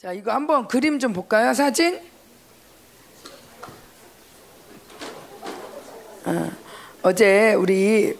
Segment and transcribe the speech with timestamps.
[0.00, 1.52] 자, 이거 한번 그림 좀 볼까요?
[1.52, 2.00] 사진?
[6.24, 6.50] 어,
[7.02, 8.16] 어제 우리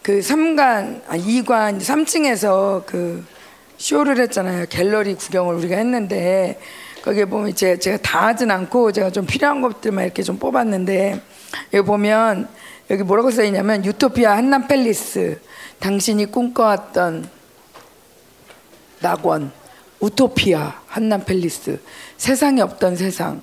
[0.00, 3.24] 그 3관, 아, 2관, 3층에서 그
[3.78, 4.66] 쇼를 했잖아요.
[4.68, 6.60] 갤러리 구경을 우리가 했는데
[7.02, 11.20] 거기에 보면 이제 제가 다 하진 않고 제가 좀 필요한 것들만 이렇게 좀 뽑았는데
[11.74, 12.48] 여기 보면
[12.90, 15.40] 여기 뭐라고 써 있냐면 유토피아 한남 팰리스
[15.80, 17.28] 당신이 꿈꿔왔던
[19.00, 19.65] 낙원
[20.00, 21.80] 우토피아 한남 팰리스
[22.16, 23.42] 세상에 없던 세상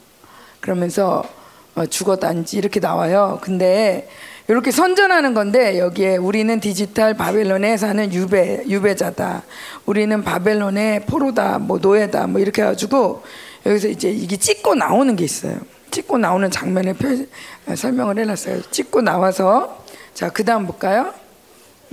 [0.60, 1.24] 그러면서
[1.76, 3.40] 어, 죽어단지 이렇게 나와요.
[3.42, 4.08] 근데
[4.48, 9.44] 이렇게 선전하는 건데 여기에 우리는 디지털 바벨론에 사는 유배 유배자다.
[9.86, 13.24] 우리는 바벨론의 포로다, 뭐 노예다, 뭐 이렇게 해가지고
[13.66, 15.58] 여기서 이제 이게 찍고 나오는 게 있어요.
[15.92, 17.08] 찍고 나오는 장면을 표,
[17.76, 18.64] 설명을 해놨어요.
[18.70, 21.14] 찍고 나와서 자 그다음 볼까요?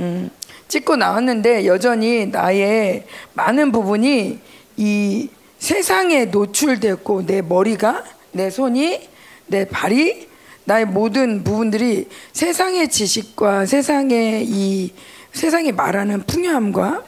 [0.01, 0.31] 음,
[0.69, 4.41] 찍고 나왔는데 여전히 나의 많은 부분이
[4.81, 8.03] 이 세상에 노출됐고 내 머리가
[8.33, 9.09] 내 손이
[9.47, 10.27] 내 발이
[10.65, 14.93] 나의 모든 부분들이 세상의 지식과 세상의 이
[15.33, 17.05] 세상이 말하는 풍요함과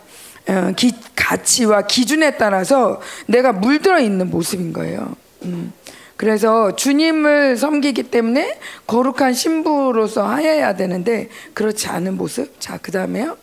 [0.48, 5.14] 어, 기, 가치와 기준에 따라서 내가 물들어 있는 모습인 거예요.
[5.44, 5.72] 음.
[6.18, 12.60] 그래서 주님을 섬기기 때문에 거룩한 신부로서 하여야 되는데 그렇지 않은 모습.
[12.60, 13.38] 자, 그 다음에요.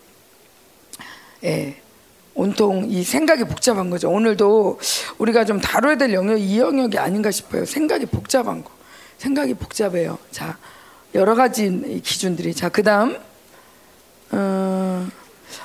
[1.46, 1.82] 예.
[2.40, 4.10] 온통 이 생각이 복잡한 거죠.
[4.10, 4.80] 오늘도
[5.18, 7.66] 우리가 좀 다뤄야 될 영역이 이 영역이 아닌가 싶어요.
[7.66, 8.72] 생각이 복잡한 거.
[9.18, 10.18] 생각이 복잡해요.
[10.32, 10.58] 자,
[11.16, 12.54] 여러 가지 기준들이.
[12.54, 13.18] 자, 그 다음.
[14.32, 15.06] 어,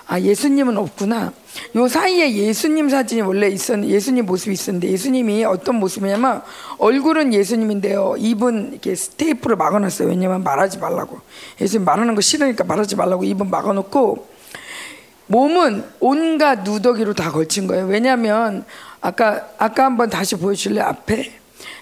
[0.09, 1.33] 아, 예수님은 없구나.
[1.77, 6.43] 요 사이에 예수님 사진이 원래 있었, 예수님 모습이 있었는데, 예수님이 어떤 모습이냐면,
[6.79, 8.17] 얼굴은 예수님인데요.
[8.19, 10.09] 입은 이렇게 스테이프로 막아놨어요.
[10.09, 11.21] 왜냐면 말하지 말라고.
[11.61, 14.34] 예수님 말하는 거 싫으니까 말하지 말라고 입은 막아놓고,
[15.27, 17.87] 몸은 온갖 누더기로 다 걸친 거예요.
[17.87, 18.65] 왜냐하면
[19.01, 21.33] 아까 아까 한번 다시 보여줄래 앞에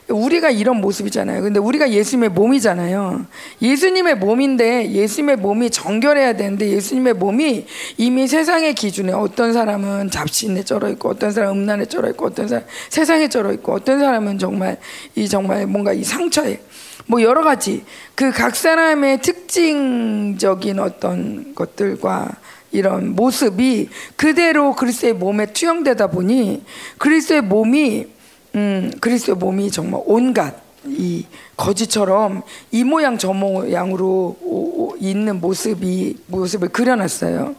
[0.09, 1.43] 우리가 이런 모습이잖아요.
[1.43, 3.25] 근데 우리가 예수님의 몸이잖아요.
[3.63, 7.67] 예수님의 몸인데 예수님의 몸이 정결해야 되는데 예수님의 몸이
[7.97, 12.65] 이미 세상의 기준에 어떤 사람은 잡신에 쩔어 있고 어떤 사람은 음란에 쩔어 있고 어떤 사람
[12.91, 14.79] 세상에 쩔어 있고 어떤 사람은 정말
[15.15, 16.61] 이 정말 뭔가 이 상처에
[17.07, 22.29] 뭐 여러 가지 그 각 사람의 특징적인 어떤 것들과
[22.73, 26.65] 이런 모습이 그대로 그리스도의 몸에 투영되다 보니
[26.99, 28.07] 그리스도의 몸이
[28.55, 37.55] 음, 그리스도의 몸이 정말 온갖 이 거지처럼 이 모양 저 모양으로 있는 모습이 모습을 그려놨어요.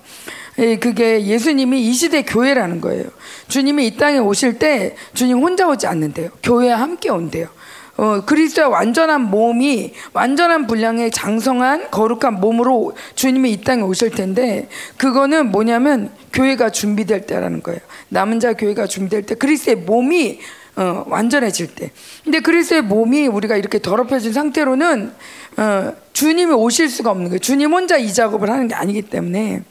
[0.59, 3.05] 예, 그게 예수님이 이 시대 교회라는 거예요.
[3.47, 6.29] 주님이 이 땅에 오실 때 주님 혼자 오지 않는데요.
[6.43, 7.47] 교회와 함께 온대요.
[7.95, 14.67] 어, 그리스도의 완전한 몸이 완전한 분량의 장성한 거룩한 몸으로 주님이 이 땅에 오실 텐데
[14.97, 17.79] 그거는 뭐냐면 교회가 준비될 때라는 거예요.
[18.09, 20.39] 남은 자 교회가 준비될 때 그리스도의 몸이
[20.75, 21.91] 어, 완전해질 때.
[22.23, 25.13] 근데 그리스도의 몸이 우리가 이렇게 더럽혀진 상태로는
[25.57, 27.39] 어, 주님이 오실 수가 없는 거예요.
[27.39, 29.63] 주님 혼자 이 작업을 하는 게 아니기 때문에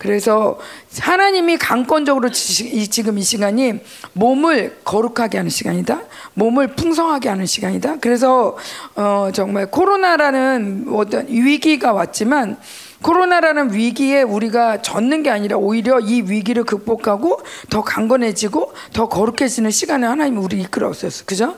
[0.00, 0.58] 그래서
[0.98, 3.80] 하나님이 강권적으로 지금 이 시간이
[4.14, 6.00] 몸을 거룩하게 하는 시간이다.
[6.34, 7.96] 몸을 풍성하게 하는 시간이다.
[8.00, 8.56] 그래서
[8.96, 12.56] 어 정말 코로나라는 어떤 위기가 왔지만
[13.02, 17.40] 코로나라는 위기에 우리가 젖는 게 아니라 오히려 이 위기를 극복하고
[17.70, 21.24] 더 강건해지고 더 거룩해지는 시간을 하나님이 우리 이끌어왔었어.
[21.24, 21.56] 그죠?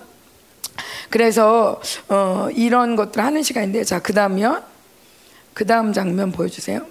[1.10, 4.62] 그래서 어 이런 것들 하는 시간인데 자, 그다음이요.
[5.52, 6.86] 그다음 장면 보여 주세요.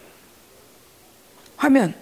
[1.58, 1.94] 화면.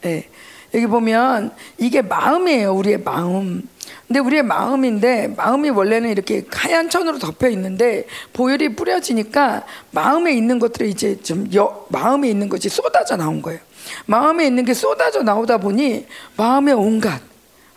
[0.00, 0.28] 네.
[0.74, 2.74] 여기 보면 이게 마음이에요.
[2.74, 3.68] 우리의 마음.
[4.06, 10.90] 근데 우리의 마음인데 마음이 원래는 이렇게 하얀 천으로 덮여 있는데 보혈이 뿌려지니까 마음에 있는 것들이
[10.90, 13.60] 이제 좀 여, 마음에 있는 것이 쏟아져 나온 거예요.
[14.06, 16.06] 마음에 있는 게 쏟아져 나오다 보니
[16.36, 17.20] 마음에 온갖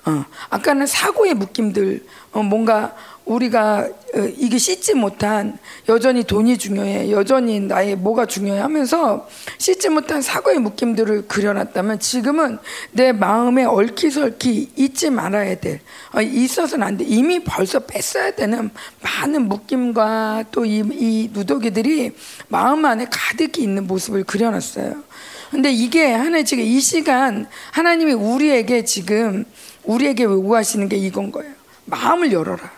[0.05, 2.95] 어, 아까는 사고의 묶임들 어, 뭔가
[3.27, 5.57] 우리가 어, 이게 씻지 못한
[5.89, 9.27] 여전히 돈이 중요해 여전히 나의 뭐가 중요해 하면서
[9.57, 12.57] 씻지 못한 사고의 묶임들을 그려놨다면 지금은
[12.91, 15.81] 내 마음에 얽히설키 잊지 말아야 돼
[16.13, 17.03] 어, 있어서는 안 돼.
[17.05, 18.69] 이미 벌써 뺐어야 되는
[19.01, 22.13] 많은 묶임과 또이 이 누더기들이
[22.47, 25.03] 마음 안에 가득히 있는 모습을 그려놨어요.
[25.51, 29.45] 근데 이게 하나 지금 이 시간 하나님이 우리에게 지금
[29.83, 31.53] 우리에게 요구하시는 게 이건 거예요.
[31.85, 32.76] 마음을 열어라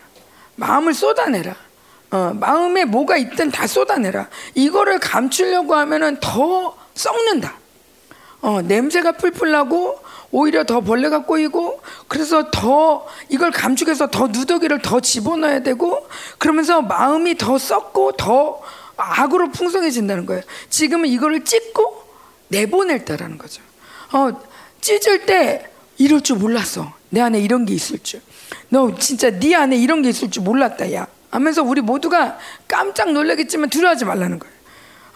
[0.60, 1.56] 마음을 쏟아내라.
[2.10, 4.28] 어, 마음에 뭐가 있든 다 쏟아내라.
[4.54, 7.54] 이거를 감추려고 하면은 더 썩는다.
[8.42, 9.98] 어, 냄새가 풀풀 나고
[10.30, 16.06] 오히려 더 벌레가 꼬이고 그래서 더 이걸 감추기 위해서 더 누더기를 더 집어넣어야 되고
[16.38, 18.60] 그러면서 마음이 더 썩고 더
[18.96, 20.42] 악으로 풍성해진다는 거예요.
[20.68, 22.04] 지금은 이거를 찢고
[22.48, 23.62] 내보낼 때라는 거죠.
[24.12, 24.40] 어,
[24.80, 26.92] 찢을 때 이럴 줄 몰랐어.
[27.08, 28.20] 내 안에 이런 게 있을 줄.
[28.70, 31.06] 너 진짜 네 안에 이런 게 있을 줄 몰랐다, 야.
[31.30, 34.54] 하면서 우리 모두가 깜짝 놀라겠지만 두려워하지 말라는 거예요.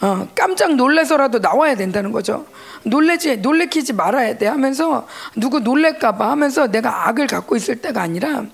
[0.00, 2.46] 어, 깜짝 놀래서라도 나와야 된다는 거죠.
[2.84, 8.44] 놀래지, 놀래키지 말아야 돼 하면서 누구 놀랄까봐 하면서 내가 악을 갖고 있을 때가 아니라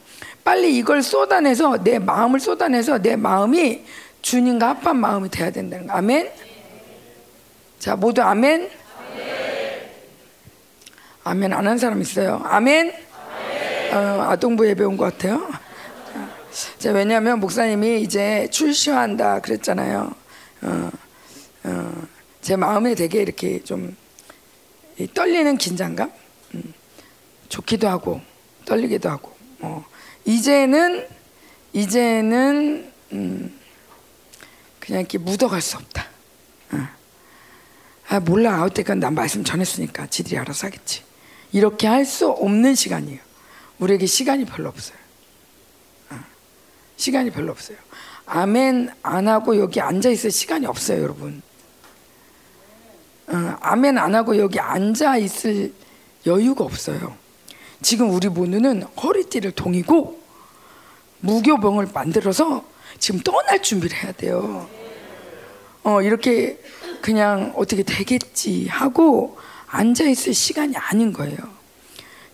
[0.45, 3.85] 빨리 이걸 쏟아내서 내 마음을 쏟아내서 내 마음이
[4.23, 5.95] 주님과 합한 마음이 돼야 된다는 거.
[5.95, 6.31] 아멘?
[7.79, 8.71] 자, 모두 아멘?
[11.25, 12.41] 아멘 안 한 사람 있어요?
[12.45, 12.93] 아멘?
[13.91, 13.97] 어,
[14.31, 15.51] 아동부 예배 온 것 같아요.
[16.79, 20.15] 자, 왜냐하면 목사님이 이제 출시한다 그랬잖아요.
[20.63, 20.91] 어,
[21.65, 22.03] 어,
[22.41, 23.97] 제 마음에 되게 이렇게 좀
[25.15, 26.11] 떨리는 긴장감,
[26.55, 26.75] 음,
[27.49, 28.21] 좋기도 하고
[28.65, 29.33] 떨리기도 하고.
[29.61, 29.85] 어,
[30.25, 31.07] 이제는
[31.73, 33.59] 이제는 음,
[34.79, 36.07] 그냥 이렇게 묻어갈 수 없다.
[36.73, 36.89] 어.
[38.09, 41.03] 아 몰라 아웃 때까지 난 말씀 전했으니까 지들이 알아서 하겠지.
[41.53, 43.21] 이렇게 할 수 없는 시간이에요.
[43.81, 44.97] 우리에게 시간이 별로 없어요.
[46.11, 46.17] 어.
[46.97, 47.77] 시간이 별로 없어요.
[48.27, 51.43] 아멘 안 하고 여기 앉아 있을 시간이 없어요, 여러분.
[53.27, 55.73] 어, 아멘 안 하고 여기 앉아 있을
[56.27, 57.17] 여유가 없어요.
[57.83, 60.21] 지금 우리 모누는 허리띠를 동이고
[61.21, 62.65] 무교병을 만들어서
[62.99, 64.69] 지금 떠날 준비를 해야 돼요.
[65.83, 66.59] 어, 이렇게
[67.01, 71.60] 그냥 어떻게 되겠지 하고 앉아 있을 시간이 아닌 거예요.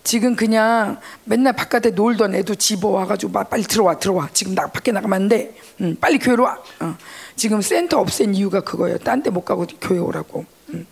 [0.07, 5.13] 지금 그냥 맨날 바깥에 놀던 애도 집어 와가지고 빨리 들어와 들어와 지금 나 밖에 나가면
[5.23, 5.53] 안 돼.
[5.81, 6.57] 응, 빨리 교회로 와.
[6.79, 6.95] 어.
[7.35, 8.99] 지금 센터 없앤 이유가 그거예요.
[8.99, 10.45] 딴 데 못 가고 교회 오라고.
[10.69, 10.87] 응.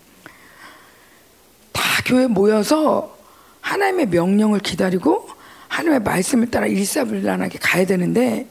[1.71, 3.17] 다 교회 모여서
[3.61, 5.29] 하나님의 명령을 기다리고
[5.69, 8.49] 하나님의 말씀을 따라 일사불란하게 가야 되는데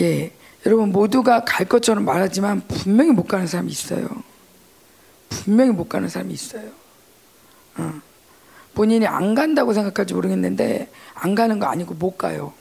[0.00, 0.30] 예
[0.64, 4.08] 여러분 모두가 갈 것처럼 말하지만 분명히 못 가는 사람이 있어요.
[5.28, 6.68] 분명히 못 가는 사람이 있어요.
[7.78, 8.13] 어.
[8.74, 12.52] 본인이 안 간다고 생각할지 모르겠는데 안 가는 거 아니고 못 가요.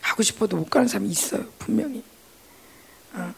[0.00, 1.44] 하고 싶어도 못 가는 사람이 있어요.
[1.58, 2.02] 분명히.
[3.14, 3.32] 어.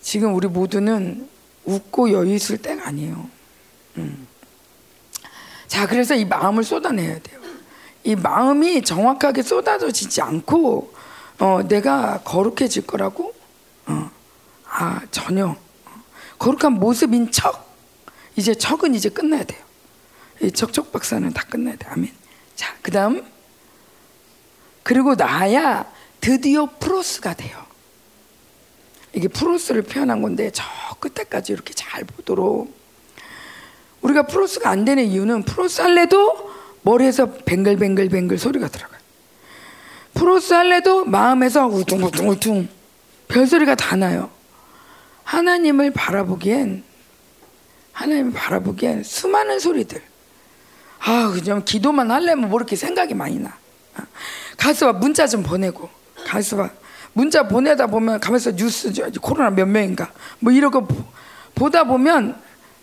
[0.00, 1.28] 지금 우리 모두는
[1.64, 3.28] 웃고 여유 있을 때가 아니에요.
[3.96, 4.26] 음.
[5.66, 7.40] 자, 그래서 이 마음을 쏟아내야 돼요.
[8.04, 10.94] 이 마음이 정확하게 쏟아져지지 않고
[11.40, 13.34] 어, 내가 거룩해질 거라고
[13.86, 14.10] 어,
[14.68, 15.56] 아 전혀
[16.38, 17.74] 거룩한 모습인 척
[18.36, 19.65] 이제 척은 이제 끝나야 돼요.
[20.42, 21.86] 이 척척 박사는 다 끝나야 돼.
[21.88, 22.12] 아멘.
[22.54, 23.24] 자, 그 다음
[24.82, 25.90] 그리고 나야
[26.20, 27.64] 드디어 πρός가 돼요.
[29.12, 30.62] 이게 πρός를 표현한 건데 저
[31.00, 32.74] 끝에까지 이렇게 잘 보도록
[34.02, 39.00] 우리가 πρός가 안 되는 이유는 πρός 할래도 머리에서 뱅글뱅글뱅글 소리가 들어가요.
[40.14, 42.68] πρός 할래도 마음에서 우퉁우퉁우퉁
[43.28, 44.30] 별소리가 다 나요.
[45.24, 46.84] 하나님을 바라보기엔
[47.92, 50.02] 하나님을 바라보기엔 수많은 소리들.
[51.06, 53.56] 아, 그냥 기도만 하려면 뭐 이렇게 생각이 많이 나.
[54.58, 55.88] 가서 문자 좀 보내고
[56.26, 56.70] 가서 봐.
[57.12, 58.92] 문자 보내다 보면 가면서 뉴스
[59.22, 60.86] 코로나 몇 명인가 뭐 이런 거
[61.54, 62.38] 보다 보면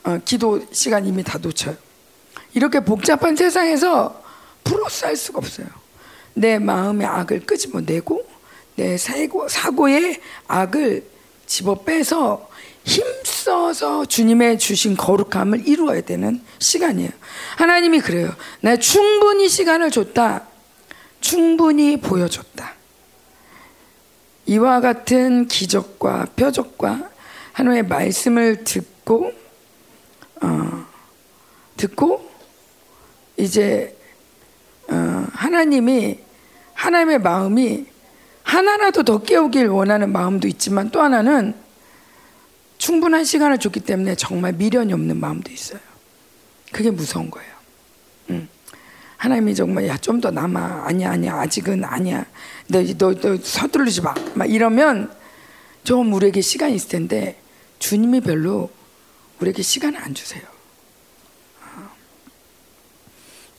[0.06, 1.76] 어, 기도 시간 이미 다 놓쳐요.
[2.54, 4.24] 이렇게 복잡한 세상에서
[5.04, 5.68] 할 수가 없어요.
[6.34, 8.26] 내 마음의 악을 끄집어내고
[8.76, 11.06] 내 사고, 사고의 악을
[11.46, 12.50] 집어 빼서
[12.84, 17.10] 힘써서 주님의 주신 거룩함을 이루어야 되는 시간이에요.
[17.58, 18.34] 하나님이 그래요.
[18.62, 20.44] 나 충분히 시간을 줬다.
[21.22, 22.74] 충분히 보여줬다.
[24.46, 27.10] 이와 같은 기적과 표적과
[27.54, 29.32] 하나님의 말씀을 듣고
[30.42, 30.86] 어,
[31.78, 32.30] 듣고
[33.38, 33.98] 이제
[34.90, 36.20] 어, 하나님이
[36.74, 37.86] 하나님의 마음이
[38.44, 41.56] 하나라도 더 깨우길 원하는 마음도 있지만 또 하나는
[42.78, 45.80] 충분한 시간을 줬기 때문에 정말 미련이 없는 마음도 있어요.
[46.72, 47.52] 그게 무서운 거예요.
[48.32, 48.48] 음.
[49.18, 52.26] 하나님이 정말 야 좀 더 남아 아니야 아니야 아직은 아니야
[52.68, 55.14] 너너 너 서두르지 마 막 이러면
[55.84, 57.40] 좀 우리에게 시간이 있을 텐데
[57.80, 58.70] 주님이 별로
[59.40, 60.42] 우리에게 시간을 안 주세요.
[61.64, 61.90] 어.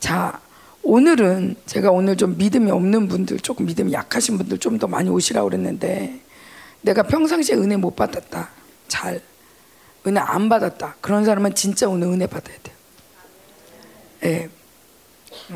[0.00, 0.40] 자
[0.82, 5.48] 오늘은 제가 오늘 좀 믿음이 없는 분들 조금 믿음이 약하신 분들 좀 더 많이 오시라고
[5.48, 6.20] 그랬는데
[6.82, 8.50] 내가 평상시에 은혜 못 받았다
[8.94, 9.20] 잘
[10.06, 12.76] 은혜 안 받았다 그런 사람은 진짜 오늘 은혜 받아야 돼요.
[14.24, 14.48] 예.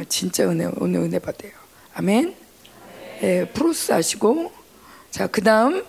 [0.09, 1.52] 진짜 은혜 오늘 은혜 받아요.
[1.95, 2.35] 아멘.
[3.23, 4.52] 예, 프로스 하시고
[5.12, 5.85] 자 그 다음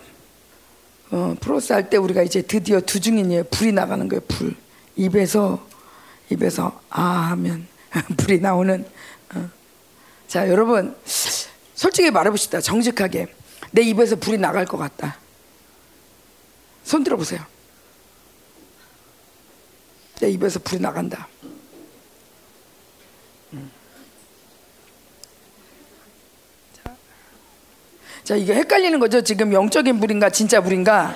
[1.10, 3.44] 어, 프로스 할 때 우리가 이제 드디어 두 중인이에요.
[3.50, 4.20] 불이 나가는 거예요.
[4.28, 4.54] 불
[4.94, 5.66] 입에서
[6.30, 7.02] 입에서 아
[7.32, 7.66] 하면
[8.16, 8.84] 불이 나오는.
[9.34, 9.50] 어.
[10.28, 10.94] 자 여러분
[11.74, 12.60] 솔직히 말해봅시다.
[12.60, 13.26] 정직하게
[13.72, 15.18] 내 입에서 불이 나갈 것 같다.
[16.84, 17.40] 손 들어보세요.
[20.20, 21.28] 내 입에서 불이 나간다.
[23.52, 23.70] 음.
[28.24, 28.36] 자.
[28.36, 29.22] 이게 헷갈리는 거죠.
[29.22, 31.14] 지금 영적인 불인가, 진짜 불인가?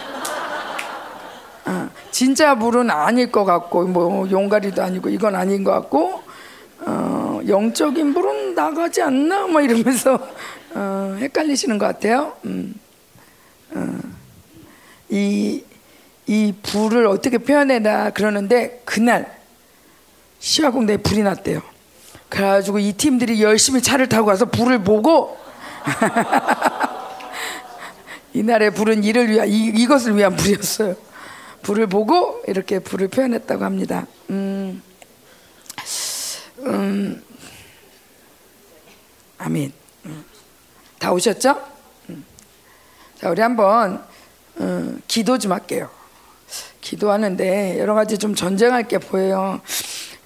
[1.66, 6.23] 어, 진짜 불은 아닐 것 같고, 뭐, 용가리도 아니고, 이건 아닌 것 같고,
[6.87, 9.47] 어, 영적인 불은 나가지 않나?
[9.47, 10.18] 뭐 이러면서
[10.75, 12.37] 어, 헷갈리시는 것 같아요.
[12.44, 12.75] 음.
[13.75, 14.24] 어.
[15.14, 15.64] 이,
[16.26, 19.38] 이 불을 어떻게 표현해나 그러는데 그날
[20.40, 21.62] 시화공대에 불이 났대요.
[22.28, 25.38] 그래가지고 이 팀들이 열심히 차를 타고 가서 불을 보고
[28.35, 30.97] 이날의 불은 이를 위한 이, 이것을 위한 불이었어요.
[31.62, 34.09] 불을 보고 이렇게 불을 표현했다고 합니다.
[34.30, 34.83] 음,
[36.59, 37.23] 음,
[39.38, 39.73] 아멘.
[40.06, 40.25] 음.
[40.99, 41.64] 다 오셨죠?
[42.09, 42.25] 음.
[43.21, 44.04] 자, 우리 한번
[44.61, 45.88] 음, 기도 좀 할게요.
[46.80, 49.61] 기도하는데 여러 가지 좀 전쟁할 게 보여요.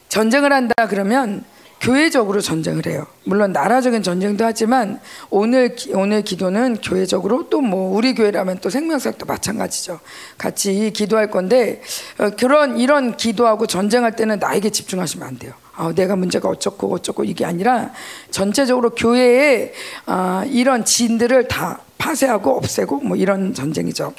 [0.08, 1.44] 전쟁을 한다 그러면
[1.80, 3.06] 교회적으로 전쟁을 해요.
[3.24, 4.98] 물론 나라적인 전쟁도 하지만
[5.30, 10.00] 오늘 오늘 기도는 교회적으로 또 뭐 우리 교회라면 또 생명사역도 마찬가지죠.
[10.38, 11.82] 같이 기도할 건데
[12.18, 15.52] 어, 그런 이런 기도하고 전쟁할 때는 나에게 집중하시면 안 돼요.
[15.76, 17.92] 아, 내가 문제가 어쩌고 어쩌고 이게 아니라
[18.32, 19.72] 전체적으로 교회에
[20.06, 24.14] 아, 이런 진들을 다 파쇄하고 없애고 뭐 이런 전쟁이죠.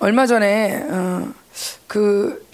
[0.00, 1.32] 얼마 전에 어,
[1.86, 2.44] 그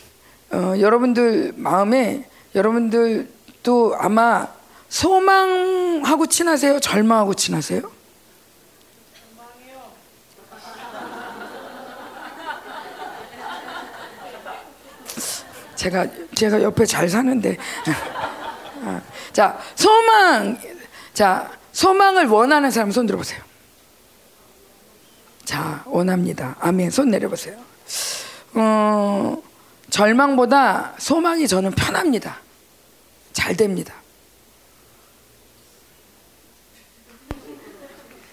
[0.50, 4.49] 어, 여러분들 마음에 여러분들도 아마
[4.88, 6.81] 소망하고 친하세요?
[6.81, 7.99] 절망하고 친하세요?
[15.77, 17.57] 제가 제가 옆에 잘 사는데
[18.85, 19.00] 아,
[19.33, 20.59] 자 소망
[21.15, 23.48] 자 소망을 원하는 사람 손 들어보세요.
[25.49, 26.57] 자 원합니다.
[26.61, 27.57] 아멘 손 내려보세요.
[28.52, 29.43] 어,
[29.88, 32.37] 절망보다 소망이 저는 편합니다.
[33.33, 33.95] 잘 됩니다.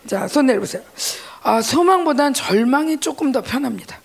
[0.05, 0.83] 자, 손 내려보세요.
[1.41, 3.97] 아, 소망보단 절망이 조금 더 편합니다.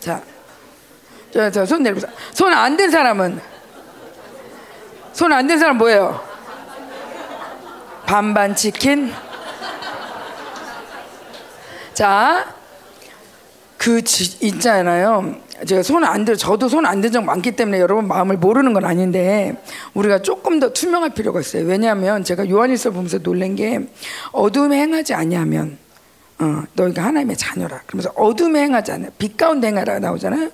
[0.00, 0.20] 자,
[1.32, 2.10] 자, 자, 손 내려보세요.
[2.34, 3.40] 손안된 사람은?
[5.12, 6.35] 손안된 사람 뭐예요?
[8.06, 9.12] 반반 치킨?
[11.94, 12.54] 자,
[13.76, 14.00] 그
[14.40, 15.34] 있잖아요.
[15.66, 18.84] 제가 손 안 들, 저도 손 안 든 적 많기 때문에 여러분 마음을 모르는 건
[18.84, 19.60] 아닌데
[19.94, 21.64] 우리가 조금 더 투명할 필요가 있어요.
[21.64, 23.80] 왜냐하면 제가 요한일서 보면서 놀란 게
[24.32, 25.78] 어둠에 행하지 아니하면
[26.38, 27.80] 어, 너희가 하나님의 자녀라.
[27.86, 29.08] 그러면서 어둠에 행하지 않아.
[29.18, 30.50] 빛 가운데 행하라 나오잖아요.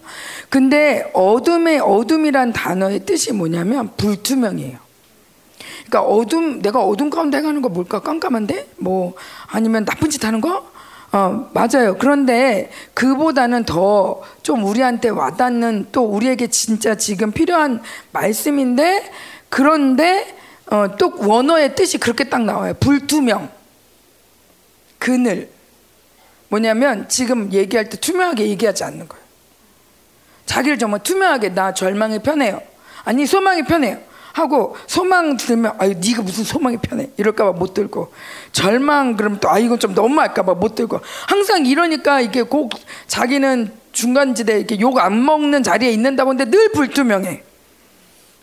[0.48, 4.78] 근데 어둠의 어둠이란 단어의 뜻이 뭐냐면 불투명이에요.
[5.92, 9.12] 그러니까 어둠 내가 어둠 가운데 행하는 거 뭘까 깜깜한데 뭐
[9.46, 10.72] 아니면 나쁜 짓 하는 거
[11.12, 11.98] 어, 맞아요.
[11.98, 17.82] 그런데 그보다는 더 좀 우리한테 와닿는 또 우리에게 진짜 지금 필요한
[18.12, 19.12] 말씀인데
[19.50, 20.36] 그런데
[20.70, 22.72] 어, 또 원어의 뜻이 그렇게 딱 나와요.
[22.80, 23.50] 불투명.
[24.98, 25.50] 그늘.
[26.48, 29.22] 뭐냐면 지금 얘기할 때 투명하게 얘기하지 않는 거예요.
[30.46, 32.62] 자기를 정말 투명하게 나 절망이 편해요.
[33.04, 33.98] 아니 소망이 편해요.
[34.32, 38.12] 하고 소망 들면 아유 네가 무슨 소망이 편해 이럴까봐 못 들고
[38.52, 42.70] 절망 그러면 또아 이건 좀 너무할까봐 못 들고 항상 이러니까 이게 꼭
[43.06, 47.42] 자기는 중간지대 이렇게 욕 안 먹는 자리에 있는다고 하는데 늘 불투명해.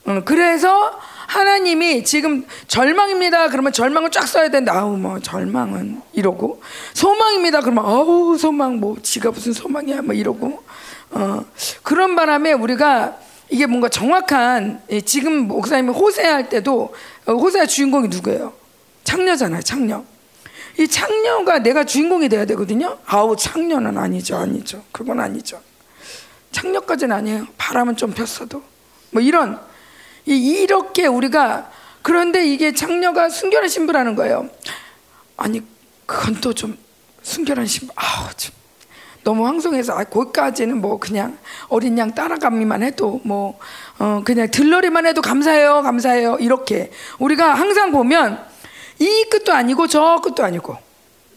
[0.07, 3.49] 응, 그래서 하나님이 지금 절망입니다.
[3.49, 6.61] 그러면 절망을 쫙 써야 되는데 아우 뭐 절망은 이러고
[6.93, 7.61] 소망입니다.
[7.61, 10.63] 그러면 아우 소망 뭐 지가 무슨 소망이야 뭐 이러고
[11.11, 11.45] 어,
[11.83, 13.17] 그런 바람에 우리가
[13.49, 16.93] 이게 뭔가 정확한 지금 목사님이 호세아 할 때도
[17.25, 18.53] 어, 호세아 주인공이 누구예요?
[19.03, 20.03] 창녀잖아요, 창녀.
[20.77, 22.97] 이 창녀가 내가 주인공이 돼야 되거든요.
[23.05, 24.83] 아우 창녀는 아니죠, 아니죠.
[24.91, 25.61] 그건 아니죠.
[26.51, 27.47] 창녀까지는 아니에요.
[27.57, 28.63] 바람은 좀 폈어도
[29.11, 29.59] 뭐 이런
[30.25, 34.49] 이렇게 우리가 그런데 이게 창녀가 순결한 신부라는 거예요.
[35.37, 35.61] 아니
[36.05, 36.77] 그건 또 좀
[37.23, 37.93] 순결한 신부.
[37.95, 38.53] 아우 좀
[39.23, 43.59] 너무 황송해서 아, 거기까지는 뭐 그냥 어린 양 따라가기만 해도 뭐
[43.97, 46.37] 어, 그냥 들러리만 해도 감사해요 감사해요.
[46.39, 46.91] 이렇게.
[47.19, 48.43] 우리가 항상 보면
[48.99, 50.77] 이 끝도 아니고 저 끝도 아니고.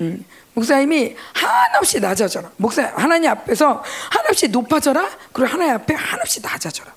[0.01, 0.25] 음,
[0.55, 2.51] 목사님이 한없이 낮아져라.
[2.57, 5.09] 목사 하나님 앞에서 한없이 높아져라.
[5.33, 6.93] 그리고 하나님 앞에 한없이 낮아져라.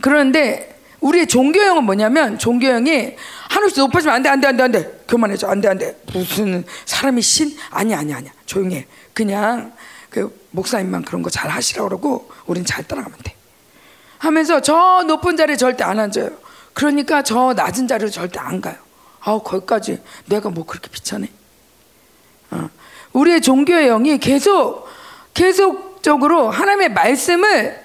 [0.00, 3.14] 그런데 우리의 종교형은 뭐냐면 종교형이
[3.48, 5.04] 한없이 높아지면 안돼 안돼 안돼 안돼.
[5.06, 5.48] 그만해줘.
[5.48, 5.96] 안돼 안돼.
[6.12, 7.56] 무슨 사람이 신?
[7.70, 8.32] 아니 아니 아니야.
[8.46, 9.72] 조용해 그냥
[10.10, 13.34] 그 목사님만 그런 거 잘 하시라고 그러고 우린 잘 따라가면 돼.
[14.18, 16.30] 하면서 저 높은 자리에 절대 안 앉아요.
[16.74, 18.76] 그러니까 저 낮은 자리로 절대 안 가요.
[19.20, 21.30] 아우 거기까지 내가 뭐 그렇게 비참해.
[22.50, 22.68] 어.
[23.14, 24.86] 우리의 종교의 영이 계속
[25.32, 27.82] 계속적으로 하나님의 말씀을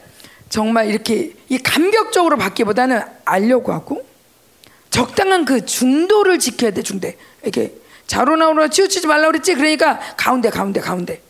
[0.50, 4.06] 정말 이렇게 이 감격적으로 받기보다는 알려고 하고
[4.90, 7.18] 적당한 그 중도를 지켜야 돼 중대.
[7.42, 7.74] 이렇게
[8.12, 9.56] 자로 나오라 치우치지 말라 그랬지.
[9.56, 11.22] 그러니까 가운데 가운데 가운데.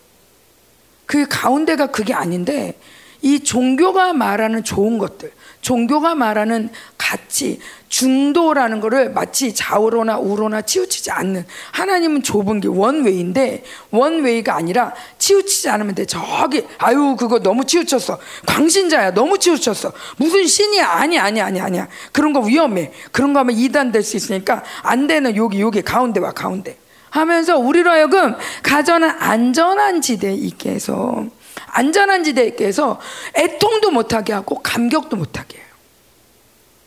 [1.06, 2.76] 그 가운데가 그게 아닌데
[3.20, 11.46] 이 종교가 말하는 좋은 것들, 종교가 말하는 가치, 중도라는 거를 마치 좌우로나 우로나 치우치지 않는
[11.70, 16.04] 하나님은 좁은 게 원웨이인데 원웨이가 아니라 치우치지 않으면 돼.
[16.04, 18.18] 저기 아유 그거 너무 치우쳤어.
[18.46, 19.92] 광신자야 너무 치우쳤어.
[20.16, 21.86] 무슨 신이야 아니 아니 아니 아니야.
[22.12, 22.92] 그런 거 위험해.
[23.12, 26.76] 그런 거 하면 이단 될 수 있으니까 안 되는 여기 여기 가운데 와 가운데.
[27.10, 31.26] 하면서 우리로 하여금 가정은 안전한 지대에 있게 해서
[31.72, 33.00] 안전한 지대에 있게 해서
[33.34, 35.66] 애통도 못하게 하고 감격도 못하게 해요.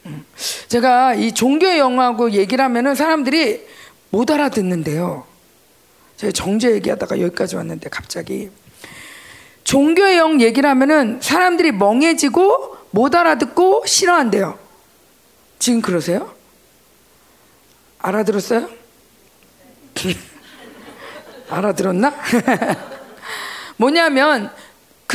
[0.06, 0.26] 음.
[0.68, 3.68] 제가 이 종교의 영하고 얘기를 하면은 사람들이
[4.12, 5.26] 못 알아듣는데요.
[6.18, 8.50] 제가 정제 얘기하다가 여기까지 왔는데 갑자기
[9.64, 14.60] 종교의 영 얘기를 하면은 사람들이 멍해지고 못 알아듣고 싫어한대요.
[15.58, 16.32] 지금 그러세요?
[17.98, 18.70] 알아들었어요?
[21.50, 22.14] 알아들었나?
[23.78, 24.52] 뭐냐면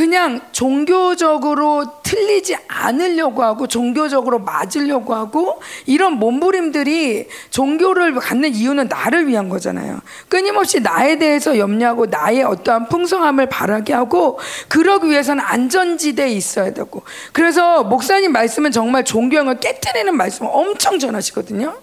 [0.01, 9.51] 그냥 종교적으로 틀리지 않으려고 하고 종교적으로 맞으려고 하고 이런 몸부림들이 종교를 갖는 이유는 나를 위한
[9.51, 10.01] 거잖아요.
[10.31, 14.39] 끊임없이 나에 대해서 염려하고 나의 어떠한 풍성함을 바라게 하고
[14.69, 17.03] 그러기 위해서는 안전지대에 있어야 되고
[17.33, 21.77] 그래서 목사님 말씀은 정말 종교형을 깨뜨리는 말씀을 엄청 전하시거든요.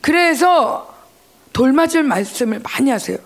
[0.00, 0.92] 그래서
[1.52, 3.16] 돌맞을 말씀을 많이 하세요.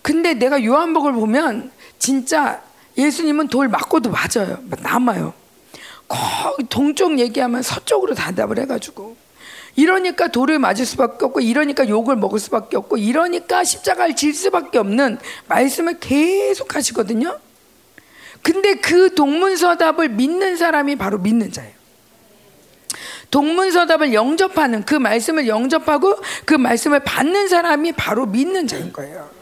[0.00, 2.67] 근데 내가 요한복을 보면 진짜
[2.98, 4.58] 예수님은 돌 맞고도 맞아요.
[4.82, 5.32] 남아요.
[6.68, 9.16] 동쪽 얘기하면 서쪽으로 대답을 해가지고
[9.76, 15.18] 이러니까 돌을 맞을 수밖에 없고 이러니까 욕을 먹을 수밖에 없고 이러니까 십자가를 질 수밖에 없는
[15.46, 17.38] 말씀을 계속 하시거든요.
[18.42, 21.78] 근데 그 동문서답을 믿는 사람이 바로 믿는 자예요.
[23.30, 29.37] 동문서답을 영접하는 그 말씀을 영접하고 그 말씀을 받는 사람이 바로 믿는 자인 거예요.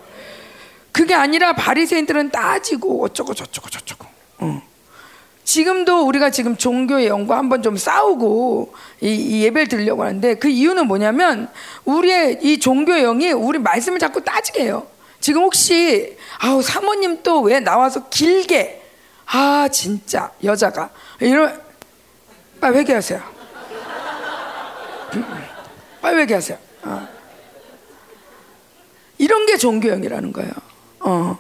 [0.97, 4.07] 그게 아니라 바리새인들은 따지고 어쩌고 저쩌고 저쩌고.
[4.39, 4.63] 어.
[5.45, 10.87] 지금도 우리가 지금 종교의 영과 한번 좀 싸우고 이, 이 예배를 드리려고 하는데 그 이유는
[10.87, 11.51] 뭐냐면
[11.85, 14.87] 우리의 이 종교의 영이 우리 말씀을 자꾸 따지게 해요.
[15.21, 18.83] 지금 혹시 아우 사모님 또 왜 나와서 길게
[19.27, 20.89] 아 진짜 여자가
[21.21, 21.61] 이런
[22.59, 23.23] 빨리 회개하세요.
[26.01, 26.57] 빨리 얘기하세요.
[26.85, 27.09] 어.
[29.19, 30.66] 이런 게 종교형이라는 거예요.
[31.07, 31.39] 어.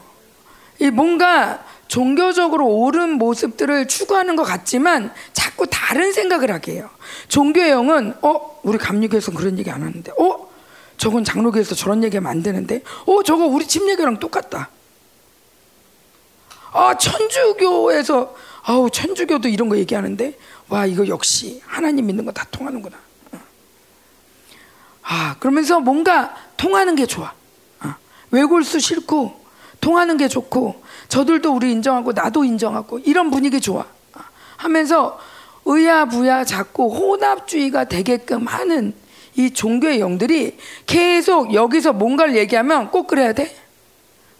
[0.78, 6.90] 이 뭔가 종교적으로 옳은 모습들을 추구하는 것 같지만 자꾸 다른 생각을 하게 해요.
[7.28, 10.48] 종교형은 어 우리 감리교에서 그런 얘기 안 하는데 어
[10.98, 14.70] 저건 장로교에서 저런 얘기하면 안 되는데 어 저거 우리 집 얘기랑 똑같다.
[16.72, 22.96] 아 천주교에서 아우 천주교도 이런 거 얘기하는데 와 이거 역시 하나님 믿는 거 다 통하는구나.
[25.08, 27.32] 아, 그러면서 뭔가 통하는 게 좋아.
[27.78, 27.96] 아,
[28.32, 29.45] 외골수 싫고
[29.86, 33.86] 통하는 게 좋고 저들도 우리 인정하고 나도 인정하고 이런 분위기 좋아.
[34.14, 34.24] 아,
[34.56, 35.16] 하면서
[35.64, 38.92] 의야부야 자꾸 혼합주의가 되게끔 하는
[39.36, 43.56] 이 종교의 영들이 계속 여기서 뭔가를 얘기하면 꼭 그래야 돼?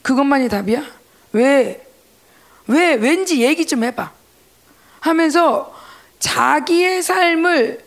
[0.03, 0.85] 그것만이 답이야?
[1.31, 1.87] 왜?
[2.67, 2.95] 왜?
[2.95, 4.11] 왠지 얘기 좀 해봐.
[4.99, 5.73] 하면서
[6.19, 7.85] 자기의 삶을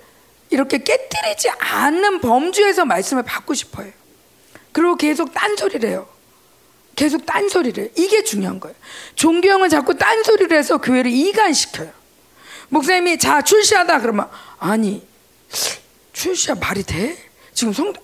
[0.50, 3.92] 이렇게 깨뜨리지 않는 범주에서 말씀을 받고 싶어요.
[4.72, 6.08] 그리고 계속 딴소리를 해요.
[7.00, 7.94] 계속 딴소리를.
[7.96, 8.76] 이게 중요한 거예요.
[9.16, 11.90] 종교형은 자꾸 딴소리를 해서 교회를 이간시켜요.
[12.68, 15.08] 목사님이 자 출시하다 그러면 아니
[16.12, 17.18] 출시야 말이 돼?
[17.54, 18.02] 지금 성도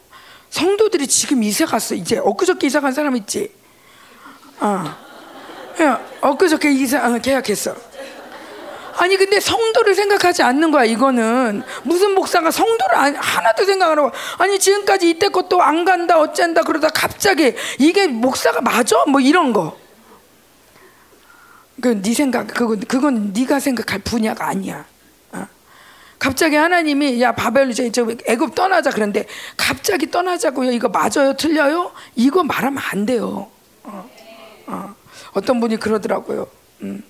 [0.50, 1.94] 성도들이 지금 이사 갔어.
[1.94, 3.52] 이제 엊그저께 이사 간 사람 있지?
[4.62, 4.86] 어.
[6.22, 7.76] 엊그저께 이사 어, 계약했어.
[8.98, 14.60] 아니 근데 성도를 생각하지 않는 거야 이거는 무슨 목사가 성도를 하나도 생각 안 하고 아니
[14.60, 19.78] 지금까지 이때 것도 안 간다 어쩐다 그러다 갑자기 이게 목사가 맞아 뭐 이런 거.
[21.82, 24.86] 그네 생각 그건 그건 네가 생각할 분야가 아니야.
[25.34, 25.48] 어?
[26.18, 27.92] 갑자기 하나님이 야 바벨 이제
[28.26, 29.28] 애굽 떠나자 그런데
[29.58, 33.50] 갑자기 떠나자고요 이거 맞아요 틀려요 이거 말하면 안 돼요.
[33.84, 34.10] 어,
[34.68, 34.96] 어.
[35.34, 36.48] 어떤 분이 그러더라고요.
[36.82, 37.04] 음.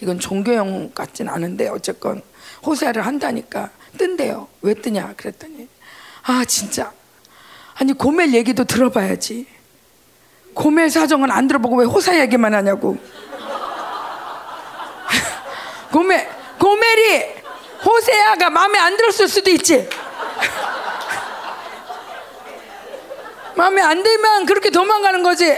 [0.00, 2.22] 이건 종교형 같진 않은데 어쨌건
[2.64, 4.48] 호세아를 한다니까 뜬대요.
[4.62, 5.68] 왜 뜨냐 그랬더니
[6.22, 6.92] 아 진짜
[7.74, 9.46] 아니 고멜 얘기도 들어봐야지.
[10.54, 12.98] 고멜 사정은 안 들어보고 왜 호사 얘기만 하냐고.
[15.92, 17.24] 고멜 고멜이
[17.84, 19.88] 호세아가 마음에 안 들었을 수도 있지.
[23.56, 25.54] 마음에 안 들면 그렇게 도망가는 거지.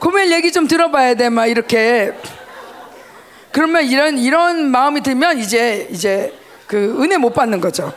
[0.00, 2.12] 고멜 얘기 좀 들어봐야 돼, 막 이렇게.
[3.52, 6.32] 그러면 이런 이런 마음이 들면 이제 이제
[6.66, 7.92] 그 은혜 못 받는 거죠.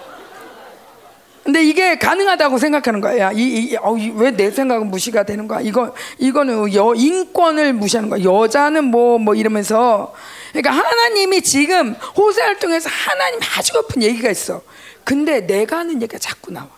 [1.43, 3.31] 근데 이게 가능하다고 생각하는 거야.
[3.33, 5.59] 이, 이, 어, 왜내 생각은 무시가 되는 거야?
[5.59, 8.23] 이거, 이거는 여, 인권을 무시하는 거야.
[8.23, 10.13] 여자는 뭐, 뭐 이러면서.
[10.53, 14.61] 그러니까 하나님이 지금 호세를 통해서 하나님 아주 높은 얘기가 있어.
[15.03, 16.69] 근데 내가 하는 얘기가 자꾸 나와.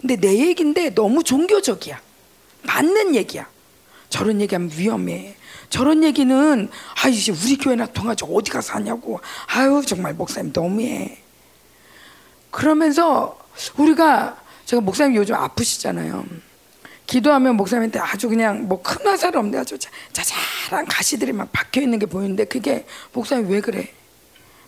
[0.00, 2.00] 근데 내 얘기인데 너무 종교적이야.
[2.62, 3.46] 맞는 얘기야.
[4.12, 5.34] 저런 얘기하면 위험해.
[5.70, 6.68] 저런 얘기는
[7.02, 9.20] 아 이제 우리 교회나 통하지 어디 가서 하냐고.
[9.46, 11.18] 아유 정말 목사님 너무해.
[12.50, 13.38] 그러면서
[13.78, 16.26] 우리가 제가 목사님 요즘 아프시잖아요.
[17.06, 19.78] 기도하면 목사님한테 아주 그냥 뭐 큰 화살 없는데 아주
[20.12, 23.90] 자잘한 가시들이 막 박혀 있는 게 보이는데 그게 목사님 왜 그래?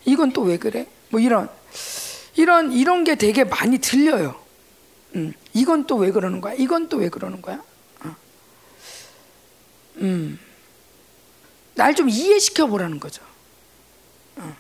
[0.07, 0.87] 이건 또 왜 그래?
[1.11, 1.49] 뭐 이런
[2.35, 4.35] 이런 이런 게 되게 많이 들려요.
[5.17, 6.55] 음, 이건 또 왜 그러는 거야?
[6.55, 7.63] 이건 또 왜 그러는 거야?
[9.97, 10.01] 어.
[10.01, 10.39] 음,
[11.75, 13.23] 날 좀 이해시켜 보라는 거죠.
[14.37, 14.57] 어.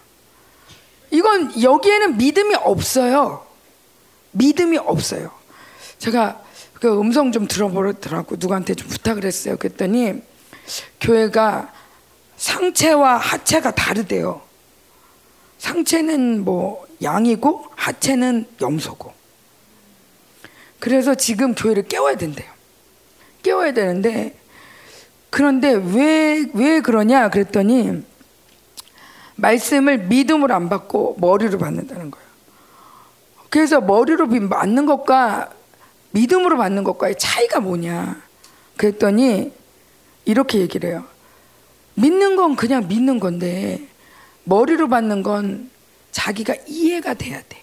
[1.10, 3.46] 이건 여기에는 믿음이 없어요.
[4.32, 5.30] 믿음이 없어요.
[5.98, 6.42] 제가
[6.74, 9.56] 그 음성 좀 들어보더라고 누구한테 좀 부탁을 했어요.
[9.56, 10.22] 그랬더니
[11.00, 11.72] 교회가
[12.36, 14.42] 상체와 하체가 다르대요.
[15.58, 19.14] 상체는 뭐 양이고 하체는 염소고.
[20.80, 22.50] 그래서 지금 교회를 깨워야 된대요.
[23.42, 24.36] 깨워야 되는데
[25.34, 28.04] 그런데 왜 왜 그러냐 그랬더니
[29.34, 32.26] 말씀을 믿음으로 안 받고 머리로 받는다는 거예요.
[33.50, 35.50] 그래서 머리로 맞는 것과
[36.12, 38.22] 믿음으로 받는 것과의 차이가 뭐냐?
[38.76, 39.52] 그랬더니
[40.24, 41.04] 이렇게 얘기를 해요.
[41.94, 43.88] 믿는 건 그냥 믿는 건데
[44.44, 45.68] 머리로 받는 건
[46.12, 47.60] 자기가 이해가 돼야 돼.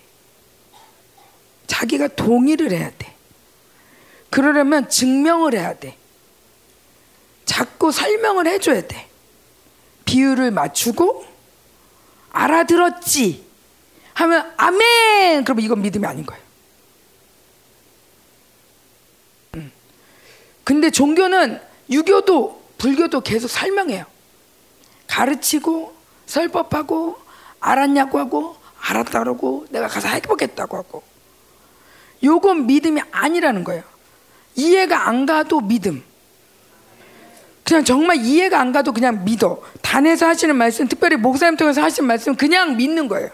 [1.68, 3.16] 자기가 동의를 해야 돼.
[4.30, 6.01] 그러려면 증명을 해야 돼.
[7.52, 9.10] 자꾸 설명을 해줘야 돼.
[10.06, 11.26] 비율을 맞추고
[12.32, 13.46] 알아들었지.
[14.14, 15.44] 하면 아멘.
[15.44, 16.42] 그럼 이건 믿음이 아닌 거예요.
[19.56, 19.72] 음.
[20.64, 24.06] 근데 종교는 유교도 불교도 계속 설명해요.
[25.08, 25.94] 가르치고
[26.28, 27.18] 설법하고
[27.60, 31.04] 알았냐고 하고 알았다고 내가 가서 해보겠다고 하고
[32.24, 33.84] 요건 믿음이 아니라는 거예요.
[34.56, 36.11] 이해가 안 가도 믿음.
[37.72, 39.62] 그냥 정말 이해가 안 가도 그냥 믿어.
[39.82, 43.30] 단에서 하시는 말씀, 특별히 목사님 통해서 하시는 말씀 그냥 믿는 거예요.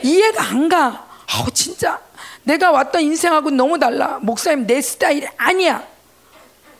[0.00, 1.08] 이해가 안 가.
[1.26, 2.00] 아 진짜
[2.44, 4.20] 내가 왔던 인생하고 너무 달라.
[4.22, 5.82] 목사님 내 스타일이 아니야.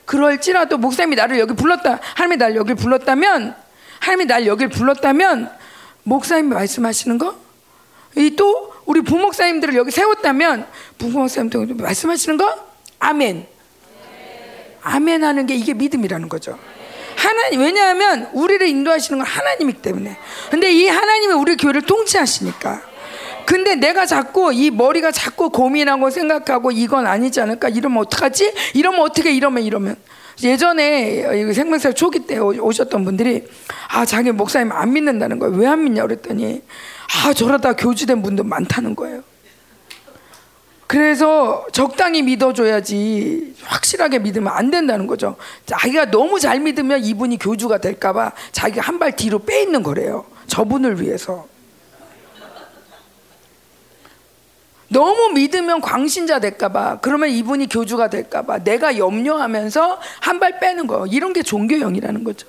[0.05, 1.99] 그럴지라도 목사님이 나를 여기 불렀다.
[2.15, 3.57] 하나님이 날 여기 불렀다면
[3.99, 5.51] 하나님이 날 여기 불렀다면
[6.05, 7.35] 목사님이 말씀하시는 거?
[8.17, 10.67] 이 또 우리 부목사님들을 여기 세웠다면
[10.99, 12.55] 부목사님들 말씀하시는 거?
[13.01, 13.49] 아멘.
[14.83, 16.57] 아멘 하는 게 이게 믿음이라는 거죠.
[17.25, 20.17] 하나님 왜냐하면 우리를 인도하시는 건 하나님이기 때문에.
[20.51, 22.83] 근데 이 하나님이 우리 교회를 통치하시니까.
[23.47, 27.69] 근데 내가 자꾸 이 머리가 자꾸 고민하고 생각하고 이건 아니지 않을까?
[27.69, 28.53] 이러면 어떡하지?
[28.75, 29.97] 이러면 어떻게 이러면 이러면
[30.43, 33.45] 예전에 생명사 초기 때 오셨던 분들이
[33.89, 35.55] 아 자기 목사님 안 믿는다는 거예요.
[35.57, 36.63] 왜 안 믿냐 그랬더니
[37.25, 39.23] 아 저러다 교주된 분도 많다는 거예요.
[40.87, 45.37] 그래서 적당히 믿어줘야지 확실하게 믿으면 안 된다는 거죠.
[45.67, 50.25] 자기가 너무 잘 믿으면 이분이 교주가 될까봐 자기가 한 발 뒤로 빼 있는 거래요.
[50.47, 51.47] 저분을 위해서.
[54.89, 61.33] 너무 믿으면 광신자 될까봐 그러면 이분이 교주가 될까봐 내가 염려하면서 한 발 빼는 거 이런
[61.33, 62.47] 게 종교형이라는 거죠.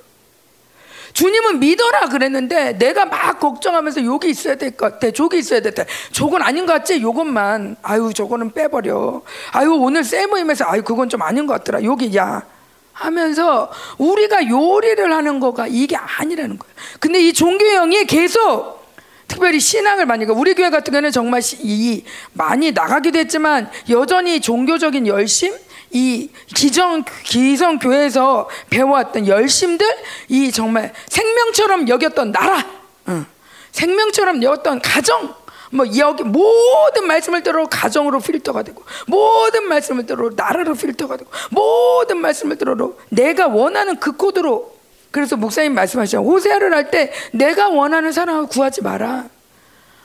[1.16, 5.10] 주님은 믿어라 그랬는데 내가 막 걱정하면서 여기 있어야 될 것 같아.
[5.12, 5.98] 저기 있어야 될 것 같아.
[6.12, 7.02] 저건 아닌 것 같지?
[7.02, 7.78] 요것만.
[7.82, 9.22] 아유, 저거는 빼버려.
[9.54, 11.84] 아유, 오늘 세 모임에서 아유, 그건 좀 아닌 것 같더라.
[11.84, 12.44] 여기, 야.
[12.92, 16.76] 하면서 우리가 요리를 하는 거가 이게 아니라는 거예요.
[17.00, 18.84] 근데 이 종교형이 계속
[19.28, 25.54] 특별히 신앙을 많이 우리 교회 같은 경우는 정말 이 많이 나가기도 했지만 여전히 종교적인 열심
[25.96, 29.88] 이 기정 기성 교회에서 배워왔던 열심들
[30.28, 32.66] 이 정말 생명처럼 여겼던 나라
[33.08, 33.26] 응.
[33.72, 35.34] 생명처럼 여겼던 가정
[35.72, 42.18] 뭐 여기 모든 말씀을 들어 가정으로 필터가 되고 모든 말씀을 들어 나라로 필터가 되고 모든
[42.18, 42.76] 말씀을 들어
[43.10, 44.76] 내가 원하는 그 코드로
[45.12, 46.18] 그래서 목사님 말씀하시죠.
[46.24, 49.24] 호세아를 할 때 내가 원하는 사랑을 구하지 마라.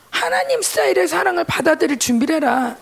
[0.09, 2.77] 하나님 스타일의 사랑을 받아들일 준비를 해라.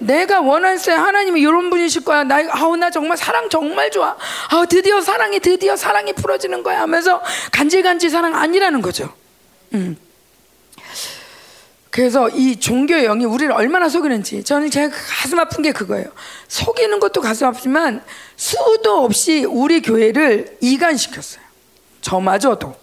[0.00, 0.42] 내가
[0.76, 2.24] 스타일 하나님이 이런 분이실 거야.
[2.24, 4.16] 나 아우 나 정말 사랑 정말 좋아.
[4.50, 9.12] 아 드디어 사랑이 드디어 사랑이 풀어지는 거야 하면서 간질간질 사랑 아니라는 거죠.
[9.74, 9.96] 음.
[11.90, 16.06] 그래서 이 종교의 영이 우리를 얼마나 속이는지 저는 제가 가슴 아픈 게 그거예요.
[16.46, 18.04] 속이는 것도 가슴 아프지만
[18.36, 21.42] 수도 없이 우리 교회를 이간시켰어요.
[22.00, 22.76] 저마저도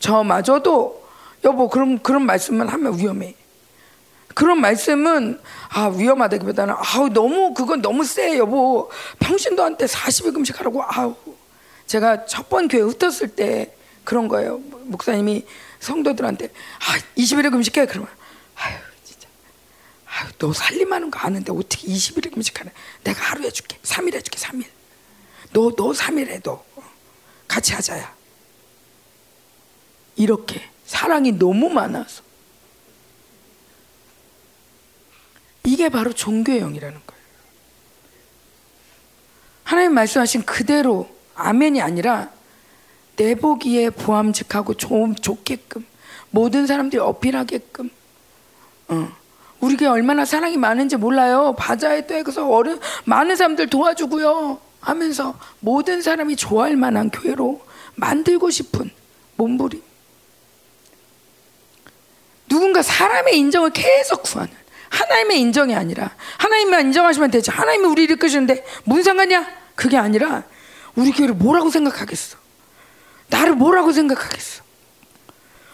[0.00, 1.08] 저마저도
[1.44, 3.34] 여보 그런 그런 말씀만 하면 위험해.
[4.38, 8.88] 그런 말씀은 아 위험하다기보다는 아우 너무 그건 너무 세 여보.
[9.18, 11.16] 평신도 한테 40일 금식하라고 아우.
[11.88, 13.74] 제가 첫 번 교회 흩었을 때
[14.04, 14.58] 그런 거예요.
[14.84, 15.44] 목사님이
[15.80, 17.86] 성도들한테 아 21일 금식해.
[17.86, 18.08] 그러면
[18.54, 19.26] 아유 진짜.
[20.06, 22.70] 아유 너 살림하는 거 아는데 어떻게 21일 금식하냐.
[23.02, 23.76] 내가 하루 해줄게.
[23.82, 24.66] 3일 해줄게 3일.
[25.52, 26.64] 너너 3일 해도
[27.48, 28.14] 같이 하자야.
[30.14, 32.27] 이렇게 사랑이 너무 많아서
[35.68, 37.22] 이게 바로 종교형이라는 거예요.
[39.64, 42.30] 하나님 말씀하신 그대로 아멘이 아니라
[43.16, 45.84] 내 보기에 보암직하고 좀 좋게끔
[46.30, 47.90] 모든 사람들이 어필하게끔
[48.88, 49.12] 어.
[49.60, 51.54] 우리가 얼마나 사랑이 많은지 몰라요.
[51.58, 57.60] 바자회 때에서 어른 많은 사람들 도와주고요 하면서 모든 사람이 좋아할 만한 교회로
[57.96, 58.90] 만들고 싶은
[59.36, 59.82] 몸부림.
[62.48, 64.57] 누군가 사람의 인정을 계속 구하는
[64.90, 67.50] 하나님의 인정이 아니라 하나님만 인정하시면 되지.
[67.50, 69.46] 하나님이 우리를 이끄시는데 무슨 상관이야?
[69.74, 70.44] 그게 아니라
[70.94, 72.36] 우리 교회를 뭐라고 생각하겠어?
[73.28, 74.62] 나를 뭐라고 생각하겠어?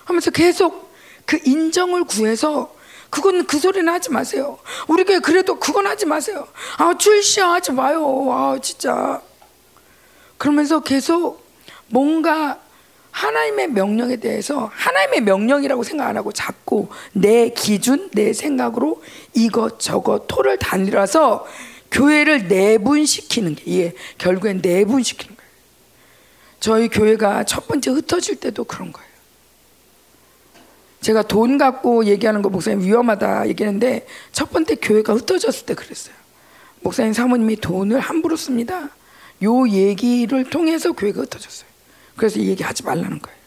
[0.05, 0.93] 하면서 계속
[1.25, 2.75] 그 인정을 구해서
[3.11, 4.59] 그건 그 소리는 하지 마세요.
[4.89, 6.47] 우리 교회 그래도 그건 하지 마세요.
[6.79, 8.27] 아 출시야 하지 마요.
[8.31, 9.23] 아 진짜.
[10.37, 11.47] 그러면서 계속
[11.87, 12.59] 뭔가
[13.15, 19.03] 하나님의 명령에 대해서 하나님의 명령이라고 생각 안 하고 자꾸 내 기준, 내 생각으로
[19.35, 21.47] 이것 저것 토를 단일화서
[21.93, 25.51] 교회를 내분시키는 게 이게 결국엔 내분시키는 거예요.
[26.59, 29.09] 저희 교회가 첫 번째 흩어질 때도 그런 거예요.
[31.01, 36.17] 제가 돈 갖고 얘기하는 거 목사님 위험하다 얘기했는데 첫 번째 교회가 흩어졌을 때 그랬어요.
[36.81, 38.91] 목사님 사모님이 돈을 함부로 씁니다.
[39.45, 41.74] 요 얘기를 통해서 교회가 흩어졌어요.
[42.17, 43.39] 그래서 이 얘기 하지 말라는 거예요.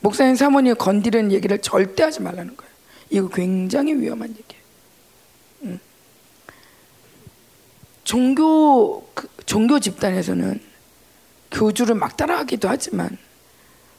[0.00, 2.72] 목사님 사모님 건드리는 얘기를 절대 하지 말라는 거예요.
[3.10, 4.64] 이거 굉장히 위험한 얘기예요.
[5.62, 5.80] 음.
[8.04, 10.60] 종교 그, 종교 집단에서는
[11.50, 13.18] 교주를 막 따라하기도 하지만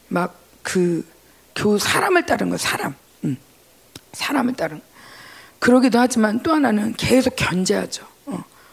[0.08, 1.04] 막 그
[1.54, 3.36] 교 사람을 따르는 거 사람 음.
[4.12, 4.80] 사람을 따르는
[5.58, 8.06] 그러기도 하지만 또 하나는 계속 견제하죠.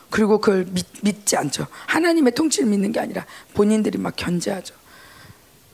[0.10, 1.68] 그리고 그걸 믿, 지 않죠.
[1.86, 4.74] 하나님의 통치를 믿는 게 아니라 본인들이 막 견제하죠.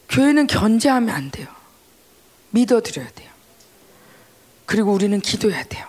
[0.10, 1.48] 교회는 견제하면 안 돼요.
[2.52, 3.30] 믿어드려야 돼요.
[4.66, 5.86] 그리고 우리는 기도해야 돼요.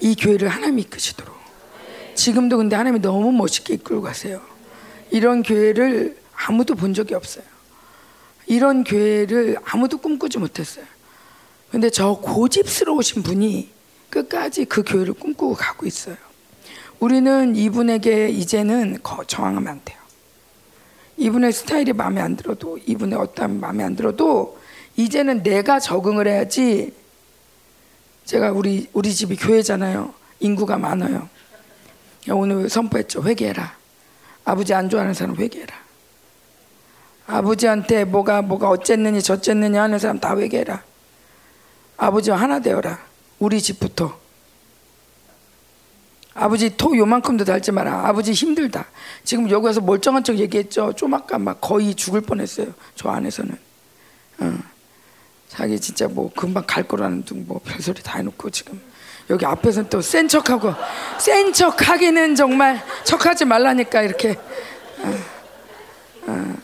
[0.00, 1.34] 이 교회를 하나님이 이끄시도록.
[2.14, 4.40] 지금도 근데 하나님이 너무 멋있게 이끌고 가세요.
[5.10, 7.44] 이런 교회를 아무도 본 적이 없어요.
[8.46, 10.84] 이런 교회를 아무도 꿈꾸지 못했어요.
[11.70, 13.70] 근데 저 고집스러우신 분이
[14.10, 16.16] 끝까지 그 교회를 꿈꾸고 가고 있어요.
[17.00, 19.98] 우리는 이분에게 이제는 저항하면 안 돼요.
[21.16, 24.58] 이분의 스타일이 마음에 안 들어도 이분의 어떤 마음에 안 들어도
[24.96, 26.92] 이제는 내가 적응을 해야지.
[28.24, 30.14] 제가 우리 우리 집이 교회잖아요.
[30.40, 31.28] 인구가 많아요.
[32.30, 33.22] 오늘 선포했죠.
[33.22, 33.76] 회개해라.
[34.44, 35.74] 아버지 안 좋아하는 사람 회개해라.
[37.26, 40.82] 아버지한테 뭐가 뭐가 어쨌느니 저쨌느니 하는 사람 다 회개해라.
[41.96, 42.98] 아버지와 하나 되어라.
[43.38, 44.23] 우리 집부터.
[46.34, 48.08] 아버지 토 요만큼도 달지 마라.
[48.08, 48.86] 아버지 힘들다.
[49.22, 50.92] 지금 여기 와서 멀쩡한 척 얘기했죠.
[50.94, 52.66] 좀 아까 막 거의 죽을 뻔했어요.
[52.96, 53.56] 저 안에서는.
[54.38, 54.58] 어.
[55.48, 58.80] 자기 진짜 뭐 금방 갈 거라는 둥 뭐 별소리 다 해놓고 지금
[59.30, 60.74] 여기 앞에서는 또 센 척하고
[61.18, 64.36] 센 척하기는 정말 척하지 말라니까 이렇게.
[64.98, 65.14] 어.
[66.26, 66.54] 어.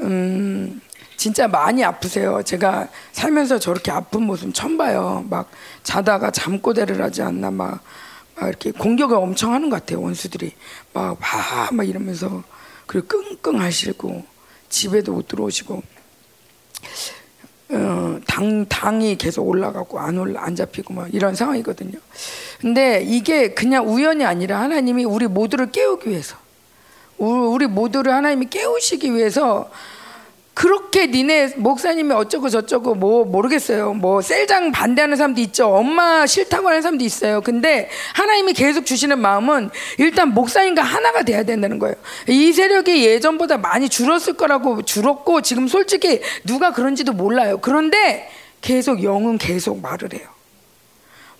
[0.00, 0.80] 음.
[1.22, 2.42] 진짜 많이 아프세요.
[2.42, 5.24] 제가 살면서 저렇게 아픈 모습 처음 봐요.
[5.30, 5.48] 막
[5.84, 7.80] 자다가 잠꼬대를 하지 않나 막,
[8.34, 10.02] 막 이렇게 공격을 엄청 하는 것 같아요.
[10.02, 10.52] 원수들이
[10.92, 12.42] 막와막 이러면서
[12.88, 14.24] 그리고 끙끙 하시고
[14.68, 15.82] 집에도 못 들어오시고
[17.70, 22.00] 어, 당 당이 계속 올라가고 안 올라 안 잡히고 막 이런 상황이거든요.
[22.60, 26.36] 근데 이게 그냥 우연이 아니라 하나님이 우리 모두를 깨우기 위해서
[27.16, 29.70] 우리 모두를 하나님이 깨우시기 위해서
[30.62, 33.94] 그렇게 니네 목사님이 어쩌고 저쩌고 뭐 모르겠어요.
[33.94, 35.66] 뭐 셀장 반대하는 사람도 있죠.
[35.66, 37.40] 엄마 싫다고 하는 사람도 있어요.
[37.40, 41.96] 근데 하나님이 계속 주시는 마음은 일단 목사님과 하나가 돼야 된다는 거예요.
[42.28, 47.58] 이 세력이 예전보다 많이 줄었을 거라고 줄었고 지금 솔직히 누가 그런지도 몰라요.
[47.60, 50.28] 그런데 계속 영은 계속 말을 해요.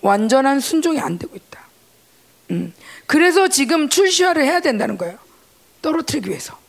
[0.01, 1.61] 완전한 순종이 안 되고 있다.
[2.51, 2.73] 음.
[3.05, 5.17] 그래서 지금 출시화를 해야 된다는 거예요.
[5.81, 6.61] 떨어뜨리기 위해서.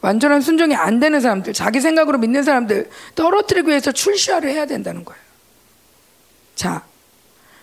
[0.00, 5.20] 완전한 순종이 안 되는 사람들, 자기 생각으로 믿는 사람들 떨어뜨리기 위해서 출시화를 해야 된다는 거예요.
[6.54, 6.84] 자,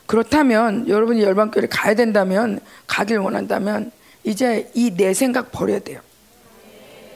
[0.05, 3.91] 그렇다면 여러분이 열방교회를 가야 된다면 가길 원한다면
[4.23, 6.01] 이제 이 내 생각 버려야 돼요.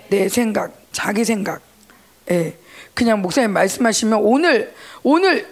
[0.10, 1.62] 내 생각, 자기 생각.
[2.30, 2.58] 예.
[2.94, 5.48] 그냥 목사님 말씀하시면 오늘 오늘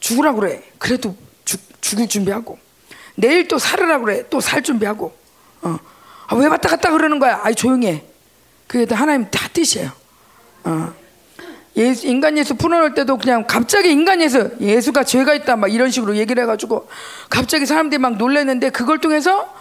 [0.00, 0.62] 죽으라 그래.
[0.78, 2.58] 그래도 죽, 죽을 준비하고
[3.16, 4.24] 내일 또 살으라 그래.
[4.30, 5.14] 또 살 준비하고
[5.62, 5.78] 어.
[6.28, 7.40] 아, 왜 왔다 갔다 그러는 거야?
[7.42, 8.04] 아이 조용해.
[8.66, 9.90] 그게 다 하나님 다 뜻이에요.
[10.64, 10.92] 어.
[11.76, 16.16] 예수, 인간 예수 풀어놓을 때도 그냥 갑자기 인간 예수 예수가 죄가 있다 막 이런 식으로
[16.16, 16.88] 얘기를 해가지고
[17.30, 19.54] 갑자기 사람들이 막 놀랐는데 그걸 통해서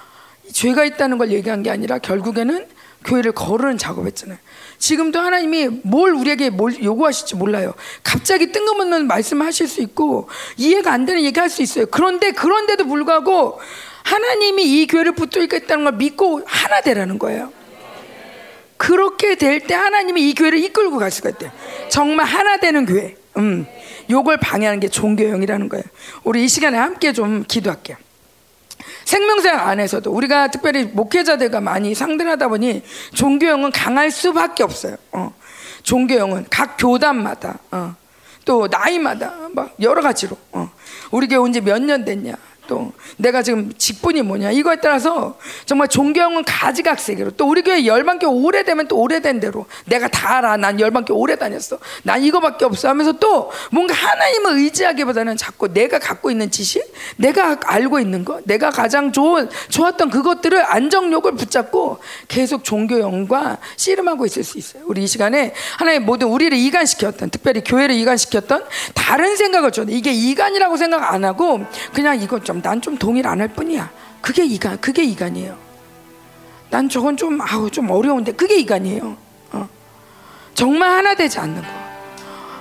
[0.51, 2.65] 죄가 있다는 걸 얘기한 게 아니라 결국에는
[3.06, 4.39] 교회를 거르는 작업했잖아요.
[4.80, 7.73] 지금도 하나님이 뭘 우리에게 뭘 요구하실지 몰라요.
[8.03, 10.27] 갑자기 뜬금없는 말씀하실 수 있고
[10.58, 11.86] 이해가 안 되는 얘기 할 수 있어요.
[11.86, 13.60] 그런데 그런데도 불구하고
[14.08, 17.52] 하나님이 이 교회를 붙들겠다는 걸 믿고 하나 되라는 거예요.
[18.78, 21.52] 그렇게 될 때 하나님이 이 교회를 이끌고 갈 수가 있대요.
[21.89, 23.15] 정말 하나 되는 교회.
[23.38, 23.65] 음.
[24.10, 25.84] 요걸 방해하는 게 종교형이라는 거예요.
[26.24, 27.98] 우리 이 시간에 함께 좀 기도할게요.
[29.04, 34.96] 생명생 안에서도 우리가 특별히 목회자들과 많이 상대를 하다 보니 종교형은 강할 수밖에 없어요.
[35.12, 35.34] 어.
[35.84, 37.96] 종교형은 각 교단마다 어.
[38.46, 40.72] 또 나이마다 막 여러 가지로 어.
[41.12, 42.34] 우리 교회 온 지 몇 년 됐냐
[42.67, 44.51] 또 내가 지금 직분이 뭐냐.
[44.51, 47.32] 이거에 따라서 정말 존경은 가지각색으로.
[47.32, 50.58] 또 우리 교회 열반교 오래되면 또 오래된 대로 내가 다 알아.
[50.58, 51.80] 난 열반교 오래 다녔어.
[52.03, 57.99] 난 이거밖에 없어 하면서 또 뭔가 하나님을 의지하기보다는 자꾸 내가 갖고 있는 지식 내가 알고
[57.99, 64.84] 있는 거 내가 가장 좋은 좋았던 그것들을 안정욕을 붙잡고 계속 종교형과 씨름하고 있을 수 있어요.
[64.86, 70.77] 우리 이 시간에 하나님 모든 우리를 이간시켰던 특별히 교회를 이간시켰던 다른 생각을 줘 이게 이간이라고
[70.77, 71.62] 생각 안 하고
[71.93, 73.89] 그냥 이건 좀난 좀 동의를 안 할 뿐이야.
[74.22, 75.58] 그게 이간, 그게 이간이에요.
[76.70, 79.15] 난 저건 좀 아우 좀 어려운데 그게 이간이에요.
[79.54, 79.70] 어.
[80.54, 81.67] 정말 하나 되지 않는 거.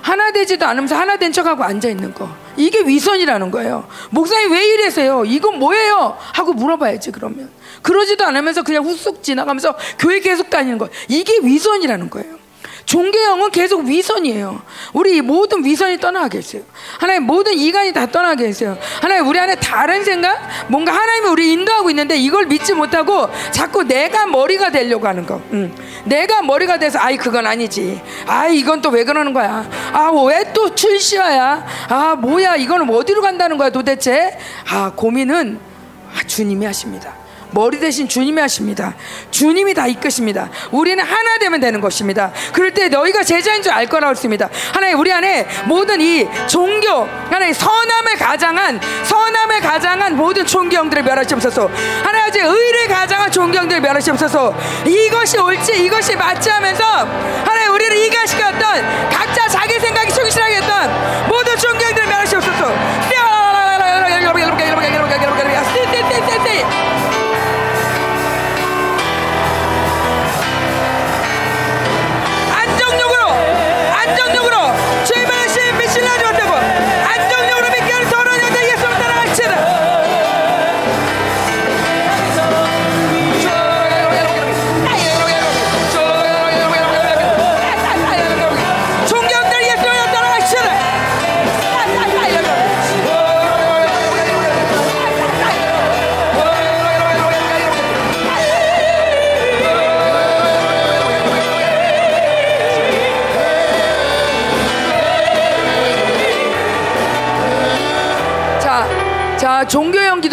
[0.01, 2.29] 하나 되지도 않으면서 하나 된 척하고 앉아 있는 거.
[2.55, 3.87] 이게 위선이라는 거예요.
[4.11, 5.25] 목사님 왜 이래세요?
[5.25, 6.17] 이건 뭐예요?
[6.33, 7.49] 하고 물어봐야지 그러면.
[7.81, 10.87] 그러지도 않으면서 그냥 후쑥 지나가면서 교회 계속 다니는 거.
[11.09, 12.37] 이게 위선이라는 거예요.
[12.87, 14.61] 종교형은 계속 위선이에요.
[14.93, 16.63] 우리 모든 위선이 떠나게 했어요.
[16.99, 18.77] 하나님 모든 이간이 다 떠나게 했어요.
[19.01, 24.25] 하나님 우리 안에 다른 생각, 뭔가 하나님이 우리 인도하고 있는데 이걸 믿지 못하고 자꾸 내가
[24.25, 25.35] 머리가 되려고 하는 거.
[25.51, 25.75] 음.
[26.05, 28.01] 내가 머리가 돼서 아이 그건 아니지.
[28.25, 29.69] 아이 이건 또 왜 그러는 거야?
[29.91, 31.65] 아 왜 또 출시와야?
[31.89, 34.37] 아 뭐야 이거는 어디로 간다는 거야 도대체?
[34.71, 35.59] 아 고민은
[36.15, 37.13] 아, 주님이 하십니다.
[37.51, 38.93] 머리 대신 주님이 하십니다.
[39.31, 40.49] 주님이 다 이끄십니다.
[40.71, 42.31] 우리는 하나 되면 되는 것입니다.
[42.53, 44.49] 그럴 때 너희가 제자인 줄 알 거라고 했습니다.
[44.73, 51.69] 하나님 우리 안에 모든 이 종교, 하나님 선함을 가장한 선함을 가장한 모든 종교형들을 멸하시옵소서.
[52.03, 54.55] 하나님 의를 가장한 종교형들을 멸하시옵소서.
[54.85, 56.83] 이것이 옳지 이것이 맞지 하면서
[57.45, 62.06] 하나님 우리를 이가시켰던 각자 자기 생각이 충실하게 했던 모든 종교형들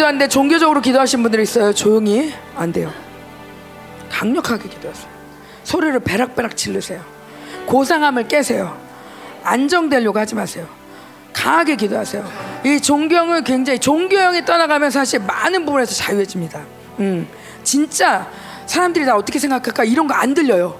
[0.05, 1.73] 기도하는데 종교적으로 기도하신 분들이 있어요.
[1.73, 2.91] 조용히 안 돼요.
[4.09, 5.07] 강력하게 기도하세요.
[5.63, 7.01] 소리를 베락베락 질르세요.
[7.65, 8.77] 고상함을 깨세요.
[9.43, 10.67] 안정되려고 하지 마세요.
[11.33, 12.23] 강하게 기도하세요.
[12.65, 16.61] 이 종교형은 굉장히 종교형이 떠나가면 사실 많은 부분에서 자유해집니다.
[16.99, 17.27] 음,
[17.63, 18.29] 진짜
[18.67, 20.79] 사람들이 나 어떻게 생각할까 이런 거 안 들려요.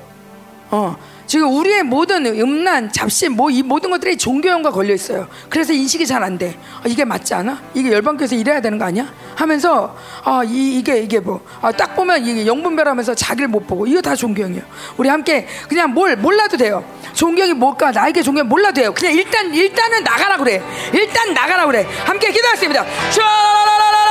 [0.71, 0.95] 어,
[1.35, 5.27] 지금 우리의 모든 음란, 잡신, 뭐 이 모든 것들이 종교형과 걸려 있어요.
[5.49, 6.57] 그래서 인식이 잘 안 돼.
[6.81, 7.61] 아, 이게 맞지 않아?
[7.73, 9.13] 이게 열방교에서 이래야 되는 거 아니야?
[9.35, 11.41] 하면서 아, 이, 이게 이게 뭐?
[11.61, 14.63] 아, 딱 보면 이게 영분별하면서 자기를 못 보고 이거 다 종교형이에요.
[14.95, 16.85] 우리 함께 그냥 뭘 몰라도 돼요.
[17.13, 17.91] 종교형이 뭘까?
[17.91, 18.93] 나에게 종교형 몰라도 돼요.
[18.93, 20.63] 그냥 일단 일단은 나가라 그래.
[20.93, 21.85] 일단 나가라 그래.
[22.05, 22.81] 함께 기도하겠습니다.
[22.81, 24.04] 거 기도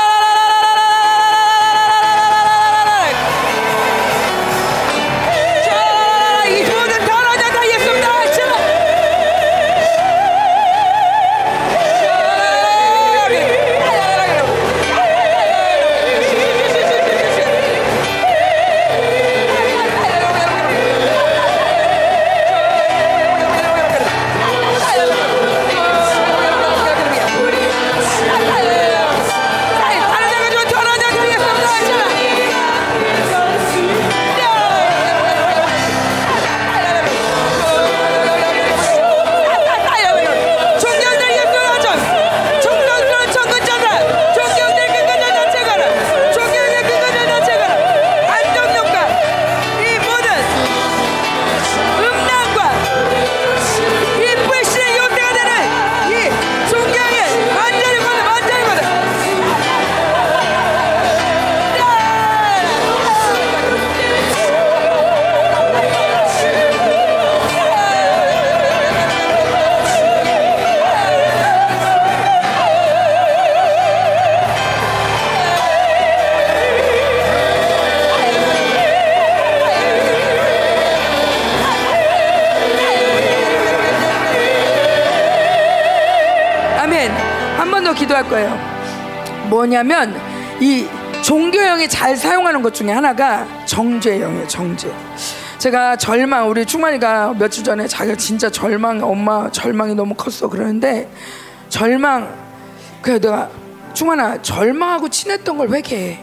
[88.25, 88.59] 할 거예요.
[89.49, 90.15] 뭐냐면
[90.61, 90.87] 이
[91.23, 94.47] 종교형이 잘 사용하는 것 중에 하나가 정죄형이에요.
[94.49, 94.93] 정죄.
[95.59, 101.11] 제가 절망 우리 충만이가 며칠 전에 자기가 진짜 절망 엄마 절망이 너무 컸어 그러는데
[101.69, 102.35] 절망
[103.01, 103.49] 그래 내가
[103.95, 106.19] 충만아 절망하고 친했던 걸 회개해.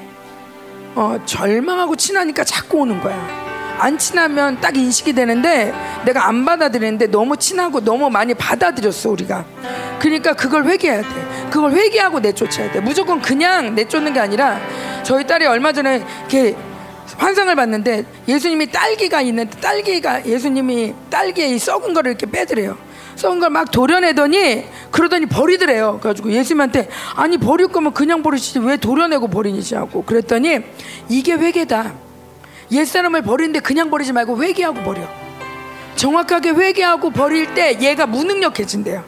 [0.96, 3.41] 어 절망하고 친하니까 자꾸 오는 거야.
[3.82, 5.74] 안 친하면 딱 인식이 되는데
[6.06, 9.44] 내가 안 받아들이는데 너무 친하고 너무 많이 받아들였어 우리가.
[10.00, 11.08] 그러니까 그걸 회개해야 돼.
[11.50, 12.80] 그걸 회개하고 내쫓아야 돼.
[12.80, 14.60] 무조건 그냥 내쫓는 게 아니라
[15.02, 16.56] 저희 딸이 얼마 전에 이렇게
[17.18, 22.78] 환상을 봤는데 예수님이 딸기가 있는데 딸기가 예수님이 딸기에 이 썩은 거를 이렇게 빼드래요.
[23.16, 25.98] 썩은 걸 막 도려내더니 그러더니 버리더래요.
[26.02, 28.60] 그래가지고 예수님한테 아니 버릴 거면 그냥 버리시지.
[28.60, 30.60] 왜 도려내고 버리니지 하고 그랬더니
[31.10, 32.11] 이게 회개다
[32.72, 35.02] 옛사람을 버리는데 그냥 버리지 말고 회개하고 버려.
[35.96, 39.04] 정확하게 회개하고 버릴 때 얘가 무능력해진대요.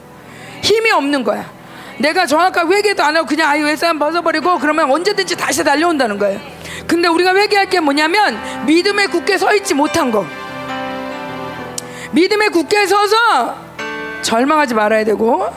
[0.61, 1.49] 힘이 없는 거야.
[1.97, 6.39] 내가 정확하게 회개도 안 하고 그냥 아유 옛사람 벗어버리고 그러면 언제든지 다시 달려온다는 거예요.
[6.87, 10.25] 근데 우리가 회개할 게 뭐냐면 믿음에 굳게 서 있지 못한 거.
[12.11, 13.55] 믿음에 굳게 서서
[14.21, 15.49] 절망하지 말아야 되고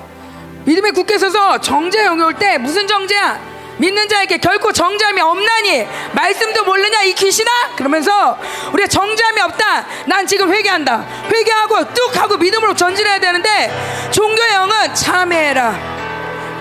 [0.64, 3.55] 믿음에 굳게 서서 정죄 영이 올때 무슨 정죄야?
[3.78, 7.50] 믿는 자에게 결코 정죄함이 없나니 말씀도 모르냐 이 귀신아?
[7.76, 8.38] 그러면서
[8.72, 9.86] 우리가 정죄함이 없다.
[10.06, 11.04] 난 지금 회개한다.
[11.30, 15.78] 회개하고 뚝 하고 믿음으로 전진해야 되는데 종교의 영은 참회해라.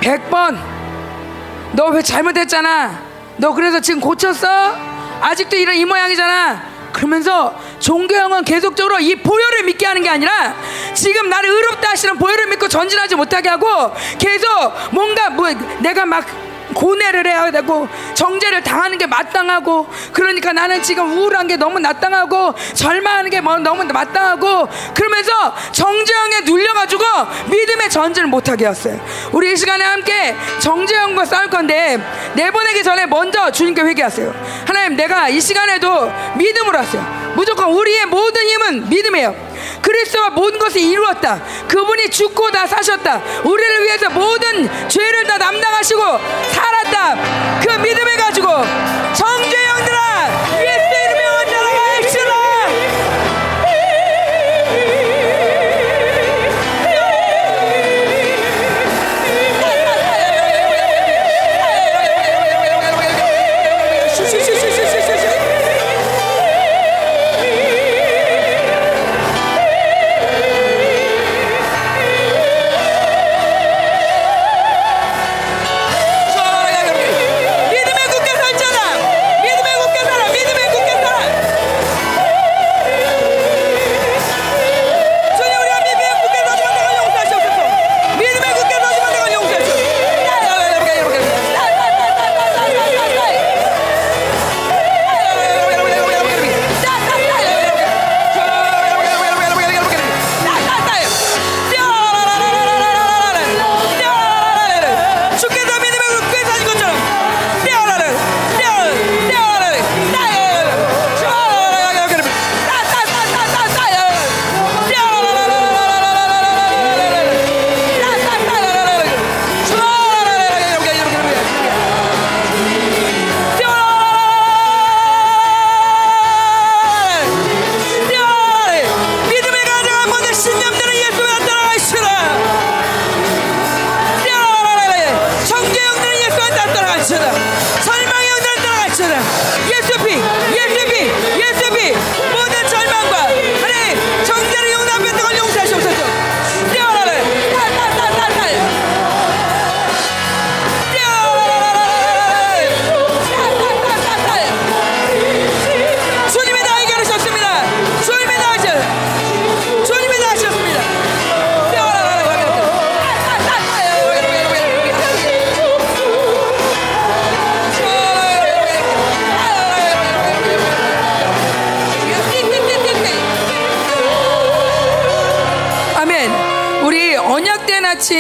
[0.02, 0.58] 100번.
[1.74, 3.02] 너 왜 잘못했잖아.
[3.38, 4.76] 너 그래서 지금 고쳤어?
[5.22, 6.76] 아직도 이런 이 모양이잖아.
[6.94, 10.56] 그러면서 종교형은 계속적으로 이 보혈을 믿게 하는 게 아니라
[10.94, 14.48] 지금 나를 의롭다 하시는 보혈을 믿고 전진하지 못하게 하고 계속
[14.92, 15.50] 뭔가 뭐
[15.80, 16.26] 내가 막
[16.76, 23.32] 고뇌를 해야 되고 정죄를 당하는 게 마땅하고 그러니까 나는 지금 우울한 게 너무 마땅하고 절망하는
[23.32, 27.04] 게뭐 너무 마땅하고 그러면서 정죄형에 눌려가지고
[27.50, 29.00] 믿음의 전진을 못하게 했어요.
[29.32, 31.98] 우리 이 시간에 함께 정죄형과 싸울 건데
[32.36, 34.34] 내보내기 전에 먼저 주님께 회개하세요.
[34.68, 37.34] 하나님 내가 이 시간에도 믿음으로 하세요.
[37.36, 39.55] 무조건 우리의 모든 힘은 믿음이에요.
[39.82, 41.42] 그리스도가 모든 것을 이루었다.
[41.68, 43.22] 그분이 죽고 다 사셨다.
[43.44, 46.02] 우리를 위해서 모든 죄를 다 담당하시고
[46.52, 47.16] 살았다.
[47.62, 48.48] 그 믿음을 가지고
[49.14, 49.65] 정죄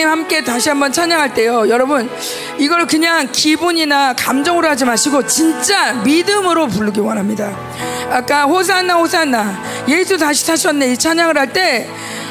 [0.05, 1.67] 아침 함께 다시 한번 찬양할 때요.
[1.67, 2.09] 여러분,
[2.59, 7.51] 이걸 그냥 기분이나 감정으로 하지 마시고 진짜 믿음으로 부르기 원합니다.
[8.11, 11.89] 아까 호산나 호산나 예수 다시 사셨네 이 찬양을 할 때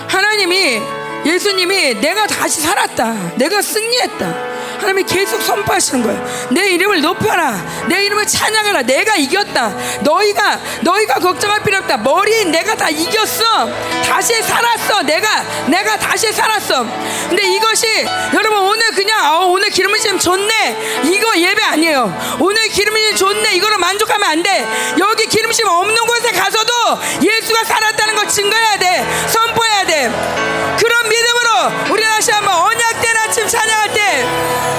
[0.08, 0.80] 하나님이
[1.24, 3.36] 예수님이 내가 다시 살았다.
[3.36, 4.53] 내가 승리했다.
[4.78, 6.48] 하나님이 계속 선포하시는 거예요.
[6.50, 7.56] 내 이름을 높여라.
[7.88, 8.82] 내 이름을 찬양하라.
[8.82, 9.74] 내가 이겼다.
[10.02, 11.98] 너희가 너희가 걱정할 필요 없다.
[11.98, 13.68] 머리 내가 다 이겼어.
[14.06, 15.02] 다시 살았어.
[15.02, 16.84] 내가 내가 다시 살았어.
[17.28, 17.86] 근데 이것이
[18.34, 21.02] 여러분 오늘 그냥 어, 오늘 기름 부심 좋네.
[21.04, 22.36] 이거 예배 아니에요.
[22.40, 23.54] 오늘 기름 부심 좋네.
[23.54, 24.66] 이거로 만족하면 안 돼.
[24.98, 26.72] 여기 기름 부심 없는 곳에 가서도
[27.22, 29.04] 예수가 살았다는 걸 증거해야 돼.
[29.28, 30.74] 선포해야 돼.
[30.78, 34.73] 그런 믿음으로 우리 다시 한번 언약된 아침 찬양할 때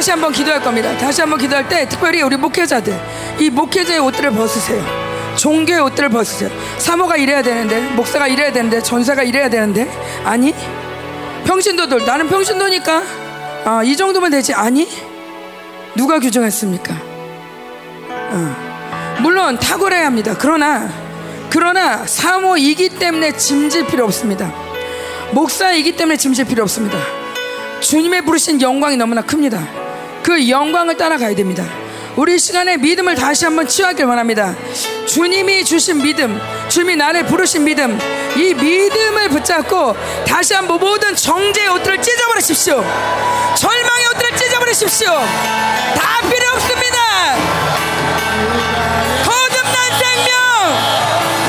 [0.00, 0.96] 다시 한번 기도할 겁니다.
[0.96, 2.98] 다시 한번 기도할 때 특별히 우리 목회자들
[3.38, 4.82] 이 목회자의 옷들을 벗으세요.
[5.36, 6.48] 종교의 옷들을 벗으세요.
[6.78, 9.86] 사모가 이래야 되는데 목사가 이래야 되는데 전사가 이래야 되는데
[10.24, 10.54] 아니
[11.44, 13.02] 평신도들 나는 평신도니까
[13.66, 14.88] 아, 이 정도면 되지 아니
[15.94, 16.94] 누가 규정했습니까?
[18.08, 19.18] 어.
[19.20, 20.34] 물론 탁월해야 합니다.
[20.38, 20.88] 그러나
[21.50, 24.50] 그러나 사모이기 때문에 짐질 필요 없습니다.
[25.32, 26.96] 목사이기 때문에 짐질 필요 없습니다.
[27.80, 29.79] 주님의 부르신 영광이 너무나 큽니다.
[30.22, 31.64] 그 영광을 따라가야 됩니다.
[32.16, 34.54] 우리 이 시간에 믿음을 다시 한번 취하길 원합니다.
[35.06, 37.98] 주님이 주신 믿음, 주님이 나를 부르신 믿음,
[38.36, 39.96] 이 믿음을 붙잡고
[40.26, 42.84] 다시 한번 모든 정죄의 옷들을 찢어버리십시오.
[43.56, 45.08] 절망의 옷들을 찢어버리십시오.
[45.08, 46.98] 다 필요 없습니다.
[49.24, 50.32] 거듭난 생명,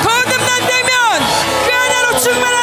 [0.03, 0.95] 거듭난 생명,
[1.65, 2.60] 그 하나로 충만하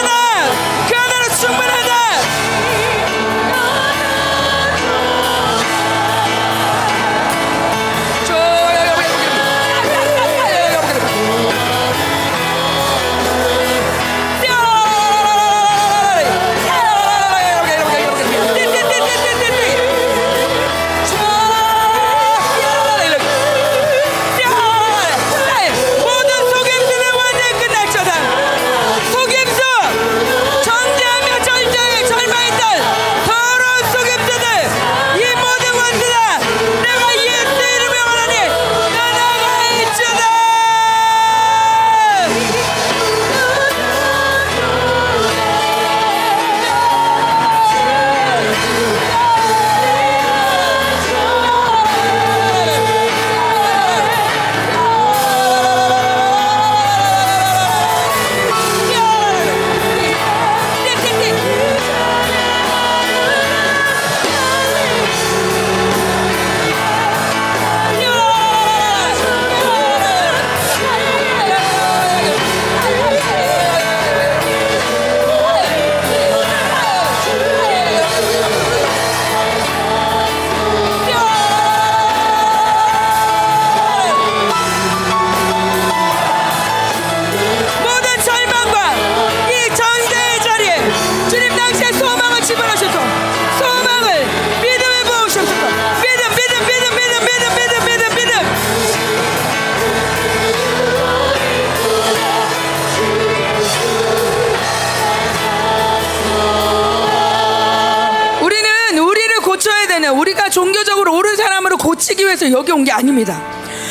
[111.98, 113.42] 고치기 위해서 여기 온 게 아닙니다.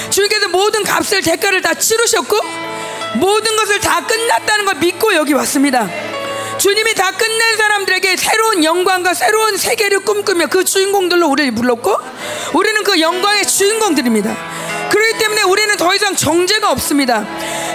[0.09, 2.37] 주님께서 모든 값을 대가를 다 치르셨고
[3.15, 5.89] 모든 것을 다 끝났다는 걸 믿고 여기 왔습니다.
[6.57, 11.95] 주님이 다 끝낸 사람들에게 새로운 영광과 새로운 세계를 꿈꾸며 그 주인공들로 우리를 불렀고
[12.53, 14.35] 우리는 그 영광의 주인공들입니다.
[14.89, 17.25] 그렇기 때문에 우리는 더 이상 정죄가 없습니다.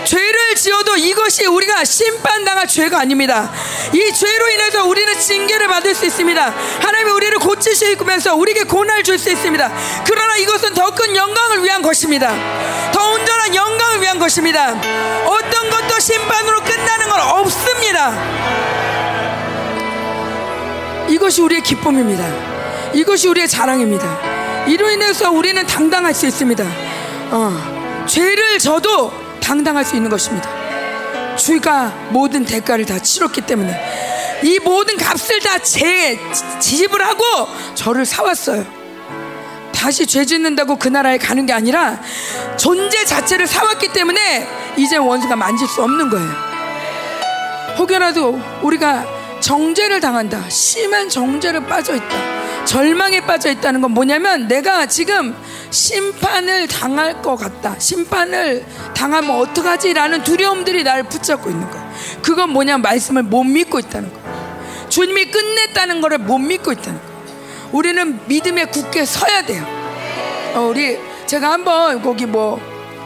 [0.05, 3.53] 죄를 지어도 이것이 우리가 심판당할 죄가 아닙니다.
[3.93, 6.55] 이 죄로 인해서 우리는 징계를 받을 수 있습니다.
[6.81, 9.71] 하나님이 우리를 고치시면서 우리에게 고난을 줄 수 있습니다.
[10.07, 12.33] 그러나 이것은 더 큰 영광을 위한 것입니다.
[12.93, 14.71] 더 온전한 영광을 위한 것입니다.
[15.27, 18.13] 어떤 것도 심판으로 끝나는 건 없습니다.
[21.09, 22.93] 이것이 우리의 기쁨입니다.
[22.95, 24.65] 이것이 우리의 자랑입니다.
[24.69, 26.65] 이로 인해서 우리는 당당할 수 있습니다.
[27.31, 30.49] 어, 죄를 져도 당당할 수 있는 것입니다.
[31.45, 36.19] 주가 모든 대가를 다 치렀기 때문에 이 모든 값을 다 제
[36.61, 37.23] 지집을 하고
[37.75, 38.65] 저를 사왔어요.
[39.75, 42.01] 다시 죄 짓는다고 그 나라에 가는 게 아니라
[42.57, 46.31] 존재 자체를 사왔기 때문에 이제 원수가 만질 수 없는 거예요.
[47.79, 49.05] 혹여라도 우리가
[49.41, 50.49] 정죄를 당한다.
[50.49, 52.42] 심한 정죄를 빠져 있다.
[52.65, 55.35] 절망에 빠져 있다는 건 뭐냐면 내가 지금
[55.71, 57.79] 심판을 당할 것 같다.
[57.79, 61.93] 심판을 당하면 어떡하지라는 두려움들이 나를 붙잡고 있는 거야.
[62.23, 64.87] 그건 뭐냐 말씀을 못 믿고 있다는 거야.
[64.89, 67.13] 주님이 끝냈다는 것을 못 믿고 있다는 거야.
[67.73, 69.67] 우리는 믿음에 굳게 서야 돼요.
[70.55, 72.61] 어, 우리 제가 한번 거기 뭐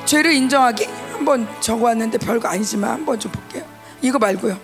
[0.04, 3.64] 죄를 인정하기 한번 적어왔는데 별거 아니지만 한번 좀 볼게요.
[4.02, 4.58] 이거 말고요.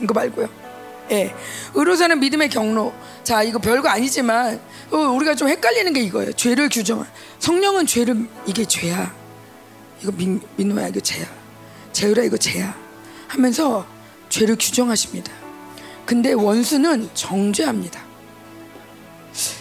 [0.00, 0.65] 이거 말고요.
[1.10, 1.34] 예.
[1.74, 2.92] 의로사는 믿음의 경로.
[3.22, 6.32] 자, 이거 별거 아니지만 어, 우리가 좀 헷갈리는 게 이거예요.
[6.32, 7.06] 죄를 규정한.
[7.38, 9.14] 성령은 죄를 이게 죄야.
[10.02, 11.26] 이거 민, 민호야 이거 죄야.
[11.92, 12.76] 재율아 이거 죄야.
[13.28, 13.86] 하면서
[14.28, 15.32] 죄를 규정하십니다.
[16.04, 18.00] 근데 원수는 정죄합니다.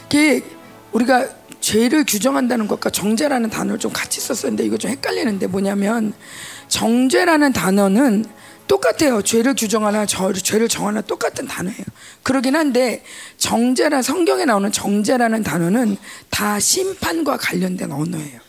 [0.06, 0.44] 이게
[0.92, 1.28] 우리가
[1.60, 6.14] 죄를 규정한다는 것과 정죄라는 단어를 좀 같이 썼었는데 이거 좀 헷갈리는데 뭐냐면
[6.68, 8.26] 정죄라는 단어는
[8.68, 9.22] 똑같아요.
[9.22, 11.78] 죄를 규정하나 저, 죄를 정하나 똑같은 단어예요.
[12.24, 13.04] 그러긴 한데
[13.38, 15.98] 정죄라 성경에 나오는 정죄라는 단어는
[16.30, 18.40] 다 심판과 관련된 언어예요.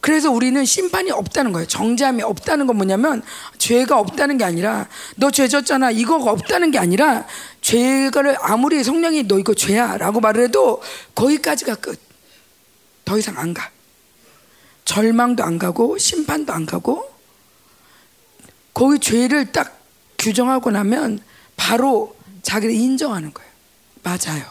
[0.00, 1.66] 그래서 우리는 심판이 없다는 거예요.
[1.66, 3.22] 정죄함이 없다는 건 뭐냐면
[3.56, 7.26] 죄가 없다는 게 아니라 너 죄 졌잖아 이거가 없다는 게 아니라
[7.62, 10.82] 죄를 아무리 성령이 너 이거 죄야라고 말을 해도
[11.14, 11.98] 거기까지가 끝.
[13.06, 13.70] 더 이상 안 가.
[14.84, 17.08] 절망도 안 가고 심판도 안 가고
[18.74, 19.80] 거기 죄를 딱
[20.18, 21.20] 규정하고 나면
[21.56, 23.50] 바로 자기를 인정하는 거예요.
[24.02, 24.44] 맞아요.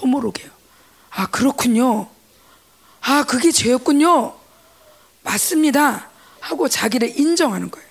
[0.00, 0.50] 호모로게요.
[1.10, 2.08] 아, 그렇군요.
[3.02, 4.34] 아, 그게 죄였군요.
[5.22, 6.08] 맞습니다.
[6.40, 7.86] 하고 자기를 인정하는 거예요.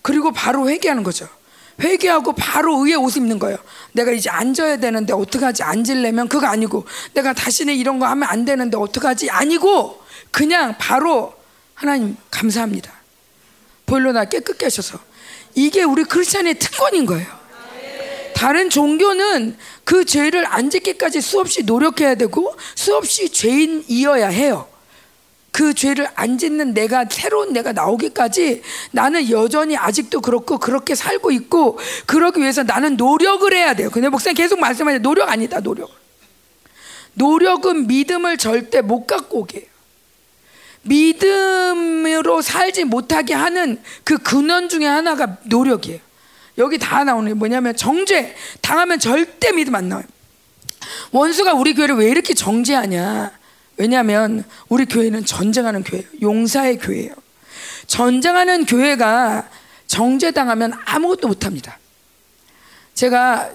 [0.00, 1.28] 그리고 바로 회개하는 거죠.
[1.80, 3.58] 회개하고 바로 의에 옷 입는 거예요.
[3.92, 5.62] 내가 이제 앉아야 되는데 어떡하지?
[5.62, 9.30] 앉으려면 그거 아니고 내가 다시는 이런 거 하면 안 되는데 어떡하지?
[9.30, 11.34] 아니고 그냥 바로
[11.74, 12.97] 하나님 감사합니다.
[13.88, 14.98] 보일러 나 깨끗게 하셔서
[15.54, 17.26] 이게 우리 크리스찬의 특권인 거예요.
[18.34, 24.68] 다른 종교는 그 죄를 안 짓기까지 수없이 노력해야 되고 수없이 죄인이어야 해요.
[25.50, 28.62] 그 죄를 안 짓는 내가 새로운 내가 나오기까지
[28.92, 33.90] 나는 여전히 아직도 그렇고 그렇게 살고 있고 그러기 위해서 나는 노력을 해야 돼요.
[33.90, 35.00] 근데 목사님 계속 말씀하세요.
[35.00, 35.58] 노력 아니다.
[35.58, 35.90] 노력.
[37.14, 39.66] 노력은 믿음을 절대 못 갖고 오게 해요.
[40.82, 46.00] 믿음으로 살지 못하게 하는 그 근원 중에 하나가 노력이에요.
[46.58, 50.04] 여기 다 나오는 게 뭐냐면 정죄 당하면 절대 믿음 안 나와요.
[51.12, 53.32] 원수가 우리 교회를 왜 이렇게 정죄하냐?
[53.76, 56.08] 왜냐하면 우리 교회는 전쟁하는 교회예요.
[56.20, 57.14] 용사의 교회예요.
[57.86, 59.48] 전쟁하는 교회가
[59.86, 61.78] 정죄당하면 아무것도 못합니다.
[62.94, 63.50] 제가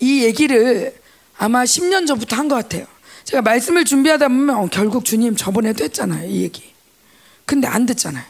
[0.00, 0.94] 이 얘기를
[1.38, 2.86] 아마 10년 전부터 한 것 같아요.
[3.28, 6.30] 제가 말씀을 준비하다 보면 어, 결국 주님 저번에도 했잖아요.
[6.30, 6.72] 이 얘기.
[7.44, 8.24] 근데 안 듣잖아요.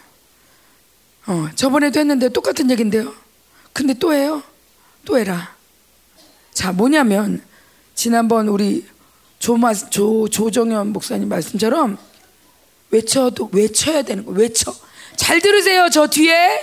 [1.27, 3.15] 어, 저번에도 했는데 똑같은 얘긴데요.
[3.73, 4.43] 근데 또 해요?
[5.05, 5.55] 또 해라.
[6.53, 7.45] 자, 뭐냐면
[7.95, 8.89] 지난번 우리
[9.39, 11.97] 조마, 조, 조정현 목사님 말씀처럼
[12.91, 14.75] 외쳐도 외쳐야 되는 거 외쳐.
[15.15, 15.91] 잘 들으세요.
[15.93, 16.61] 저 뒤에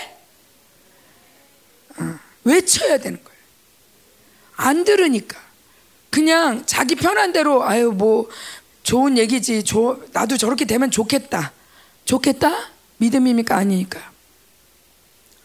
[1.99, 3.39] 어, 외쳐야 되는 거예요.
[4.57, 5.44] 안 들으니까
[6.15, 8.29] 그냥 자기 편한 대로 아유 뭐
[8.83, 9.65] 좋은 얘기지.
[9.65, 11.51] 조, 나도 저렇게 되면 좋겠다.
[12.05, 12.69] 좋겠다?
[12.99, 13.53] 믿음입니까?
[13.57, 13.99] 아니니까.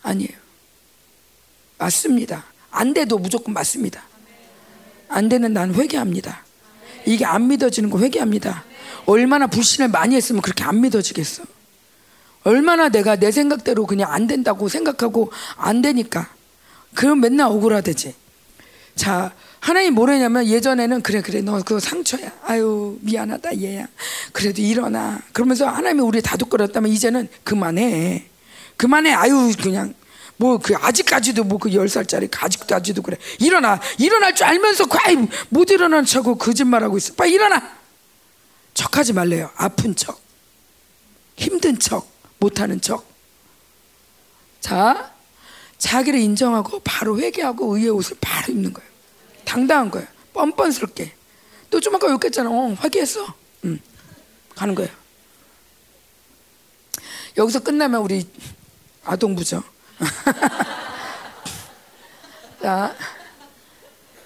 [0.02, 0.30] 아니에요.
[1.76, 2.44] 맞습니다.
[2.70, 4.04] 안 돼도 무조건 맞습니다.
[5.08, 6.44] 안 되는 난 회개합니다.
[7.04, 8.64] 이게 안 믿어지는 거 회개합니다.
[9.06, 11.42] 얼마나 불신을 많이 했으면 그렇게 안 믿어지겠어.
[12.44, 16.32] 얼마나 내가 내 생각대로 그냥 안 된다고 생각하고 안 되니까.
[16.94, 18.14] 그럼 맨날 억울하대지.
[18.94, 22.32] 자, 하나님 뭐래냐면 예전에는 그래 그래 너 그거 상처야.
[22.44, 23.86] 아유 미안하다 얘야.
[24.32, 25.20] 그래도 일어나.
[25.32, 28.26] 그러면서 하나님이 우리 다독거렸다면 이제는 그만해.
[28.76, 29.12] 그만해.
[29.12, 29.94] 아유 그냥
[30.38, 33.18] 뭐 그 아직까지도 뭐 그 열 살짜리 아직까지도 그래.
[33.38, 33.78] 일어나.
[33.98, 35.16] 일어날 줄 알면서 과히
[35.50, 37.12] 못 일어나는 척하고 거짓말하고 있어.
[37.14, 37.76] 빨리 일어나.
[38.72, 39.50] 척하지 말래요.
[39.56, 40.18] 아픈 척.
[41.36, 42.08] 힘든 척.
[42.38, 43.04] 못하는 척.
[44.60, 45.12] 자,
[45.76, 48.89] 자기를 인정하고 바로 회개하고 의의 옷을 바로 입는 거예요.
[49.50, 50.06] 당당한 거예요.
[50.32, 51.14] 뻔뻔스럽게.
[51.70, 52.50] 또 좀 아까 욕했잖아.
[52.50, 53.34] 어, 회개했어.
[53.64, 53.80] 응.
[54.54, 54.90] 가는 거예요.
[57.36, 58.28] 여기서 끝나면 우리
[59.04, 59.62] 아동부죠.
[62.62, 62.94] 자,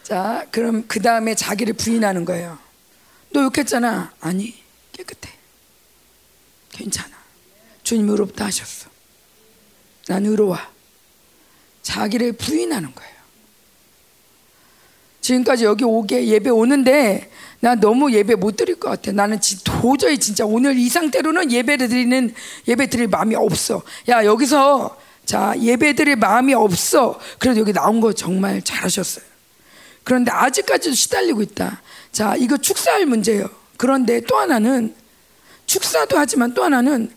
[0.02, 2.58] 자, 그럼 그 다음에 자기를 부인하는 거예요.
[3.30, 4.12] 너 욕했잖아.
[4.20, 4.62] 아니,
[4.92, 5.32] 깨끗해.
[6.70, 7.14] 괜찮아.
[7.82, 8.88] 주님 의롭다 하셨어.
[10.08, 10.58] 난 의로워.
[11.82, 13.13] 자기를 부인하는 거예요.
[15.24, 19.10] 지금까지 여기 오게 예배 오는데 나 너무 예배 못 드릴 것 같아.
[19.10, 22.34] 나는 도저히 진짜 오늘 이 상태로는 예배를 드리는
[22.68, 23.82] 예배 드릴 마음이 없어.
[24.10, 27.18] 야 여기서 자 예배 드릴 마음이 없어.
[27.38, 29.24] 그래도 여기 나온 거 정말 잘하셨어요.
[30.02, 31.80] 그런데 아직까지도 시달리고 있다.
[32.12, 33.48] 자 이거 축사할 문제예요.
[33.78, 34.94] 그런데 또 하나는
[35.64, 37.10] 축사도 하지만 또 하나는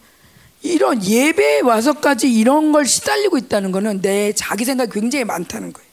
[0.62, 5.87] 이런 예배에 와서까지 이런 걸 시달리고 있다는 거는 내 자기 생각이 굉장히 많다는 거예요.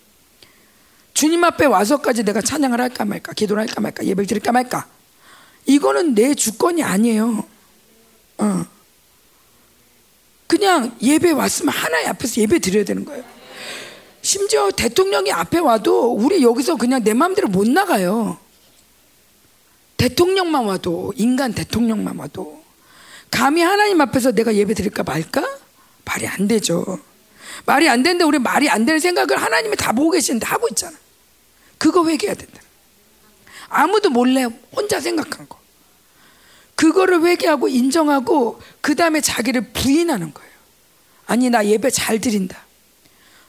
[1.15, 4.87] 주님 앞에 와서까지 내가 찬양을 할까 말까, 기도를 할까 말까, 예배를 드릴까 말까.
[5.65, 7.45] 이거는 내 주권이 아니에요.
[8.39, 8.67] 어.
[10.47, 13.25] 그냥 예배 왔으면 하나의 앞에서 예배 드려야 되는 거예요.
[14.23, 18.39] 심지어 대통령이 앞에 와도 우리 여기서 그냥 내 마음대로 못 나가요.
[19.97, 22.63] 대통령만 와도, 인간 대통령만 와도.
[23.31, 25.43] 감히 하나님 앞에서 내가 예배 드릴까 말까?
[26.05, 26.99] 말이 안 되죠.
[27.67, 31.04] 말이 안 되는데 우리 말이 안 되는 생각을 하나님이 다 보고 계시는데 하고 있잖아.
[31.85, 32.63] 그거 회개해야 된다.
[33.69, 35.61] 아무도 몰래 혼자 생각한 거.
[36.77, 40.51] 그거를 회개하고 인정하고 그 다음에 자기를 부인하는 거예요.
[41.27, 42.65] 아니 나 예배 잘 드린다.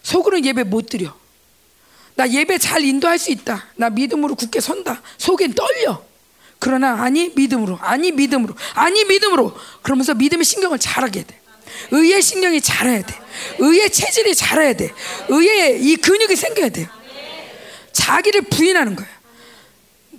[0.03, 1.15] 속으로는 예배 못 드려.
[2.15, 3.67] 나 예배 잘 인도할 수 있다.
[3.77, 5.01] 나 믿음으로 굳게 선다.
[5.17, 6.03] 속엔 떨려.
[6.59, 11.39] 그러나 아니 믿음으로 아니 믿음으로 아니 믿음으로 그러면서 믿음의 신경을 잘하게 돼.
[11.91, 13.17] 의의 신경이 자라야 돼.
[13.59, 14.93] 의의 체질이 자라야 돼.
[15.29, 16.89] 의의 이 근육이 생겨야 돼요.
[17.95, 19.09] 자기를 부인하는 거예요.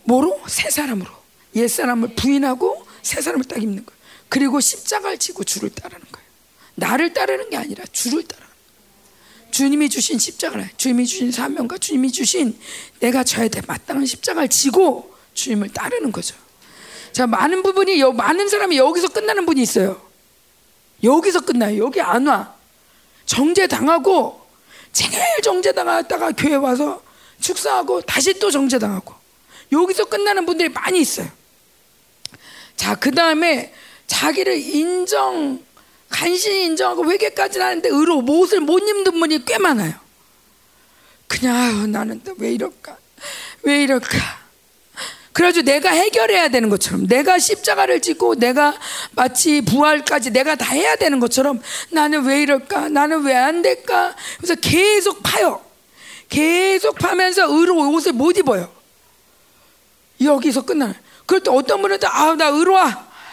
[0.05, 0.41] 뭐로?
[0.49, 1.11] 새 사람으로.
[1.57, 4.01] 옛 사람을 부인하고 새 사람을 딱 입는 거예요.
[4.29, 6.27] 그리고 십자가를 지고 주를 따르는 거예요.
[6.75, 8.47] 나를 따르는 게 아니라 주를 거예요.
[9.51, 12.59] 주님이 주신 십자가를, 주님이 주신 사명과 주님이 주신
[13.01, 16.35] 내가 져야 돼 마땅한 십자가를 지고 주님을 따르는 거죠.
[17.13, 20.03] 자, 많은 부분이, 많은 사람이 여기서 끝나는 분이 있어요.
[21.03, 21.85] 여기서 끝나요.
[21.85, 22.55] 여기 안 와.
[23.25, 24.47] 정죄 당하고,
[24.93, 25.13] 제일
[25.43, 27.06] 정죄 당하다가 교회 와서
[27.41, 29.15] 축사하고 다시 또 정죄당하고
[29.73, 31.29] 여기서 끝나는 분들이 많이 있어요.
[32.77, 33.73] 자, 그 다음에
[34.07, 35.61] 자기를 인정,
[36.09, 39.95] 간신히 인정하고 회개까지는 하는데 의로 못을 못 입는 분이 꽤 많아요.
[41.27, 42.97] 그냥 아유, 나는 왜 이럴까?
[43.63, 44.47] 왜 이럴까?
[45.33, 48.79] 그래가지고 내가 해결해야 되는 것처럼 내가 십자가를 지고 내가
[49.13, 51.61] 마치 부활까지 내가 다 해야 되는 것처럼
[51.91, 52.89] 나는 왜 이럴까?
[52.89, 54.15] 나는 왜 안 될까?
[54.39, 55.66] 그래서 계속 파요.
[56.29, 58.73] 계속 파면서 의로 옷을 못 입어요.
[60.21, 60.95] 여기서 끝나는.
[61.27, 62.83] 그럴 때 어떤 분은 아, 나 의로워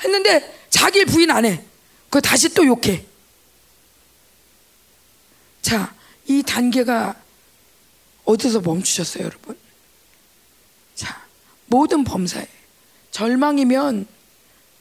[0.03, 1.63] 했는데 자기를 부인 안 해.
[2.09, 3.05] 그 다시 또 욕해.
[5.61, 5.93] 자,
[6.27, 7.15] 이 단계가
[8.25, 9.57] 어디서 멈추셨어요, 여러분?
[10.95, 11.25] 자,
[11.67, 12.47] 모든 범사에
[13.11, 14.07] 절망이면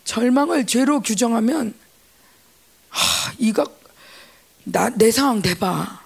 [0.04, 1.74] 절망을 죄로 규정하면
[2.88, 3.64] 하, 이거
[4.64, 6.01] 나 내 상황 대봐.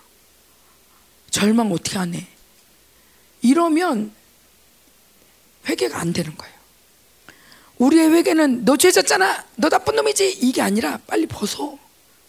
[1.37, 2.27] 절망 어떻게 하네.
[3.43, 4.11] 이러면
[5.69, 6.55] 회개가 안 되는 거예요.
[7.77, 9.45] 우리의 회개는 너 죄졌잖아.
[9.57, 10.39] 너 나쁜 놈이지.
[10.41, 11.79] 이게 아니라 빨리 벗어.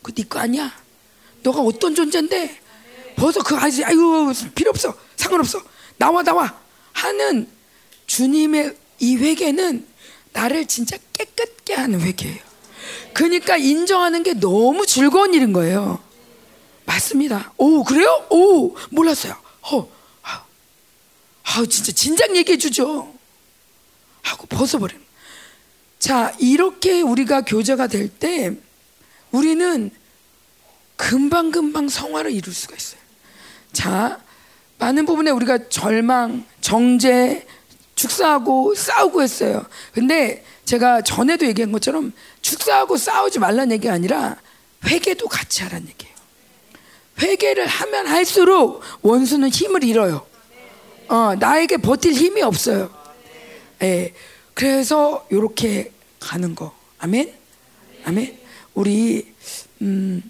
[0.01, 0.77] 그네거 아니야.
[1.41, 2.59] 너가 어떤 존재인데
[3.15, 3.41] 벗어.
[3.43, 4.93] 그 아이 아유 필요 없어.
[5.15, 5.61] 상관없어.
[5.95, 6.59] 나와 나와
[6.91, 7.47] 하는
[8.07, 9.87] 주님의 이 회개는
[10.33, 12.39] 나를 진짜 깨끗게 하는 회개예요.
[13.13, 16.05] 그러니까 인정하는 게 너무 즐거운 일인 거예요.
[16.87, 17.51] 맞습니다.
[17.57, 18.25] 오, 그래요?
[18.29, 19.35] 오, 몰랐어요.
[19.61, 19.87] 어,
[20.23, 20.43] 아,
[21.43, 23.13] 아 진짜 진작 얘기해 주죠.
[24.23, 25.05] 하고 벗어버리는.
[25.99, 28.51] 자, 이렇게 우리가 교제가 될 때
[29.31, 29.91] 우리는
[30.95, 32.99] 금방금방 성화를 이룰 수가 있어요.
[33.73, 34.19] 자,
[34.79, 37.45] 많은 부분에 우리가 절망, 정죄,
[37.95, 39.65] 축사하고 싸우고 했어요.
[39.91, 44.37] 근데 제가 전에도 얘기한 것처럼 축사하고 싸우지 말라는 얘기가 아니라
[44.85, 46.06] 회개도 같이 하라는 얘기예요.
[47.19, 50.25] 회개를 하면 할수록 원수는 힘을 잃어요.
[51.07, 52.89] 어, 나에게 버틸 힘이 없어요.
[53.81, 54.13] 예.
[54.53, 56.73] 그래서 이렇게 가는 거.
[56.99, 57.33] 아멘.
[58.05, 58.37] 아멘.
[58.73, 59.33] 우리
[59.81, 60.21] 음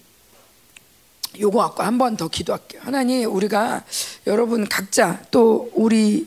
[1.40, 2.82] 요거 갖고 한 번 더 기도할게요.
[2.84, 3.84] 하나님, 우리가
[4.26, 6.26] 여러분 각자 또 우리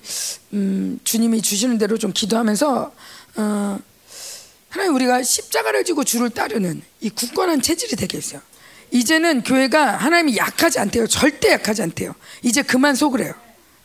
[0.53, 2.91] 음, 주님이 주시는 대로 좀 기도하면서
[3.35, 3.79] 어,
[4.69, 8.41] 하나님 우리가 십자가를 지고 주를 따르는 이 굳건한 체질이 되겠어요.
[8.91, 11.07] 이제는 교회가 하나님이 약하지 않대요.
[11.07, 12.13] 절대 약하지 않대요.
[12.41, 13.33] 이제 그만 속으래요.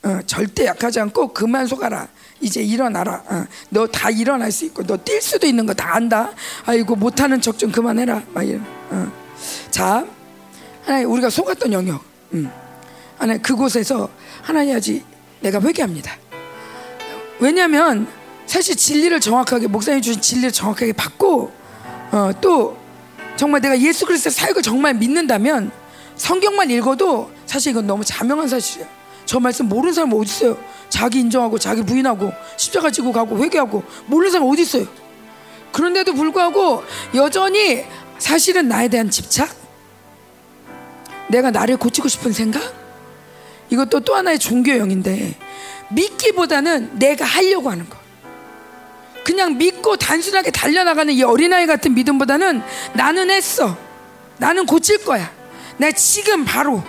[0.03, 2.09] 어, 절대 약하지 않고 그만 속아라.
[2.41, 3.23] 이제 일어나라.
[3.27, 6.31] 어, 너다 일어날 수 있고 너 뛸 수도 있는 거 다 안다.
[6.67, 8.23] 아이고 못하는 척 좀 그만해라.
[8.33, 8.65] 막 이런.
[8.91, 9.11] 어.
[9.71, 10.05] 자,
[10.85, 12.05] 하나님 우리가 속았던 영역.
[12.35, 12.51] 음.
[13.17, 14.11] 하나님 그곳에서
[14.43, 15.05] 하나님 아직
[15.41, 16.17] 내가 회개합니다.
[17.39, 18.07] 왜냐하면
[18.47, 21.53] 사실 진리를 정확하게 목사님 주신 진리를 정확하게 받고
[22.13, 22.77] 어, 또
[23.37, 25.71] 정말 내가 예수 그리스도의 사역을 정말 믿는다면
[26.17, 28.89] 성경만 읽어도 사실 이건 너무 자명한 사실이에요.
[29.27, 30.59] 저 말씀 모르는 사람 어디 있어요?
[30.89, 34.87] 자기 인정하고 자기 부인하고 십자가 지고 가고 회개하고 모르는 사람 어디 있어요?
[35.73, 36.83] 그런데도 불구하고
[37.15, 37.85] 여전히
[38.19, 39.55] 사실은 나에 대한 집착,
[41.29, 42.63] 내가 나를 고치고 싶은 생각,
[43.69, 45.37] 이것도 또 하나의 종교형인데
[45.91, 48.06] 믿기보다는 내가 하려고 하는 거.
[49.27, 52.63] 그냥 믿고 단순하게 달려나가는 이 어린아이 같은 믿음보다는
[52.93, 53.77] 나는 했어.
[54.39, 55.33] 나는 고칠 거야.
[55.79, 56.81] 나 지금 바로.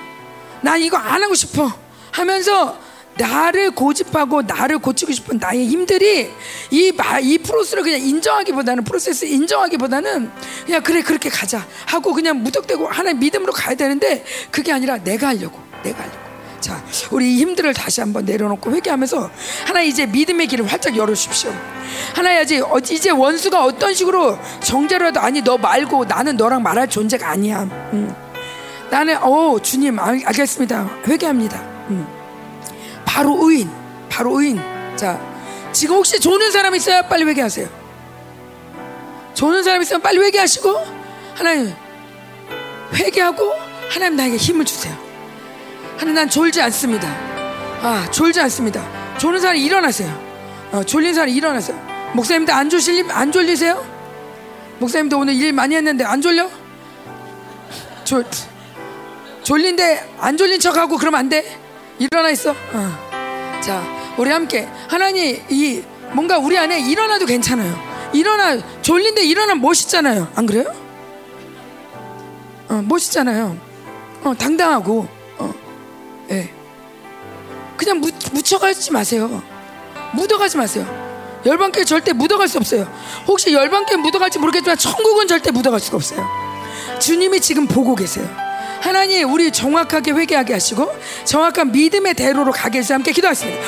[0.62, 1.68] 난 이거 안 하고 싶어.
[2.12, 2.80] 하면서
[3.18, 6.32] 나를 고집하고 나를 고치고 싶은 나의 힘들이
[6.70, 10.32] 이, 이 프로세스를 그냥 인정하기보다는 프로세스 인정하기보다는
[10.68, 15.60] 그냥 그래 그렇게 가자 하고 그냥 무턱대고 하나의 믿음으로 가야 되는데 그게 아니라 내가 하려고
[15.82, 16.27] 내가 하려고
[16.60, 19.30] 자 우리 이 힘들을 다시 한번 내려놓고 회개하면서
[19.66, 21.54] 하나 이제 믿음의 길을 활짝 열어주십시오
[22.16, 27.62] 하나 이제 이제 원수가 어떤 식으로 정죄라도 아니 너 말고 나는 너랑 말할 존재가 아니야
[27.94, 28.14] 음.
[28.90, 32.18] 나는 어 주님 알, 알겠습니다 회개합니다 음.
[33.18, 33.68] 바로 의인,
[34.10, 34.62] 바로 의인.
[34.96, 35.20] 자,
[35.72, 37.02] 지금 혹시 조는 사람 있어요?
[37.10, 37.68] 빨리 회개하세요.
[39.34, 40.70] 조는 사람 있으면 빨리 회개하시고
[41.34, 41.74] 하나님
[42.94, 43.54] 회개하고
[43.90, 44.96] 하나님 나에게 힘을 주세요.
[45.98, 47.08] 하나님 난 졸지 않습니다.
[47.82, 48.84] 아 졸지 않습니다.
[49.18, 50.28] 조는 사람 일어나세요.
[50.72, 51.78] 어, 졸린 사람 일어나세요.
[52.14, 53.84] 목사님들 안 졸리 안 졸리세요?
[54.80, 56.50] 목사님도 오늘 일 많이 했는데 안 졸려?
[58.04, 58.26] 졸
[59.44, 61.58] 졸린데 안 졸린 척하고 그러면 안 돼.
[62.00, 62.52] 일어나 있어.
[62.52, 63.60] 어.
[63.62, 63.84] 자,
[64.18, 65.82] 우리 함께 하나님 이
[66.12, 67.76] 뭔가 우리 안에 일어나도 괜찮아요.
[68.14, 70.32] 일어나 졸린데 일어나 멋있잖아요.
[70.36, 70.66] 안 그래요?
[72.70, 73.58] 어, 멋있잖아요.
[74.24, 75.08] 어, 당당하고
[76.30, 76.50] 어, 예.
[77.76, 79.42] 그냥 묻, 묻혀가지 마세요.
[80.14, 80.86] 묻어가지 마세요.
[81.46, 82.92] 열방교회 절대 묻어갈 수 없어요.
[83.28, 86.26] 혹시 열방교회 묻어갈지 모르겠지만 천국은 절대 묻어갈 수가 없어요.
[87.00, 88.28] 주님이 지금 보고 계세요.
[88.82, 90.92] 하나님 우리 정확하게 회개하게 하시고
[91.26, 93.62] 정확한 믿음의 대로로 가게 해서 함께 기도하겠습니다.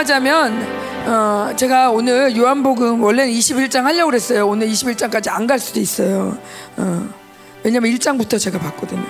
[0.00, 4.46] 기도하자면 어, 제가 오늘 요한복음 원래는 21장 하려고 그랬어요.
[4.46, 6.38] 오늘 21장까지 안 갈 수도 있어요.
[6.76, 7.08] 어,
[7.62, 9.04] 왜냐면 1장부터 제가 봤거든요.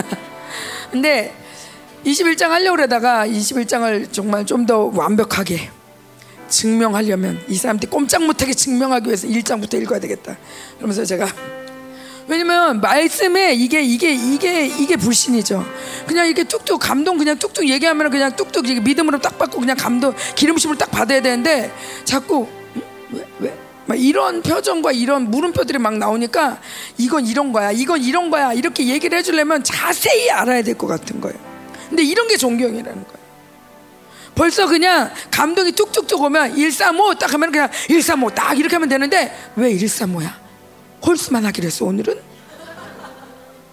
[0.90, 1.34] 근데
[2.04, 5.70] 21장 하려고 그러다가 21장을 정말 좀 더 완벽하게
[6.48, 10.36] 증명하려면 이 사람들이 꼼짝 못하게 증명하기 위해서 1장부터 읽어야 되겠다.
[10.76, 11.26] 그러면서 제가
[12.28, 15.64] 왜냐면 말씀에 이게 이게 이게 이게 불신이죠.
[16.06, 20.76] 그냥 이렇게 뚝뚝 감동 그냥 뚝뚝 얘기하면 그냥 뚝뚝 믿음으로 딱 받고 그냥 감동 기름심으로
[20.76, 21.72] 딱 받아야 되는데
[22.04, 22.48] 자꾸
[23.10, 26.58] 왜, 왜 막 이런 표정과 이런 물음표들이 막 나오니까
[26.98, 31.38] 이건 이런 거야, 이건 이런 거야 이렇게 얘기를 해주려면 자세히 알아야 될 것 같은 거예요.
[31.88, 33.16] 근데 이런 게 존경이라는 거예요.
[34.34, 39.72] 벌써 그냥 감동이 뚝뚝뚝 오면 135 딱 하면 그냥 135 딱 이렇게 하면 되는데 왜
[39.76, 40.32] 135야?
[41.04, 42.20] 홀수만 하기로 했어 오늘은?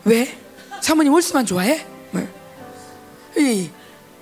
[0.06, 0.38] 왜?
[0.82, 1.86] 사모님 홀수만 좋아해?
[2.12, 2.28] 뭐,
[3.38, 3.70] 이,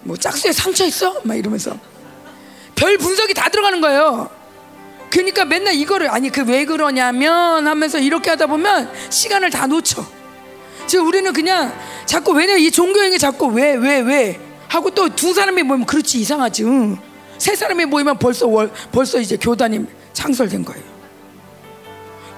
[0.01, 1.21] 뭐 짝수에 상처 있어?
[1.23, 1.75] 막 이러면서
[2.75, 4.29] 별 분석이 다 들어가는 거예요.
[5.09, 10.05] 그러니까 맨날 이거를 아니 그 왜 그러냐면 하면서 이렇게 하다 보면 시간을 다 놓쳐.
[10.87, 11.73] 지금 우리는 그냥
[12.05, 16.63] 자꾸 왜냐 이 종교행위 자꾸 왜 왜 왜 하고 또 두 사람이 모이면 그렇지 이상하지.
[16.63, 16.97] 응.
[17.37, 20.83] 세 사람이 모이면 벌써 월, 벌써 이제 교단이 창설된 거예요.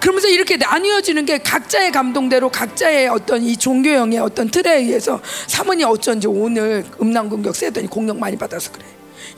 [0.03, 6.27] 그러면서 이렇게 나뉘어지는 게 각자의 감동대로 각자의 어떤 이 종교형의 어떤 틀에 의해서 사모님 어쩐지
[6.27, 8.83] 오늘 음란 공격 세더니 공격 많이 받아서 그래.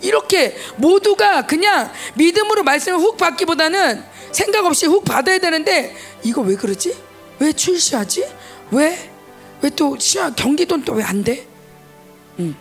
[0.02, 6.96] 이렇게 모두가 그냥 믿음으로 말씀을 훅 받기보다는 생각 없이 훅 받아야 되는데 이거 왜 그러지?
[7.38, 8.26] 왜 출시하지?
[8.72, 9.12] 왜?
[9.62, 9.96] 왜 또
[10.36, 11.46] 경기도는 또 왜 안 돼?
[12.40, 12.56] 응.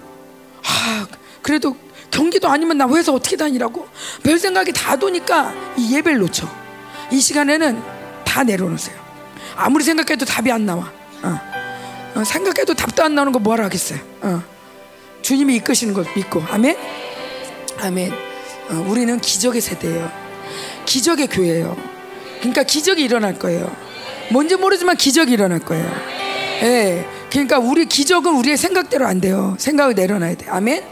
[0.63, 1.07] 아
[1.41, 1.75] 그래도
[2.11, 3.89] 경기도 아니면 나 회사 어떻게 다니라고?
[4.23, 6.64] 별 생각이 다 도니까 이 예배를 놓쳐.
[7.11, 7.83] 이 시간에는
[8.25, 8.97] 다 내려놓으세요.
[9.57, 10.91] 아무리 생각해도 답이 안 나와.
[11.23, 11.41] 어.
[12.17, 13.99] 어, 생각해도 답도 안 나오는 거 뭐하러 하겠어요.
[14.23, 14.43] 어.
[15.23, 16.77] 주님이 이끄시는 걸 믿고 아멘.
[17.81, 18.13] 아멘.
[18.71, 20.11] 어, 우리는 기적의 세대예요.
[20.87, 21.77] 기적의 교회예요.
[22.39, 23.75] 그러니까 기적이 일어날 거예요.
[24.31, 25.91] 뭔지 모르지만 기적이 일어날 거예요.
[26.63, 27.07] 예.
[27.31, 29.57] 그러니까 우리 기적은 우리의 생각대로 안 돼요.
[29.59, 30.47] 생각을 내려놔야 돼.
[30.49, 30.85] 아멘.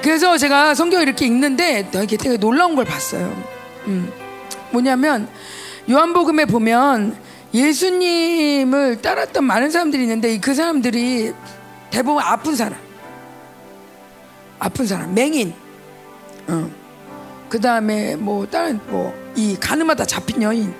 [0.00, 3.26] 그래서 제가 성경을 이렇게 읽는데 되게, 되게 놀라운 걸 봤어요.
[3.86, 4.10] 음.
[4.72, 5.28] 뭐냐면
[5.90, 7.16] 요한복음에 보면
[7.54, 11.34] 예수님을 따랐던 많은 사람들이 있는데 그 사람들이
[11.90, 12.78] 대부분 아픈 사람,
[14.58, 15.52] 아픈 사람, 맹인,
[16.48, 16.70] 어.
[17.50, 20.74] 그 다음에 뭐 다른 뭐이 가늠하다 잡힌 여인,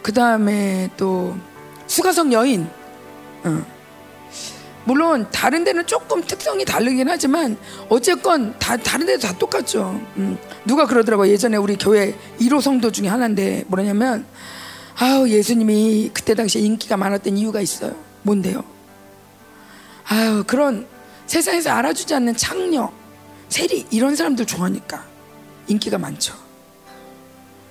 [0.00, 1.36] 그 다음에 또
[1.88, 2.68] 수가성 여인.
[3.44, 3.71] 어.
[4.84, 7.56] 물론 다른 데는 조금 특성이 다르긴 하지만
[7.88, 10.00] 어쨌건 다 다른 데도 다 똑같죠.
[10.16, 10.38] 음.
[10.64, 14.26] 누가 그러더라고 예전에 우리 교회 1호 성도 중에 하나인데 뭐냐면
[14.98, 17.94] 아우 예수님이 그때 당시에 인기가 많았던 이유가 있어요.
[18.22, 18.64] 뭔데요?
[20.04, 20.86] 아유 그런
[21.26, 22.92] 세상에서 알아주지 않는 창녀,
[23.48, 25.06] 세리 이런 사람들 좋아하니까
[25.68, 26.34] 인기가 많죠.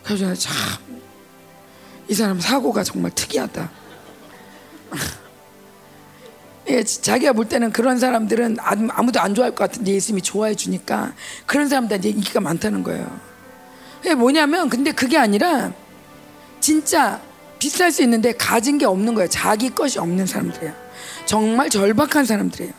[0.04, 3.70] 그래서 참이 사람 사고가 정말 특이하다.
[6.72, 11.14] 예, 자기가 볼 때는 그런 사람들은 아무도 안 좋아할 것 같은데 예수님이 좋아해 주니까
[11.46, 13.20] 그런 사람들한테 인기가 많다는 거예요.
[13.98, 15.74] 그게 뭐냐면 근데 그게 아니라
[16.62, 17.20] 진짜
[17.60, 19.28] 비쌀 수 있는데 가진 게 없는 거예요.
[19.30, 20.74] 자기 것이 없는 사람들이에요.
[21.26, 22.74] 정말 절박한 사람들이에요.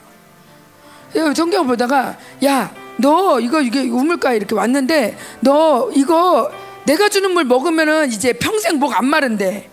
[1.36, 6.50] 성경을 보다가 야, 너 이거 이게 우물가에 이렇게 왔는데 너 이거
[6.86, 9.68] 내가 주는 물 먹으면은 이제 평생 목 안 마른대.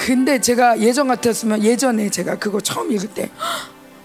[0.00, 3.30] 근데 제가 예전 같았으면 예전에 제가 그거 처음 읽을 때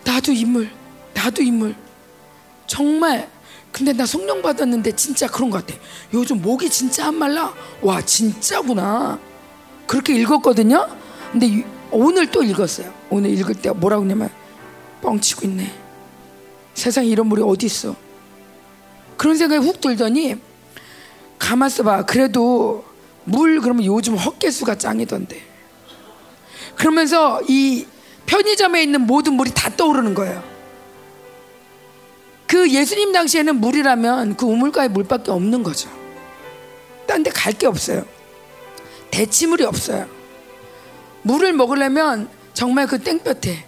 [0.03, 0.69] 나도 인물,
[1.13, 1.73] 나도 인물.
[2.67, 3.29] 정말
[3.71, 5.79] 근데 나 성령 받았는데 진짜 그런 것 같아.
[6.13, 7.53] 요즘 목이 진짜 안 말라.
[7.81, 9.17] 와 진짜구나.
[9.87, 10.85] 그렇게 읽었거든요.
[11.31, 12.93] 근데 오늘 또 읽었어요.
[13.09, 14.29] 오늘 읽을 때 뭐라고 하냐면
[15.01, 15.71] 뻥치고 있네.
[16.73, 17.95] 세상에 이런 물이 어디 있어?
[19.15, 20.35] 그런 생각이 훅 들더니
[21.39, 22.03] 가만 있어봐.
[22.03, 22.83] 그래도
[23.23, 25.55] 물 그러면 요즘 헛개수가 짱이던데.
[26.76, 27.86] 그러면서 이
[28.26, 30.43] 편의점에 있는 모든 물이 다 떠오르는 거예요.
[32.47, 35.89] 그 예수님 당시에는 물이라면 그 우물가에 물밖에 없는 거죠.
[37.07, 38.05] 딴 데 갈 게 없어요.
[39.11, 40.07] 대치물이 없어요.
[41.21, 43.65] 물을 먹으려면 정말 그 땡볕에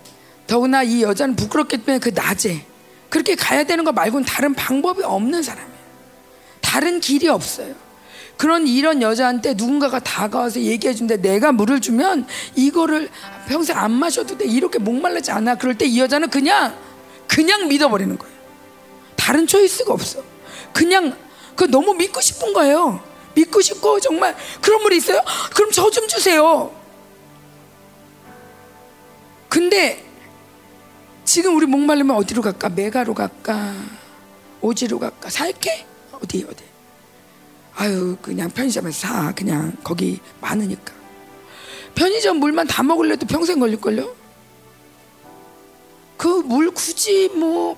[0.48, 2.66] 더구나 이 여자는 부끄럽기 때문에 그 낮에
[3.10, 5.78] 그렇게 가야 되는 거 말고는 다른 방법이 없는 사람이에요.
[6.62, 7.74] 다른 길이 없어요.
[8.38, 13.10] 그런 이런 여자한테 누군가가 다가와서 얘기해 준데 내가 물을 주면 이거를
[13.48, 14.46] 평생 안 마셔도 돼.
[14.46, 15.56] 이렇게 목말라지 않아.
[15.56, 16.76] 그럴 때 이 여자는 그냥
[17.28, 18.36] 그냥 믿어버리는 거예요.
[19.16, 20.22] 다른 초이스가 없어.
[20.72, 21.18] 그냥
[21.56, 23.04] 그 너무 믿고 싶은 거예요.
[23.34, 25.22] 믿고 싶고 정말 그런 물이 있어요?
[25.56, 26.72] 그럼 저 좀 주세요.
[29.50, 30.04] 근데
[31.26, 32.70] 지금 우리 목말르면 어디로 갈까?
[32.70, 33.74] 메가로 갈까?
[34.62, 35.30] 오지로 갈까?
[35.30, 35.86] 살게?
[36.12, 36.64] 어디 어디?
[37.78, 39.32] 아유 그냥 편의점에서 사.
[39.34, 40.94] 그냥 거기 많으니까.
[41.96, 44.16] 편의점 물만 다 먹을래도 평생 걸릴걸요?
[46.18, 47.78] 그 물 굳이 뭐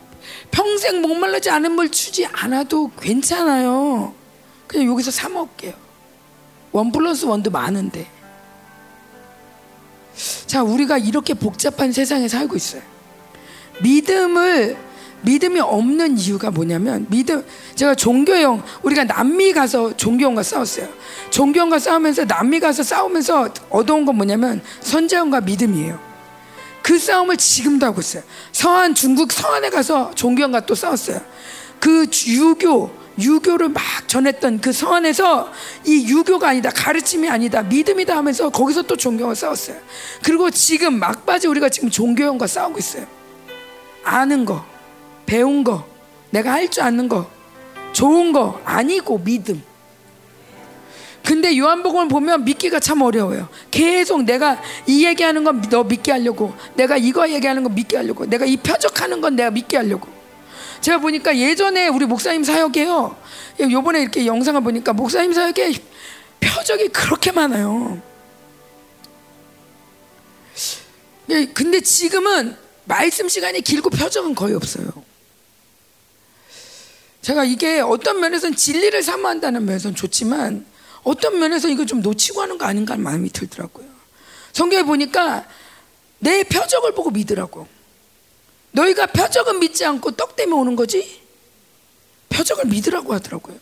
[0.51, 4.13] 평생 목말라지 않은 물 주지 않아도 괜찮아요.
[4.67, 5.73] 그냥 여기서 사 먹을게요.
[6.71, 8.07] 원 플러스 원도 많은데.
[10.45, 12.81] 자 우리가 이렇게 복잡한 세상에 살고 있어요.
[13.81, 14.77] 믿음을
[15.21, 17.43] 믿음이 없는 이유가 뭐냐면 믿음
[17.75, 20.87] 제가 종교형 우리가 남미 가서 종교형과 싸웠어요.
[21.29, 25.99] 종교형과 싸우면서 남미 가서 싸우면서 얻어온 건 뭐냐면 선제형과 믿음이에요.
[26.81, 28.23] 그 싸움을 지금도 하고 있어요.
[28.51, 31.21] 서한 중국 서한에 가서 종교형과 또 싸웠어요.
[31.79, 35.51] 그 유교 유교를 막 전했던 그 서한에서
[35.85, 39.75] 이 유교가 아니다 가르침이 아니다 믿음이다 하면서 거기서 또 종교와 싸웠어요.
[40.23, 43.05] 그리고 지금 막바지 우리가 지금 종교형과 싸우고 있어요.
[44.03, 44.65] 아는 거
[45.29, 45.85] 배운 거,
[46.31, 47.29] 내가 할 줄 아는 거,
[47.93, 49.61] 좋은 거 아니고 믿음.
[51.23, 53.47] 근데 요한복음을 보면 믿기가 참 어려워요.
[53.69, 58.45] 계속 내가 이 얘기하는 건 너 믿게 하려고, 내가 이거 얘기하는 건 믿게 하려고, 내가
[58.45, 60.07] 이 표적하는 건 내가 믿게 하려고.
[60.81, 63.15] 제가 보니까 예전에 우리 목사님 사역에요.
[63.59, 65.73] 요번에 이렇게 영상을 보니까 목사님 사역에
[66.39, 68.01] 표적이 그렇게 많아요.
[71.29, 72.55] 예, 근데 지금은
[72.85, 74.87] 말씀 시간이 길고 표적은 거의 없어요.
[77.21, 80.65] 제가 이게 어떤 면에서는 진리를 사모한다는 면에서는 좋지만
[81.03, 83.87] 어떤 면에서 이거 좀 놓치고 하는 거 아닌가 하는 마음이 들더라고요.
[84.53, 85.47] 성경에 보니까
[86.19, 87.67] 내 표적을 보고 믿으라고.
[88.71, 91.21] 너희가 표적은 믿지 않고 떡 때문에 오는 거지?
[92.29, 93.57] 표적을 믿으라고 하더라고요.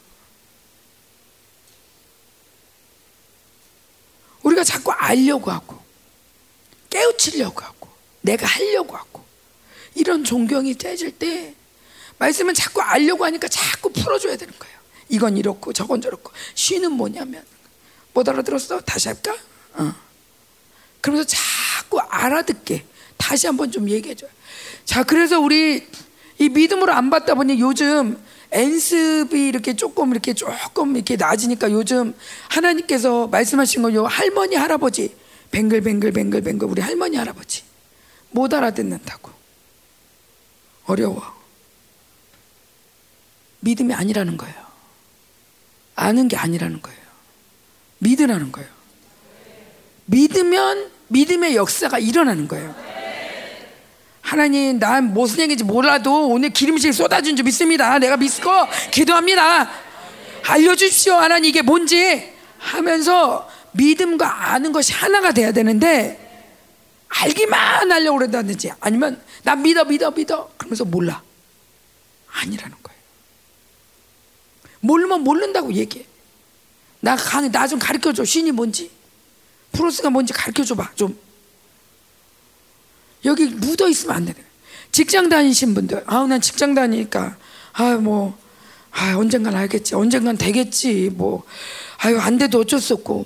[4.44, 5.78] 우리가 자꾸 알려고 하고,
[6.90, 7.90] 깨우치려고 하고,
[8.22, 9.24] 내가 하려고 하고,
[9.96, 11.56] 이런 존경이 째질 때
[12.20, 14.78] 말씀은 자꾸 알려고 하니까 자꾸 풀어줘야 되는 거예요.
[15.10, 17.44] 이건 이렇고 저건 저렇고 쉬는 뭐냐면
[18.14, 18.82] 못 알아들었어?
[18.82, 19.36] 다시 할까?
[19.74, 19.94] 어.
[21.02, 22.86] 그러면서 자꾸 알아듣게
[23.18, 24.30] 다시 한번 좀 얘기해줘요.
[24.86, 25.88] 자, 그래서 우리
[26.40, 32.14] 이 믿음으로 안 받다 보니 요즘 엔습이 이렇게 조금 이렇게 조금 이렇게 낮으니까 요즘
[32.50, 35.16] 하나님께서 말씀하신 거요 할머니 할아버지
[35.52, 37.64] 뱅글뱅글 뱅글뱅글 우리 할머니 할아버지
[38.32, 39.32] 못 알아듣는다고
[40.86, 41.37] 어려워.
[43.68, 44.56] 믿음이 아니라는 거예요.
[45.96, 47.00] 아는 게 아니라는 거예요.
[48.00, 48.70] 믿으라는 거예요.
[50.06, 52.74] 믿으면 믿음의 역사가 일어나는 거예요.
[54.22, 58.00] 하나님, 난 무슨 얘기인지 몰라도 오늘 기름실 쏟아준 줄 믿습니다.
[58.00, 58.50] 내가 믿고
[58.92, 59.70] 기도합니다.
[60.46, 61.16] 알려주십시오.
[61.16, 66.24] 하나님, 이게 뭔지 하면서 믿음과 아는 것이 하나가 돼야 되는데
[67.10, 70.52] 알기만 하려고 그런다든지 아니면 난 믿어, 믿어, 믿어.
[70.58, 71.22] 그러면서 몰라.
[72.32, 72.97] 아니라는 거예요.
[74.88, 76.06] 모르면 모른다고 얘기해.
[77.02, 77.16] 나,
[77.52, 78.24] 나좀 가르쳐 줘.
[78.24, 78.90] 신이 뭔지.
[79.74, 80.92] 프로스가 뭔지 가르쳐 줘 봐.
[80.96, 81.18] 좀.
[83.26, 84.34] 여기 묻어 있으면 안 돼.
[84.92, 86.04] 직장 다니신 분들.
[86.08, 87.38] 아우, 난 직장 다니니까.
[87.74, 88.38] 아, 뭐.
[88.92, 89.94] 아, 언젠간 알겠지.
[89.96, 91.12] 언젠간 되겠지.
[91.14, 91.44] 뭐.
[91.98, 93.26] 아유, 안 돼도 어쩔 수 없고.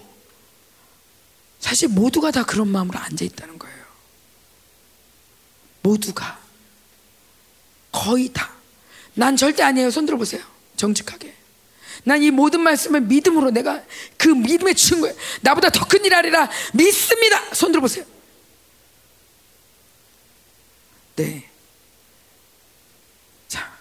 [1.59, 3.77] 사실 모두가 다 그런 마음으로 앉아 있다는 거예요.
[5.83, 6.39] 모두가.
[7.91, 8.51] 거의 다.
[9.13, 9.91] 난 절대 아니에요.
[9.91, 10.41] 손 들어 보세요.
[10.75, 11.40] 정직하게.
[12.03, 13.83] 난 이 모든 말씀을 믿음으로 내가
[14.17, 14.33] 그
[14.73, 15.15] 주신 거예요.
[15.41, 17.53] 나보다 더 큰 일 하리라 믿습니다.
[17.53, 18.05] 손 들어보세요.
[21.15, 21.49] 네.
[23.47, 23.77] 자,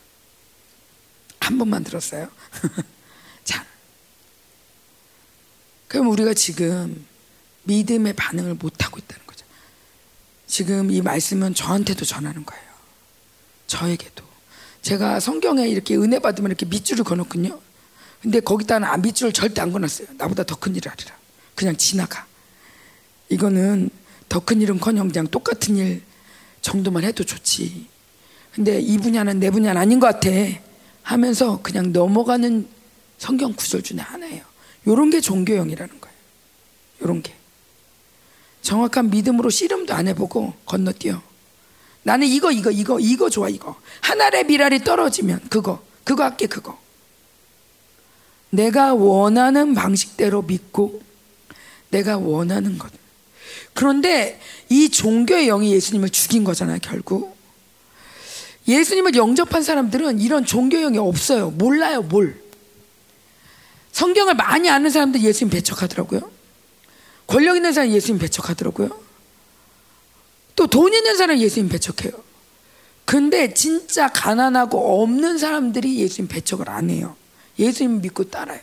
[1.41, 2.29] 한 번만 들었어요.
[3.45, 3.65] 자,
[5.89, 7.07] 그럼 우리가 지금
[7.65, 9.47] 믿음의 반응을 못 하고 있다는 거죠.
[10.47, 12.65] 지금 이 말씀은 저한테도 전하는 거예요.
[13.67, 14.25] 저에게도.
[14.83, 17.61] 제가 성경에 이렇게 은혜 받으면 이렇게 밑줄을 그어놓군요.
[18.23, 20.09] 근데 거기다는 안 밑줄 절대 안 그어놨어요.
[20.19, 21.15] 나보다 더 큰 일을 하리라.
[21.55, 22.27] 그냥 지나가.
[23.29, 23.91] 이거는
[24.29, 26.03] 더 큰 일은커녕 그냥 똑같은 일
[26.61, 27.87] 정도만 해도 좋지.
[28.53, 30.29] 근데 이 분야는 내 분야는 아닌 것 같아.
[31.03, 32.69] 하면서 그냥 넘어가는
[33.19, 34.43] 성경 구절 중에 하나예요.
[34.87, 36.17] 요런 게 종교형이라는 거예요.
[37.03, 37.35] 요런 게.
[38.63, 41.23] 정확한 믿음으로 씨름도 안 해보고 건너뛰어.
[42.03, 43.77] 나는 이거, 이거, 이거, 이거 좋아, 이거.
[44.03, 46.79] 하늘의 미랄이 떨어지면 그거, 그거 할게, 그거.
[48.51, 51.03] 내가 원하는 방식대로 믿고
[51.91, 52.91] 내가 원하는 것.
[53.75, 57.37] 그런데 이 종교의 영이 예수님을 죽인 거잖아요, 결국.
[58.69, 61.51] 예수님을 영접한 사람들은 이런 종교형이 없어요.
[61.51, 62.41] 몰라요, 뭘.
[63.93, 66.21] 성경을 많이 아는 사람들 예수님 배척하더라고요.
[67.27, 68.91] 권력 있는 사람 예수님 배척하더라고요.
[70.57, 72.13] 또 돈 있는 사람 예수님 배척해요.
[73.05, 77.17] 근데 진짜 가난하고 없는 사람들이 예수님 배척을 안 해요.
[77.61, 78.61] 예수님 믿고 따라요.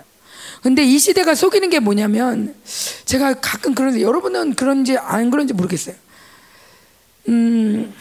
[0.61, 2.55] 근데 이 시대가 속이는 게 뭐냐면
[3.05, 5.95] 제가 가끔 그런데 여러분은 그런지 안 그런지 모르겠어요.
[7.29, 7.93] 음,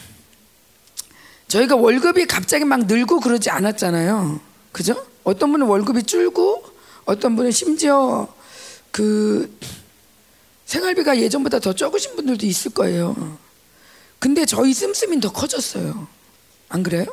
[1.49, 4.41] 저희가 월급이 갑자기 막 늘고 그러지 않았잖아요.
[4.73, 5.07] 그죠?
[5.23, 6.65] 어떤 분은 월급이 줄고
[7.05, 8.29] 어떤 분은 심지어
[8.91, 9.55] 그
[10.65, 13.39] 생활비가 예전보다 더 적으신 분들도 있을 거예요.
[14.19, 16.09] 근데 저희 씀씀이더 커졌어요.
[16.69, 17.07] 안 그래요?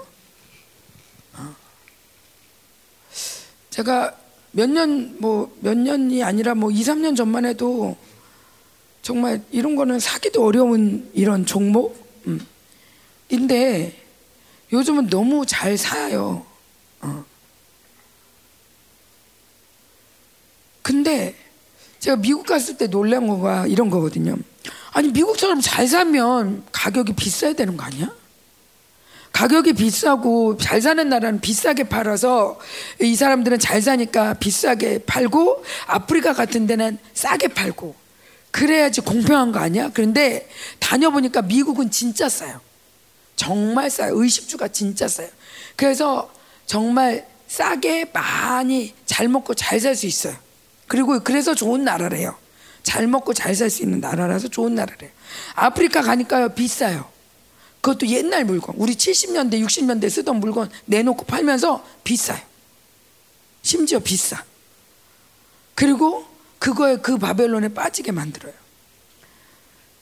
[3.73, 4.15] 제가
[4.51, 7.97] 몇 년 뭐 몇 년이 아니라 뭐 2, 3년 전만 해도
[9.01, 11.97] 정말 이런 거는 사기도 어려운 이런 종목
[12.27, 12.39] 음.
[13.29, 13.99] 인데
[14.71, 16.45] 요즘은 너무 잘 사요.
[17.01, 17.25] 어.
[20.83, 21.35] 근데
[21.99, 24.35] 제가 미국 갔을 때 놀란 거가 이런 거거든요.
[24.91, 28.13] 아니 미국처럼 잘 사면 가격이 비싸야 되는 거 아니야?
[29.33, 32.59] 가격이 비싸고 잘 사는 나라는 비싸게 팔아서
[33.01, 37.95] 이 사람들은 잘 사니까 비싸게 팔고 아프리카 같은 데는 싸게 팔고
[38.51, 39.89] 그래야지 공평한 거 아니야?
[39.91, 40.47] 그런데
[40.79, 42.61] 다녀보니까 미국은 진짜 싸요.
[43.35, 44.13] 정말 싸요.
[44.15, 45.27] 의식주가 진짜 싸요.
[45.75, 46.31] 그래서
[46.67, 50.35] 정말 싸게 많이 잘 먹고 잘 살 수 있어요.
[50.87, 52.35] 그리고 그래서 좋은 나라래요.
[52.83, 55.09] 잘 먹고 잘 살 수 있는 나라라서 좋은 나라래요.
[55.55, 57.12] 아프리카 가니까요 비싸요.
[57.83, 58.75] 그것도 옛날 물건.
[58.77, 62.39] 우리 70년대, 60년대 쓰던 물건 내놓고 팔면서 비싸요.
[63.61, 64.41] 심지어 비싸.
[65.75, 66.25] 그리고
[66.59, 68.53] 그거에 그 바벨론에 빠지게 만들어요.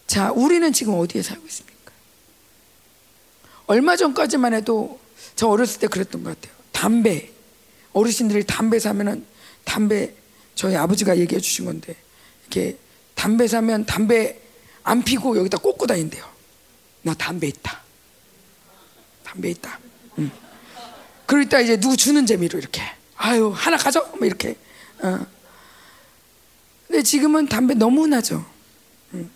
[0.06, 1.92] 자, 우리는 지금 어디에 살고 있습니까?
[3.66, 5.00] 얼마 전까지만 해도
[5.36, 6.56] 저 어렸을 때 그랬던 것 같아요.
[6.72, 7.32] 담배.
[7.94, 9.26] 어르신들이 담배 사면은
[9.64, 10.14] 담배
[10.54, 11.96] 저희 아버지가 얘기해 주신 건데
[12.42, 12.78] 이렇게
[13.16, 14.40] 담배 사면 담배
[14.84, 16.31] 안 피고 여기다 꽂고 다닌대요.
[17.04, 17.82] 나 담배 있다.
[19.24, 19.80] 담배 있다.
[20.20, 20.32] 응.
[21.26, 22.82] 그러다 이제 누구 주는 재미로 이렇게
[23.16, 24.56] 아유 하나 가져 뭐 이렇게.
[25.00, 25.26] 어.
[26.88, 28.46] 근데 지금은 담배 너무 나죠.
[29.14, 29.30] 응.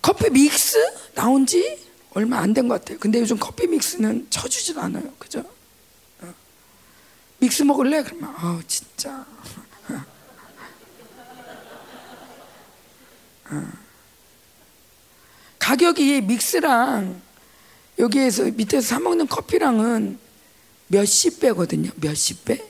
[0.00, 0.76] 커피 믹스
[1.14, 1.78] 나온 지
[2.14, 2.98] 얼마 안 된 것 같아요.
[2.98, 5.12] 근데 요즘 커피 믹스는 쳐주지도 않아요.
[5.18, 5.44] 그죠?
[6.20, 6.34] 어.
[7.38, 8.02] 믹스 먹을래?
[8.02, 9.24] 그러면 아 진짜.
[13.50, 13.81] 어.
[15.62, 17.22] 가격이 믹스랑
[18.00, 20.18] 여기에서 밑에서 사 먹는 커피랑은
[20.88, 21.88] 몇십 배거든요.
[21.94, 22.60] 몇십 배.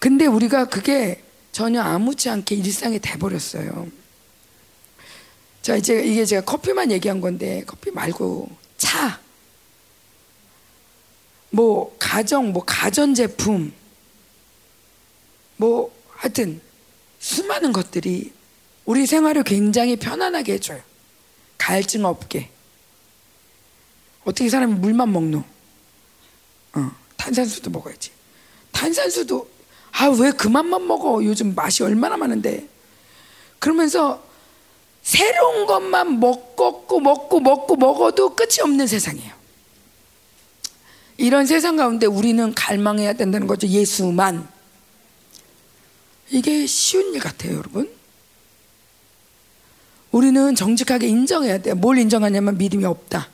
[0.00, 1.22] 근데 우리가 그게
[1.52, 3.88] 전혀 아무치 않게 일상이 돼버렸어요.
[5.62, 9.20] 자, 이제 이게 제가 커피만 얘기한 건데 커피 말고 차,
[11.50, 13.72] 뭐 가정, 뭐 가전 제품,
[15.56, 16.60] 뭐 하여튼
[17.20, 18.32] 수많은 것들이
[18.84, 20.95] 우리 생활을 굉장히 편안하게 해줘요.
[21.66, 22.48] 갈증 없게.
[24.24, 25.42] 어떻게 사람이 물만 먹노?
[26.74, 28.12] 어, 탄산수도 먹어야지.
[28.70, 29.50] 탄산수도
[29.90, 31.24] 아 왜 그만만 먹어?
[31.24, 32.68] 요즘 맛이 얼마나 많은데.
[33.58, 34.22] 그러면서
[35.02, 39.34] 새로운 것만 먹고 먹고 먹고 먹어도 끝이 없는 세상이에요.
[41.16, 43.66] 이런 세상 가운데 우리는 갈망해야 된다는 거죠.
[43.66, 44.48] 예수만.
[46.30, 47.95] 이게 쉬운 일 같아요, 여러분.
[50.16, 51.74] 우리는 정직하게 인정해야 돼요.
[51.74, 53.28] 뭘 인정하냐면 믿음이 없다.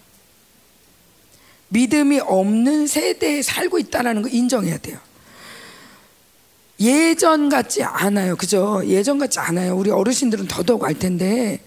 [1.68, 4.98] 믿음이 없는 세대에 살고 있다는 거 인정해야 돼요.
[6.80, 8.34] 예전 같지 않아요.
[8.34, 8.82] 그죠?
[8.84, 9.76] 예전 같지 않아요.
[9.76, 11.60] 우리 어르신들은 더더욱 알 텐데.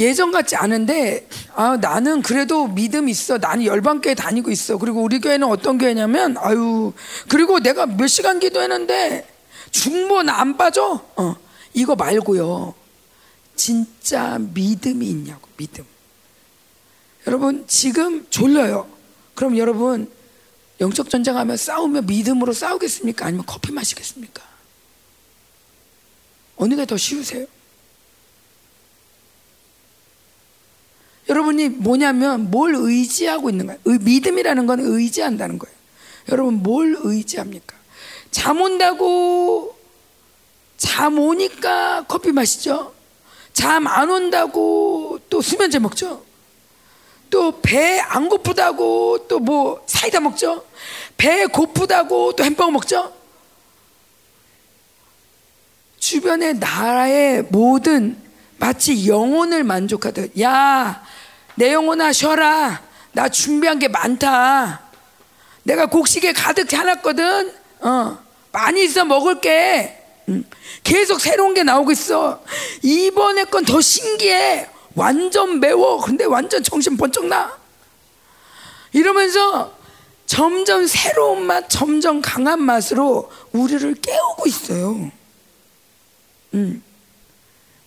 [0.00, 3.38] 예전 같지 않은데, 아, 나는 그래도 믿음 있어.
[3.38, 4.78] 나는 열방교회 다니고 있어.
[4.78, 6.92] 그리고 우리 교회는 어떤 교회냐면, 아유,
[7.28, 9.28] 그리고 내가 몇 시간 기도했는데,
[9.70, 11.00] 중보는 안 빠져?
[11.14, 11.36] 어,
[11.72, 12.74] 이거 말고요.
[13.56, 15.84] 진짜 믿음이 있냐고, 믿음.
[17.26, 18.88] 여러분, 지금 졸려요.
[19.34, 20.10] 그럼 여러분,
[20.80, 23.26] 영적 전쟁하면 싸우면 믿음으로 싸우겠습니까?
[23.26, 24.42] 아니면 커피 마시겠습니까?
[26.56, 27.46] 어느 게 더 쉬우세요?
[31.28, 33.80] 여러분이 뭐냐면 뭘 의지하고 있는 거예요.
[34.00, 35.74] 믿음이라는 건 의지한다는 거예요.
[36.30, 37.76] 여러분 뭘 의지합니까?
[38.30, 39.76] 잠 온다고
[40.76, 42.93] 잠 오니까 커피 마시죠?
[43.54, 46.22] 잠 안 온다고 또 수면제 먹죠?
[47.30, 50.64] 또 배 안 고프다고 또 뭐 사이다 먹죠?
[51.16, 53.12] 배 고프다고 또 햄버거 먹죠?
[55.98, 58.20] 주변의 나라의 모든
[58.58, 61.02] 마치 영혼을 만족하듯 야,
[61.54, 62.82] 내 영혼아 쉬어라.
[63.12, 64.82] 나 준비한 게 많다.
[65.62, 67.54] 내가 곡식에 가득 차놨거든.
[67.80, 68.18] 어,
[68.52, 70.03] 많이 있어 먹을게.
[70.28, 70.44] 응.
[70.82, 72.42] 계속 새로운 게 나오고 있어.
[72.82, 74.68] 이번에 건 더 신기해.
[74.94, 76.00] 완전 매워.
[76.00, 77.58] 근데 완전 정신 번쩍 나.
[78.92, 79.76] 이러면서
[80.26, 85.10] 점점 새로운 맛, 점점 강한 맛으로 우리를 깨우고 있어요.
[86.54, 86.82] 음.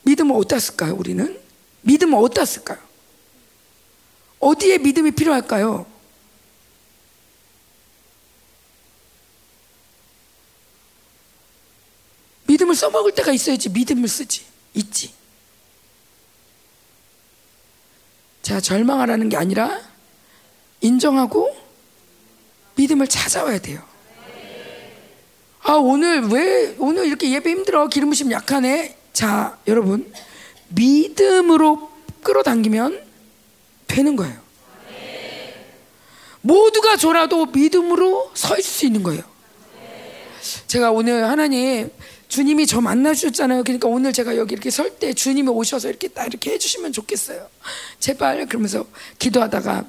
[0.04, 1.40] 믿음은 어디다 쓸까요, 우리는?
[1.82, 2.78] 믿음은 어디다 쓸까요?
[4.40, 5.86] 어디에 믿음이 필요할까요?
[12.58, 14.44] 믿음을 써먹을 때가 있어야지 믿음을 쓰지.
[14.74, 15.14] 있지.
[18.42, 19.80] 자, 절망하라는 게 아니라
[20.82, 21.56] 인정하고
[22.76, 23.82] 믿음을 찾아와야 돼요.
[25.62, 28.96] 아 오늘 왜 오늘 이렇게 예배 힘들어 기름 부심 약하네.
[29.12, 30.12] 자 여러분
[30.70, 31.92] 믿음으로
[32.24, 33.04] 끌어당기면
[33.88, 34.40] 되는 거예요.
[36.42, 39.24] 모두가 졸아도 믿음으로 서 있을 수 있는 거예요.
[40.68, 41.92] 제가 오늘 하나님
[42.28, 43.64] 주님이 저 만나주셨잖아요.
[43.64, 47.48] 그러니까 오늘 제가 여기 이렇게 설 때 주님이 오셔서 이렇게 딱 이렇게 해주시면 좋겠어요.
[48.00, 48.86] 제발 그러면서
[49.20, 49.86] 기도하다가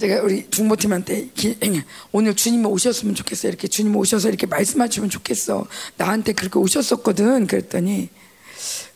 [0.00, 1.28] 제가 우리 중보팀한테
[2.12, 3.48] 오늘 주님이 오셨으면 좋겠어.
[3.48, 5.66] 이렇게 주님 오셔서 이렇게 말씀하시면 좋겠어.
[5.96, 7.46] 나한테 그렇게 오셨었거든.
[7.46, 8.08] 그랬더니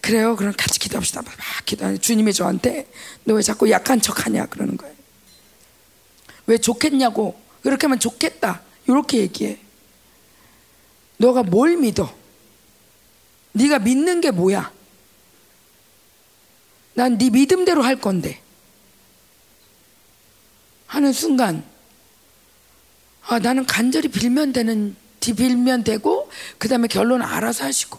[0.00, 0.36] 그래요.
[0.36, 1.22] 그럼 같이 기도합시다.
[1.22, 1.34] 막
[1.66, 2.86] 기도하니 주님이 저한테
[3.24, 4.94] 너 왜 자꾸 약한 척하냐 그러는 거예요.
[6.46, 8.62] 왜 좋겠냐고 이렇게 하면 좋겠다.
[8.88, 9.58] 이렇게 얘기해.
[11.18, 12.14] 너가 뭘 믿어?
[13.52, 14.72] 네가 믿는 게 뭐야?
[16.94, 18.40] 난 네 믿음대로 할 건데.
[20.86, 21.64] 하는 순간
[23.26, 27.98] 아 나는 간절히 빌면 되는 빌면 되고 그 다음에 결론 알아서 하시고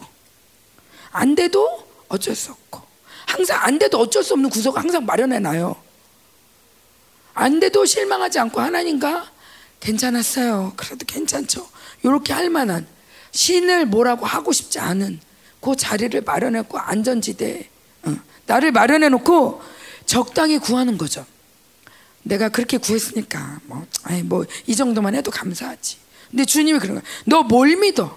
[1.10, 2.80] 안 돼도 어쩔 수 없고
[3.26, 5.76] 항상 안 돼도 어쩔 수 없는 구석 항상 마련해 놔요.
[7.34, 9.30] 안 돼도 실망하지 않고 하나님과
[9.80, 10.72] 괜찮았어요.
[10.76, 11.68] 그래도 괜찮죠.
[12.02, 12.86] 이렇게 할 만한
[13.32, 15.20] 신을 뭐라고 하고 싶지 않은
[15.60, 17.68] 그 자리를 마련했고 안전지대
[18.04, 19.62] 어, 나를 마련해 놓고
[20.06, 21.26] 적당히 구하는 거죠.
[22.22, 25.96] 내가 그렇게 구했으니까 뭐 아이 뭐이 정도만 해도 감사하지.
[26.30, 27.04] 근데 주님이 그런 거야.
[27.24, 28.16] 너 뭘 믿어?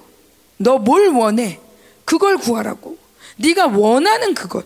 [0.57, 1.59] 너 뭘 원해?
[2.05, 2.97] 그걸 구하라고.
[3.37, 4.65] 네가 원하는 그것.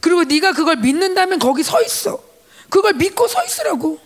[0.00, 2.20] 그리고 네가 그걸 믿는다면 거기 서 있어.
[2.68, 3.98] 그걸 믿고 서 있으라고.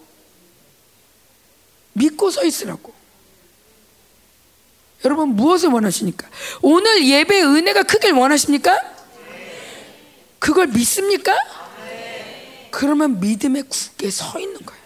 [1.95, 2.93] 믿고 서 있으라고.
[5.05, 6.29] 여러분 무엇을 원하십니까?
[6.61, 8.79] 오늘 예배 은혜가 크길 원하십니까?
[10.39, 11.37] 그걸 믿습니까?
[12.71, 14.81] 그러면 믿음의 굳게 서 있는 거예요.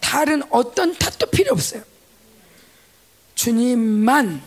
[0.00, 1.82] 다른 어떤 탓도 필요 없어요.
[3.34, 4.42] 주님만,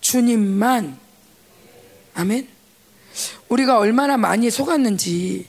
[0.00, 0.98] 주님만.
[2.14, 2.48] 아멘.
[3.48, 5.46] 우리가 얼마나 많이 속았는지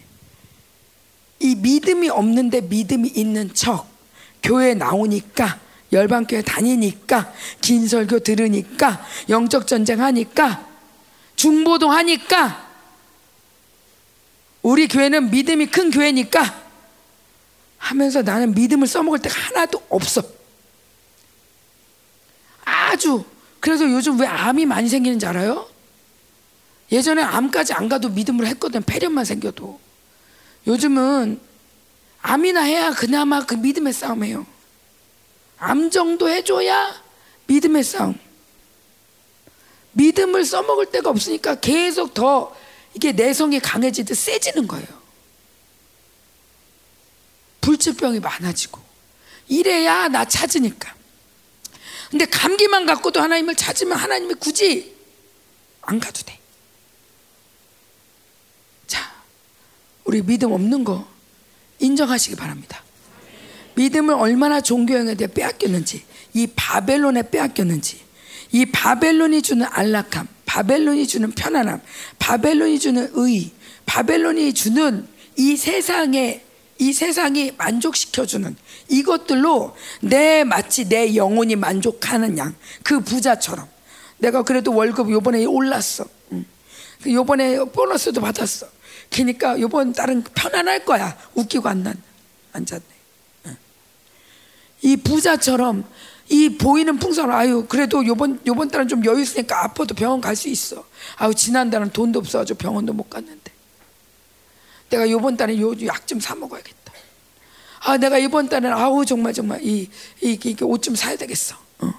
[1.39, 3.87] 이 믿음이 없는데 믿음이 있는 척
[4.43, 5.59] 교회 나오니까
[5.91, 10.67] 열방교회 다니니까 긴 설교 들으니까 영적 전쟁 하니까
[11.35, 12.65] 중보도 하니까
[14.61, 16.63] 우리 교회는 믿음이 큰 교회니까
[17.77, 20.23] 하면서 나는 믿음을 써먹을 때가 하나도 없어.
[22.63, 23.23] 아주
[23.59, 25.67] 그래서 요즘 왜 암이 많이 생기는지 알아요?
[26.91, 29.79] 예전에 암까지 안 가도 믿음으로 했거든 폐렴만 생겨도
[30.67, 31.39] 요즘은
[32.21, 34.45] 암이나 해야 그나마 그 믿음의 싸움이에요.
[35.57, 37.03] 암 정도 해줘야
[37.47, 38.19] 믿음의 싸움.
[39.93, 42.55] 믿음을 써먹을 데가 없으니까 계속 더
[42.93, 44.87] 이게 내성이 강해지듯 세지는 거예요.
[47.61, 48.81] 불치병이 많아지고
[49.47, 50.93] 이래야 나 찾으니까.
[52.09, 54.95] 근데 감기만 갖고도 하나님을 찾으면 하나님이 굳이
[55.81, 56.39] 안 가도 돼.
[58.87, 59.13] 자,
[60.03, 61.07] 우리 믿음 없는 거
[61.79, 62.84] 인정하시기 바랍니다.
[63.75, 66.03] 믿음을 얼마나 종교형에 빼앗겼는지,
[66.33, 67.99] 이 바벨론에 빼앗겼는지,
[68.51, 71.81] 이 바벨론이 주는 안락함, 바벨론이 주는 편안함,
[72.19, 73.51] 바벨론이 주는 의,
[73.85, 75.07] 바벨론이 주는
[75.37, 76.41] 이 세상에
[76.77, 78.53] 이 세상이 만족시켜주는
[78.89, 82.53] 이것들로 내 마치 내 영혼이 만족하는 양
[82.83, 83.67] 그 부자처럼.
[84.17, 86.05] 내가 그래도 월급 요번에 올랐어.
[86.31, 86.45] 응.
[87.01, 88.67] 그 요번에 보너스도 받았어.
[89.11, 91.17] 그러니까 요번 달은 편안할 거야.
[91.33, 92.01] 웃기고 안 난,
[92.53, 92.83] 앉았네.
[92.89, 92.94] 응.
[94.85, 95.83] 이 부자처럼
[96.29, 100.47] 이 보이는 풍선 아유 그래도 요번 요번 달은 좀 여유 있으니까 아파도 병원 갈 수
[100.47, 100.85] 있어.
[101.17, 103.51] 아유 지난 달은 돈도 없어가지고 병원도 못 갔는데
[104.91, 106.93] 내가 요번 달에 요약 좀 사 먹어야겠다.
[107.81, 109.89] 아 내가 이번 달은 아우 정말 정말 이
[110.21, 111.55] 이옷 좀 사야 되겠어.
[111.79, 111.91] 어.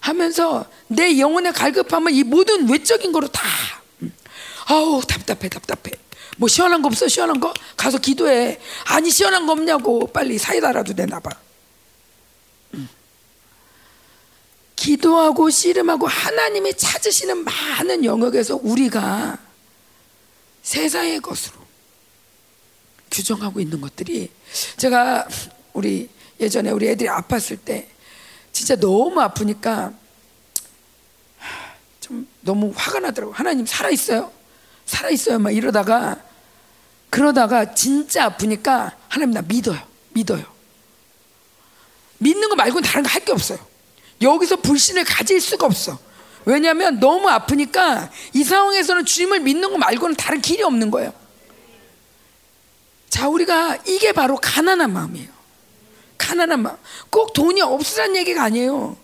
[0.00, 3.42] 하면서 내 영혼의 갈급함을 이 모든 외적인 거로 다
[4.02, 4.12] 음.
[4.66, 5.92] 아우 답답해 답답해.
[6.36, 8.60] 뭐 시원한 거 없어 시원한 거 가서 기도해.
[8.84, 11.47] 아니 시원한 거 없냐고 빨리 사이다라도 내놔봐.
[14.78, 19.36] 기도하고 씨름하고 하나님이 찾으시는 많은 영역에서 우리가
[20.62, 21.58] 세상의 것으로
[23.10, 24.30] 규정하고 있는 것들이
[24.76, 25.26] 제가
[25.72, 27.88] 우리 예전에 우리 애들이 아팠을 때
[28.52, 29.92] 진짜 너무 아프니까
[32.00, 33.32] 좀 너무 화가 나더라고.
[33.32, 34.32] 하나님 살아 있어요.
[34.86, 35.40] 살아 있어요.
[35.40, 36.22] 막 이러다가
[37.10, 39.80] 그러다가 진짜 아프니까 하나님 나 믿어요.
[40.12, 40.44] 믿어요.
[42.18, 43.67] 믿는 거 말고는 다른 거 할 게 없어요.
[44.20, 45.98] 여기서 불신을 가질 수가 없어.
[46.44, 51.12] 왜냐하면 너무 아프니까 이 상황에서는 주님을 믿는 거 말고는 다른 길이 없는 거예요.
[53.10, 55.28] 자, 우리가 이게 바로 가난한 마음이에요.
[56.16, 56.76] 가난한 마음.
[57.10, 58.96] 꼭 돈이 없으란 얘기가 아니에요.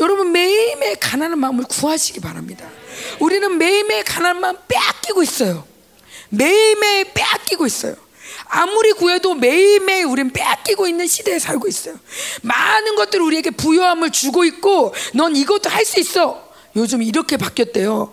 [0.00, 2.68] 여러분 매일매일 가난한 마음을 구하시기 바랍니다.
[3.20, 5.66] 우리는 매일매일 가난한 마음 빼앗기고 있어요.
[6.30, 7.94] 매일매일 빼앗기고 있어요.
[8.54, 11.98] 아무리 구해도 매일매일 우리는 빼앗기고 있는 시대에 살고 있어요.
[12.42, 16.52] 많은 것들을 우리에게 부여함을 주고 있고 넌 이것도 할 수 있어.
[16.76, 18.12] 요즘 이렇게 바뀌었대요.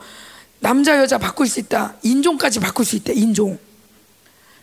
[0.59, 1.95] 남자 여자 바꿀 수 있다.
[2.03, 3.13] 인종까지 바꿀 수 있대.
[3.13, 3.59] 인종.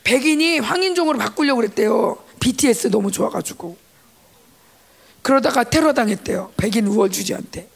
[0.03, 2.24] 백인이 황인종으로 바꾸려고 그랬대요.
[2.40, 3.77] BTS 너무 좋아가지고.
[5.20, 6.53] 그러다가 테러 당했대요.
[6.57, 7.69] 백인 우월주지한테.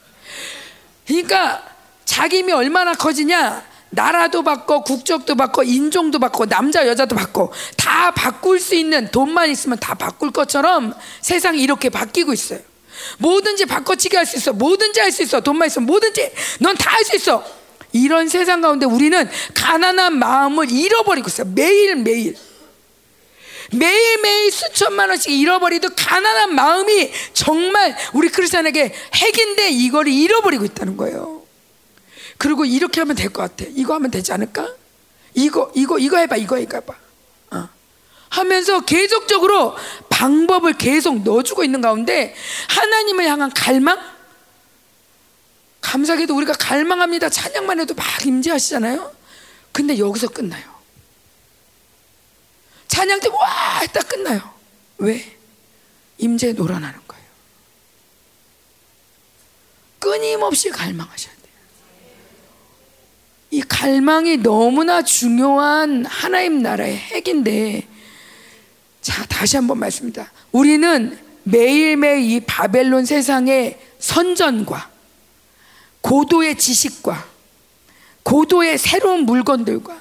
[1.07, 1.63] 그러니까
[2.07, 3.63] 자기 힘이 얼마나 커지냐?
[3.91, 7.51] 나라도 바꿔, 국적도 바꿔, 인종도 바꿔, 남자 여자도 바꿔.
[7.77, 12.61] 다 바꿀 수 있는 돈만 있으면 다 바꿀 것처럼 세상이 이렇게 바뀌고 있어요.
[13.19, 14.53] 뭐든지 바꿔치기 할 수 있어.
[14.53, 15.41] 뭐든지 할 수 있어.
[15.41, 17.45] 돈만 있으면 뭐든지 넌 다 할 수 있어.
[17.93, 21.49] 이런 세상 가운데 우리는 가난한 마음을 잃어버리고 있어요.
[21.53, 22.37] 매일매일.
[23.73, 31.43] 매일매일 수천만 원씩 잃어버리도 가난한 마음이 정말 우리 크리스천에게 핵인데 이걸 잃어버리고 있다는 거예요.
[32.41, 33.71] 그리고 이렇게 하면 될 것 같아.
[33.77, 34.67] 이거 하면 되지 않을까?
[35.35, 36.95] 이거, 이거, 이거 해봐, 이거, 해봐.
[37.51, 37.69] 어.
[38.31, 39.77] 하면서 계속적으로
[40.09, 42.35] 방법을 계속 넣어주고 있는 가운데
[42.71, 44.01] 하나님을 향한 갈망?
[45.83, 47.29] 감사하게도 우리가 갈망합니다.
[47.29, 49.15] 찬양만 해도 막 임재하시잖아요.
[49.73, 50.65] 근데 여기서 끝나요.
[52.89, 54.55] 찬양 때와 했다 끝나요.
[54.97, 55.37] 왜?
[56.17, 57.25] 임재 놀아나는 거예요.
[59.99, 61.30] 끊임없이 갈망하셔야 돼요.
[63.51, 67.87] 이 갈망이 너무나 중요한 하나님 나라의 핵인데,
[69.01, 70.31] 자, 다시 한번 말씀입니다.
[70.53, 74.91] 우리는 매일매일 이 바벨론 세상의 선전과
[76.01, 77.27] 고도의 지식과
[78.23, 79.99] 고도의 새로운 물건들과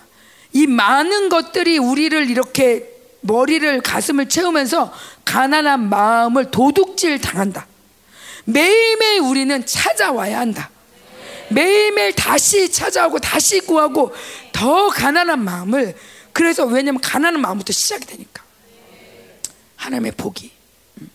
[0.54, 2.88] 이 많은 것들이 우리를 이렇게
[3.22, 4.94] 머리를 가슴을 채우면서
[5.26, 7.68] 가난한 마음을 도둑질 당한다.
[8.46, 10.70] 매일매일 우리는 찾아와야 한다.
[11.50, 14.14] 매일매일 다시 찾아오고 다시 구하고
[14.52, 15.96] 더 가난한 마음을
[16.34, 18.44] 그래서 왜냐면 가난한 마음부터 시작이 되니까.
[19.76, 20.52] 하나님의 복이.
[21.02, 21.10] 음.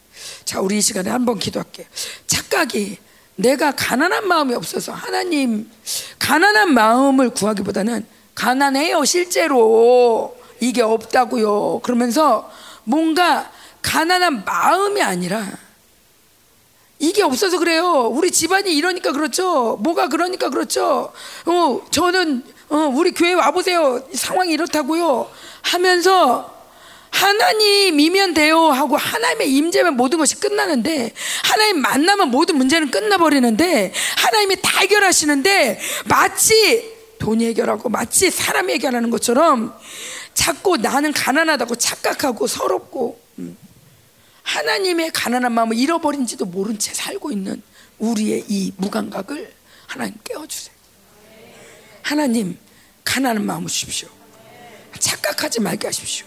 [0.45, 1.87] 자 우리 이 시간에 한번 기도할게요
[2.27, 2.99] 착각이
[3.37, 5.71] 내가 가난한 마음이 없어서 하나님
[6.19, 10.37] 가난한 마음을 구하기보다는 가난해요 실제로.
[10.61, 11.81] 이게 없다고요.
[11.81, 12.51] 그러면서
[12.85, 13.51] 뭔가
[13.83, 15.47] 가난한 마음이 아니라
[17.05, 18.09] 이게 없어서 그래요.
[18.11, 19.77] 우리 집안이 이러니까 그렇죠.
[19.81, 21.13] 뭐가 그러니까 그렇죠.
[21.47, 24.03] 어 저는 어, 우리 교회 와 보세요.
[24.15, 25.31] 상황이 이렇다고요.
[25.63, 26.53] 하면서
[27.11, 31.13] 하나님이면 돼요 하고 하나님의 임재면 모든 것이 끝나는데
[31.45, 39.73] 하나님 만나면 모든 문제는 끝나버리는데 하나님이 다 해결하시는데 마치 돈이 해결하고 마치 사람이 해결하는 것처럼
[40.35, 43.57] 자꾸 나는 가난하다고 착각하고 서럽고 음.
[44.45, 47.61] 하나님의 가난한 마음을 잃어버린지도 모른 채 살고 있는
[47.99, 49.53] 우리의 이 무감각을
[49.87, 50.75] 하나님 깨워주세요.
[52.03, 52.57] 하나님
[53.05, 54.09] 가난한 마음을 주십시오.
[54.99, 56.27] 착각하지 말게 하십시오.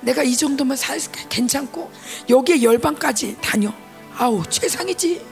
[0.00, 0.98] 내가 이 정도면 살
[1.28, 1.90] 괜찮고
[2.30, 3.72] 여기에 열방까지 다녀.
[4.16, 5.26] 아우 최상이지.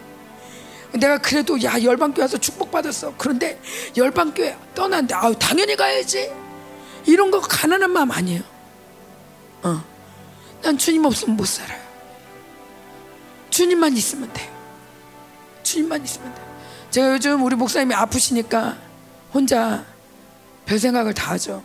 [0.95, 3.15] 내가 그래도 야 열방교회 와서 축복받았어.
[3.17, 3.61] 그런데
[3.97, 6.31] 열방교회 떠났는데 아우 당연히 가야지.
[7.07, 8.43] 이런 거 가난한 마음 아니에요.
[9.63, 9.85] 어.
[10.63, 11.88] 난 주님 없으면 못 살아요.
[13.59, 14.57] 주님만 있으면 돼요.
[15.65, 16.47] 주님만 있으면 돼요.
[16.93, 18.79] 제가 요즘 우리 목사님이 아프시니까
[19.35, 19.85] 혼자
[20.65, 21.65] 별 생각을 다 하죠.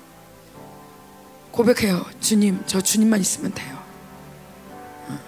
[1.51, 2.03] 고백해요.
[2.19, 3.77] 주님, 저 주님만 있으면 돼요.
[5.09, 5.19] 어.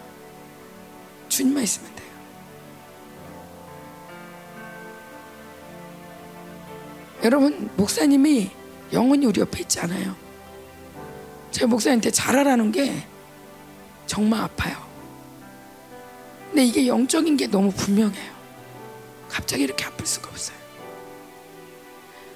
[1.29, 2.09] 주님만 있으면 돼요.
[7.25, 8.49] 여러분, 목사님이
[8.91, 10.15] 영원히 우리 옆에 있지 않아요.
[11.51, 13.05] 제가 목사님한테 잘하라는 게
[14.07, 14.84] 정말 아파요.
[16.55, 18.33] 근데 이게 영적인 게 너무 분명해요.
[19.27, 20.55] 갑자기 이렇게 아플 수가 없어요.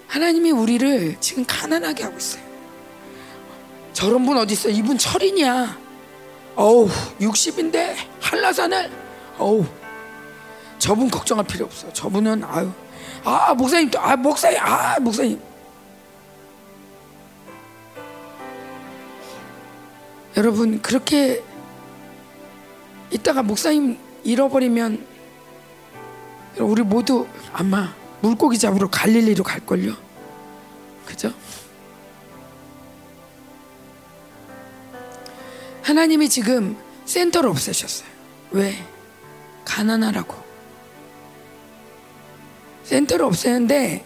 [0.07, 2.43] 하나님이 우리를 지금 가난하게 하고 있어요.
[3.93, 4.67] 저런 분 어디 있어?
[4.67, 5.79] 이분 철인이야.
[6.57, 6.89] 어우
[7.21, 8.91] 60인데 한라산을
[9.37, 9.65] 어우
[10.79, 11.93] 저분 걱정할 필요 없어.
[11.93, 12.69] 저분은 아유
[13.23, 15.41] 아 목사님 아 목사님 아 목사님
[20.35, 21.41] 여러분 그렇게
[23.11, 25.05] 이따가 목사님 잃어버리면
[26.59, 29.93] 우리 모두 아마 물고기 잡으러 갈릴리로 갈걸요.
[31.05, 31.33] 그죠?
[35.83, 38.07] 하나님이 지금 센터를 없애셨어요.
[38.51, 38.75] 왜?
[39.65, 40.35] 가난하라고.
[42.83, 44.05] 센터를 없애는데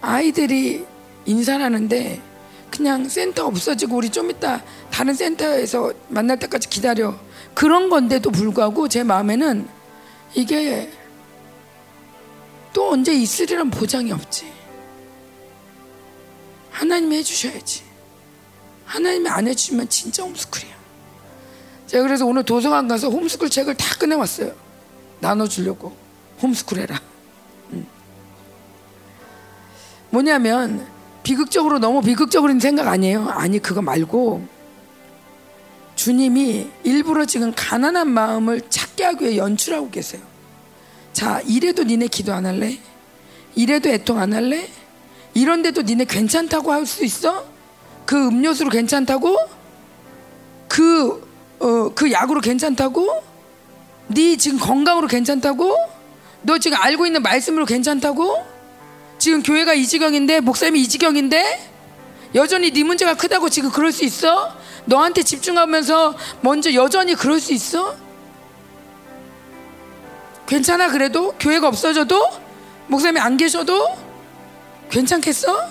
[0.00, 0.86] 아이들이
[1.26, 2.22] 인사를 하는데
[2.70, 7.14] 그냥 센터 없어지고 우리 좀 이따 다른 센터에서 만날 때까지 기다려.
[7.60, 9.68] 그런 건데도 불구하고 제 마음에는
[10.34, 10.90] 이게
[12.72, 14.50] 또 언제 있으리란 보장이 없지.
[16.70, 17.82] 하나님이 해주셔야지.
[18.86, 20.74] 하나님이 안 해주시면 진짜 홈스쿨이야.
[21.86, 24.54] 제가 그래서 오늘 도서관 가서 홈스쿨 책을 다 꺼내왔어요.
[25.18, 25.94] 나눠주려고.
[26.40, 26.98] 홈스쿨 해라.
[27.74, 27.86] 음.
[30.08, 30.86] 뭐냐면
[31.22, 33.28] 비극적으로 너무 비극적으로 생각 아니에요.
[33.28, 34.59] 아니 그거 말고
[36.00, 40.22] 주님이 일부러 지금 가난한 마음을 찾게 하기 위해 연출하고 계세요.
[41.12, 42.78] 자, 이래도 니네 기도 안 할래?
[43.54, 44.66] 이래도 애통 안 할래?
[45.34, 47.44] 이런데도 니네 괜찮다고 할 수 있어?
[48.06, 49.36] 그 음료수로 괜찮다고?
[50.68, 51.28] 그,
[51.58, 53.22] 어, 그 약으로 괜찮다고?
[54.08, 55.76] 네 지금 건강으로 괜찮다고?
[56.40, 58.42] 너 지금 알고 있는 말씀으로 괜찮다고?
[59.18, 61.68] 지금 교회가 이 지경인데 목사님이 이 지경인데
[62.34, 64.59] 여전히 네 문제가 크다고 지금 그럴 수 있어?
[64.84, 67.96] 너한테 집중하면서 먼저 여전히 그럴 수 있어?
[70.46, 72.28] 괜찮아 그래도 교회가 없어져도
[72.88, 73.96] 목사님이 안 계셔도
[74.90, 75.68] 괜찮겠어?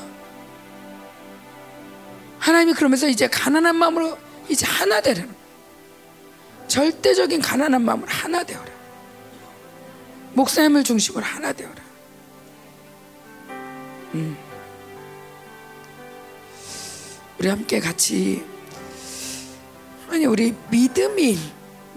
[2.40, 4.18] 하나님이 그러면서 이제 가난한 마음으로
[4.48, 5.36] 이제 하나 되라는
[6.68, 8.70] 절대적인 가난한 마음으로 하나 되어라.
[10.34, 11.76] 목사님을 중심으로 하나 되어라.
[14.14, 14.38] 음.
[17.38, 18.46] 우리 함께 같이
[20.10, 21.38] 아니 우리 믿음이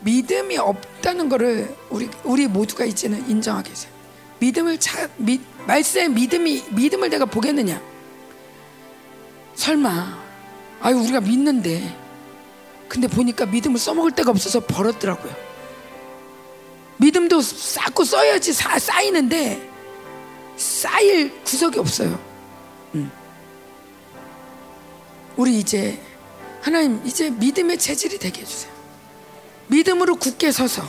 [0.02, 3.90] 믿음이 없다는 것을 우리 우리 모두가 이제는 인정하겠어요.
[4.40, 7.80] 믿음을 차, 미, 말씀에 믿음이 믿음을 내가 보겠느냐?
[9.54, 10.18] 설마
[10.80, 11.96] 아유 우리가 믿는데
[12.88, 15.34] 근데 보니까 믿음을 써먹을 데가 없어서 벌었더라고요.
[16.98, 19.70] 믿음도 쌓고 써야지 사, 쌓이는데
[20.56, 22.18] 쌓일 구석이 없어요.
[22.94, 23.10] 음.
[25.36, 25.98] 우리 이제
[26.62, 28.72] 하나님 이제 믿음의 체질이 되게 해주세요.
[29.66, 30.82] 믿음으로 굳게 서서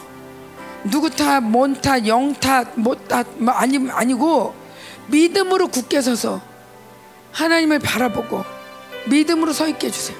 [0.83, 4.53] 누구 탓, 뭔 탓, 영 탓, 뭐 탓, 뭐 아니 아니고
[5.07, 6.41] 믿음으로 굳게 서서
[7.31, 8.43] 하나님을 바라보고
[9.07, 10.15] 믿음으로 서 있게 해주세요.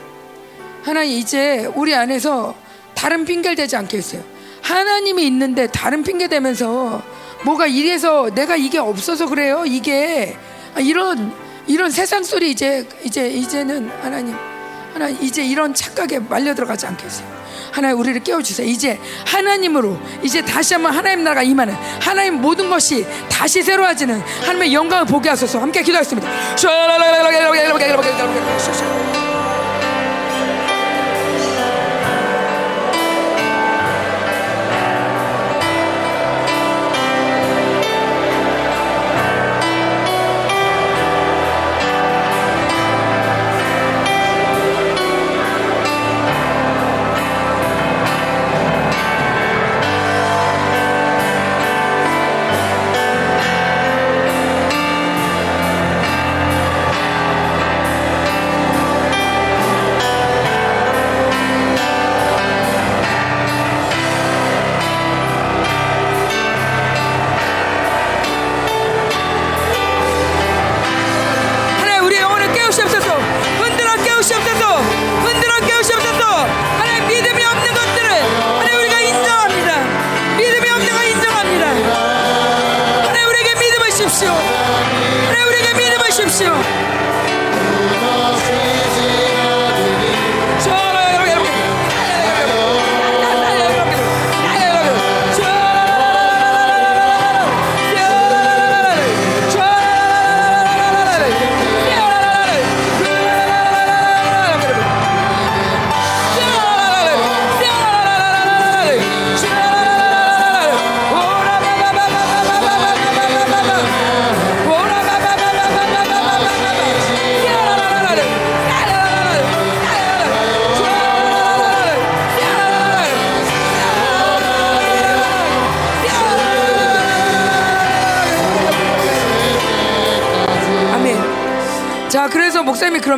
[0.82, 2.56] 하나님 이제 우리 안에서
[2.96, 4.24] 다른 핑계를 대지 않게 했어요.
[4.64, 7.04] 하나님이 있는데 다른 핑계 대면서
[7.46, 9.66] 뭐가 이래서 내가 이게 없어서 그래요.
[9.68, 10.36] 이게
[10.80, 11.32] 이런
[11.68, 14.36] 이런 세상 소리 이제 이제 이제는 하나님
[14.94, 17.44] 하나님 이제 이런 착각에 말려 들어가지 않겠어요.
[17.72, 18.68] 하나님 우리를 깨워주세요.
[18.68, 25.06] 이제 하나님으로 이제 다시 한번 하나님 나라가 임하는 하나님 모든 것이 다시 새로워지는 하나님의 영광을
[25.06, 25.60] 보게 하소서.
[25.60, 26.56] 함께 기도하겠습니다.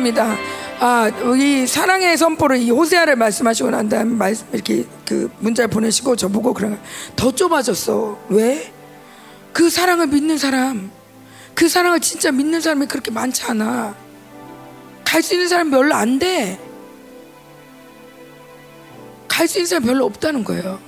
[0.06, 0.36] 그럽니다.
[0.78, 6.28] 아, 이 사랑의 선포를 이 호세아를 말씀하시고 난 다음에 말씀 이렇게 그 문자를 보내시고 저
[6.28, 6.78] 보고 그런
[7.16, 8.18] 더 좁아졌어.
[8.28, 8.72] 왜?
[9.52, 10.90] 그 사랑을 믿는 사람,
[11.54, 13.94] 그 사랑을 진짜 믿는 사람이 그렇게 많지 않아.
[15.04, 16.60] 갈 수 있는 사람 별로 안 돼.
[19.28, 20.78] 갈 수 있는 사람 별로 없다는 거예요.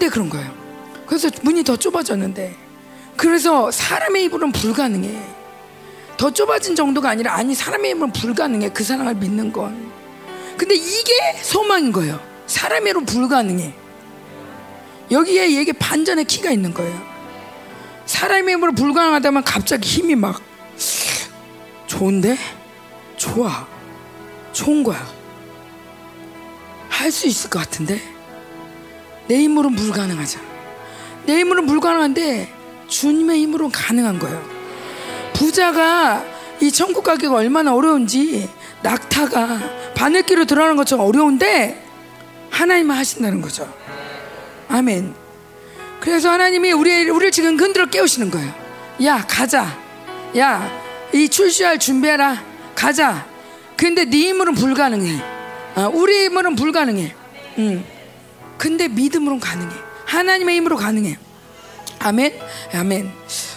[0.00, 0.50] 그런데 그런 거예요.
[1.06, 2.56] 그래서 문이 더 좁아졌는데
[3.18, 5.20] 그래서 사람의 입으로는 불가능해.
[6.16, 9.92] 더 좁아진 정도가 아니라 아니 사람의 힘은 불가능해 그 사랑을 믿는 건.
[10.56, 11.12] 근데 이게
[11.42, 12.18] 소망인 거예요.
[12.46, 13.74] 힘은 불가능해.
[15.10, 16.98] 여기에 얘기 반전의 키가 있는 거예요.
[18.06, 20.40] 사람의 힘으로 불가능하다면 갑자기 힘이 막
[21.86, 22.38] 좋은데?
[23.18, 23.68] 좋아.
[24.52, 25.06] 좋은 거야.
[26.88, 28.09] 할 수 있을 것 같은데?
[29.30, 30.44] 내 힘으로는 불가능하잖아.
[31.24, 32.52] 내 힘으로는 불가능한데
[32.88, 34.42] 주님의 힘으로는 가능한 거예요.
[35.34, 36.24] 부자가
[36.60, 38.50] 이 천국 가기가 얼마나 어려운지
[38.82, 41.80] 낙타가 바늘기로 들어가는 것처럼 어려운데
[42.50, 43.72] 하나님은 하신다는 거죠.
[44.68, 45.14] 아멘.
[46.00, 48.52] 그래서 하나님이 우리 우리를 지금 흔들어 깨우시는 거예요.
[49.04, 49.78] 야 가자.
[50.36, 50.80] 야
[51.12, 52.42] 이 출시할 준비해라.
[52.74, 53.26] 가자.
[53.76, 55.22] 근데 네 힘으로는 불가능해.
[55.76, 57.14] 어, 우리 힘으로는 불가능해.
[57.58, 57.99] 음.
[58.60, 59.74] 근데 믿음으로는 가능해.
[60.04, 61.16] 하나님의 힘으로 가능해.
[61.98, 62.38] 아멘.
[62.74, 63.10] 아멘.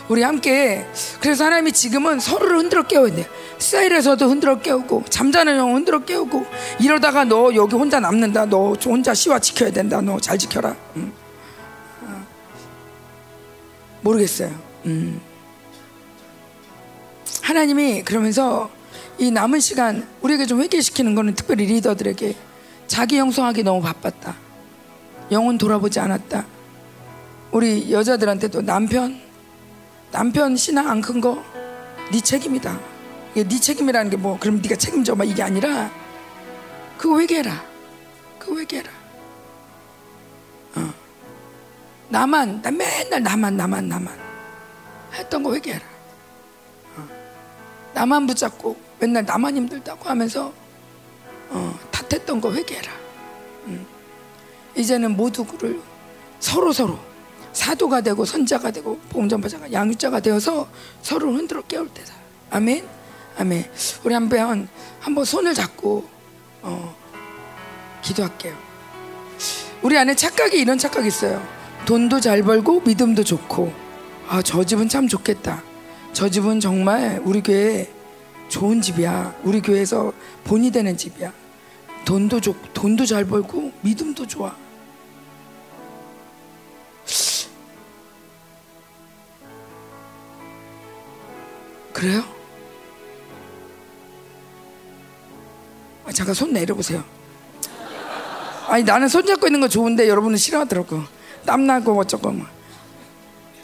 [0.08, 0.88] 우리 함께
[1.20, 3.28] 그래서 하나님이 지금은 서로를 흔들어 깨워야 돼.
[3.60, 6.46] 사일에서도 흔들어 깨우고 잠자는 영 흔들어 깨우고
[6.80, 8.46] 이러다가 너 여기 혼자 남는다.
[8.46, 10.00] 너 혼자 시와 지켜야 된다.
[10.00, 10.74] 너 잘 지켜라.
[10.96, 11.12] 음.
[14.04, 14.58] 모르겠어요.
[14.86, 15.20] 음.
[17.42, 18.70] 하나님이 그러면서
[19.18, 22.36] 이 남은 시간 우리에게 좀 회개시키는 거는 특별히 리더들에게
[22.88, 24.43] 자기 형성하기 너무 바빴다.
[25.34, 26.46] 영혼 돌아보지 않았다.
[27.52, 29.20] 우리 여자들한테도 남편
[30.12, 31.44] 남편 신앙 안 큰 거
[32.12, 32.80] 네 책임이다.
[33.32, 35.90] 이게 네 책임이라는 게 뭐 그럼 네가 책임져 막 이게 아니라
[36.98, 37.64] 그거 회개해라.
[38.40, 38.90] 그거 회개해라.
[40.76, 40.94] 어.
[42.10, 44.20] 나만 나 맨날 나만 나만 나만
[45.14, 45.84] 했던 거 회개해라.
[46.98, 47.08] 어.
[47.94, 50.54] 나만 붙잡고 맨날 나만 힘들다고 하면서
[51.50, 52.92] 어, 탓했던 거 회개해라.
[54.76, 54.80] 음.
[54.80, 55.82] 이제는 모두를
[56.40, 57.00] 서로 서로
[57.54, 60.68] 사도가 되고 선자가 되고 봉전파자가 양육자가 되어서
[61.02, 62.14] 서로 흔들어 깨울 때다.
[62.52, 62.86] 아멘.
[63.38, 63.66] 아멘.
[64.04, 64.68] 우리 한번
[65.00, 66.06] 한번 손을 잡고
[66.62, 66.96] 어,
[68.02, 68.56] 기도할게요.
[69.82, 71.46] 우리 안에 착각이 이런 착각이 있어요.
[71.86, 73.74] 돈도 잘 벌고 믿음도 좋고
[74.30, 75.62] 아 저 집은 참 좋겠다.
[76.14, 77.92] 저 집은 정말 우리 교회
[78.50, 79.36] 좋은 집이야.
[79.44, 80.14] 우리 교회에서
[80.44, 81.34] 본이 되는 집이야.
[82.06, 84.56] 돈도 좋 돈도 잘 벌고 믿음도 좋아.
[92.04, 92.22] 그래요?
[96.04, 97.02] 아, 잠깐 손 내려보세요.
[98.68, 101.02] 아니 나는 손 잡고 있는 거 좋은데 여러분은 싫어하더라고.
[101.46, 102.52] 땀나고 어쩌고 막.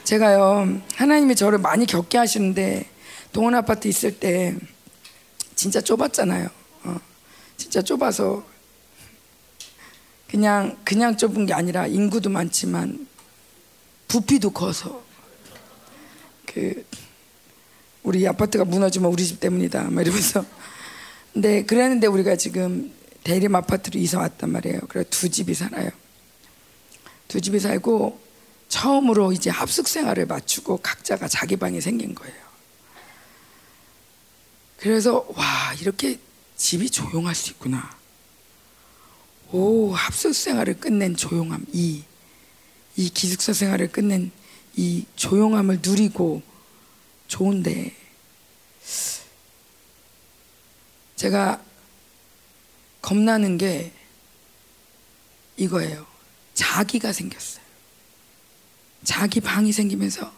[0.06, 2.90] 제가요 하나님이 저를 많이 겪게 하시는데
[3.34, 4.56] 동원 아파트 있을 때
[5.56, 6.48] 진짜 좁았잖아요.
[6.86, 6.96] 어,
[7.58, 8.46] 진짜 좁아서
[10.30, 13.06] 그냥 그냥 좁은 게 아니라 인구도 많지만
[14.08, 15.04] 부피도 커서
[16.46, 16.86] 그
[18.04, 20.46] 우리 아파트가 무너지면 우리 집 때문이다 막 이러면서
[21.34, 22.92] 근데 그랬는데 우리가 지금
[23.24, 24.80] 대림 아파트로 이사 왔단 말이에요.
[24.88, 25.90] 그래 두 집이 살아요.
[27.28, 28.20] 두 집이 살고
[28.70, 32.36] 처음으로 이제 합숙 생활을 맞추고 각자가 자기 방이 생긴 거예요.
[34.78, 36.20] 그래서 와 이렇게
[36.56, 37.98] 집이 조용할 수 있구나.
[39.52, 42.04] 오 합숙 생활을 끝낸 조용함 이
[43.00, 44.30] 이 기숙사 생활을 끝낸
[44.76, 46.42] 이 조용함을 누리고
[47.30, 47.96] 좋은데
[51.16, 51.64] 제가
[53.02, 53.94] 겁나는 게
[55.56, 56.06] 이거예요.
[56.54, 57.64] 자기가 생겼어요.
[59.04, 60.34] 자기 방이 생기면서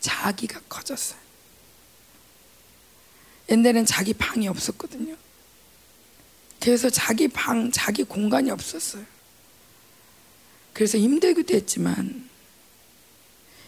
[0.00, 1.18] 자기가 커졌어요.
[3.50, 5.16] 옛날에는 자기 방이 없었거든요.
[6.60, 9.04] 그래서 자기 방, 자기 공간이 없었어요.
[10.72, 12.28] 그래서 힘들기도 했지만,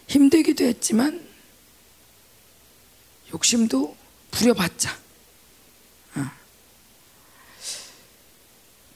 [0.07, 1.26] 힘들기도 했지만,
[3.33, 3.95] 욕심도
[4.31, 4.97] 부려봤자.
[6.15, 6.31] 어.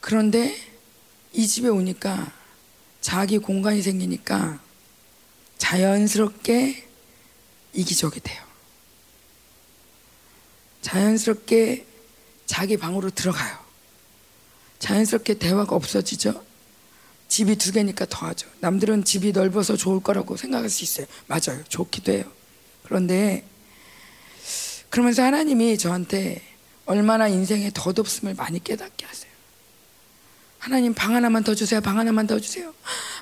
[0.00, 0.56] 그런데
[1.32, 2.32] 이 집에 오니까
[3.00, 4.60] 자기 공간이 생기니까
[5.58, 6.88] 자연스럽게
[7.72, 8.42] 이기적이 돼요.
[10.82, 11.86] 자연스럽게
[12.46, 13.58] 자기 방으로 들어가요.
[14.78, 16.44] 자연스럽게 대화가 없어지죠.
[17.28, 18.48] 집이 두 개니까 더하죠.
[18.60, 21.06] 남들은 집이 넓어서 좋을 거라고 생각할 수 있어요.
[21.28, 21.64] 맞아요.
[21.68, 22.24] 좋기도 해요.
[22.82, 23.44] 그런데
[24.92, 26.42] 그러면서 하나님이 저한테
[26.84, 29.32] 얼마나 인생에 덧없음을 많이 깨닫게 하세요.
[30.58, 31.80] 하나님 방 하나만 더 주세요.
[31.80, 32.74] 방 하나만 더 주세요.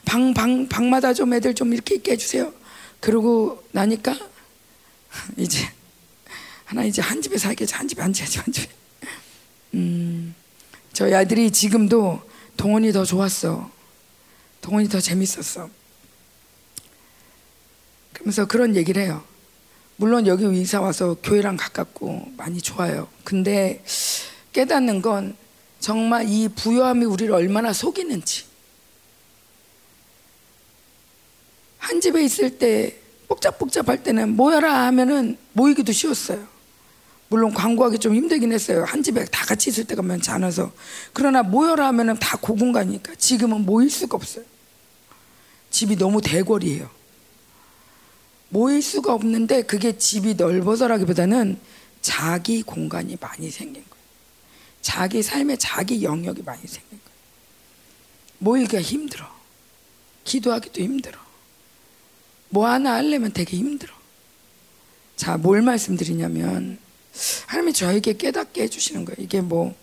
[0.05, 2.53] 방, 방, 방마다 좀 애들 좀 이렇게 있게 해주세요.
[2.99, 4.19] 그러고 나니까
[5.39, 5.61] 이제
[6.65, 8.69] 하나 이제 한 집에 살게 한 집에 한 집에 한 집에.
[9.75, 10.35] 음,
[10.93, 12.21] 저희 아들이 지금도
[12.57, 13.71] 동원이 더 좋았어.
[14.61, 15.71] 동원이 더 재밌었어.
[18.13, 19.30] 그러면서 그런 얘기를 해요.
[20.01, 23.07] 물론 여기 이사 와서 교회랑 가깝고 많이 좋아요.
[23.23, 23.85] 근데
[24.55, 25.37] 깨닫는 건
[25.79, 28.45] 정말 이 부요함이 우리를 얼마나 속이는지.
[31.77, 32.97] 한 집에 있을 때
[33.29, 36.49] 복잡복잡할 때는 모여라 하면은 모이기도 쉬웠어요.
[37.29, 38.85] 물론 광고하기 좀 힘들긴 했어요.
[38.85, 40.73] 한 집에 다 같이 있을 때가 많지 않아서.
[41.13, 44.47] 그러나 모여라 하면은 다 고공간이니까 지금은 모일 수가 없어요.
[45.69, 47.00] 집이 너무 대궐이에요.
[48.51, 51.59] 모일 수가 없는데 그게 집이 넓어서라기보다는
[52.03, 54.05] 자기 공간이 많이 생긴 거예요.
[54.83, 57.19] 자기 삶에 자기 영역이 많이 생긴 거예요.
[58.39, 59.27] 모이기가 힘들어.
[60.25, 61.19] 기도하기도 힘들어.
[62.49, 63.95] 뭐 하나 하려면 되게 힘들어.
[65.17, 66.79] 자, 뭘 말씀드리냐면
[67.47, 69.17] 하나님이 저에게 깨닫게 해주시는 거예요.
[69.21, 69.75] 이게 뭐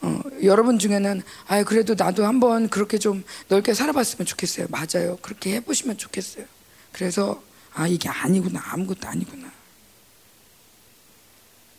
[0.00, 4.66] 어, 여러분 중에는 아 그래도 나도 한번 그렇게 좀 넓게 살아봤으면 좋겠어요.
[4.70, 5.16] 맞아요.
[5.22, 6.44] 그렇게 해보시면 좋겠어요.
[6.92, 7.42] 그래서
[7.74, 9.52] 아 이게 아니구나 아무것도 아니구나.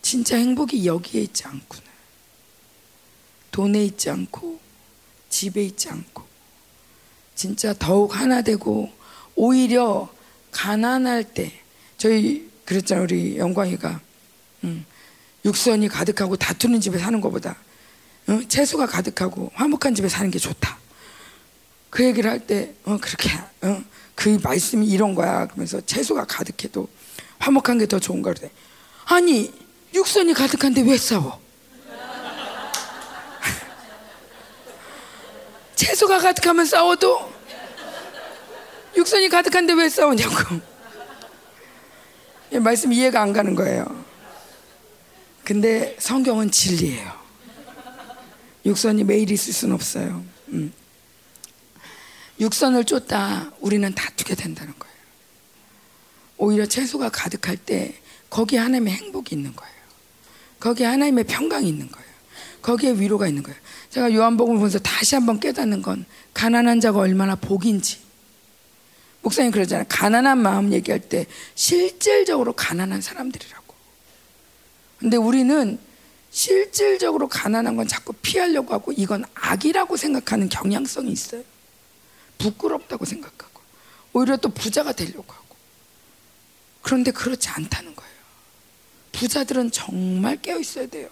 [0.01, 1.83] 진짜 행복이 여기에 있지 않구나.
[3.51, 4.59] 돈에 있지 않고
[5.29, 6.23] 집에 있지 않고
[7.35, 8.91] 진짜 더욱 하나 되고
[9.35, 10.13] 오히려
[10.51, 11.51] 가난할 때
[11.97, 14.01] 저희 그랬잖아요 우리 영광이가
[14.65, 14.85] 음,
[15.45, 17.55] 육선이 가득하고 다투는 집에 사는 것보다
[18.27, 20.77] 어, 채소가 가득하고 화목한 집에 사는 게 좋다.
[21.89, 23.29] 그 얘기를 할 때 어, 그렇게
[23.61, 23.83] 어,
[24.15, 25.45] 그 말씀이 이런 거야.
[25.47, 26.87] 그러면서 채소가 가득해도
[27.39, 28.49] 화목한 게 더 좋은 거래.
[29.05, 29.53] 아니
[29.93, 31.39] 육선이 가득한데 왜 싸워?
[35.75, 37.33] 채소가 가득하면 싸워도
[38.97, 40.59] 육선이 가득한데 왜 싸우냐고.
[42.61, 44.05] 말씀 이해가 안 가는 거예요.
[45.43, 47.11] 근데 성경은 진리예요.
[48.65, 50.23] 육선이 매일 있을 수는 없어요.
[50.49, 50.73] 음.
[52.39, 54.95] 육선을 쫓다 우리는 다투게 된다는 거예요.
[56.37, 57.95] 오히려 채소가 가득할 때
[58.29, 59.73] 거기에 하나님의 행복이 있는 거예요.
[60.59, 62.05] 거기에 하나님의 평강이 있는 거예요.
[62.61, 63.57] 거기에 위로가 있는 거예요.
[63.89, 67.99] 제가 요한복음을 보면서 다시 한번 깨닫는 건 가난한 자가 얼마나 복인지.
[69.21, 69.85] 목사님 그러잖아요.
[69.87, 71.25] 가난한 마음 얘기할 때
[71.55, 73.73] 실질적으로 가난한 사람들이라고.
[74.99, 75.79] 근데 우리는
[76.31, 81.43] 실질적으로 가난한 건 자꾸 피하려고 하고 이건 악이라고 생각하는 경향성이 있어요.
[82.45, 83.61] 부끄럽다고 생각하고
[84.13, 85.55] 오히려 또 부자가 되려고 하고
[86.81, 88.15] 그런데 그렇지 않다는 거예요.
[89.11, 91.09] 부자들은 정말 깨어 있어야 돼요.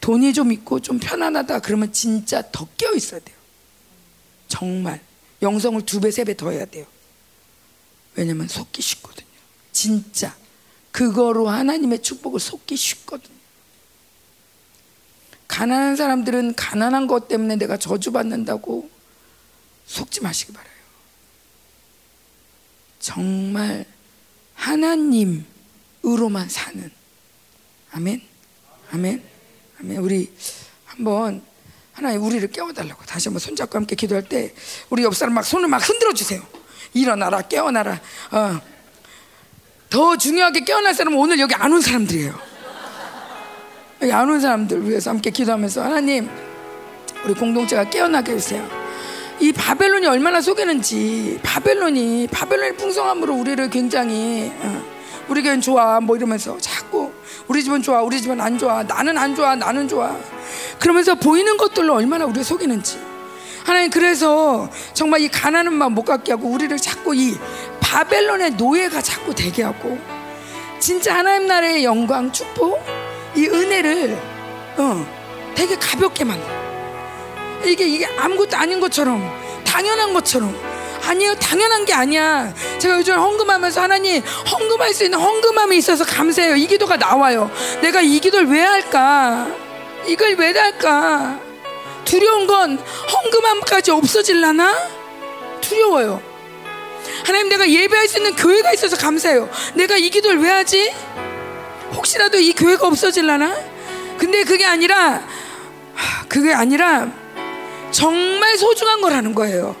[0.00, 3.36] 돈이 좀 있고 좀 편안하다 그러면 진짜 더 깨어 있어야 돼요.
[4.48, 5.02] 정말
[5.42, 6.86] 영성을 두 배, 세 배 더 해야 돼요.
[8.14, 9.26] 왜냐면 속기 쉽거든요.
[9.72, 10.34] 진짜
[10.90, 13.36] 그거로 하나님의 축복을 속기 쉽거든요.
[15.46, 18.90] 가난한 사람들은 가난한 것 때문에 내가 저주받는다고
[19.88, 20.68] 속지 마시기 바라요.
[23.00, 23.84] 정말
[24.54, 26.90] 하나님으로만 사는
[27.92, 28.22] 아멘,
[28.92, 29.22] 아멘,
[29.80, 29.96] 아멘.
[29.98, 30.30] 우리
[30.84, 31.42] 한번
[31.94, 34.54] 하나님 우리를 깨워달라고 다시 한번 손잡고 함께 기도할 때
[34.90, 36.46] 우리 옆 사람 막 손을 막 흔들어 주세요.
[36.94, 38.00] 일어나라, 깨어나라.
[38.30, 38.60] 어.
[39.90, 42.38] 더 중요하게 깨어날 사람은 오늘 여기 안 온 사람들이에요.
[44.02, 46.28] 여기 안 온 사람들 위해서 함께 기도하면서 하나님
[47.24, 48.77] 우리 공동체가 깨어나게 해주세요.
[49.40, 54.82] 이 바벨론이 얼마나 속이는지 바벨론이 바벨론의 풍성함으로 우리를 굉장히 어,
[55.28, 57.12] 우리 교회는 좋아 뭐 이러면서 자꾸
[57.46, 60.16] 우리 집은 좋아 우리 집은 안 좋아 나는 안 좋아 나는 좋아.
[60.80, 62.98] 그러면서 보이는 것들로 얼마나 우리를 속이는지.
[63.64, 67.36] 하나님 그래서 정말 이 가난한 마음 못 갖게 하고 우리를 자꾸 이
[67.80, 69.98] 바벨론의 노예가 자꾸 되게 하고
[70.80, 72.80] 진짜 하나님 나라의 영광 축복
[73.36, 74.18] 이 은혜를
[74.78, 75.06] 어,
[75.54, 76.67] 되게 가볍게 만들어
[77.68, 79.22] 이게 이게 아무것도 아닌 것처럼
[79.64, 80.78] 당연한 것처럼.
[81.06, 81.34] 아니요.
[81.36, 82.52] 당연한 게 아니야.
[82.78, 86.56] 제가 요즘 헌금하면서 하나님 헌금할 수 있는 헌금함이 있어서 감사해요.
[86.56, 87.50] 이 기도가 나와요.
[87.80, 89.48] 내가 이 기도를 왜 할까?
[90.06, 91.40] 이걸 왜 할까?
[92.04, 94.74] 두려운 건 헌금함까지 없어질라나?
[95.60, 96.20] 두려워요.
[97.24, 99.48] 하나님 내가 예배할 수 있는 교회가 있어서 감사해요.
[99.74, 100.92] 내가 이 기도를 왜 하지?
[101.94, 103.56] 혹시라도 이 교회가 없어질라나?
[104.18, 105.22] 근데 그게 아니라
[106.28, 107.08] 그게 아니라
[107.90, 109.74] 정말 소중한 거라는 거예요.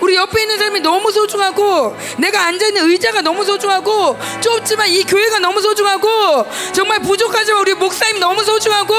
[0.00, 5.38] 우리 옆에 있는 사람이 너무 소중하고 내가 앉아 있는 의자가 너무 소중하고 좁지만 이 교회가
[5.38, 8.94] 너무 소중하고 정말 부족하지만 우리 목사님 너무 소중하고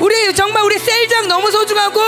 [0.00, 2.00] 우리 정말 우리 셀장 너무 소중하고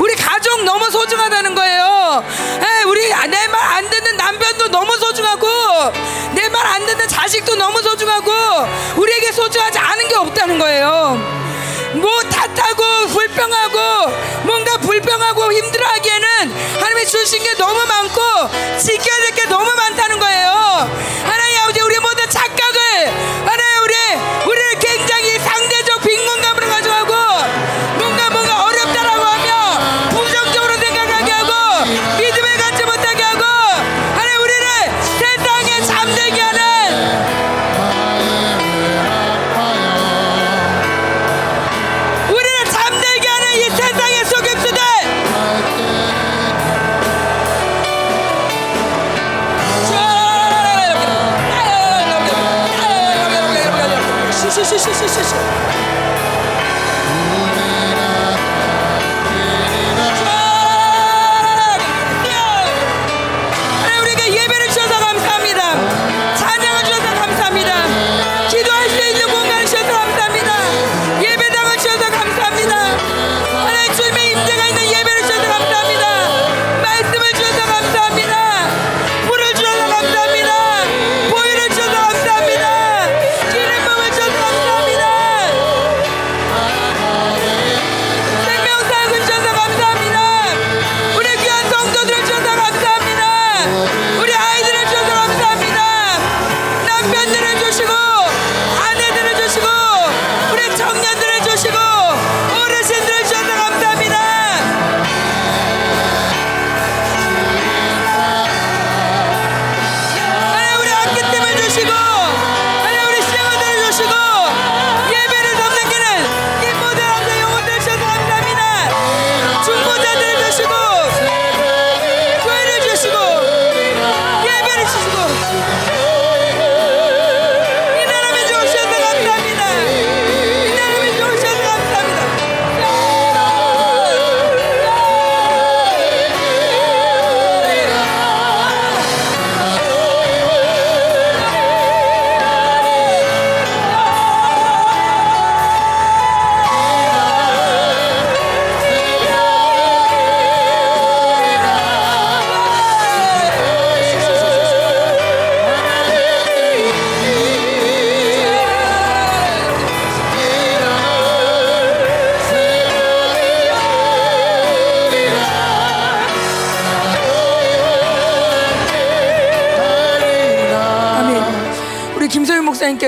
[0.00, 2.24] 우리 가족 너무 소중하다는 거예요
[2.60, 5.46] 에, 우리 내 말 안 듣는 남편도 너무 소중하고
[6.34, 8.32] 내 말 안 듣는 자식도 너무 소중하고
[8.96, 11.49] 우리에게 소중하지 않은 게 없다는 거예요
[11.94, 14.10] 뭐 탓하고 불평하고
[14.44, 16.28] 뭔가 불평하고 힘들어하기에는
[16.78, 18.20] 하나님이 주신 게 너무 많고
[18.78, 20.48] 지켜야 될 게 너무 많다는 거예요.
[21.24, 23.08] 하나님 아버지 우리 모든 착각을
[23.44, 23.94] 하나님 우리
[24.50, 24.59] 우리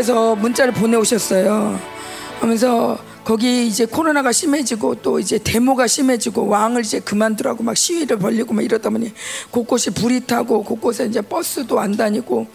[0.03, 1.79] 목사님께서 문자를 보내오셨어요.
[2.41, 8.53] 하면서 거기 이제 코로나가 심해지고 또 이제 데모가 심해지고 왕을 이제 그만두라고 막 시위를 벌리고
[8.53, 9.13] 막 이러다 보니
[9.53, 12.47] 곳곳이 불이 타고 곳곳에 이제 버스도 안 다니고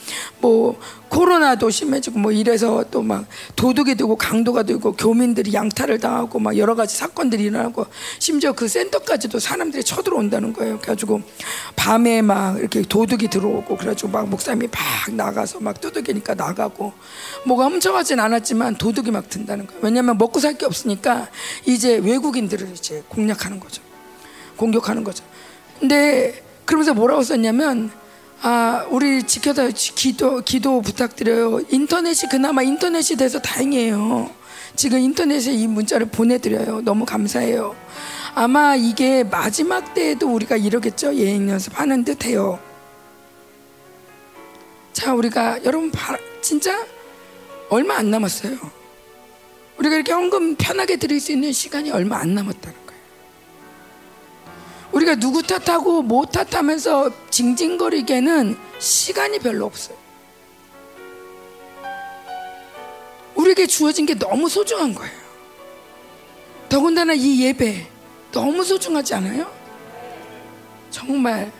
[0.41, 0.77] 뭐
[1.09, 3.25] 코로나도 심해지고 뭐 이래서 또 막
[3.55, 7.85] 도둑이 되고 강도가 되고 교민들이 양탈을 당하고 막 여러 가지 사건들이 일어나고
[8.19, 10.77] 심지어 그 센터까지도 사람들이 쳐들어온다는 거예요.
[10.79, 11.21] 그래가지고
[11.75, 16.91] 밤에 막 이렇게 도둑이 들어오고 그래가지고 막 목사님이 막 나가서 막 두들기니까 나가고
[17.45, 19.79] 뭐가 훔쳐가진 않았지만 도둑이 막 든다는 거예요.
[19.83, 21.29] 왜냐하면 먹고 살 게 없으니까
[21.65, 23.83] 이제 외국인들을 이제 공략하는 거죠.
[24.55, 25.23] 공격하는 거죠.
[25.79, 27.91] 근데 그러면서 뭐라고 썼냐면
[28.41, 31.61] 아 우리 지켜다 기도 기도 부탁드려요.
[31.69, 34.29] 인터넷이 그나마 인터넷이 돼서 다행이에요.
[34.75, 36.81] 지금 인터넷에 이 문자를 보내드려요.
[36.81, 37.75] 너무 감사해요.
[38.35, 41.15] 아마 이게 마지막 때에도 우리가 이러겠죠.
[41.15, 42.59] 예행 연습하는 듯해요.
[44.93, 46.85] 자 우리가 여러분 바, 진짜
[47.69, 48.55] 얼마 안 남았어요.
[49.79, 52.33] 우리가 이렇게 헌금 편하게 드릴 수 있는 시간이 얼마 안
[52.71, 52.86] 거예요.
[54.91, 59.97] 우리가 누구 탓하고 뭐 탓하면서 징징거리기에는 시간이 별로 없어요.
[63.35, 65.15] 우리에게 주어진 게 너무 소중한 거예요.
[66.69, 67.87] 더군다나 이 예배
[68.31, 69.51] 너무 소중하지 않아요?
[70.89, 71.51] 정말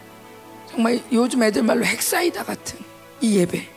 [0.70, 2.80] 정말 요즘 애들 말로 핵사이다 같은
[3.22, 3.70] 이 예배.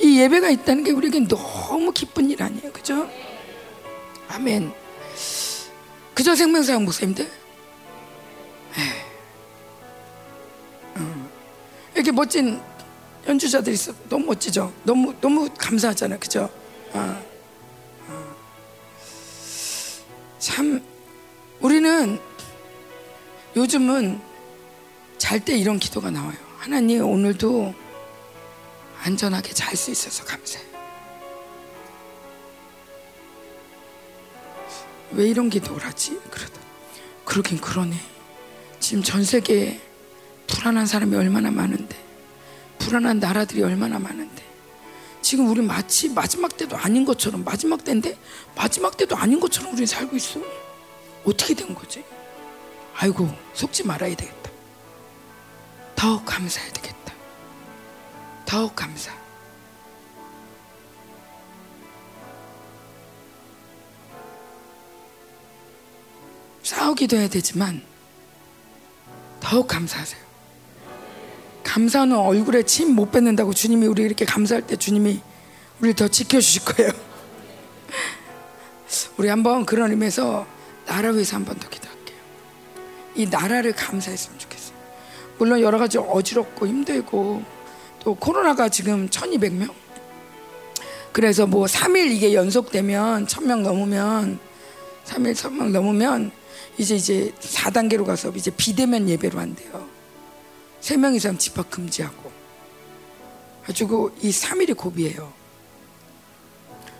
[0.00, 3.08] 이 예배가 있다는 게 우리에게 너무 기쁜 일 아니에요, 그죠?
[4.28, 4.72] 아멘.
[6.14, 7.28] 그저 생명사역 목사님들?
[11.98, 12.60] 이렇게 멋진
[13.26, 14.72] 연주자들이 있어 너무 멋지죠.
[14.84, 16.48] 너무 너무 감사하잖아요, 그죠?
[16.92, 17.22] 어.
[18.06, 18.36] 어.
[20.38, 20.80] 참
[21.58, 22.20] 우리는
[23.56, 24.20] 요즘은
[25.18, 26.36] 잘 때 이런 기도가 나와요.
[26.58, 27.74] 하나님 오늘도
[29.02, 30.68] 안전하게 잘 수 있어서 감사해요.
[35.10, 36.20] 왜 이런 기도를 하지?
[36.30, 36.60] 그러다.
[37.24, 37.96] 그러긴 그러네.
[38.78, 39.87] 지금 전 세계에
[40.48, 41.96] 불안한 사람이 얼마나 많은데,
[42.78, 44.44] 불안한 나라들이 얼마나 많은데,
[45.22, 48.18] 지금 우리 마치 마지막 때도 아닌 것처럼, 마지막 때인데,
[48.56, 50.40] 마지막 때도 아닌 것처럼 우리 살고 있어.
[51.24, 52.04] 어떻게 된 거지?
[52.96, 54.50] 아이고, 속지 말아야 되겠다.
[55.94, 57.14] 더 감사해야 되겠다.
[58.46, 59.12] 더 감사.
[66.62, 67.82] 싸우기도 해야 되지만
[69.40, 70.27] 더욱 감사하세요.
[71.68, 75.20] 감사는 얼굴에 침 못 뱉는다고 주님이 우리 이렇게 감사할 때 주님이
[75.80, 76.90] 우리를 더 지켜주실 거예요.
[79.18, 80.46] 우리 한번 그런 의미에서
[80.86, 82.16] 나라 위해서 한번 더 기도할게요.
[83.16, 84.78] 이 나라를 감사했으면 좋겠어요.
[85.36, 87.42] 물론 여러 가지 어지럽고 힘들고
[88.00, 89.70] 또 코로나가 지금 1200명
[91.12, 94.38] 그래서 뭐 3일 이게 연속되면 1000명 넘으면
[95.04, 96.32] 3일 1000명 넘으면
[96.78, 99.97] 이제 이제 4단계로 가서 이제 비대면 예배로 한대요.
[100.80, 102.30] 3명 이상 집합 금지하고.
[103.64, 105.32] 가지고 이 3일이 고비예요.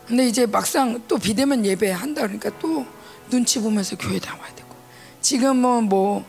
[0.07, 2.87] 근데 이제 막상 또 비대면 예배 한다 그러니까 또
[3.31, 4.69] 눈치 보면서 교회 나와야 되고.
[5.21, 6.25] 지금은 뭐,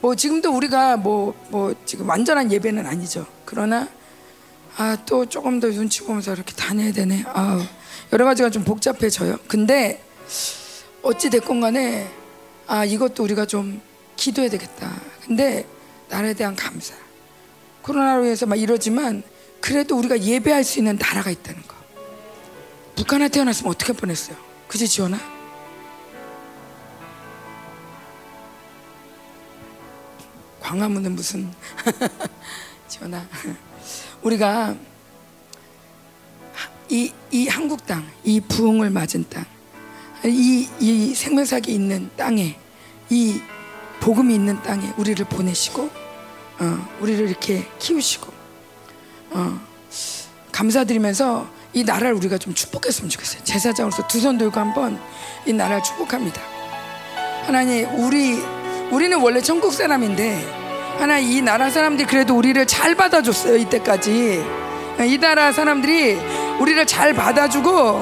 [0.00, 3.26] 뭐 지금도 우리가 뭐, 뭐 지금 완전한 예배는 아니죠.
[3.44, 3.88] 그러나
[4.76, 7.24] 아, 또 조금 더 눈치 보면서 이렇게 다녀야 되네.
[7.26, 7.66] 아,
[8.12, 9.38] 여러 가지가 좀 복잡해져요.
[9.46, 10.02] 근데
[11.02, 12.10] 어찌 됐건 간에
[12.66, 13.80] 아, 이것도 우리가 좀
[14.16, 14.90] 기도해야 되겠다.
[15.26, 15.66] 근데
[16.12, 16.94] 나라에 대한 감사.
[17.80, 19.22] 코로나로 인해서 막 이러지만
[19.62, 21.74] 그래도 우리가 예배할 수 있는 나라가 있다는 거.
[22.94, 24.36] 북한에 태어났으면 어떻게 할 뻔했어요?
[24.68, 25.18] 그지 지원아?
[30.60, 31.50] 광화문은 무슨
[32.88, 33.26] 지원아?
[34.20, 34.76] 우리가
[36.90, 39.46] 이, 이 한국 땅, 이 부흥을 맞은 땅,
[40.26, 42.58] 이, 이 생명사기 있는 땅에,
[43.08, 43.40] 이
[44.00, 46.01] 복음이 있는 땅에 우리를 보내시고,
[46.58, 48.32] 어, 우리를 이렇게 키우시고,
[49.30, 49.60] 어,
[50.52, 53.42] 감사드리면서 이 나라를 우리가 좀 축복했으면 좋겠어요.
[53.44, 55.00] 제사장으로서 두 손 들고 한번
[55.46, 56.40] 이 나라를 축복합니다.
[57.46, 58.34] 하나님, 우리,
[58.90, 60.60] 우리는 원래 천국 사람인데,
[60.98, 64.44] 하나 이 나라 사람들이 그래도 우리를 잘 받아줬어요 이때까지
[65.04, 66.16] 이 나라 사람들이
[66.60, 68.00] 우리를 잘 받아주고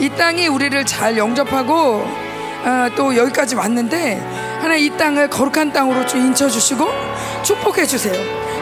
[0.00, 1.74] 이 땅이 우리를 잘 영접하고
[2.04, 4.20] 어, 또 여기까지 왔는데
[4.60, 6.88] 하나 이 땅을 거룩한 땅으로 좀 인쳐 주시고
[7.42, 8.14] 축복해 주세요.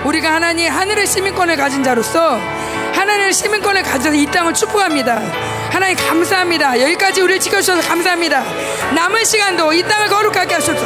[0.04, 2.38] 우리가 하나님 하늘의 시민권을 가진 자로서
[2.92, 5.20] 하나님의 시민권을 가져서 이 땅을 축복합니다.
[5.70, 6.80] 하나님 감사합니다.
[6.80, 8.44] 여기까지 우리를 지켜주셔서 감사합니다.
[8.94, 10.84] 남은 시간도 이 땅을 거룩하게 하셔서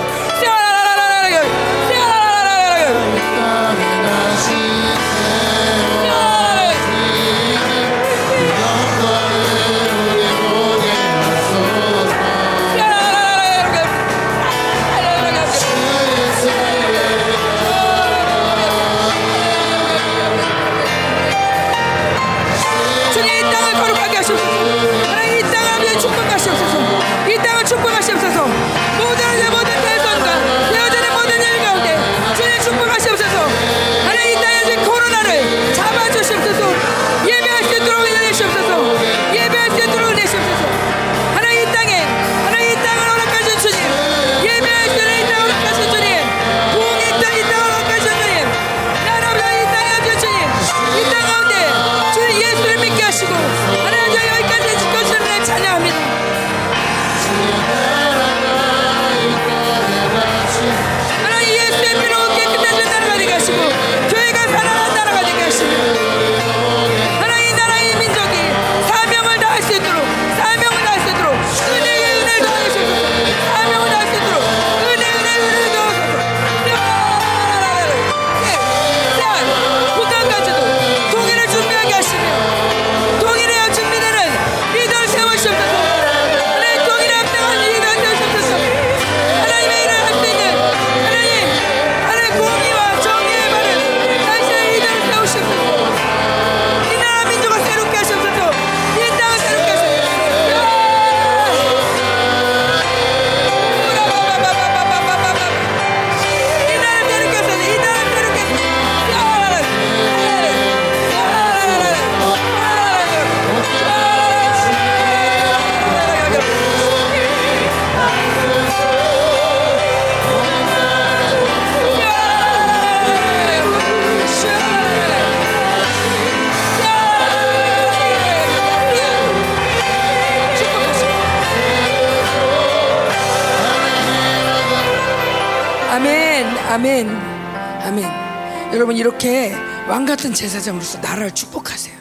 [138.88, 139.52] 여러분 이렇게
[139.86, 141.94] 왕 같은 제사장으로서 나라를 축복하세요.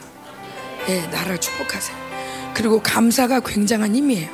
[0.88, 1.94] 예, 나라를 축복하세요.
[2.54, 4.30] 그리고 감사가 굉장한 힘이에요.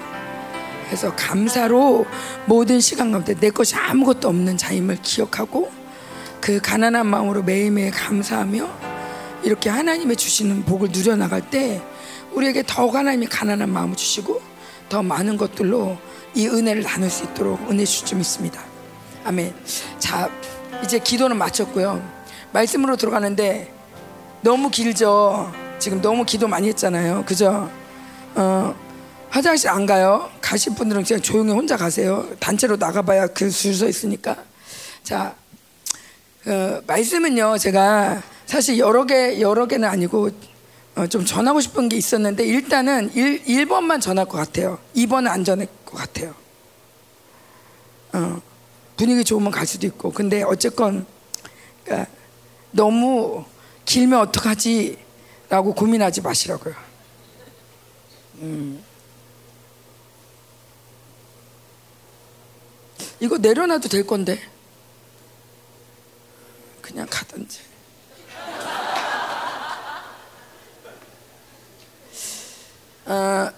[0.87, 2.07] 그래서 감사로
[2.47, 5.73] 모든 시간 가운데 내 것이 아무것도 없는 자임을 기억하고
[6.41, 8.71] 그 가난한 마음으로 매일매일 감사하며
[9.43, 11.83] 이렇게 하나님의 주시는 복을 누려 나갈 때
[12.35, 14.41] 우리에게 더욱 하나님이 가난한 마음을 주시고
[14.89, 15.99] 더 많은 것들로
[16.37, 18.63] 이 은혜를 나눌 수 있도록 은혜 주실 줄 믿습니다.
[19.25, 19.53] 아멘.
[19.99, 20.31] 자,
[20.85, 22.14] 이제 기도는 마쳤고요.
[22.55, 23.71] 말씀으로 들어가는데
[24.41, 25.53] 너무 길죠.
[25.81, 27.25] 지금 너무 기도 많이 했잖아요.
[27.27, 27.69] 그죠?
[28.37, 28.75] 어,
[29.29, 30.31] 화장실 안 가요.
[30.41, 32.29] 가실 분들은 그냥 조용히 혼자 가세요.
[32.39, 34.37] 단체로 나가봐야 그줄서 있으니까.
[35.03, 35.35] 자,
[36.47, 37.59] 어, 말씀은요.
[37.59, 40.31] 제가 사실 여러 개 여러 개는 아니고
[40.95, 44.79] 어, 좀 전하고 싶은 게 있었는데 일단은 1, 1번만 전할 것 같아요.
[44.95, 46.33] 2번은 안 전할 것 같아요.
[48.13, 48.41] 어,
[48.97, 50.13] 분위기 좋으면 갈 수도 있고.
[50.13, 51.05] 근데 어쨌건
[51.85, 52.09] 그러니까
[52.75, 53.45] 너무
[53.85, 54.99] 길면 어떡하지?
[55.49, 56.75] 라고 고민하지 마시라고요.
[58.39, 58.83] 음.
[63.21, 64.43] 이거 내려놔도 될 건데.
[66.83, 67.61] 그냥 가든지.
[73.07, 73.51] 어,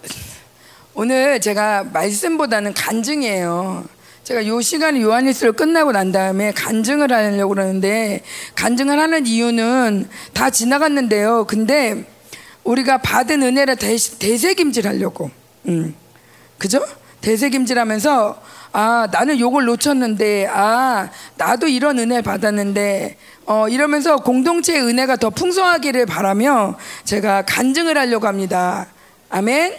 [0.93, 3.96] 오늘 제가 말씀보다는 간증이에요.
[4.27, 8.23] 제가 요 시간에 요한일서를 끝나고 난 다음에 간증을 하려고 그러는데
[8.55, 11.45] 간증을 하는 이유는 다 지나갔는데요.
[11.45, 12.05] 근데
[12.65, 15.31] 우리가 받은 은혜를 대, 대세김질 하려고.
[15.69, 15.95] 음.
[16.57, 16.85] 그죠?
[17.21, 18.41] 대세김질 하면서
[18.73, 26.05] 아, 나는 요걸 놓쳤는데 아, 나도 이런 은혜를 받았는데 어, 이러면서 공동체의 은혜가 더 풍성하기를
[26.05, 28.87] 바라며 제가 간증을 하려고 합니다.
[29.29, 29.73] 아멘.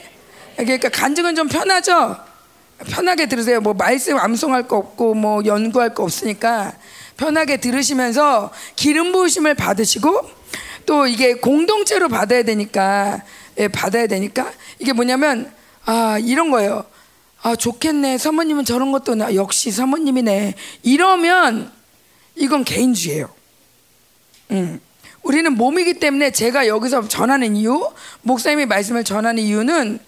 [0.56, 2.27] 그러니까 간증은 좀 편하죠.
[2.86, 3.60] 편하게 들으세요.
[3.60, 6.74] 뭐 말씀 암송할 거 없고 뭐 연구할 거 없으니까
[7.16, 10.30] 편하게 들으시면서 기름 부으심을 받으시고
[10.86, 13.22] 또 이게 공동체로 받아야 되니까
[13.58, 15.52] 예, 받아야 되니까 이게 뭐냐면
[15.84, 16.84] 아 이런 거예요.
[17.42, 18.18] 아 좋겠네.
[18.18, 20.54] 사모님은 저런 것도 나 역시 사모님이네.
[20.82, 21.72] 이러면
[22.36, 23.28] 이건 개인주의예요.
[24.52, 24.80] 음.
[25.22, 27.90] 우리는 몸이기 때문에 제가 여기서 전하는 이유,
[28.22, 29.98] 목사님의 말씀을 전하는 이유는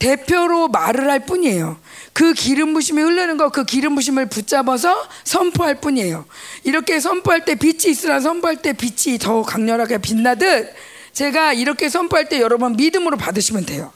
[0.00, 1.78] 대표로 말을 할 뿐이에요.
[2.12, 6.24] 그 기름 부심이 흐르는 거, 그 기름 부심을 붙잡아서 선포할 뿐이에요.
[6.64, 10.74] 이렇게 선포할 때 빛이 있으라 선포할 때 빛이 더 강렬하게 빛나듯
[11.12, 13.92] 제가 이렇게 선포할 때 여러분 믿음으로 받으시면 돼요.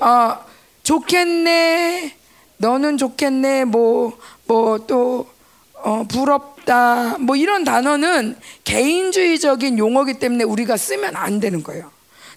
[0.00, 0.38] 어,
[0.82, 2.16] 좋겠네.
[2.56, 3.64] 너는 좋겠네.
[3.64, 5.28] 뭐, 뭐 또,
[5.74, 7.18] 어, 부럽다.
[7.18, 11.90] 뭐 이런 단어는 개인주의적인 용어기 때문에 우리가 쓰면 안 되는 거예요.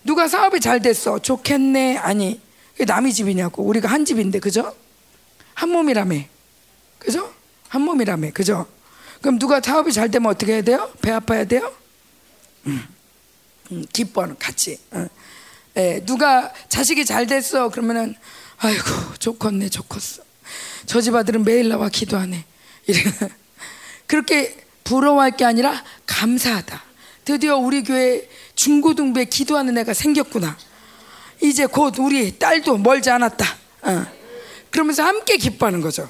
[0.03, 1.19] 누가 사업이 잘 됐어.
[1.19, 1.97] 좋겠네.
[1.97, 2.41] 아니.
[2.83, 3.63] 남의 집이냐고.
[3.63, 4.75] 우리가 한 집인데, 그죠?
[5.53, 6.19] 한 몸이라며.
[6.99, 7.33] 그죠?
[7.69, 8.31] 한 몸이라며.
[8.33, 8.67] 그죠?
[9.21, 10.91] 그럼 누가 사업이 잘 되면 어떻게 해야 돼요?
[11.01, 11.73] 배 아파야 돼요?
[12.67, 12.83] 음.
[13.71, 14.79] 음, 기뻐하는 같이.
[14.91, 15.07] 어.
[15.77, 17.69] 예, 누가 자식이 잘 됐어.
[17.69, 18.15] 그러면은
[18.57, 18.83] 아이고
[19.19, 20.23] 좋겠네 좋겠어.
[20.85, 22.45] 저 집 아들은 매일 나와 기도하네.
[22.87, 23.03] 이래.
[24.07, 26.83] 그렇게 부러워할 게 아니라 감사하다.
[27.25, 30.55] 드디어 우리 교회 중고등부에 기도하는 애가 생겼구나.
[31.49, 33.45] 이제 곧 우리 딸도 멀지 않았다.
[33.83, 34.05] 어.
[34.69, 36.09] 그러면서 함께 기뻐하는 거죠.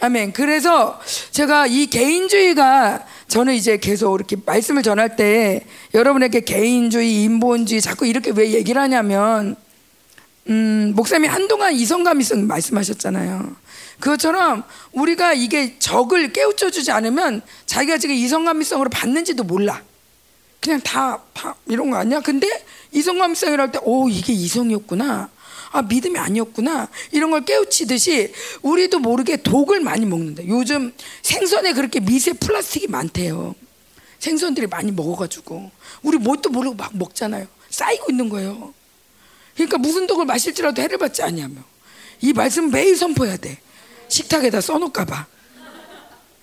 [0.00, 0.32] 아멘.
[0.32, 1.00] 그래서
[1.30, 8.32] 제가 이 개인주의가 저는 이제 계속 이렇게 말씀을 전할 때 여러분에게 개인주의, 인본주의 자꾸 이렇게
[8.32, 9.54] 왜 얘기를 하냐면
[10.48, 13.54] 음, 목사님이 한동안 이성감이성 말씀하셨잖아요.
[14.00, 19.80] 그것처럼 우리가 이게 적을 깨우쳐 주지 않으면 자기가 지금 이성감이성으로 받는지도 몰라.
[20.62, 22.20] 그냥 다, 다 이런 거 아니야?
[22.20, 22.46] 근데
[22.92, 25.28] 이성감이성이랄 때, 오, 이게 이성이었구나.
[25.72, 26.88] 아, 믿음이 아니었구나.
[27.10, 28.32] 이런 걸 깨우치듯이
[28.62, 30.46] 우리도 모르게 독을 많이 먹는다.
[30.46, 33.56] 요즘 생선에 그렇게 미세 플라스틱이 많대요.
[34.20, 35.70] 생선들이 많이 먹어가지고.
[36.02, 37.46] 우리 뭣도 모르고 막 먹잖아요.
[37.68, 38.72] 쌓이고 있는 거예요.
[39.54, 41.56] 그러니까 무슨 독을 마실지라도 해를 받지 아니하며.
[42.20, 43.58] 이 말씀 매일 선포해야 돼.
[44.06, 45.26] 식탁에다 써놓을까봐.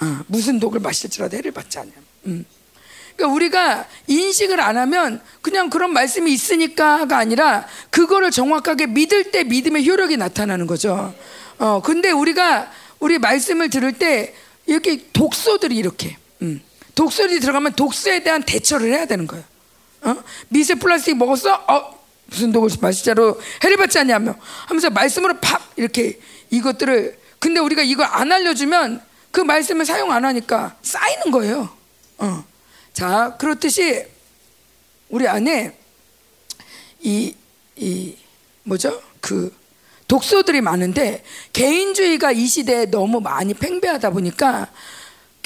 [0.01, 2.03] 어, 무슨 독을 마실지라도 해를 받지 아니하며.
[2.25, 2.45] 음.
[3.19, 9.87] 그러니까 우리가 인식을 안 하면 그냥 그런 말씀이 있으니까가 아니라 그거를 정확하게 믿을 때 믿음의
[9.87, 11.13] 효력이 나타나는 거죠.
[11.57, 14.33] 어, 근데 우리가 우리 말씀을 들을 때
[14.65, 16.61] 이렇게 독소들이 이렇게, 음,
[16.95, 19.43] 독소들이 들어가면 독소에 대한 대처를 해야 되는 거예요.
[20.01, 20.15] 어?
[20.47, 21.53] 미세 플라스틱 먹었어?
[21.67, 24.35] 어, 무슨 독을 마시자로 해를 받지 않냐며
[24.67, 26.19] 하면서 말씀으로 팍 이렇게
[26.51, 29.01] 이것들을 근데 우리가 이걸 안 알려주면
[29.31, 31.69] 그 말씀을 사용 안 하니까 쌓이는 거예요.
[32.19, 32.48] 어.
[32.99, 34.05] 자, 그렇듯이
[35.07, 35.73] 우리 안에
[36.99, 37.33] 이,
[37.77, 38.17] 이,
[38.63, 39.01] 뭐죠?
[39.21, 39.55] 그
[40.09, 41.23] 독소들이 많은데
[41.53, 44.69] 개인주의가 이 시대에 너무 많이 팽배하다 보니까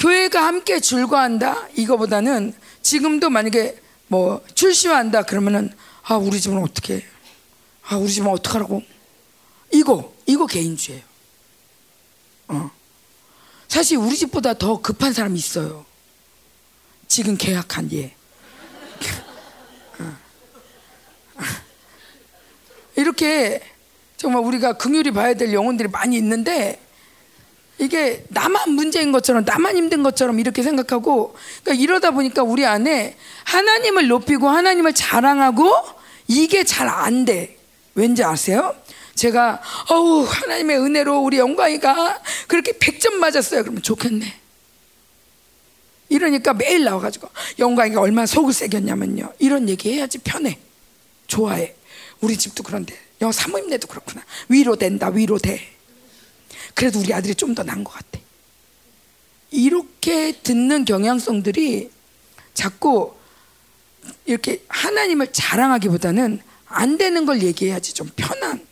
[0.00, 1.68] 교회가 함께 줄과한다?
[1.76, 5.72] 이거보다는 지금도 만약에 뭐 출시한다 그러면은
[6.02, 7.04] 아, 우리 집은 어떻게
[7.86, 8.82] 아, 우리 집은 어떡하라고?
[9.70, 11.04] 이거, 이거 개인주의예요.
[12.48, 12.70] 어.
[13.68, 15.93] 사실 우리 집보다 더 급한 사람이 있어요.
[17.14, 18.12] 지금 계약한 예.
[22.96, 23.60] 이렇게
[24.16, 26.80] 정말 우리가 긍휼히 봐야 될 영혼들이 많이 있는데
[27.78, 34.08] 이게 나만 문제인 것처럼 나만 힘든 것처럼 이렇게 생각하고 그러니까 이러다 보니까 우리 안에 하나님을
[34.08, 35.72] 높이고 하나님을 자랑하고
[36.26, 37.56] 이게 잘 안 돼.
[37.94, 38.74] 왠지 아세요?
[39.14, 43.62] 제가 어우 하나님의 은혜로 우리 영광이가 그렇게 100점 맞았어요.
[43.62, 44.43] 그러면 좋겠네.
[46.08, 47.28] 이러니까 매일 나와가지고
[47.58, 49.32] 영광이가 얼마나 속을 새겼냐면요.
[49.38, 50.58] 이런 얘기 해야지 편해.
[51.26, 51.74] 좋아해.
[52.20, 54.24] 우리 집도 그런데 여 사모님네도 그렇구나.
[54.48, 55.60] 위로된다 위로돼.
[56.74, 58.18] 그래도 우리 아들이 좀 더 나은 것 같아.
[59.50, 61.90] 이렇게 듣는 경향성들이
[62.54, 63.14] 자꾸
[64.26, 68.66] 이렇게 하나님을 자랑하기보다는 안 되는 걸 얘기해야지 좀 편한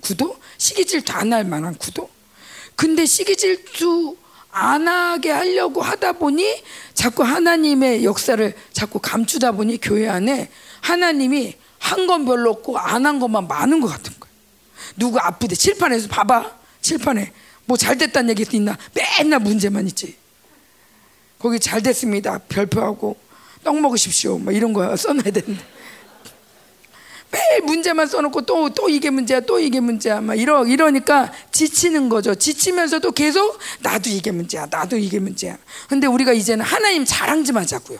[0.00, 0.36] 구도?
[0.58, 2.08] 시기 질투 안 할 만한 구도?
[2.74, 4.16] 근데 시기 질투
[4.56, 6.62] 안 하게 하려고 하다 보니
[6.94, 10.48] 자꾸 하나님의 역사를 자꾸 감추다 보니 교회 안에
[10.80, 14.32] 하나님이 한 건 별로 없고 안 한 것만 많은 것 같은 거예요.
[14.96, 15.54] 누구 아프대.
[15.54, 16.50] 칠판에서 봐봐.
[16.80, 17.32] 칠판에
[17.66, 18.78] 뭐 잘 됐다는 얘기 있나?
[18.94, 20.16] 맨날 문제만 있지.
[21.38, 22.38] 거기 잘 됐습니다.
[22.48, 23.16] 별표하고
[23.64, 24.38] 떡 먹으십시오.
[24.38, 25.60] 뭐 이런 거 써놔야 되는데
[27.34, 32.34] 매일 문제만 써놓고 또 또 이게 문제야 또 이게 문제야 막 이러 이러니까 지치는 거죠
[32.34, 35.58] 지치면서도 계속 나도 이게 문제야 나도 이게 문제야
[35.88, 37.98] 근데 우리가 이제는 하나님 자랑 좀 하자고요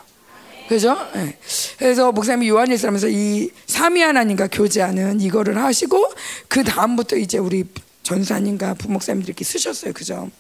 [0.69, 0.97] 그죠?
[1.15, 1.39] 네.
[1.79, 6.11] 그래서 목사님이 요한일서라면서 이 삼위 하나님과 교제하는 이거를 하시고
[6.49, 7.65] 그 다음부터 이제 우리
[8.03, 10.31] 전사님과 부목사님들이 이렇게 쓰셨어요, 그죠?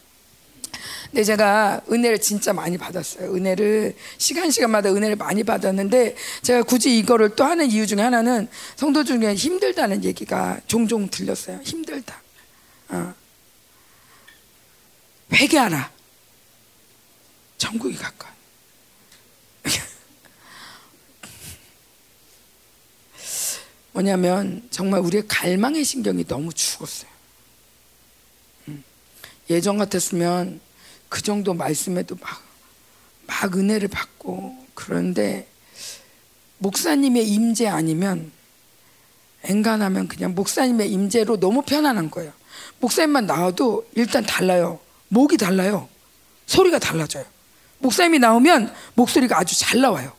[1.14, 3.32] 근데 제가 은혜를 진짜 많이 받았어요.
[3.32, 9.04] 은혜를 시간 시간마다 은혜를 많이 받았는데 제가 굳이 이거를 또 하는 이유 중에 하나는 성도
[9.04, 11.60] 중에 힘들다는 얘기가 종종 들렸어요.
[11.62, 12.20] 힘들다.
[12.88, 13.14] 어.
[15.32, 15.92] 회개하라.
[17.58, 18.34] 천국이 가까워.
[23.92, 27.08] 뭐냐면 정말 우리의 갈망의 신경이 너무 죽었어요.
[28.66, 28.82] 음.
[29.48, 30.60] 예전 같았으면
[31.14, 32.42] 그 정도 말씀에도 막,
[33.28, 35.46] 막 은혜를 받고 그런데
[36.58, 38.32] 목사님의 임재 아니면
[39.44, 42.32] 엔간하면 그냥 목사님의 임재로 너무 편안한 거예요.
[42.80, 44.80] 목사님만 나와도 일단 달라요.
[45.06, 45.88] 목이 달라요.
[46.46, 47.24] 소리가 달라져요.
[47.78, 50.12] 목사님이 나오면 목소리가 아주 잘 나와요.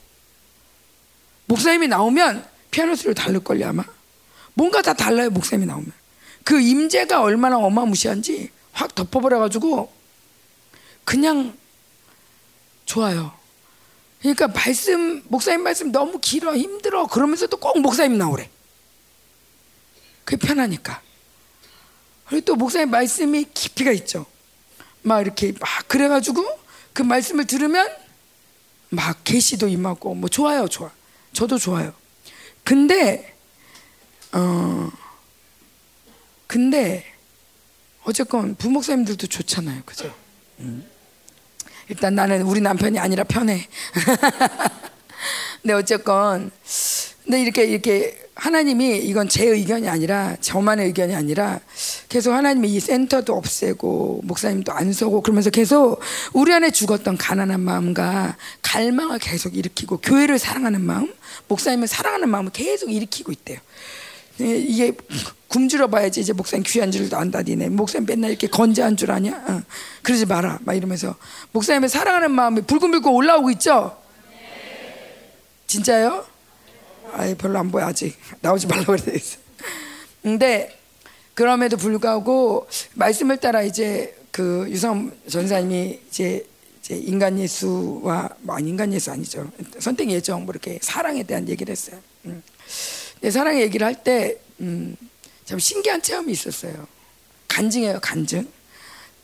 [1.47, 3.83] 목사님이 나오면 피아노 소리를 다를걸요 아마.
[4.53, 5.91] 뭔가 다 달라요 목사님이 나오면.
[6.45, 10.04] 그 임재가 얼마나 어마무시한지 확 덮어버려가지고
[11.05, 11.57] 그냥
[12.85, 13.33] 좋아요.
[14.19, 18.49] 그러니까 말씀 목사님 말씀 너무 길어 힘들어 그러면서도 꼭 목사님 나오래.
[20.23, 21.01] 그게 편하니까.
[22.25, 24.25] 그리고 또 목사님 말씀이 깊이가 있죠.
[25.03, 26.43] 막 이렇게 막 그래가지고
[26.93, 27.87] 그 말씀을 들으면
[28.89, 30.91] 막 계시도 임하고 뭐 좋아요 좋아.
[31.33, 31.93] 저도 좋아요.
[32.63, 33.35] 근데
[34.31, 34.91] 어
[36.47, 37.05] 근데
[38.03, 40.13] 어쨌건 부목사님들도 좋잖아요, 그죠?
[40.59, 40.94] 음.
[41.89, 43.67] 일단 나는 우리 남편이 아니라 편해.
[45.61, 46.51] 근데 어쨌건
[47.23, 51.59] 근데 이렇게 이렇게 하나님이 이건 제 의견이 아니라 저만의 의견이 아니라
[52.09, 55.99] 계속 하나님이 이 센터도 없애고 목사님도 안 서고 그러면서 계속
[56.33, 61.13] 우리 안에 죽었던 가난한 마음과 갈망을 계속 일으키고 교회를 사랑하는 마음,
[61.47, 63.59] 목사님을 사랑하는 마음을 계속 일으키고 있대요.
[64.39, 64.93] 이게
[65.47, 67.69] 굶주려 봐야지 이제 목사님 귀한 줄도 안다 니네.
[67.69, 69.31] 목사님 맨날 이렇게 건재한 줄 아냐?
[69.47, 69.61] 어.
[70.01, 70.59] 그러지 마라.
[70.63, 71.15] 막 이러면서.
[71.53, 73.97] 목사님을 사랑하는 마음이 불끈불끈 올라오고 있죠?
[75.67, 76.25] 진짜요?
[77.13, 78.17] 아예 별로 안 보여 아직.
[78.41, 79.37] 나오지 말라고 그랬어.
[80.21, 80.77] 근데
[81.33, 86.45] 그럼에도 불구하고 말씀을 따라 이제 그 유성 전사님이 이제
[86.79, 89.49] 이제 인간 예수와 뭐 인간 예수 아니죠.
[89.79, 91.99] 선택 예정 뭐 이렇게 사랑에 대한 얘기를 했어요.
[92.25, 92.43] 음.
[93.25, 94.95] 내 사랑의 얘기를 할때 음,
[95.45, 96.87] 참 신기한 체험이 있었어요.
[97.47, 98.47] 간증이에요, 간증.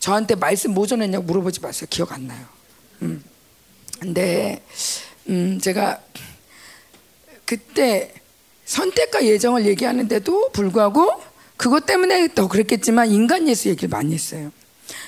[0.00, 1.86] 저한테 말씀 뭐 전했냐고 물어보지 마세요.
[1.88, 2.44] 기억 안 나요.
[3.02, 3.22] 음.
[4.00, 4.60] 근데
[5.28, 6.02] 음, 제가
[7.44, 8.12] 그때
[8.64, 11.22] 선택과 예정을 얘기하는데도 불구하고
[11.56, 14.50] 그것 때문에 더 그랬겠지만 인간 예수 얘기를 많이 했어요.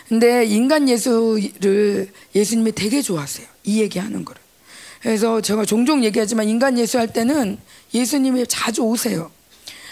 [0.08, 3.48] 근데 인간 예수를 예수님이 되게 좋아하세요.
[3.64, 4.40] 이 얘기하는 거를.
[5.04, 7.58] 그래서 제가 종종 얘기하지만 인간 예수 할 때는
[7.92, 9.30] 예수님이 자주 오세요.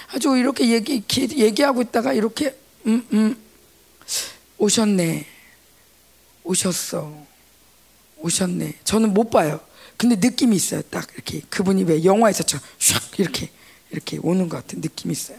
[0.09, 1.05] 아주 이렇게 얘기
[1.37, 2.57] 얘기하고 있다가 이렇게
[2.87, 3.37] 음, 음,
[4.57, 5.27] 오셨네,
[6.45, 7.15] 오셨어,
[8.21, 8.79] 오셨네.
[8.85, 9.61] 저는 못 봐요.
[9.99, 10.81] 근데 느낌이 있어요.
[10.89, 13.51] 딱 이렇게 그분이 왜 영화에서처럼 샥 이렇게
[13.91, 15.37] 이렇게 오는 것 같은 느낌이 있어요.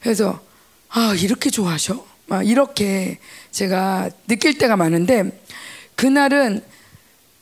[0.00, 0.40] 그래서
[0.88, 2.06] 아 이렇게 좋아하셔?
[2.24, 3.18] 막 이렇게
[3.50, 5.42] 제가 느낄 때가 많은데
[5.94, 6.64] 그날은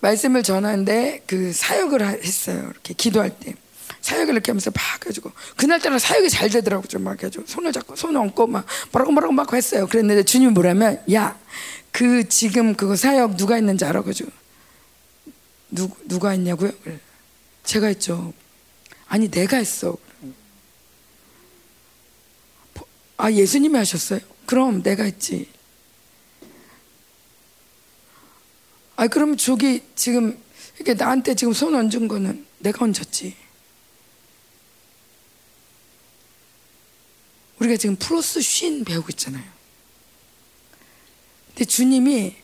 [0.00, 2.68] 말씀을 전하는데 그 사역을 했어요.
[2.70, 3.54] 이렇게 기도할 때.
[4.00, 8.46] 사역을 이렇게 하면서 막 해가지고 그날따라 사역이 잘 되더라고 좀막 해가지고 손을 잡고 손 얹고
[8.46, 9.86] 막 뭐라고 뭐라고 막 했어요.
[9.86, 11.36] 그랬는데 주님이 뭐라면 야
[11.98, 14.30] 그 지금 그거 사역 누가 했는지 알아가지고
[15.70, 16.70] 누 누가 했냐고요?
[17.64, 18.32] 제가 했죠.
[19.08, 19.96] 아니 내가 했어.
[23.16, 24.20] 아 예수님이 하셨어요?
[24.46, 25.48] 그럼 내가 했지.
[28.98, 30.36] 아, 그럼 저기 지금
[30.74, 33.36] 이렇게 나한테 지금 손 얹은 거는 내가 얹었지.
[37.60, 39.44] 우리가 지금 플러스 쉰 배우고 있잖아요.
[41.50, 42.34] 근데 주님이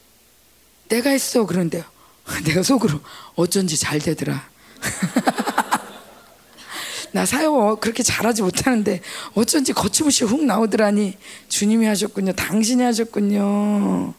[0.88, 1.82] 내가 했어 그런데요.
[2.46, 3.00] 내가 속으로
[3.34, 4.48] 어쩐지 잘 되더라.
[7.10, 9.00] 나 사역 그렇게 잘하지 못하는데
[9.34, 11.18] 어쩐지 거침없이 훅 나오더라니
[11.48, 12.32] 주님이 하셨군요.
[12.34, 14.14] 당신이 하셨군요.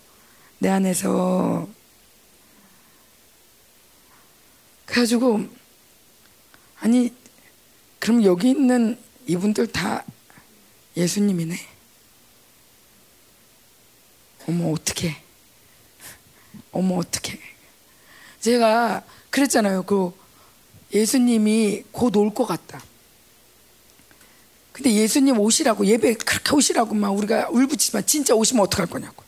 [0.60, 1.74] 내 안에서.
[4.96, 5.46] 그래가지고
[6.80, 7.14] 아니
[8.00, 8.98] 그럼 여기 있는
[9.28, 10.06] 이분들 다
[10.96, 11.54] 예수님이네.
[14.48, 15.18] 어머 어떻게?
[16.72, 17.38] 어머 어떻게?
[18.40, 19.84] 제가 그랬잖아요.
[19.84, 20.18] 그
[20.94, 22.82] 예수님이 곧 올 것 같다.
[24.72, 29.25] 근데 예수님 오시라고 예배 그렇게 오시라고 막 우리가 울부짖지만 진짜 오시면 어떡할 거냐고.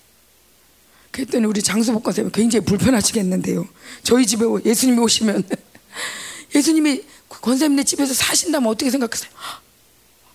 [1.17, 3.67] 그랬더니 우리 장수복 권사님 굉장히 불편하시겠는데요.
[4.03, 5.49] 저희 집에 예수님이 오시면
[6.53, 9.31] 예수님이 권사님네 집에서 사신다면 어떻게 생각하세요?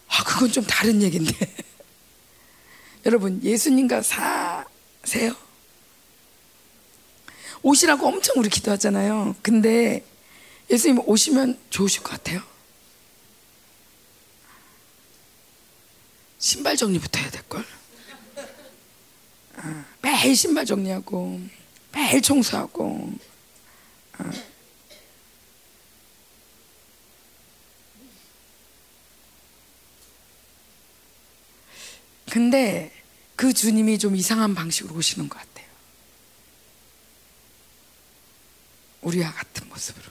[0.09, 1.33] 아 그건 좀 다른 얘기인데.
[3.07, 5.37] 여러분 예수님과 사세요?
[7.63, 9.37] 오시라고 엄청 우리 기도하잖아요.
[9.41, 10.05] 근데
[10.69, 12.43] 예수님 오시면 좋으실 것 같아요.
[16.41, 17.65] 신발 정리부터 해야 될걸.
[19.59, 21.41] 어, 매일 신발 정리하고,
[21.93, 23.13] 매일 청소하고.
[24.19, 24.31] 어.
[32.31, 32.93] 근데
[33.37, 35.67] 그 주님이 좀 이상한 방식으로 오시는 것 같아요.
[39.03, 40.11] 우리와 같은 모습으로.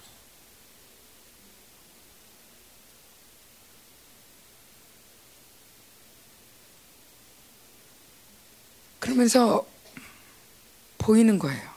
[9.00, 9.71] 그러면서
[11.02, 11.72] 보이는 거예요.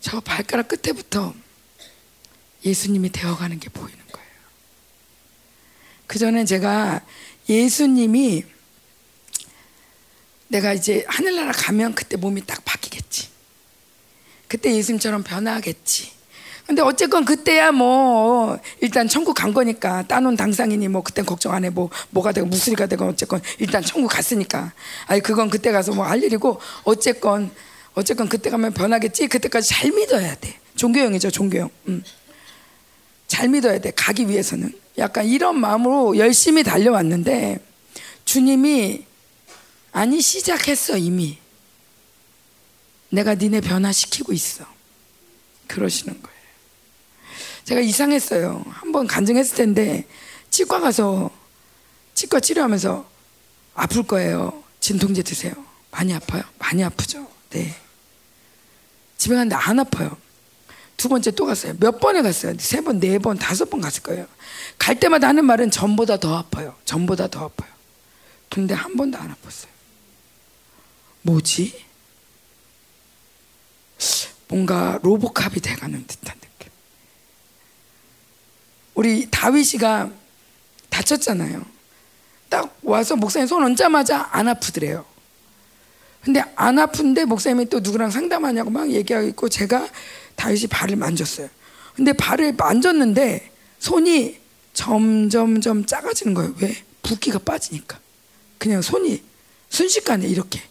[0.00, 1.34] 저 발가락 끝에부터
[2.64, 4.30] 예수님이 되어가는 게 보이는 거예요.
[6.06, 7.04] 그전엔 제가
[7.48, 8.44] 예수님이
[10.48, 13.28] 내가 이제 하늘나라 가면 그때 몸이 딱 바뀌겠지.
[14.48, 16.13] 그때 예수님처럼 변하겠지.
[16.66, 21.70] 근데 어쨌건 그때야 뭐 일단 천국 간 거니까 따놓은 당상이니 뭐 그땐 걱정 안 해.
[21.70, 24.72] 뭐 뭐가 되고 무술이가 되고 어쨌건 일단 천국 갔으니까.
[25.06, 27.50] 아니 그건 그때 가서 뭐 할 일이고 어쨌건
[27.94, 29.26] 어쨌건 그때 가면 변하겠지?
[29.28, 30.58] 그때까지 잘 믿어야 돼.
[30.76, 31.70] 종교형이죠 종교형.
[31.88, 32.02] 음.
[33.26, 34.72] 잘 믿어야 돼 가기 위해서는.
[34.96, 37.58] 약간 이런 마음으로 열심히 달려왔는데
[38.24, 39.04] 주님이
[39.92, 41.38] 아니 시작했어 이미.
[43.10, 44.64] 내가 니네 변화시키고 있어.
[45.68, 46.33] 그러시는 거예요.
[47.64, 48.62] 제가 이상했어요.
[48.68, 50.06] 한번 간증했을 텐데
[50.50, 51.30] 치과 가서
[52.14, 53.08] 치과 치료하면서
[53.74, 54.62] 아플 거예요.
[54.80, 55.52] 진통제 드세요.
[55.90, 56.42] 많이 아파요?
[56.58, 57.26] 많이 아프죠.
[57.50, 57.74] 네.
[59.16, 60.16] 집에 갔는데 안 아파요.
[60.96, 61.74] 두 번째 또 갔어요.
[61.80, 62.54] 몇 번에 갔어요?
[62.58, 64.26] 세 번, 네 번, 다섯 번 갔을 거예요.
[64.78, 66.76] 갈 때마다 하는 말은 전보다 더 아파요.
[66.84, 67.70] 전보다 더 아파요.
[68.50, 69.68] 근데 한 번도 안 아팠어요.
[71.22, 71.84] 뭐지?
[74.48, 76.43] 뭔가 로보캅이 돼가는 듯한.
[78.94, 80.10] 우리 다윗이가
[80.88, 81.64] 다쳤잖아요.
[82.48, 85.04] 딱 와서 목사님 손 얹자마자 안 아프더래요.
[86.22, 89.88] 근데 안 아픈데 목사님이 또 누구랑 상담하냐고 막 얘기하고 있고 제가
[90.36, 91.48] 다윗이 발을 만졌어요.
[91.94, 94.38] 근데 발을 만졌는데 손이
[94.72, 96.54] 점점점 작아지는 거예요.
[96.60, 96.76] 왜?
[97.02, 98.00] 붓기가 빠지니까.
[98.58, 99.22] 그냥 손이
[99.68, 100.62] 순식간에 이렇게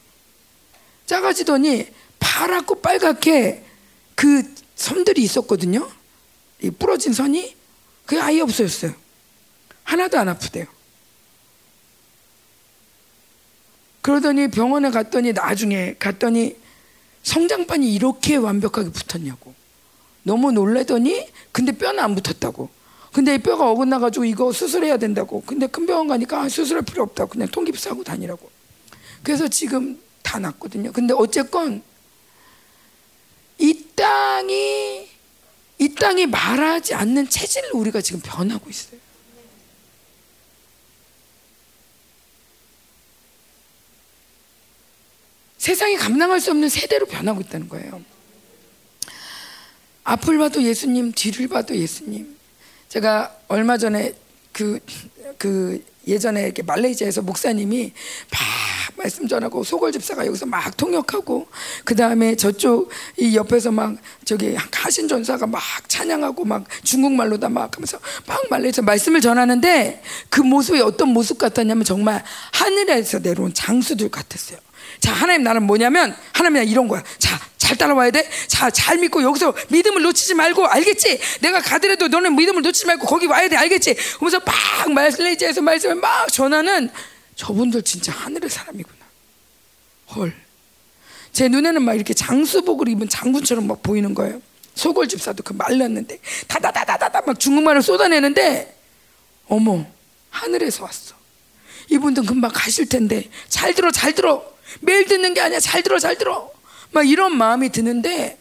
[1.05, 1.87] 작아지더니
[2.19, 3.63] 파랗고 빨갛게
[4.15, 4.43] 그
[4.75, 5.89] 섬들이 있었거든요.
[6.61, 7.55] 이 부러진 선이
[8.05, 8.93] 그게 아예 없어졌어요.
[9.83, 10.65] 하나도 안 아프대요.
[14.01, 16.57] 그러더니 병원에 갔더니 나중에 갔더니
[17.23, 19.53] 성장판이 이렇게 완벽하게 붙었냐고.
[20.23, 22.69] 너무 놀래더니 근데 뼈는 안 붙었다고.
[23.13, 25.41] 근데 뼈가 어긋나가지고 이거 수술해야 된다고.
[25.45, 27.31] 근데 큰 병원 가니까 아, 수술할 필요 없다고.
[27.31, 28.49] 그냥 통깁스 하고 다니라고.
[29.21, 30.91] 그래서 지금 다 낫거든요.
[30.91, 31.81] 근데 어쨌건
[33.59, 35.12] 이 땅이
[35.83, 38.97] 이 땅이 말하지 않는 체질을 우리가 지금 변하고 있어요.
[45.57, 48.01] 세상이 감당할 수 없는 세대로 변하고 있다는 거예요.
[50.05, 52.33] 앞을 봐도 예수님, 뒤를 봐도 예수님.
[52.87, 54.13] 제가 얼마 전에
[54.53, 54.79] 그,
[55.37, 57.93] 그 예전에 이렇게 말레이시아에서 목사님이
[58.31, 58.41] 막
[58.97, 61.47] 말씀 전하고 소골 집사가 여기서 막 통역하고
[61.83, 67.99] 그 다음에 저쪽 이 옆에서 막 저기 가신 전사가 막 찬양하고 막 중국말로다 막 하면서
[68.27, 74.59] 막 말레이시아 말씀을 전하는데 그 모습이 어떤 모습 같았냐면 정말 하늘에서 내려온 장수들 같았어요.
[75.03, 77.03] 자, 하나님 나는 뭐냐면 하나님 이런 거야.
[77.17, 78.25] 자, 잘 따라와야 돼.
[78.47, 81.19] 자, 잘 믿고 여기서 믿음을 놓치지 말고 알겠지?
[81.41, 83.57] 내가 가더라도 너는 믿음을 놓치지 말고 거기 와야 돼.
[83.57, 83.95] 알겠지?
[83.95, 86.89] 그러면서 막 말레이지에서 말씀을 막 전하는
[87.35, 89.05] 저분들 진짜 하늘의 사람이구나.
[90.15, 90.33] 헐.
[91.33, 94.41] 제 눈에는 막 이렇게 장수복을 입은 장군처럼 막 보이는 거예요.
[94.73, 96.17] 소골 집사도 그 말랐는데
[96.47, 98.73] 다다다다다다 막 중국말을 쏟아내는데
[99.49, 99.85] 어머
[100.29, 101.13] 하늘에서 왔어.
[101.89, 105.59] 이분들 금방 가실 텐데 잘 들어 잘 들어 매일 듣는 게 아니야.
[105.59, 106.51] 잘 들어 잘 들어.
[106.91, 108.37] 막 이런 마음이 드는데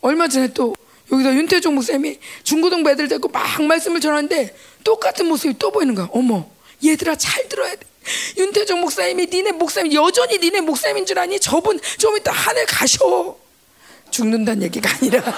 [0.00, 0.74] 얼마 전에 또
[1.12, 4.54] 여기서 윤태종 목사님이 중고등부 애들 데리고 막 말씀을 전하는데
[4.84, 6.08] 똑같은 모습이 또 보이는 거야.
[6.12, 6.48] 어머
[6.84, 7.80] 얘들아 잘 들어야 돼.
[8.36, 11.40] 윤태종 목사님이 니네 목사님 여전히 니네 목사님인 줄 아니?
[11.40, 13.36] 저분 좀 이따 하늘 가셔.
[14.10, 15.22] 죽는다는 얘기가 아니라.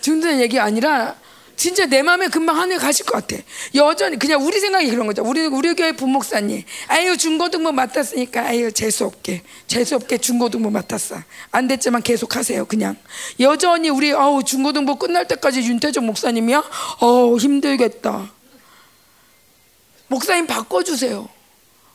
[0.00, 1.16] 죽는다는 얘기가 아니라
[1.62, 3.40] 진짜 내 마음에 금방 하늘 가실 것 같아.
[3.76, 5.22] 여전히 그냥 우리 생각이 그런 거죠.
[5.22, 11.22] 우리 우리 교회 부목사님, 아유 중고등부 맡았으니까 아유 재수 없게 재수 없게 중고등부 맡았어.
[11.52, 12.64] 안 됐지만 계속 하세요.
[12.64, 12.96] 그냥
[13.38, 16.64] 여전히 우리 아우 중고등부 끝날 때까지 윤태정 목사님이야.
[16.98, 18.32] 어우 힘들겠다.
[20.08, 21.28] 목사님 바꿔주세요.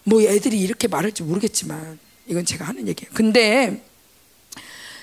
[0.06, 3.12] 뭐 애들이 이렇게 말할지 모르겠지만 이건 제가 하는 얘기예요.
[3.14, 3.84] 근데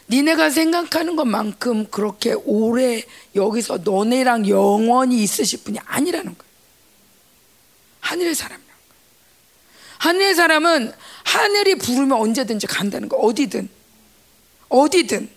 [0.09, 3.03] 니네가 생각하는 것만큼 그렇게 오래
[3.35, 6.55] 여기서 너네랑 영원히 있으실 분이 아니라는 거예요.
[8.01, 8.75] 하늘의 거예요.
[9.99, 10.93] 하늘의 사람은
[11.25, 13.69] 하늘이 부르면 언제든지 간다는 거 어디든
[14.69, 15.31] 어디든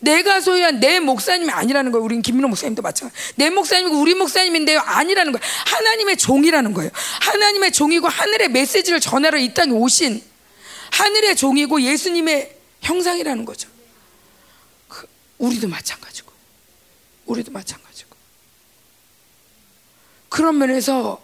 [0.00, 2.04] 내가 소유한 내 목사님이 아니라는 거예요.
[2.04, 3.20] 우린 김민호 목사님도 마찬가지.
[3.36, 4.78] 내 목사님이고 우리 목사님인데요.
[4.80, 5.44] 아니라는 거예요.
[5.66, 6.90] 하나님의 종이라는 거예요.
[7.20, 10.22] 하나님의 종이고 하늘의 메시지를 전하러 이 땅에 오신
[10.92, 13.68] 하늘의 종이고 예수님의 형상이라는 거죠.
[15.38, 16.32] 우리도 마찬가지고,
[17.26, 18.16] 우리도 마찬가지고.
[20.28, 21.22] 그런 면에서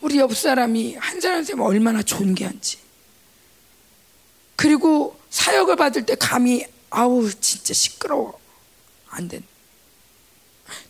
[0.00, 2.78] 우리 옆 사람이 한 사람 한 얼마나 존귀한지.
[4.56, 8.38] 그리고 사역을 받을 때 감히 아우 진짜 시끄러워
[9.08, 9.42] 안 된.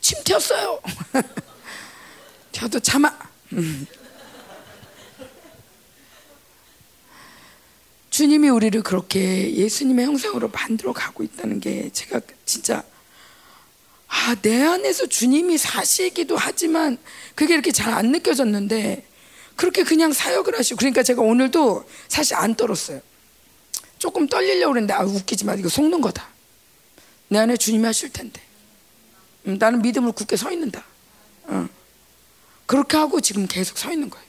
[0.01, 0.81] 침 튀었어요.
[2.53, 3.17] 튀어도 참아.
[3.53, 3.87] 음.
[8.21, 12.85] 주님이 우리를 그렇게 예수님의 형상으로 만들어 가고 있다는 게 제가 진짜
[14.09, 16.99] 아, 내 안에서 주님이 사시기도 하지만
[17.35, 19.07] 그게 이렇게 잘 안 느껴졌는데
[19.57, 23.01] 그렇게 그냥 사역을 하시고 그러니까 제가 오늘도 사실 안 떨었어요.
[23.99, 26.29] 조금 떨리려고 그랬는데 아 웃기지 마 이거 속는 거다.
[27.29, 28.39] 내 안에 주님이 하실 텐데.
[29.47, 30.85] 음, 나는 믿음을 굳게 서 있는다.
[31.45, 31.67] 어.
[32.67, 34.27] 그렇게 하고 지금 계속 서 있는 거예요.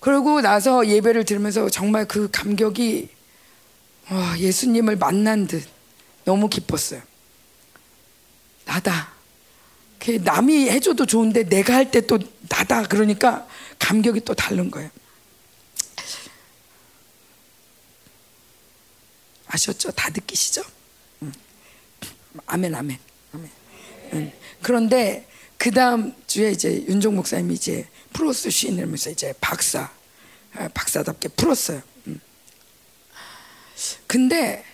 [0.00, 3.08] 그러고 나서 예배를 들으면서 정말 그 감격이
[4.10, 5.64] 와, 예수님을 만난 듯
[6.24, 7.02] 너무 기뻤어요.
[8.64, 9.12] 나다.
[10.24, 12.18] 남이 해줘도 좋은데 내가 할 때 또
[12.48, 12.82] 나다.
[12.84, 13.46] 그러니까
[13.78, 14.90] 감격이 또 다른 거예요.
[19.46, 19.90] 아셨죠?
[19.92, 20.62] 다 느끼시죠?
[21.22, 21.32] 응.
[22.46, 22.98] 아멘, 아멘,
[23.34, 23.50] 아멘.
[24.14, 24.32] 응.
[24.62, 25.26] 그런데
[25.58, 29.90] 그 다음 주에 이제 윤종 목사님이 이제 프로스 시인이면서 이제 박사,
[30.54, 31.82] 아, 박사답게 풀었어요.
[32.06, 32.20] 음.
[34.06, 34.64] 근데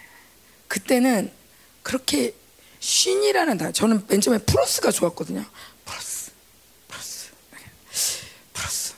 [0.69, 1.31] 그때는
[1.83, 2.35] 그렇게
[2.81, 5.45] 쉰이라는 단어, 저는 맨 처음에 프로스가 좋았거든요.
[5.85, 6.31] 프로스,
[6.89, 7.29] 프로스,
[8.53, 8.95] 프로스.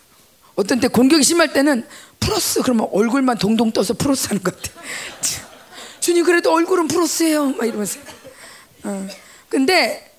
[0.55, 1.87] 어떤 때 공격이 심할 때는
[2.21, 4.83] 프로스 그러면 얼굴만 동동 떠서 프로스 하는 것 같아요.
[6.01, 7.51] 주님 그래도 얼굴은 프로스예요.
[7.51, 8.01] 막 이러면서.
[8.85, 9.09] 어.
[9.49, 10.15] 근데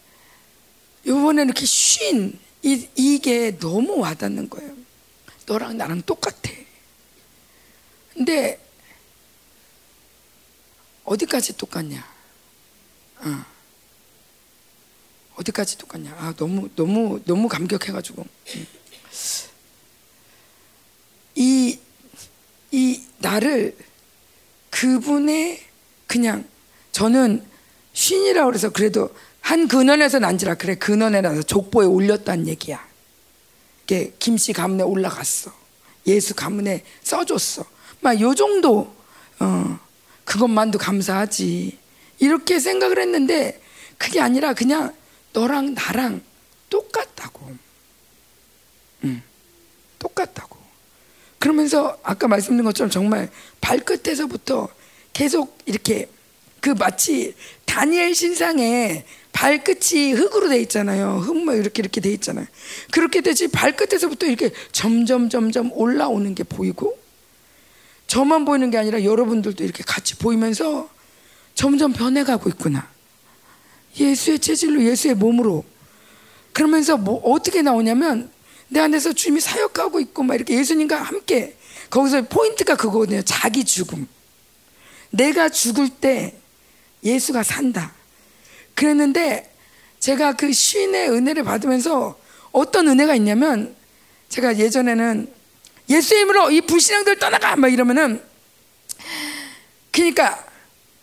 [1.06, 4.76] 요번에 이렇게 쉰 이, 이게 너무 와닿는 거예요.
[5.46, 6.52] 너랑 나랑 똑같아.
[8.14, 8.60] 근데
[11.06, 12.06] 어디까지 똑같냐?
[13.20, 13.46] 어.
[15.36, 16.12] 어디까지 똑같냐?
[16.20, 18.26] 아 너무 너무 너무 감격해가지고
[21.36, 21.80] 이이
[22.72, 23.76] 이 나를
[24.70, 25.64] 그분의
[26.08, 26.48] 그냥
[26.92, 27.46] 저는
[27.94, 32.88] 쉰이라고 그래서 그래도 한 근원에서 난지라 그래 근원에 나서 족보에 올렸다는 얘기야.
[33.84, 35.52] 이게 김씨 가문에 올라갔어.
[36.08, 37.66] 예수 가문에 써줬어.
[38.02, 38.94] 막 요 정도
[39.40, 39.80] 어,
[40.26, 41.78] 그것만도 감사하지.
[42.20, 43.62] 이렇게 생각을 했는데
[43.98, 44.94] 그게 아니라 그냥
[45.34, 46.22] 너랑 나랑
[46.70, 47.56] 똑같다고.
[49.06, 49.22] 응,
[49.98, 50.58] 똑같다고.
[51.40, 53.30] 그러면서 아까 말씀드린 것처럼 정말
[53.62, 54.68] 발끝에서부터
[55.14, 56.10] 계속 이렇게
[56.60, 57.34] 그 마치
[57.66, 61.20] 다니엘 신상에 발끝이 흙으로 돼 있잖아요.
[61.20, 62.46] 흙뭐 이렇게 이렇게 돼 있잖아요.
[62.92, 66.98] 그렇게 되지 발끝에서부터 이렇게 점점 점점 올라오는 게 보이고
[68.08, 70.90] 저만 보이는 게 아니라 여러분들도 이렇게 같이 보이면서
[71.56, 72.90] 점점 변해가고 있구나.
[74.00, 75.64] 예수의 체질로 예수의 몸으로
[76.54, 78.32] 그러면서 뭐 어떻게 나오냐면
[78.68, 81.56] 내 안에서 주님이 사역하고 있고 막 이렇게 예수님과 함께
[81.90, 83.22] 거기서 포인트가 그거거든요.
[83.24, 84.08] 자기 죽음.
[85.12, 86.36] 내가 죽을 때
[87.04, 87.94] 예수가 산다.
[88.80, 89.52] 그랬는데
[90.00, 92.18] 제가 그 쉰의 은혜를 받으면서
[92.54, 93.76] 어떤 은혜가 있냐면
[94.30, 95.28] 제가 예전에는
[95.90, 98.22] 예수 이름으로 이 불신앙들 떠나가 막 이러면은
[99.92, 100.46] 그러니까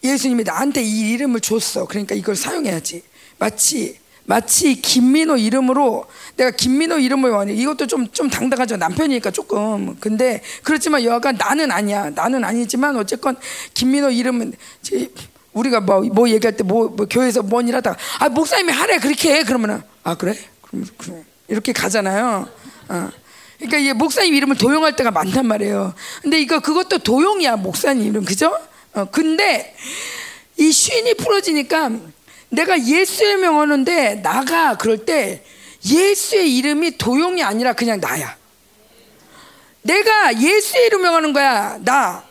[0.03, 1.87] 예수님이 나한테 이 이름을 줬어.
[1.87, 3.03] 그러니까 이걸 사용해야지.
[3.39, 7.53] 마치 마치 김민호 이름으로 내가 김민호 이름을 원해.
[7.53, 8.79] 이것도 좀 좀 당당하죠.
[8.79, 9.97] 남편이니까 조금.
[10.01, 12.09] 근데 그렇지만 여하간 나는 아니야.
[12.11, 13.37] 나는 아니지만 어쨌건
[13.75, 15.11] 김민호 이름은 제
[15.57, 19.43] 우리가 뭐, 뭐 얘기할 때 뭐, 뭐 교회에서 뭔 일하다가 아 목사님이 하래 그렇게 해
[19.43, 22.49] 그러면은 아 그래 그럼 그래 이렇게 가잖아요.
[22.89, 23.11] 어.
[23.59, 25.95] 그러니까 이 목사님 이름을 도용할 때가 많단 말이에요.
[26.23, 28.57] 근데 이거 그것도 도용이야 목사님 이름 그죠?
[28.93, 29.75] 어, 근데
[30.59, 31.91] 이 쉰이 풀어지니까
[32.51, 35.43] 내가 예수의 명하는데 나가 그럴 때
[35.85, 38.37] 예수의 이름이 도용이 아니라 그냥 나야.
[39.81, 41.79] 내가 예수의 이름 명하는 거야.
[41.83, 42.25] 나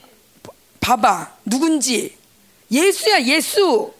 [0.80, 2.15] 봐봐 누군지
[2.80, 3.94] 예수야 예수.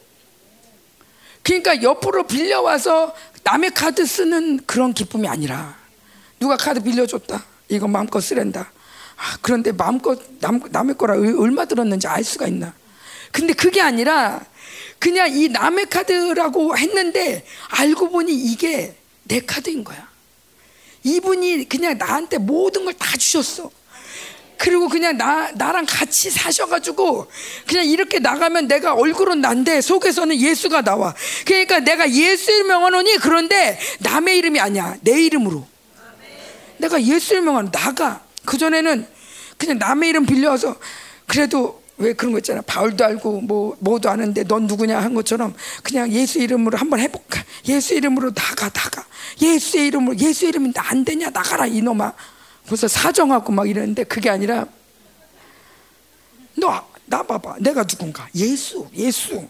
[1.42, 5.76] 그러니까 옆으로 빌려와서 남의 카드 쓰는 그런 기쁨이 아니라
[6.38, 7.44] 누가 카드 빌려줬다.
[7.68, 8.70] 이거 마음껏 쓰랜다.
[9.16, 12.74] 아, 그런데 마음껏 남, 남의 거라 얼마 들었는지 알 수가 있나?
[13.32, 14.44] 근데 그게 아니라
[14.98, 20.06] 그냥 이 남의 카드라고 했는데 알고 보니 이게 내 카드인 거야.
[21.04, 23.70] 이분이 그냥 나한테 모든 걸 다 주셨어.
[24.58, 27.26] 그리고 그냥 나, 나랑 같이 사셔가지고
[27.66, 31.14] 그냥 이렇게 나가면 내가 얼굴은 난데 속에서는 예수가 나와.
[31.44, 34.96] 그러니까 내가 예수의 명하노니 그런데 남의 이름이 아니야.
[35.02, 35.66] 내 이름으로.
[36.78, 38.22] 내가 예수의 명하노 나가.
[38.44, 39.06] 그전에는
[39.58, 40.76] 그냥 남의 이름 빌려서
[41.26, 42.60] 그래도 왜 그런 거 있잖아.
[42.62, 47.42] 바울도 알고 뭐 뭐도 아는데 넌 누구냐 한 것처럼 그냥 예수 이름으로 한번 해볼까.
[47.68, 49.04] 예수 이름으로 나가 나가.
[49.40, 52.12] 예수의 이름으로 예수 이름이 안 되냐 나가라 이놈아.
[52.66, 54.66] 벌써 사정하고 막 이러는데 그게 아니라
[56.56, 57.56] 너 나 봐봐.
[57.60, 58.28] 내가 누군가.
[58.34, 59.48] 예수 예수.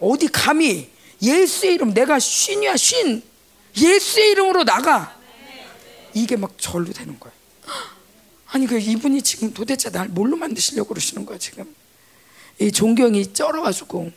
[0.00, 0.90] 어디 감히
[1.20, 3.22] 예수의 이름 내가 쉰이야 쉰.
[3.76, 5.16] 예수의 이름으로 나가.
[6.14, 7.32] 이게 막 절로 되는 거야.
[8.46, 11.74] 아니 그 이분이 지금 도대체 날 뭘로 만드시려고 그러시는 거야 지금
[12.60, 14.12] 이 존경이 쩔어가지고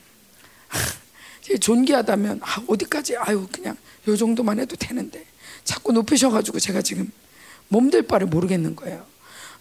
[1.60, 3.76] 존귀하다면 아, 어디까지 아유 그냥
[4.08, 5.26] 요 정도만 해도 되는데
[5.64, 7.12] 자꾸 높이셔가지고 제가 지금
[7.70, 9.06] 몸들 바를 모르겠는 거예요.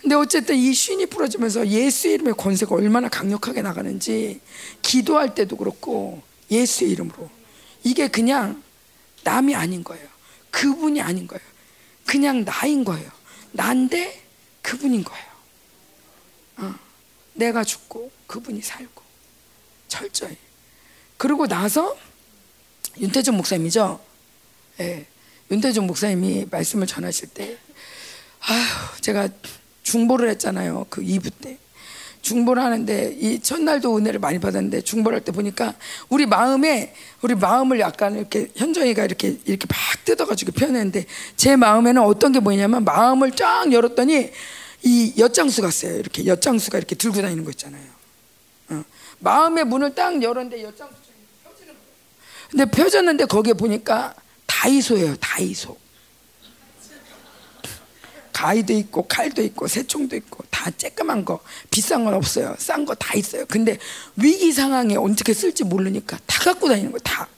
[0.00, 4.40] 근데 어쨌든 이 쉰이 풀어지면서 예수의 이름의 권세가 얼마나 강력하게 나가는지
[4.82, 7.28] 기도할 때도 그렇고 예수의 이름으로
[7.84, 8.62] 이게 그냥
[9.24, 10.06] 남이 아닌 거예요.
[10.50, 11.42] 그분이 아닌 거예요.
[12.06, 13.10] 그냥 나인 거예요.
[13.52, 14.22] 난데
[14.62, 15.26] 그분인 거예요.
[16.58, 16.74] 어.
[17.34, 19.02] 내가 죽고 그분이 살고
[19.88, 20.36] 철저히.
[21.16, 21.96] 그러고 나서
[22.98, 24.00] 윤태준 목사님이죠.
[24.80, 25.06] 예,
[25.50, 27.58] 윤태준 목사님이 말씀을 전하실 때,
[28.48, 29.28] 아휴, 제가
[29.82, 30.86] 중보를 했잖아요.
[30.90, 31.58] 그 2부 때.
[32.20, 35.74] 중보를 하는데 이 첫날도 은혜를 많이 받았는데 중보를 할 때 보니까
[36.08, 36.92] 우리 마음에
[37.22, 41.06] 우리 마음을 약간 이렇게 현정이가 이렇게 이렇게 막 뜯어가지고 표현했는데
[41.36, 44.30] 제 마음에는 어떤 게 뭐냐면 마음을 쫙 열었더니
[44.82, 45.96] 이 엿장수 같어요.
[45.98, 47.84] 이렇게 엿장수가 이렇게 들고 다니는 거 있잖아요.
[48.70, 48.84] 어.
[49.20, 50.94] 마음의 문을 딱 열었는데 엿장수
[51.44, 52.48] 펴지는 거예요.
[52.50, 54.14] 근데 펴졌는데 거기에 보니까
[54.46, 55.16] 다이소예요.
[55.16, 55.76] 다이소.
[58.38, 61.40] 가위도 있고 칼도 있고 새총도 있고 다 쬐끄만 거
[61.70, 62.54] 비싼 건 없어요.
[62.58, 63.44] 싼 거 다 있어요.
[63.46, 63.78] 근데
[64.14, 67.28] 위기 상황에 어떻게 쓸지 모르니까 다 갖고 다니는 거 다.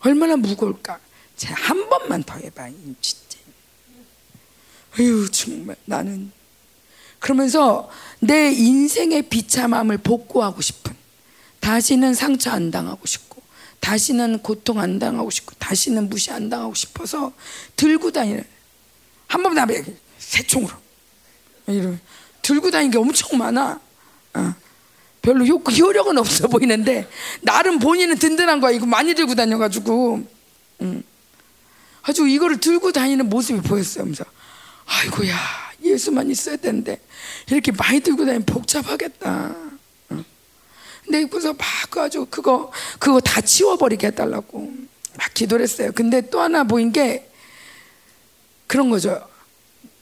[0.00, 0.98] 얼마나 무거울까?
[1.36, 2.70] 제한 번만 더 해봐.
[3.00, 3.38] 진짜.
[4.98, 6.32] 아유 정말 나는
[7.20, 7.88] 그러면서
[8.18, 10.92] 내 인생의 비참함을 복구하고 싶은
[11.60, 13.40] 다시는 상처 안 당하고 싶고
[13.78, 17.32] 다시는 고통 안 당하고 싶고 다시는 무시 안 당하고 싶어서
[17.76, 18.57] 들고 다니는
[19.28, 19.84] 한번 나면
[20.18, 20.74] 새총으로
[21.68, 22.00] 이런
[22.42, 23.78] 들고 다니는 게 엄청 많아.
[24.34, 24.54] 어.
[25.20, 27.06] 별로 효, 효력은 없어 보이는데
[27.42, 28.72] 나름 본인은 든든한 거야.
[28.72, 30.26] 이거 많이 들고 다녀가지고
[30.80, 31.02] 음.
[32.02, 34.04] 아주 이거를 들고 다니는 모습이 보였어요.
[34.04, 34.24] 그래서
[34.86, 35.36] 아이고야
[35.84, 37.00] 예수만 있어야 되는데
[37.50, 39.54] 이렇게 많이 들고 다니면 복잡하겠다.
[40.10, 40.24] 어.
[41.04, 44.72] 근데 그래서 막 아주 그거 그거 다 치워버리게 해달라고
[45.18, 45.90] 막 기도를 했어요.
[45.94, 47.27] 근데 또 하나 보인 게
[48.68, 49.26] 그런 거죠.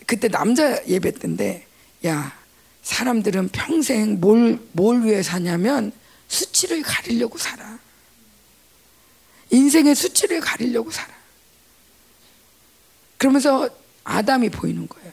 [0.04, 1.66] 그때 남자 예배 때인데
[2.04, 2.36] 야
[2.82, 5.92] 사람들은 평생 뭘, 뭘 위해 사냐면
[6.28, 7.78] 수치를 가리려고 살아.
[9.50, 11.14] 인생의 수치를 가리려고 살아.
[13.16, 13.70] 그러면서
[14.04, 15.12] 아담이 보이는 거예요.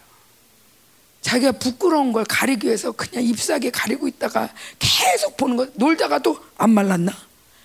[1.22, 7.14] 자기가 부끄러운 걸 가리기 위해서 그냥 잎사귀 가리고 있다가 계속 보는 거 놀다가도 안 말랐나?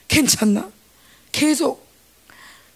[0.06, 0.70] 괜찮나?
[1.32, 1.87] 계속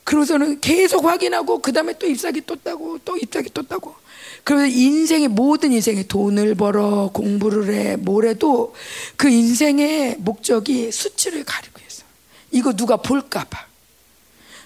[0.04, 3.94] 그러고서는 계속 확인하고 그 다음에 또 잎사귀 또 따고 또 잎사귀 또 따고
[4.44, 8.74] 그래서 인생의 모든 인생의 돈을 벌어 공부를 해 뭐래도
[9.16, 12.02] 그 인생의 목적이 수치를 가리고 있어.
[12.50, 13.66] 이거 누가 볼까 봐.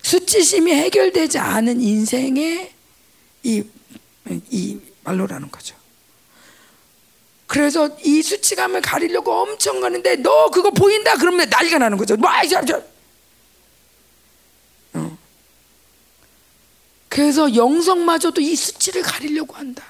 [0.03, 2.73] 수치심이 해결되지 않은 인생의
[3.43, 3.65] 이,
[4.51, 5.77] 이 말로라는 거죠.
[7.47, 12.17] 그래서 이 수치감을 가리려고 엄청 가는데 너 그거 보인다 그러면 난리가 나는 거죠.
[12.17, 12.83] 뭐, 저, 저.
[14.95, 15.19] 어.
[17.17, 19.83] 그래서 영성마저도 이 수치를 가리려고 한다.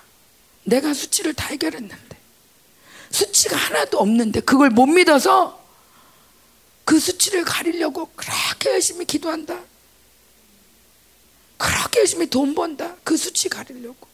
[0.62, 2.17] 내가 수치를 다 해결했는데
[3.10, 5.60] 수치가 하나도 없는데 그걸 못 믿어서
[6.84, 9.60] 그 수치를 가리려고 그렇게 열심히 기도한다.
[11.57, 12.94] 그렇게 열심히 돈 번다.
[13.02, 14.07] 그 수치 가리려고.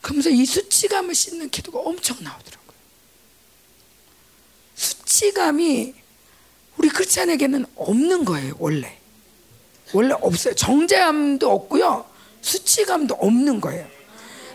[0.00, 2.78] 그러면서 이 수치감을 씻는 기도가 엄청 나오더라고요.
[4.76, 5.94] 수치감이
[6.78, 8.99] 우리 크리스찬에게는 없는 거예요, 원래.
[9.92, 10.54] 원래 없어요.
[10.54, 12.04] 정죄감도 없고요.
[12.40, 13.86] 수치감도 없는 거예요.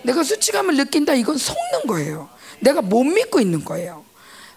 [0.04, 2.30] 내가 수치감을 느낀다 이건 속는 거예요.
[2.60, 4.06] 내가 못 믿고 있는 거예요.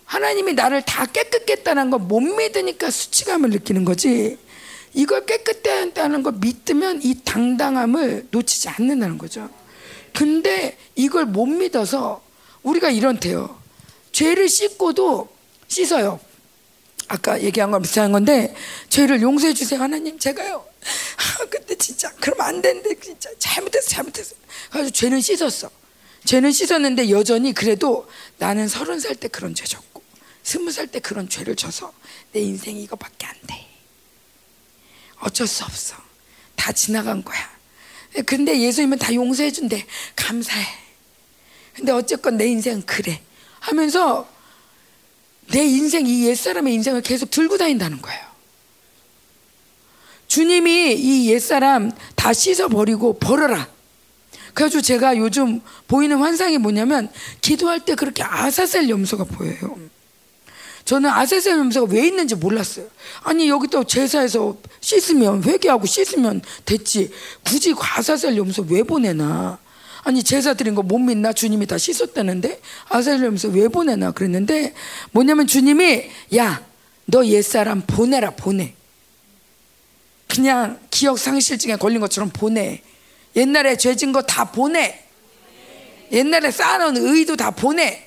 [0.05, 4.39] 하나님이 나를 다 깨끗겠다는 걸못 믿으니까 수치감을 느끼는 거지.
[4.95, 9.49] 이걸 깨끗했다는 걸 믿으면 이 당당함을 놓치지 않는다는 거죠.
[10.15, 12.23] 근데 이걸 못 믿어서
[12.63, 13.59] 우리가 이런데요.
[14.13, 15.29] 죄를 씻고도
[15.69, 16.19] 씻어요.
[17.09, 18.55] 아까 얘기한 거 비슷한 건데
[18.89, 20.65] 죄를 용서해 주세요 하나님 제가요.
[21.19, 24.37] 아, 근데 진짜 그러면 안 되는데 진짜 잘못했어 잘못했어.
[24.71, 25.71] 그래서 죄는 씻었어.
[26.25, 28.09] 죄는 씻었는데 여전히 그래도
[28.39, 30.03] 나는 서른 살 때 그런 죄 졌고
[30.43, 31.93] 스무 살 때 그런 죄를 져서
[32.33, 33.67] 내 인생이 이거밖에 안 돼.
[35.21, 35.97] 어쩔 수 없어.
[36.57, 37.59] 다 지나간 거야.
[38.27, 39.87] 근데 예수님은 다 용서해 준대.
[40.17, 40.67] 감사해.
[41.75, 43.21] 근데 어쨌건 내 인생은 그래.
[43.61, 44.29] 하면서
[45.51, 48.28] 내 인생, 이 옛사람의 인생을 계속 들고 다닌다는 거예요.
[50.29, 53.67] 주님이 이 옛사람 다 씻어버리고 버려라.
[54.55, 57.09] 그래가지고 제가 요즘 보이는 환상이 뭐냐면
[57.41, 59.79] 기도할 때 그렇게 아사셀 염소가 보여요.
[60.85, 62.87] 저는 아세셀 염소가 왜 있는지 몰랐어요.
[63.23, 67.11] 아니 여기 또 제사에서 씻으면 회개하고 씻으면 됐지.
[67.45, 69.59] 굳이 아사셀 염소 왜 보내나?
[70.05, 71.33] 아니 제사 드린 거 못 믿나?
[71.33, 74.13] 주님이 다 씻었다는데 아사셀 염소 왜 보내나?
[74.13, 74.75] 그랬는데
[75.13, 76.05] 뭐냐면 주님이
[76.37, 76.69] 야
[77.11, 78.75] 너 옛사람 보내라 보내.
[80.29, 82.83] 그냥 기억 상실증에 걸린 것처럼 보내.
[83.37, 85.05] 옛날에 죄진 거 다 보내.
[86.13, 88.07] 옛날에 쌓아놓은 의도 다 보내.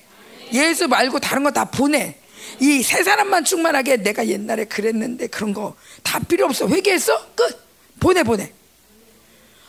[0.52, 2.16] 예수 말고 다른 거 다 보내.
[2.60, 6.68] 이 세 사람만 충만하게 내가 옛날에 그랬는데 그런 거 다 필요 없어.
[6.68, 7.34] 회개했어?
[7.34, 7.60] 끝.
[8.00, 8.52] 보내 보내.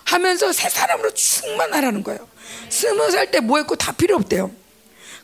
[0.05, 2.27] 하면서 세 사람으로 충만하라는 거예요.
[2.69, 4.51] 스무 살 때 뭐 했고 다 필요 없대요.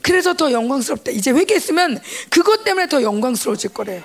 [0.02, 1.11] 그래서 더 영광스럽다.
[1.11, 4.02] 이제 회개했으면 그것 때문에 더 영광스러워질 거래요.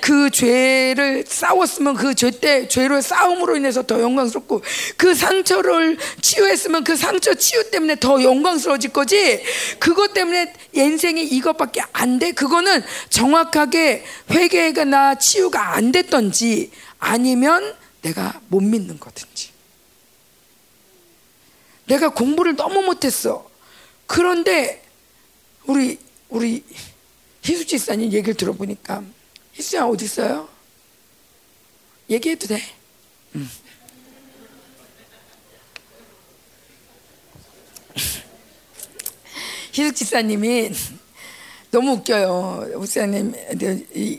[0.00, 4.62] 그 죄를 싸웠으면 그 죄 때 죄로 싸움으로 인해서 더 영광스럽고
[4.96, 9.42] 그 상처를 치유했으면 그 상처 치유 때문에 더 영광스러워질 거지.
[9.78, 12.32] 그것 때문에 인생이 이것밖에 안 돼.
[12.32, 19.50] 그거는 정확하게 회개가 나 치유가 안 됐던지 아니면 내가 못 믿는 거든지.
[21.86, 23.48] 내가 공부를 너무 못했어.
[24.06, 24.82] 그런데
[25.70, 26.64] 우리 우리
[27.44, 29.04] 희수 지사님 얘기를 들어보니까
[29.52, 30.48] 희수야 어디 있어요?
[32.08, 32.60] 얘기해도 돼.
[33.36, 33.48] 응.
[39.72, 40.72] 희숙 지사님이
[41.70, 42.72] 너무 웃겨요.
[42.74, 43.32] 목사님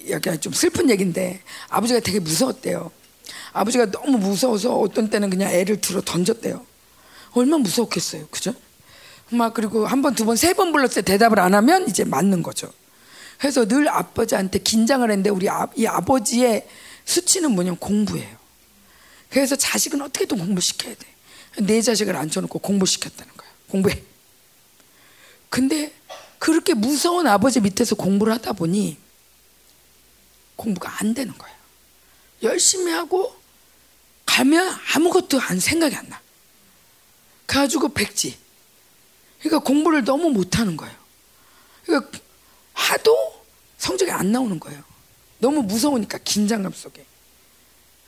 [0.09, 2.89] 여기 좀 슬픈 얘기인데 아버지가 되게 무서웠대요.
[3.51, 6.65] 아버지가 너무 무서워서 어떤 때는 그냥 애를 들어 던졌대요.
[7.33, 8.53] 얼마나 무서웠겠어요, 그죠?
[9.31, 12.43] 막 그리고 한 번, 두 번, 세 번 불렀을 때 대답을 안 하면 이제 맞는
[12.43, 12.71] 거죠.
[13.37, 16.67] 그래서 늘 아버지한테 긴장을 했는데 우리 아, 이 아버지의
[17.05, 18.37] 수치는 뭐냐면 공부예요.
[19.29, 21.07] 그래서 자식은 어떻게든 공부시켜야 돼.
[21.63, 23.49] 내 자식을 앉혀놓고 공부시켰다는 거야.
[23.69, 24.03] 공부해.
[25.49, 25.93] 근데
[26.37, 28.97] 그렇게 무서운 아버지 밑에서 공부를 하다 보니
[30.55, 31.55] 공부가 안 되는 거예요.
[32.43, 33.35] 열심히 하고
[34.25, 36.21] 가면 아무것도 안 생각이 안 나.
[37.47, 38.37] 가지고 백지.
[39.41, 40.95] 그러니까 공부를 너무 못하는 거예요.
[41.85, 42.19] 그러니까
[42.73, 43.43] 하도
[43.77, 44.83] 성적이 안 나오는 거예요.
[45.39, 47.05] 너무 무서우니까 긴장감 속에.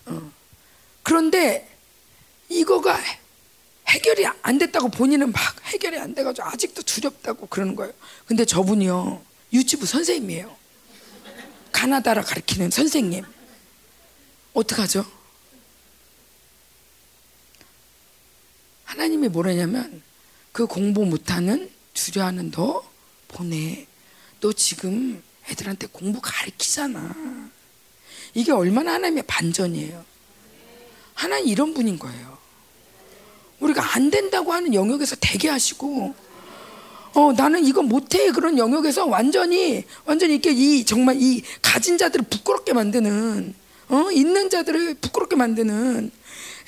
[0.06, 0.32] 어.
[1.02, 1.68] 그런데
[2.50, 3.00] 이거가
[3.88, 7.94] 해결이 안 됐다고 본인은 막 해결이 안 돼가지고 아직도 두렵다고 그러는 거예요.
[8.26, 9.22] 근데 저분이요
[9.52, 10.56] 유치부 선생님이에요.
[11.72, 13.26] 가나다라 가르치는 선생님.
[14.54, 15.06] 어떡하죠?
[18.86, 20.04] 하나님이 뭐라냐면
[20.54, 22.84] 그 공부 못하는 두려워하는 너
[23.28, 23.88] 보내.
[24.40, 27.50] 너 지금 애들한테 공부 가르치잖아.
[28.36, 30.06] 이게 얼마나 하나님의 반전이에요.
[31.16, 32.38] 하나님 이런 분인 거예요.
[33.60, 36.14] 우리가 안 된다고 하는 영역에서 되게 하시고,
[37.16, 42.74] 어 나는 이거 못해 그런 영역에서 완전히 완전히 이렇게 이 정말 이 가진 자들을 부끄럽게
[42.74, 43.54] 만드는
[43.90, 46.12] 어 있는 자들을 부끄럽게 만드는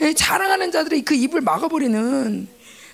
[0.02, 2.48] 예, 자랑하는 자들의 그 입을 막아버리는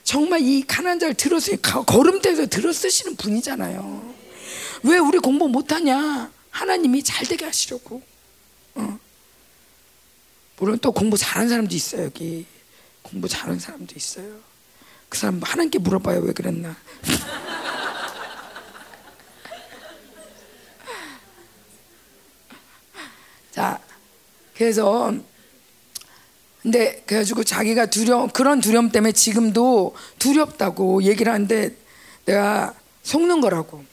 [0.04, 4.16] 정말 이 가난한 자를 들어서 걸음대에서 들어쓰시는 분이잖아요.
[4.84, 6.32] 왜 우리 공부 못하냐?
[6.50, 8.02] 하나님이 잘 되게 하시려고.
[8.76, 9.00] 어.
[10.58, 12.46] 물론 또 공부 잘하는 사람도 있어요 여기
[13.02, 14.40] 공부 잘하는 사람도 있어요.
[15.10, 16.76] 그 사람 하나님께 물어봐요 왜 그랬나.
[23.52, 23.80] 자,
[24.56, 25.14] 그래서
[26.62, 31.76] 근데 그래가지고 자기가 두려 그런 두려움 때문에 지금도 두렵다고 얘기를 하는데
[32.26, 32.74] 내가
[33.04, 33.84] 속는 거라고.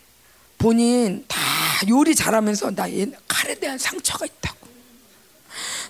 [0.59, 1.41] 본인 다
[1.89, 2.89] 요리 잘하면서 나
[3.29, 4.67] 칼에 대한 상처가 있다고.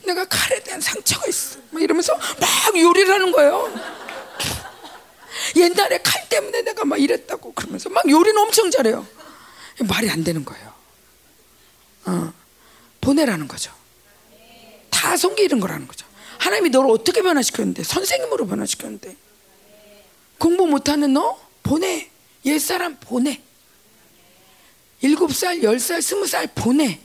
[0.06, 1.58] 내가 칼에 대한 상처가 있어.
[1.70, 3.72] 막 이러면서 막 요리를 하는 거예요.
[5.56, 9.06] 옛날에 칼 때문에 내가 막 이랬다고 그러면서 막 요리는 엄청 잘해요.
[9.88, 10.72] 말이 안 되는 거예요.
[12.06, 12.32] 어,
[13.00, 13.72] 보내라는 거죠.
[14.90, 16.07] 다 속이는 거라는 거죠
[16.38, 17.82] 하나님이 너를 어떻게 변화시켰는데?
[17.82, 19.16] 선생님으로 변화시켰는데.
[20.38, 22.08] 공부 못하는 너 보내.
[22.44, 23.40] 옛사람 보내.
[25.00, 26.98] 일곱 살, 열 살, 스무 살 보내.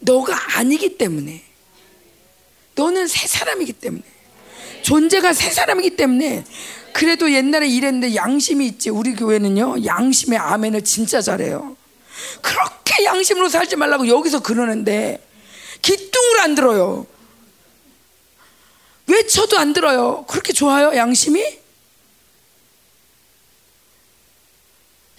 [0.00, 1.44] 너가 아니기 때문에.
[2.74, 4.02] 너는 새 사람이기 때문에.
[4.82, 6.44] 존재가 새 사람이기 때문에.
[6.92, 8.90] 그래도 옛날에 이랬는데 양심이 있지.
[8.90, 11.76] 우리 교회는요 양심의 아멘을 진짜 잘해요.
[12.40, 15.24] 그렇게 양심으로 살지 말라고 여기서 그러는데
[15.82, 17.06] 기뚱을 안 들어요
[19.10, 20.24] 외쳐도 안 들어요.
[20.26, 21.60] 그렇게 좋아요, 양심이?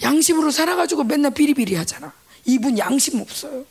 [0.02, 2.14] 양심으로 살아가지고 맨날 비리비리 하잖아.
[2.46, 3.66] 이분 양심 없어요.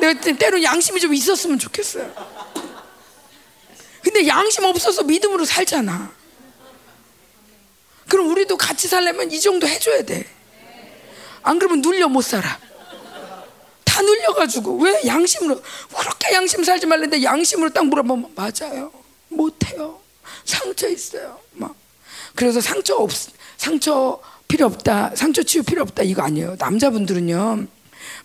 [0.00, 2.10] 내가 때로 양심이 좀 있었으면 좋겠어요.
[4.02, 6.14] 근데 양심 없어서 믿음으로 살잖아.
[8.08, 10.26] 그럼 우리도 같이 살려면 이 정도 해줘야 돼.
[11.42, 12.58] 안 그러면 눌려 못 살아.
[14.00, 14.78] 다 눌려가지고.
[14.82, 15.00] 왜?
[15.06, 15.60] 양심으로.
[15.98, 18.90] 그렇게 양심 살지 말는데 양심으로 딱 물어보면 맞아요.
[19.28, 20.00] 못해요.
[20.44, 21.38] 상처 있어요.
[21.52, 21.74] 막.
[22.34, 23.10] 그래서 상처 없
[23.58, 25.12] 상처 필요 없다.
[25.14, 26.02] 상처 치유 필요 없다.
[26.02, 26.56] 이거 아니에요.
[26.58, 27.66] 남자분들은요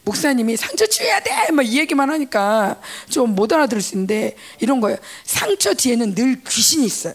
[0.04, 2.80] 목사님이 상처 치유해야 돼 막 이 얘기만 하니까
[3.10, 4.98] 좀 못 알아들을 수 있는데 이런 거예요.
[5.26, 7.14] 상처 뒤에는 늘 귀신이 있어요.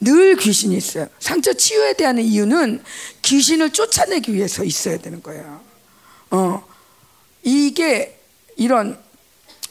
[0.00, 1.08] 늘 귀신이 있어요.
[1.18, 2.82] 상처 치유해야 되는 이유는
[3.22, 5.60] 귀신을 쫓아내기 위해서 있어야 되는 거예요.
[6.30, 6.64] 어,
[7.42, 8.18] 이게
[8.56, 9.02] 이런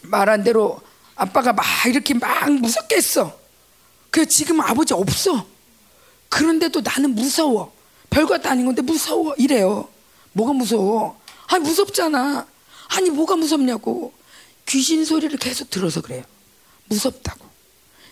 [0.02, 0.80] 말한 대로
[1.16, 3.38] 아빠가 막 이렇게 막 무섭게 했어.
[4.10, 5.46] 그 지금 아버지 없어.
[6.30, 7.74] 그런데도 나는 무서워.
[8.10, 9.34] 별것도 아닌 건데 무서워.
[9.38, 9.88] 이래요.
[10.34, 11.20] 뭐가 무서워?
[11.48, 12.48] 아니 무섭잖아.
[12.90, 14.14] 아니 뭐가 무섭냐고.
[14.66, 16.24] 귀신 소리를 계속 들어서 그래요.
[16.86, 17.46] 무섭다고.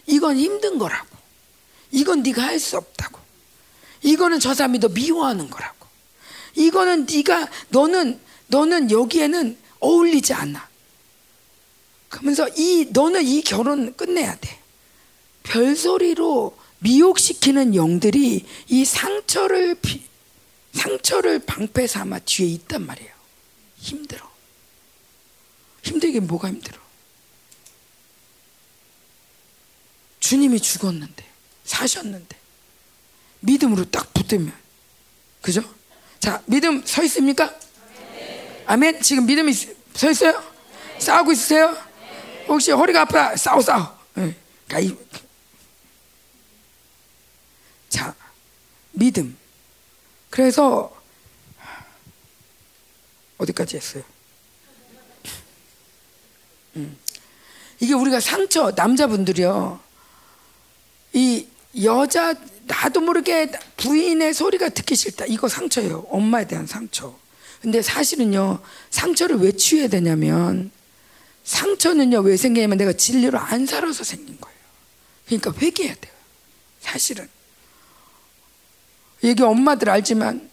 [0.07, 1.07] 이건 힘든 거라고.
[1.91, 3.19] 이건 네가 할 수 없다고.
[4.03, 5.87] 이거는 저 사람이 너 미워하는 거라고.
[6.55, 10.67] 이거는 네가 너는 너는 여기에는 어울리지 않아.
[12.09, 14.59] 그러면서 이 너는 이 결혼 끝내야 돼.
[15.43, 19.79] 별소리로 미혹시키는 영들이 이 상처를
[20.73, 23.11] 상처를 방패 삼아 뒤에 있단 말이에요.
[23.77, 24.29] 힘들어.
[25.83, 26.79] 힘들긴 뭐가 힘들어?
[30.19, 31.25] 주님이 죽었는데
[31.63, 32.37] 사셨는데
[33.41, 34.53] 믿음으로 딱 붙으면
[35.41, 35.63] 그죠?
[36.19, 37.57] 자 믿음 서 있습니까?
[38.69, 39.01] 아멘.
[39.01, 40.43] 지금 믿음이 서 있어요?
[40.99, 41.75] 싸우고 있으세요?
[42.47, 43.35] 혹시 허리가 아파?
[43.35, 43.97] 싸워 싸워.
[44.13, 44.35] 네.
[47.89, 48.13] 자,
[48.91, 49.35] 믿음.
[50.29, 50.95] 그래서
[53.39, 54.03] 어디까지 했어요?
[56.75, 56.95] 음.
[57.79, 59.79] 이게 우리가 상처 남자분들이요.
[61.13, 61.47] 이
[61.83, 62.35] 여자
[62.67, 65.25] 나도 모르게 부인의 소리가 듣기 싫다.
[65.25, 66.05] 이거 상처예요.
[66.11, 67.17] 엄마에 대한 상처.
[67.61, 70.71] 근데 사실은요, 상처를 왜 치유해야 되냐면,
[71.43, 74.57] 상처는요, 왜 생기냐면 내가 진리로 안 살아서 생긴 거예요.
[75.25, 76.13] 그러니까 회개해야 돼요.
[76.79, 77.27] 사실은.
[79.21, 80.49] 이게 엄마들 알지만,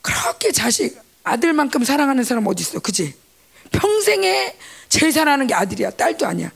[0.00, 2.80] 그렇게 자식, 아들만큼 사랑하는 사람 어디 있어?
[2.80, 3.14] 그지?
[3.70, 4.56] 평생에
[4.88, 5.90] 제일 사랑하는 게 아들이야.
[5.90, 6.50] 딸도 아니야.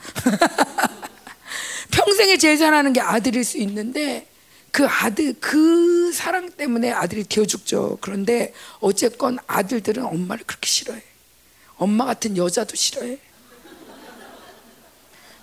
[1.93, 4.27] 평생에 제일 사랑하는 게 아들일 수 있는데,
[4.70, 7.99] 그 아들 그 사랑 때문에 아들이 되어 죽죠.
[8.01, 11.03] 그런데 어쨌건 아들들은 엄마를 그렇게 싫어해.
[11.77, 13.19] 엄마 같은 여자도 싫어해.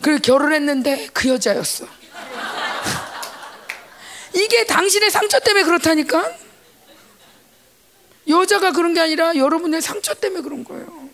[0.01, 1.87] 그래 결혼했는데 그 여자였어.
[4.35, 6.35] 이게 당신의 상처 때문에 그렇다니까.
[8.27, 11.09] 여자가 그런 게 아니라 여러분의 상처 때문에 그런 거예요.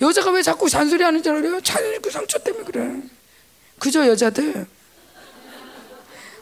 [0.00, 1.60] 여자가 왜 자꾸 잔소리 하는 줄 알아요?
[1.60, 3.02] 자기 그 상처 때문에 그래.
[3.78, 4.66] 그저 여자들.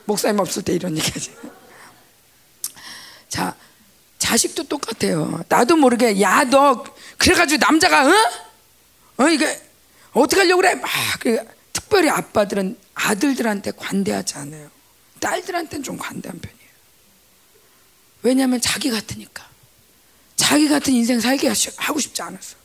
[0.08, 1.30] 목사님 없을 때 이런 얘기하지.
[3.28, 3.54] 자,
[4.18, 5.44] 자식도 똑같아요.
[5.48, 6.82] 나도 모르게 야 너
[7.18, 8.12] 그래가지고 남자가 어?
[9.18, 9.60] 어 이게
[10.12, 10.74] 어떻게 하려고 그래?
[10.76, 10.88] 막
[11.20, 11.38] 그,
[11.74, 14.70] 특별히 아빠들은 아들들한테 관대하지 않아요.
[15.20, 16.68] 딸들한테는 좀 관대한 편이에요.
[18.22, 19.46] 왜냐하면 자기 같으니까.
[20.36, 22.56] 자기 같은 인생 살게 하고 싶지 않았어.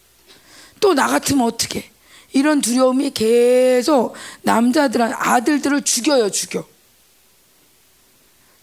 [0.80, 1.92] 또 나 같으면 어떻게?
[2.32, 6.73] 이런 두려움이 계속 남자들한 아들들을 죽여요, 죽여.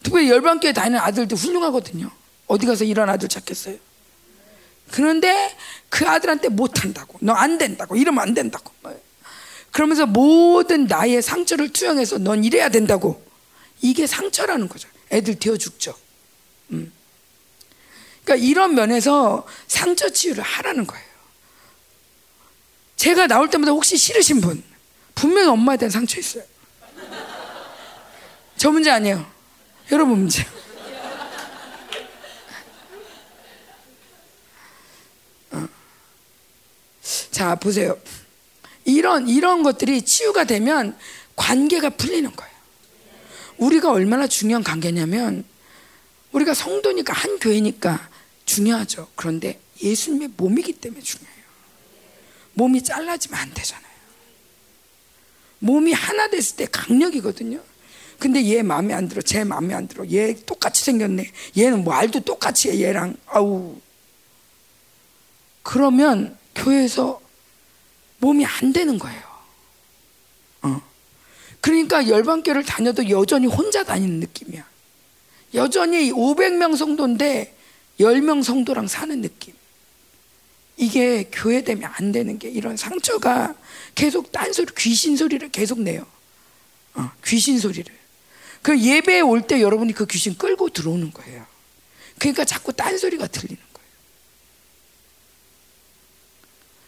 [0.02, 2.10] 특별히 열방교회 다니는 아들들 훌륭하거든요.
[2.46, 3.76] 어디 가서 이런 아들 찾겠어요?
[4.90, 5.56] 그런데
[5.88, 8.72] 그 아들한테 못한다고, 너 안 된다고, 이러면 안 된다고.
[9.70, 13.24] 그러면서 모든 나의 상처를 투영해서 넌 이래야 된다고.
[13.82, 14.88] 이게 상처라는 거죠.
[15.12, 15.94] 애들 되어 죽죠.
[16.72, 16.92] 음.
[18.24, 21.04] 그러니까 이런 면에서 상처 치유를 하라는 거예요.
[22.96, 24.62] 제가 나올 때마다 혹시 싫으신 분,
[25.14, 26.42] 분명히 엄마에 대한 상처 있어요.
[28.56, 29.24] 저 문제 아니에요.
[29.90, 30.46] 여러분 문제.
[35.50, 35.68] 어.
[37.30, 37.98] 자 보세요.
[38.84, 40.96] 이런 이런 것들이 치유가 되면
[41.34, 42.52] 관계가 풀리는 거예요.
[43.58, 45.44] 우리가 얼마나 중요한 관계냐면
[46.32, 48.08] 우리가 성도니까 한 교회니까
[48.46, 49.08] 중요하죠.
[49.16, 51.40] 그런데 예수님의 몸이기 때문에 중요해요.
[52.54, 53.90] 몸이 잘라지면 안 되잖아요.
[55.58, 57.69] 몸이 하나 됐을 때 강력이거든요.
[58.20, 59.22] 근데 얘 마음에 안 들어.
[59.22, 60.06] 쟤 마음에 안 들어.
[60.10, 61.32] 얘 똑같이 생겼네.
[61.56, 62.80] 얘는 말도 똑같이 해.
[62.82, 63.80] 얘랑 아우.
[65.62, 67.18] 그러면 교회에서
[68.18, 69.22] 몸이 안 되는 거예요.
[70.62, 70.82] 어.
[71.62, 74.68] 그러니까 열방교를 다녀도 여전히 혼자 다니는 느낌이야.
[75.54, 77.56] 여전히 500명 성도인데
[77.98, 79.54] 10명 성도랑 사는 느낌.
[80.76, 83.54] 이게 교회 되면 안 되는 게 이런 상처가
[83.94, 86.06] 계속 딴소리, 귀신 소리를 계속 내요.
[86.94, 87.99] 어, 귀신 소리를.
[88.62, 91.46] 그 예배에 올 때 여러분이 그 귀신 끌고 들어오는 거예요.
[92.18, 93.88] 그러니까 자꾸 딴소리가 들리는 거예요.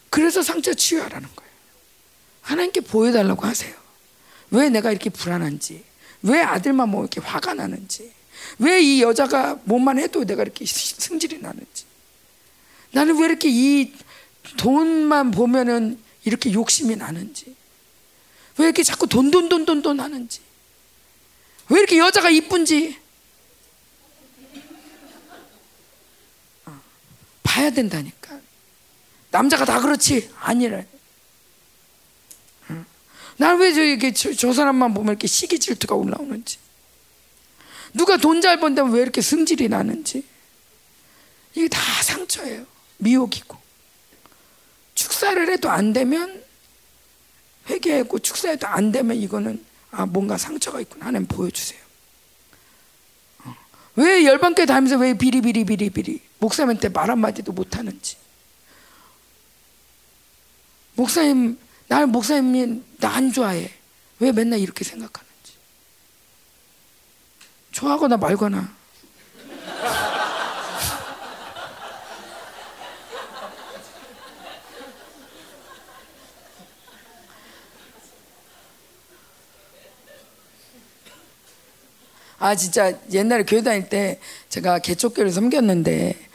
[0.09, 1.51] 그래서 상처 치유하라는 거예요.
[2.41, 3.73] 하나님께 보여달라고 하세요.
[4.51, 5.83] 왜 내가 이렇게 불안한지,
[6.21, 8.11] 왜 아들만 뭐 이렇게 화가 나는지,
[8.59, 11.85] 왜 이 여자가 뭐만 해도 내가 이렇게 승질이 나는지,
[12.91, 13.93] 나는 왜 이렇게 이
[14.57, 17.55] 돈만 보면은 이렇게 욕심이 나는지,
[18.59, 20.41] 왜 이렇게 자꾸 돈, 돈, 돈, 돈, 돈 하는지,
[21.69, 22.99] 왜 이렇게 여자가 이쁜지,
[26.65, 26.81] 어,
[27.41, 28.39] 봐야 된다니까.
[29.31, 30.29] 남자가 다 그렇지?
[30.39, 30.87] 아니래.
[33.37, 36.59] 난왜 저렇게 저, 저, 사람만 보면 이렇게 시기 질투가 올라오는지?
[37.93, 40.23] 누가 돈 잘 번다면 왜 이렇게 승질이 나는지?
[41.55, 42.65] 이게 다 상처예요.
[42.97, 43.57] 미혹이고.
[44.95, 46.43] 축사를 해도 안 되면
[47.69, 51.79] 회개하고 축사해도 안 되면 이거는 아 뭔가 상처가 있구나 하나님 보여주세요
[53.45, 53.55] 어.
[53.95, 58.17] 왜 열방교회 다니면서 왜 비리비리비리비리 목사님한테 말 한마디도 못하는지
[60.95, 61.57] 목사님
[61.87, 63.69] 나는 목사님이 나 안 좋아해.
[64.19, 65.53] 왜 맨날 이렇게 생각하는지.
[67.71, 68.73] 좋아하거나 말거나.
[82.43, 86.27] 아 진짜 옛날에 교회 다닐 때 제가 개척교를 섬겼는데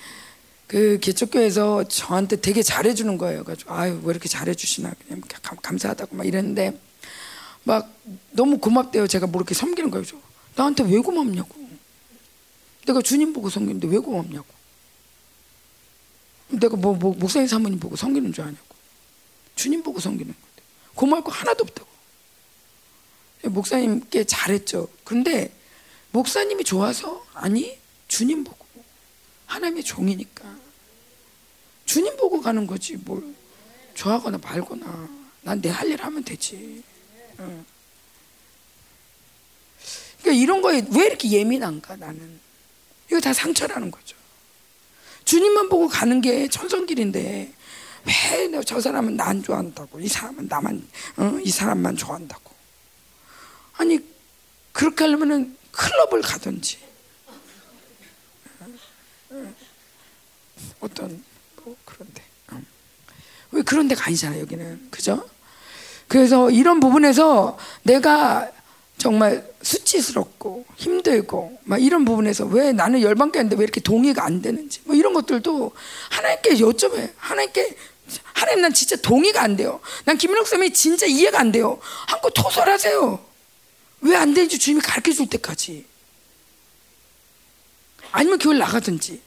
[0.66, 3.44] 그 개척교회에서 저한테 되게 잘해주는 거예요.
[3.44, 5.20] 가지고 아유 왜 이렇게 잘해주시나 그냥
[5.62, 6.80] 감, 사하다고 막 이랬는데
[7.64, 7.94] 막
[8.30, 9.06] 너무 고맙대요.
[9.06, 10.06] 제가 뭐 이렇게 섬기는 거예요.
[10.56, 11.54] 나한테 왜 고맙냐고.
[12.86, 14.46] 내가 주님 보고 섬기는데 왜 고맙냐고.
[16.48, 18.64] 내가 뭐, 뭐 목사님 사모님 보고 섬기는 줄 아냐고.
[19.56, 20.62] 주님 보고 섬기는 건데
[20.94, 21.88] 고마울 거 하나도 없다고.
[23.50, 24.88] 목사님께 잘했죠.
[25.04, 25.57] 그런데
[26.18, 28.66] 목사님이 좋아서 아니 주님 보고
[29.46, 30.42] 하나님의 종이니까
[31.86, 33.22] 주님 보고 가는 거지 뭘
[33.94, 35.08] 좋아하거나 말거나
[35.42, 36.82] 난 내 할 일 하면 되지.
[37.38, 37.64] 어.
[40.20, 42.40] 그러니까 이런 거에 왜 이렇게 예민한가 나는
[43.08, 44.16] 이거 다 상처라는 거죠.
[45.24, 47.52] 주님만 보고 가는 게 천성길인데
[48.04, 50.88] 왜 저 사람은 나 안 좋아한다고 이 사람은 나만
[51.18, 51.38] 어?
[51.44, 52.50] 이 사람만 좋아한다고
[53.74, 54.00] 아니
[54.72, 56.78] 그렇게 하려면은 클럽을 가든지
[60.80, 61.22] 어떤
[61.62, 62.60] 뭐 그런데 어.
[63.52, 65.28] 왜 그런 데가 아니잖아요 여기는 그죠?
[66.08, 68.50] 그래서 이런 부분에서 내가
[68.96, 74.96] 정말 수치스럽고 힘들고 막 이런 부분에서 왜 나는 열방교인데 왜 이렇게 동의가 안 되는지 뭐
[74.96, 75.72] 이런 것들도
[76.10, 77.76] 하나님께 여쭤봐요 하나님께
[78.32, 79.80] 하나님 난 진짜 동의가 안 돼요.
[80.04, 81.78] 난 김민옥 쌤이 진짜 이해가 안 돼요.
[82.06, 83.27] 한껏 토설하세요.
[84.00, 85.86] 왜 안 되는지 주님이 가르쳐 줄 때까지.
[88.12, 89.20] 아니면 교회 나가든지.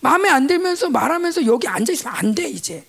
[0.00, 2.84] 마음에 안 들면서 말하면서 여기 앉아 있으면 안 돼, 이제.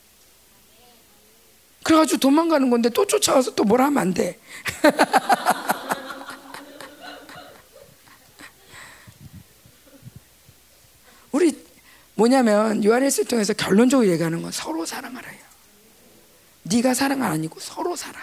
[1.84, 4.40] 그래가지고 도망가는 건데 또 쫓아와서 또 뭐라 하면 안 돼.
[11.32, 11.66] 우리
[12.16, 15.38] 뭐냐면 요한일서 통해서 결론적으로 얘기하는 건 서로 사랑하라요.
[16.64, 18.22] 네가 사랑 아니고 서로 사랑.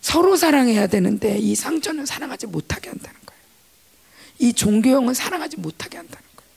[0.00, 3.40] 서로 사랑해야 되는데 이 상처는 사랑하지 못하게 한다는 거예요.
[4.38, 6.50] 이 종교형은 사랑하지 못하게 한다는 거예요.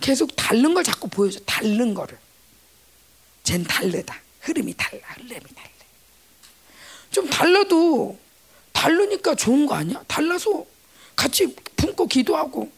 [0.00, 1.40] 계속 다른 걸 자꾸 보여줘.
[1.46, 2.18] 다른 거를.
[3.44, 4.20] 쟨 다르다.
[4.40, 5.00] 흐름이 달라.
[5.14, 5.68] 흐름이 달라.
[7.10, 8.18] 좀 달라도
[8.72, 10.02] 다르니까 좋은 거 아니야?
[10.06, 10.64] 달라서
[11.16, 12.70] 같이 품고 기도하고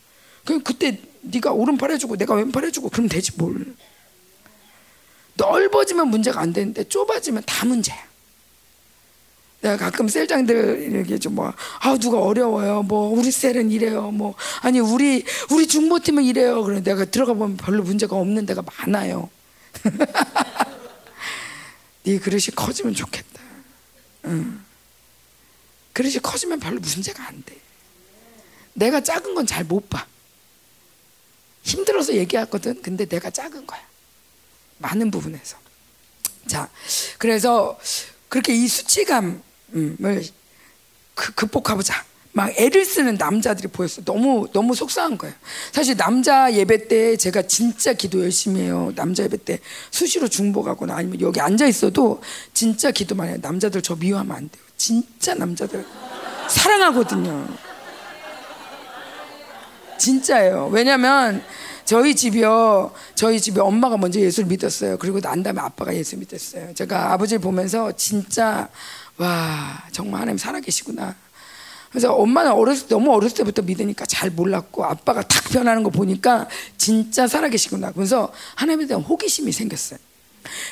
[0.44, 3.74] 그 그때 네가 오른팔 해주고 내가 왼팔 해주고 그럼 되지 뭘.
[5.34, 8.09] 넓어지면 문제가 안 되는데 좁아지면 다 문제야.
[9.60, 12.82] 내가 가끔 셀장들 이렇게 좀뭐 아 누가 어려워요.
[12.82, 14.10] 뭐 우리 셀은 이래요.
[14.10, 16.62] 뭐 아니 우리 우리 중보팀은 이래요.
[16.64, 19.28] 그래 내가 들어가 보면 별로 문제가 없는 데가 많아요.
[22.04, 23.40] 네 그릇이 커지면 좋겠다.
[24.26, 24.60] 응.
[25.92, 27.58] 그릇이 커지면 별로 문제가 안 돼.
[28.74, 30.06] 내가 작은 건 잘 못 봐.
[31.62, 32.80] 힘들어서 얘기하거든.
[32.80, 33.80] 근데 내가 작은 거야.
[34.78, 35.58] 많은 부분에서.
[36.46, 36.70] 자
[37.18, 37.78] 그래서
[38.30, 39.42] 그렇게 이 수치감
[39.74, 40.22] 을
[41.14, 42.04] 극복해보자.
[42.32, 44.02] 막 애를 쓰는 남자들이 보였어.
[44.02, 45.34] 너무 너무 속상한 거예요.
[45.72, 48.92] 사실 남자 예배 때 제가 진짜 기도 열심히 해요.
[48.94, 49.58] 남자 예배 때
[49.90, 52.22] 수시로 중보가거나 아니면 여기 앉아 있어도
[52.54, 53.38] 진짜 기도 많이 해요.
[53.42, 54.62] 남자들 저 미워하면 안 돼요.
[54.76, 55.84] 진짜 남자들
[56.48, 57.48] 사랑하거든요.
[59.98, 60.70] 진짜예요.
[60.72, 61.42] 왜냐면
[61.84, 62.92] 저희 집이요.
[63.16, 64.96] 저희 집에 엄마가 먼저 예수를 믿었어요.
[64.98, 66.72] 그리고 난 다음에 아빠가 예수 믿었어요.
[66.74, 68.68] 제가 아버지를 보면서 진짜
[69.20, 71.14] 와 정말 하나님 살아계시구나.
[71.90, 76.48] 그래서 엄마는 어렸을 때 너무 어렸을 때부터 믿으니까 잘 몰랐고 아빠가 탁 변하는 거 보니까
[76.78, 77.92] 진짜 살아계시구나.
[77.92, 79.98] 그래서 하나님에 대한 호기심이 생겼어요.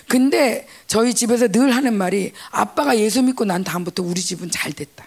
[0.06, 5.04] 근데 저희 집에서 늘 하는 말이 아빠가 예수 믿고 난 다음부터 우리 집은 잘 됐다.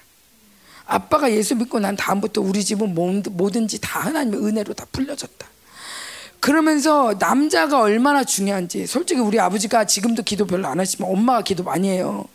[0.85, 5.47] 아빠가 예수 믿고 난 다음부터 우리 집은 뭐든지 다 하나님의 은혜로 다 풀려졌다.
[6.39, 11.89] 그러면서 남자가 얼마나 중요한지 솔직히 우리 아버지가 지금도 기도 별로 안 하시지만 엄마가 기도 많이
[11.89, 12.27] 해요.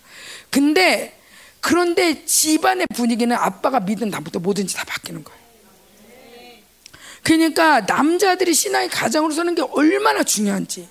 [0.50, 1.18] 근데
[1.60, 5.41] 그런데 집안의 분위기는 아빠가 믿은 다음부터 뭐든지 다 바뀌는 거예요.
[7.23, 10.89] 그러니까 남자들이 신앙의 가장으로 서는 게 얼마나 중요한지.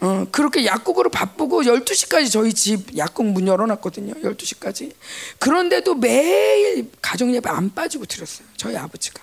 [0.00, 4.14] 어, 그렇게 약국으로 바쁘고 12시까지 저희 집 약국 문 열어놨거든요.
[4.14, 4.92] 12시까지.
[5.38, 8.46] 그런데도 매일 가정 예배 안 빠지고 드렸어요.
[8.56, 9.22] 저희 아버지가.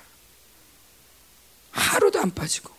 [1.72, 2.72] 하루도 안 빠지고.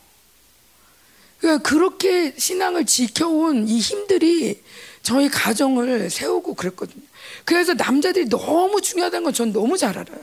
[1.40, 4.62] 그러니까 그렇게 신앙을 지켜온 이 힘들이
[5.02, 7.02] 저희 가정을 세우고 그랬거든요.
[7.44, 10.18] 그래서 남자들이 너무 중요하다는 건 전 너무 잘 알아요.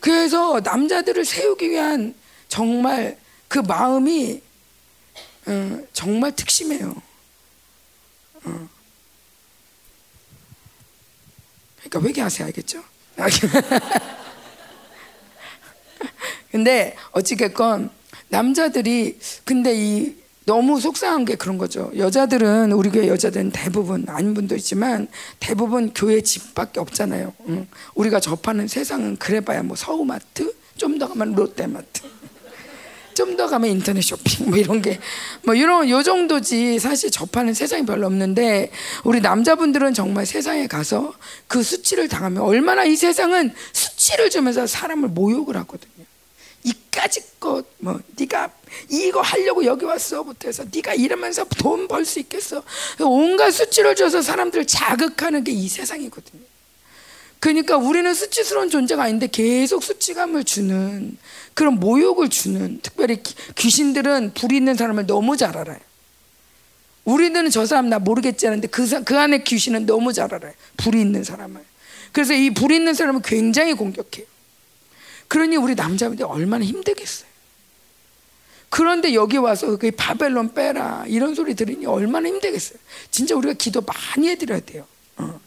[0.00, 2.14] 그래서 남자들을 세우기 위한
[2.48, 3.18] 정말
[3.48, 4.42] 그 마음이
[5.46, 6.94] 어, 정말 특심해요.
[8.44, 8.68] 어.
[11.82, 12.84] 그러니까 회개하세요, 알겠죠?
[16.50, 17.90] 근데 어찌됐건
[18.28, 20.14] 남자들이 근데 이
[20.48, 21.92] 너무 속상한 게 그런 거죠.
[21.94, 25.06] 여자들은 우리 교회 여자들은 대부분 아닌 분도 있지만
[25.38, 27.34] 대부분 교회 집밖에 없잖아요.
[27.48, 27.66] 응.
[27.94, 32.00] 우리가 접하는 세상은 그래봐야 뭐 서우마트, 좀 더 가면 롯데마트,
[33.14, 34.98] 좀 더 가면 인터넷 쇼핑 뭐 이런 게
[35.44, 38.70] 뭐 이런 요 정도지 사실 접하는 세상이 별로 없는데
[39.04, 41.12] 우리 남자분들은 정말 세상에 가서
[41.46, 45.97] 그 수치를 당하면 얼마나 이 세상은 수치를 주면서 사람을 모욕을 하거든요.
[46.68, 48.50] 이까지 것뭐 네가
[48.90, 52.62] 이거 하려고 여기 왔어부터 해서 네가 이러면서 돈 벌 수 있겠어
[53.00, 56.42] 온갖 수치를 줘서 사람들을 자극하는 게 이 세상이거든요.
[57.40, 61.16] 그러니까 우리는 수치스러운 존재가 아닌데 계속 수치감을 주는
[61.54, 63.22] 그런 모욕을 주는 특별히
[63.56, 65.78] 귀신들은 불이 있는 사람을 너무 잘 알아요.
[67.04, 70.52] 우리는 저 사람 나 모르겠지 하는데 그, 그 안에 귀신은 너무 잘 알아요.
[70.76, 71.62] 불이 있는 사람을.
[72.12, 74.26] 그래서 이 불이 있는 사람은 굉장히 공격해요.
[75.28, 77.28] 그러니 우리 남자분들이 얼마나 힘들겠어요.
[78.70, 82.78] 그런데 여기 와서 그 바벨론 빼라 이런 소리 들으니 얼마나 힘들겠어요.
[83.10, 84.86] 진짜 우리가 기도 많이 해드려야 돼요.
[85.16, 85.40] 어.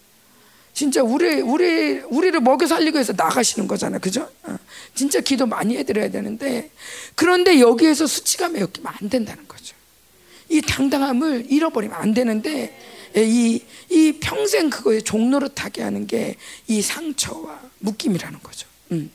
[0.74, 4.30] 진짜 우리 우리 우리를 먹여 살리기 위해서 나가시는 거잖아요, 그죠?
[4.43, 4.58] 어.
[4.95, 6.72] 진짜 기도 많이 해드려야 되는데
[7.16, 9.76] 그런데 여기에서 수치감에 엮이면 안 된다는 거죠.
[10.50, 12.77] 이 당당함을 잃어버리면 안 되는데
[13.16, 16.38] 이, 이 평생 그거에 종노릇하게 하는 게
[16.68, 18.68] 이 상처와 묶임이라는 거죠.
[18.93, 19.11] 음.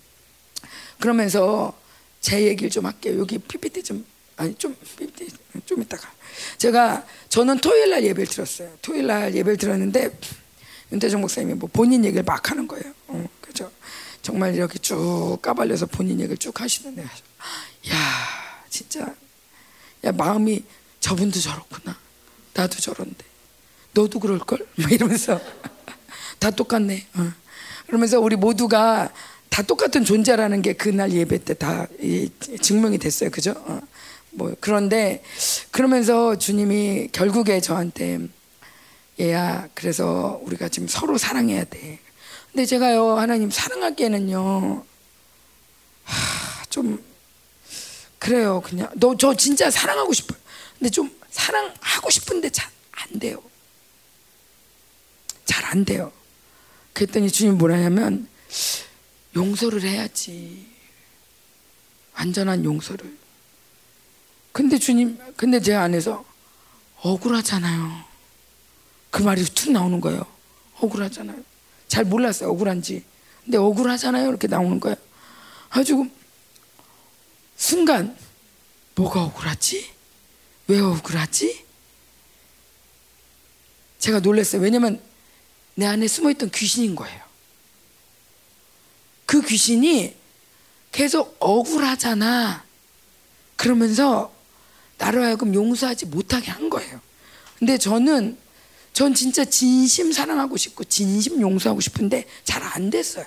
[0.99, 1.76] 그러면서
[2.20, 3.18] 제 얘기를 좀 할게요.
[3.18, 4.05] 여기 PPT 좀
[4.36, 6.12] 아니 좀좀 이따가
[6.58, 8.70] 제가 저는 토요일 날 예배를 들었어요.
[8.83, 10.18] 토요일 날 예배를 들었는데
[10.92, 12.92] 윤대중 목사님이 뭐 본인 얘기를 막 하는 거예요.
[13.08, 13.70] 어, 그죠?
[14.23, 17.08] 정말 이렇게 쭉 까발려서 본인 얘기를 쭉 하시는데, 야
[18.68, 19.15] 진짜
[20.05, 20.65] 야 마음이
[21.00, 21.97] 저분도 저렇구나,
[22.55, 23.25] 나도 저런데,
[23.92, 25.41] 너도 그럴 걸, 막 이러면서
[26.39, 27.07] 다 똑같네.
[27.15, 27.33] 어.
[27.86, 29.12] 그러면서 우리 모두가
[29.50, 31.86] 다 똑같은 존재라는 게 그날 예배 때 다
[32.60, 33.31] 증명이 됐어요.
[33.31, 33.52] 그죠?
[33.57, 33.81] 어.
[34.31, 35.23] 뭐 그런데
[35.70, 38.20] 그러면서 주님이 결국에 저한테
[39.18, 41.99] 얘야 그래서 우리가 지금 서로 사랑해야 돼.
[42.52, 44.84] 근데 제가요 하나님 사랑하기에는요
[46.05, 47.02] 하, 좀
[48.18, 50.39] 그래요 그냥 너 저 진짜 사랑하고 싶어요.
[50.78, 52.70] 근데 좀 사랑하고 싶은데 잘
[53.12, 53.41] 안 돼요.
[55.44, 56.12] 잘 안 돼요.
[56.92, 58.26] 그랬더니 주님 뭐라냐면
[59.36, 60.66] 용서를 해야지.
[62.15, 63.16] 완전한 용서를.
[64.52, 66.24] 근데 주님, 근데 제 안에서
[67.02, 68.05] 억울하잖아요.
[69.10, 70.24] 그 말이 툭 나오는 거예요.
[70.81, 71.44] 억울하잖아요.
[71.89, 73.05] 잘 몰랐어요, 억울한지.
[73.44, 74.28] 근데 억울하잖아요.
[74.28, 74.97] 이렇게 나오는 거예요.
[75.68, 76.06] 가지고
[77.56, 78.16] 순간
[78.94, 79.92] 뭐가 억울하지?
[80.68, 81.65] 왜 억울하지?
[83.98, 84.62] 제가 놀랐어요.
[84.62, 85.00] 왜냐면
[85.74, 87.25] 내 안에 숨어있던 귀신인 거예요.
[89.26, 90.14] 그 귀신이
[90.92, 92.64] 계속 억울하잖아.
[93.56, 94.32] 그러면서
[94.98, 97.00] 나를 하여금 용서하지 못하게 한 거예요.
[97.58, 98.38] 근데 저는
[98.92, 103.24] 전 진짜 진심 사랑하고 싶고 진심 용서하고 싶은데 잘 안 됐어요.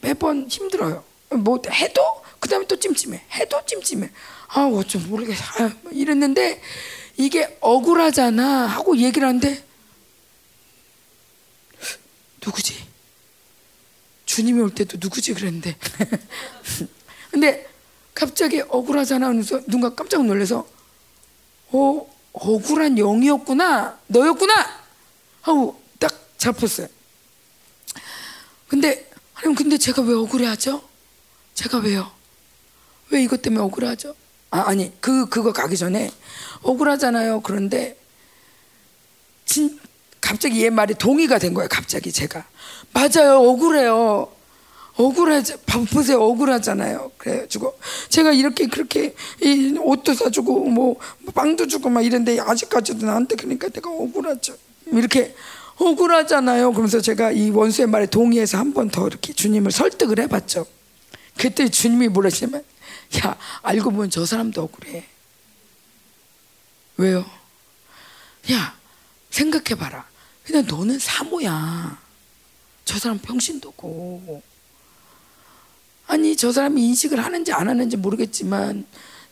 [0.00, 1.04] 매번 힘들어요.
[1.30, 2.02] 뭐 해도
[2.38, 3.22] 그 다음에 또 찜찜해.
[3.32, 4.10] 해도 찜찜해.
[4.48, 5.42] 아, 어쩜 모르겠어.
[5.58, 6.60] 아, 이랬는데
[7.18, 9.62] 이게 억울하잖아 하고 얘기를 하는데
[12.44, 12.89] 누구지?
[14.30, 15.76] 주님이 올 때도 누구지 그랬는데.
[17.32, 17.68] 근데
[18.14, 20.68] 갑자기 억울하잖아 하면서 누가 깜짝 놀래서
[21.72, 24.54] 어 억울한 영이었구나 너였구나
[25.42, 26.86] 하고 딱 잡혔어요.
[28.68, 30.80] 근데 하나님 근데 제가 왜 억울해하죠?
[31.54, 32.12] 제가 왜요?
[33.10, 34.14] 왜 이것 때문에 억울하죠?
[34.50, 36.08] 아 아니 그 그거 가기 전에
[36.62, 37.40] 억울하잖아요.
[37.40, 37.98] 그런데
[39.44, 39.80] 진
[40.20, 41.68] 갑자기 얘 말이 동의가 된 거예요.
[41.68, 42.46] 갑자기 제가
[42.92, 44.32] 맞아요 억울해요.
[44.96, 45.42] 억울해
[45.92, 47.12] 보세요 억울하잖아요.
[47.16, 47.78] 그래가지고
[48.10, 50.96] 제가 이렇게 그렇게 이 옷도 사주고 뭐
[51.34, 54.54] 빵도 주고 막 이런데 아직까지도 나한테 그러니까 내가 억울하죠.
[54.92, 55.34] 이렇게
[55.76, 56.72] 억울하잖아요.
[56.72, 60.66] 그러면서 제가 이 원수의 말에 동의해서 한 번 더 이렇게 주님을 설득을 해봤죠.
[61.38, 62.62] 그때 주님이 뭐라시냐면
[63.24, 65.06] 야 알고 보면 저 사람도 억울해.
[66.98, 67.24] 왜요?
[68.52, 68.76] 야
[69.30, 70.04] 생각해봐라.
[70.44, 71.98] 그냥 너는 사모야.
[72.90, 74.42] 저 사람 평신도고
[76.08, 78.84] 아니 저 사람이 인식을 하는지 안 하는지 모르겠지만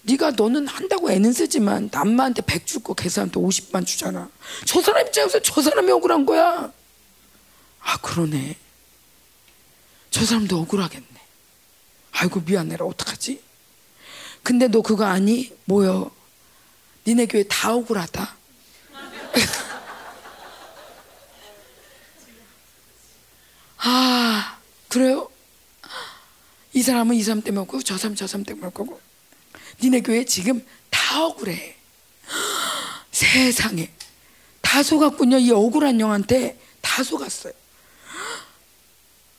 [0.02, 4.30] 네가 너는 한다고 애는 쓰지만 남마한테 100 줄거 계산한테 50만 주잖아.
[4.64, 6.72] 저 사람 입장에서 저 사람이 억울한 거야.
[7.80, 8.56] 아 그러네.
[10.12, 11.06] 저 사람도 억울하겠네.
[12.12, 13.42] 아이고 미안해라 어떡하지?
[14.44, 15.52] 근데 너 그거 아니?
[15.64, 16.12] 뭐요?
[17.08, 18.36] 니네 교회 다 억울하다.
[23.78, 24.58] 아
[24.88, 25.30] 그래요?
[26.72, 29.00] 이 사람은 이 사람 때문에 없고 저 사람 저 사람 때문에 없고.
[29.82, 31.76] 니네 교회 지금 다 억울해.
[33.10, 33.90] 세상에.
[34.60, 35.38] 다 속았군요.
[35.38, 37.52] 이 억울한 영한테 다 속았어요.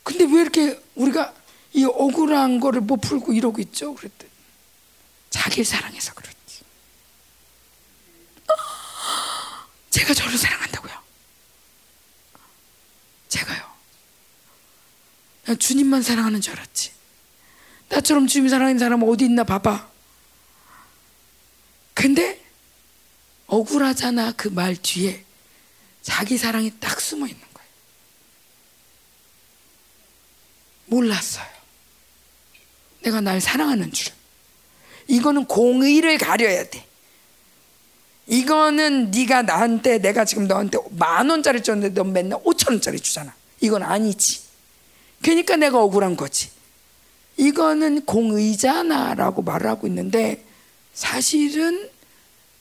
[0.03, 1.34] 근데 왜 이렇게 우리가
[1.74, 3.93] 이 억울한 거를 못 풀고 이러고 있죠?
[3.93, 4.32] 그랬더니
[5.30, 6.40] 자기를 사랑해서 그렇지.
[9.92, 10.93] 제가 저를 사랑한다고요
[13.27, 13.64] 제가요
[15.56, 16.92] 주님만 사랑하는 줄 알았지
[17.90, 19.90] 나처럼 주님 사랑하는 사람 어디 있나 봐봐.
[21.95, 22.40] 근데
[23.48, 25.26] 억울하잖아 그 말 뒤에
[26.02, 27.69] 자기 사랑이 딱 숨어 있는 거예요.
[30.86, 31.48] 몰랐어요.
[33.02, 34.14] 내가 날 사랑하는 줄.
[35.08, 36.86] 이거는 공의를 가려야 돼.
[38.28, 43.34] 이거는 네가 나한테 내가 지금 너한테 만 원짜리 줬는데 넌 맨날 오천 원짜리 주잖아.
[43.60, 44.49] 이건 아니지.
[45.22, 46.49] 그러니까 내가 억울한 거지.
[47.38, 50.45] 이거는 공의자나라고 말을 하고 있는데
[50.93, 51.89] 사실은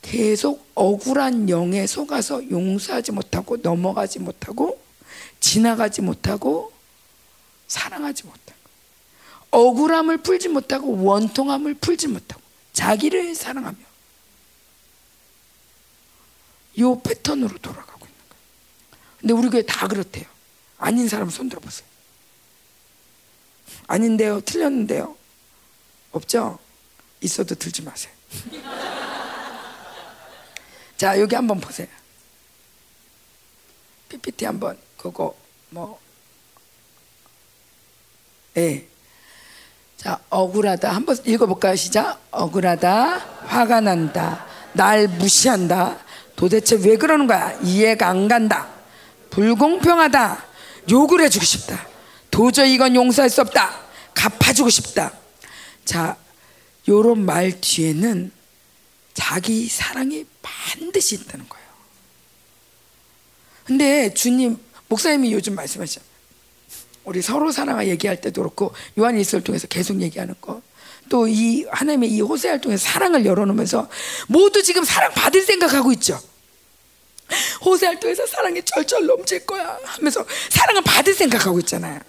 [0.01, 4.81] 계속 억울한 영에 속아서 용서하지 못하고 넘어가지 못하고
[5.41, 6.71] 지나가지 못하고
[7.67, 8.59] 사랑하지 못하고
[9.51, 13.77] 억울함을 풀지 못하고 원통함을 풀지 못하고 자기를 사랑하며
[16.75, 18.43] 이 패턴으로 돌아가고 있는 거예요.
[19.19, 20.25] 근데 우리 교회 다 그렇대요.
[20.77, 21.88] 아닌 사람 손 들어보세요.
[23.89, 25.15] 아닌데요, 틀렸는데요.
[26.11, 26.59] 없죠?
[27.21, 28.13] 있어도 들지 마세요.
[30.95, 31.87] 자 여기 한번 보세요.
[34.07, 35.35] PPT 한번 그거
[35.71, 35.99] 뭐
[38.57, 38.87] 예.
[39.97, 40.91] 자, 억울하다.
[40.91, 41.75] 한번 읽어 볼까요?
[41.75, 42.21] 시작.
[42.31, 43.17] 억울하다.
[43.47, 44.45] 화가 난다.
[44.73, 45.97] 날 무시한다.
[46.35, 47.51] 도대체 왜 그러는 거야?
[47.63, 48.69] 이해가 안 간다.
[49.31, 50.45] 불공평하다.
[50.91, 51.88] 욕을 해 주고 싶다.
[52.39, 53.81] 도저히 이건 용서할 수 없다.
[54.13, 55.11] 갚아주고 싶다.
[55.83, 56.15] 자,
[56.87, 58.31] 요런 말 뒤에는
[59.13, 61.67] 자기 사랑이 반드시 있다는 거예요.
[63.65, 65.99] 근데 주님, 목사님이 요즘 말씀하시죠.
[67.03, 70.61] 우리 서로 사랑을 얘기할 때도 그렇고 요한 일서를 통해서 계속 얘기하는 거.
[71.09, 73.89] 또 이 하나님의 이 호세를 통해서 사랑을 열어놓으면서
[74.29, 76.17] 모두 지금 사랑 받을 생각하고 있죠.
[77.65, 81.99] 호세를 통해서 사랑이 절절 넘칠 거야 하면서 사랑을 받을 생각하고 있잖아요.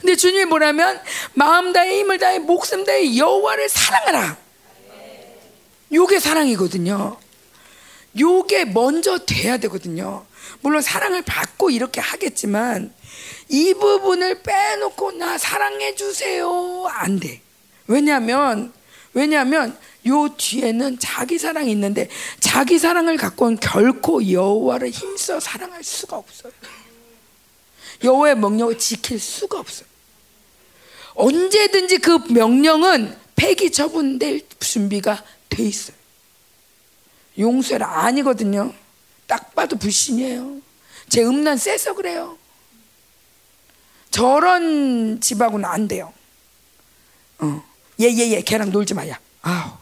[0.00, 1.00] 근데 주님이 뭐라면
[1.34, 4.36] 마음 다해 힘을 다해 목숨 다해 여호와를 사랑하라.
[5.92, 7.16] 요게 사랑이거든요.
[8.18, 10.24] 요게 먼저 돼야 되거든요.
[10.60, 12.92] 물론 사랑을 받고 이렇게 하겠지만
[13.48, 17.40] 이 부분을 빼놓고 나 사랑해 주세요 안 돼.
[17.86, 18.72] 왜냐하면
[19.14, 22.08] 왜냐하면 요 뒤에는 자기 사랑이 있는데
[22.40, 26.52] 자기 사랑을 갖고는 결코 여호와를 힘써 사랑할 수가 없어요.
[28.02, 29.86] 여호와의 명령을 지킬 수가 없어요.
[31.14, 35.96] 언제든지 그 명령은 폐기 처분될 준비가 돼 있어요.
[37.38, 38.72] 용서라 아니거든요.
[39.26, 40.60] 딱 봐도 불신이에요.
[41.08, 42.38] 제 음란 세서 그래요.
[44.10, 46.12] 저런 집하고는 안 돼요.
[47.38, 47.64] 어.
[48.00, 48.40] 예, 예, 예.
[48.42, 49.18] 걔랑 놀지 마야.
[49.42, 49.72] 아우.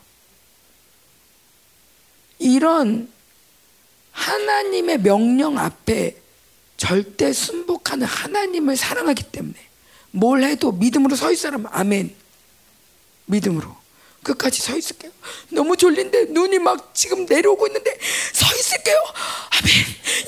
[2.39, 3.11] 이런
[4.13, 6.17] 하나님의 명령 앞에
[6.81, 9.55] 절대 순복하는 하나님을 사랑하기 때문에
[10.13, 12.15] 뭘 해도 믿음으로 서 있으라면 아멘.
[13.27, 13.77] 믿음으로.
[14.23, 15.13] 끝까지 서 있을게요.
[15.51, 17.99] 너무 졸린데 눈이 막 지금 내려오고 있는데
[18.33, 18.97] 서 있을게요.
[19.51, 19.75] 아멘.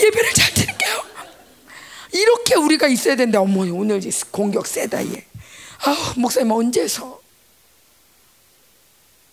[0.00, 1.02] 예배를 잘 드릴게요.
[2.12, 3.40] 이렇게 우리가 있어야 된다.
[3.40, 5.26] 어머니 오늘 공격 세다 얘.
[5.84, 7.21] 아 목사님 언제 서?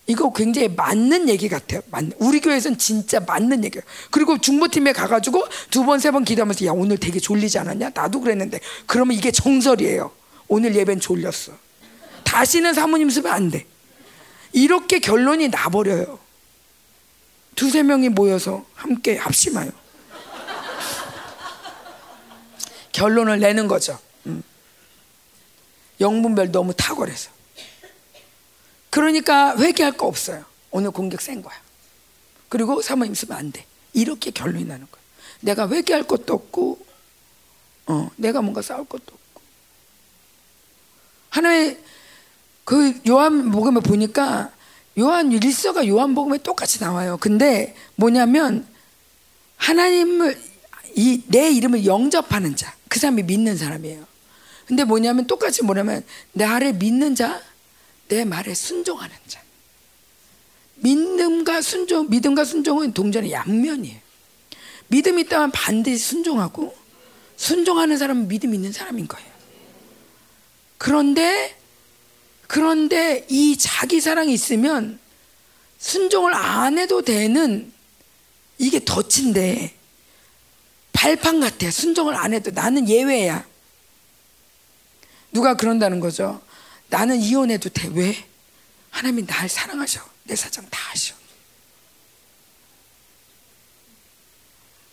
[0.09, 1.81] 이거 굉장히 맞는 얘기 같아요.
[2.17, 3.83] 우리 교회에서는 진짜 맞는 얘기예요.
[4.09, 7.91] 그리고 중보팀에 가가지고 두 번, 세 번 기도하면서 야, 오늘 되게 졸리지 않았냐?
[7.93, 8.59] 나도 그랬는데.
[8.88, 10.11] 그러면 이게 정설이에요.
[10.47, 11.51] 오늘 예배는 졸렸어.
[12.23, 13.67] 다시는 사모님 쓰면 안 돼.
[14.51, 16.17] 이렇게 결론이 나버려요.
[17.53, 19.69] 두세 명이 모여서 함께 합심하여.
[22.93, 23.99] 결론을 내는 거죠.
[24.25, 24.41] 음.
[26.01, 27.29] 영분별 너무 탁월해서.
[28.89, 30.45] 그러니까 회개할 거 없어요.
[30.71, 31.55] 오늘 공격 센 거야.
[32.47, 33.65] 그리고 사모님 쓰면 안 돼.
[33.93, 35.01] 이렇게 결론이 나는 거야.
[35.41, 36.79] 내가 회개할 것도 없고,
[37.87, 39.41] 어, 내가 뭔가 싸울 것도 없고.
[41.29, 41.79] 하나의
[42.65, 44.51] 그 요한 복음에 보니까
[44.97, 47.17] 요한 일서가 요한 복음에 똑같이 나와요.
[47.19, 48.67] 근데 뭐냐면
[49.57, 50.49] 하나님을
[50.95, 54.05] 이 내 이름을 영접하는 자, 그 사람이 믿는 사람이에요.
[54.65, 56.03] 근데 뭐냐면 똑같이 뭐냐면
[56.33, 57.41] 나를 믿는 자,
[58.09, 59.41] 내 말에 순종하는 자.
[60.75, 63.99] 믿음과 순종, 믿음과 순종은 동전의 양면이에요.
[64.88, 66.75] 믿음이 있다면 반드시 순종하고
[67.38, 69.29] 순종하는 사람은 믿음 있는 사람인 거예요.
[70.77, 71.55] 그런데
[72.47, 74.99] 그런데 이 자기 사랑이 있으면
[75.77, 77.71] 순종을 안 해도 되는
[78.57, 79.75] 이게 덫인데
[80.91, 81.69] 발판 같아.
[81.69, 83.45] 순종을 안 해도 나는 예외야.
[85.31, 86.41] 누가 그런다는 거죠.
[86.89, 87.87] 나는 이혼해도 돼.
[87.93, 88.27] 왜?
[88.89, 90.07] 하나님이 날 사랑하셔.
[90.23, 91.15] 내 사정 다 하셔.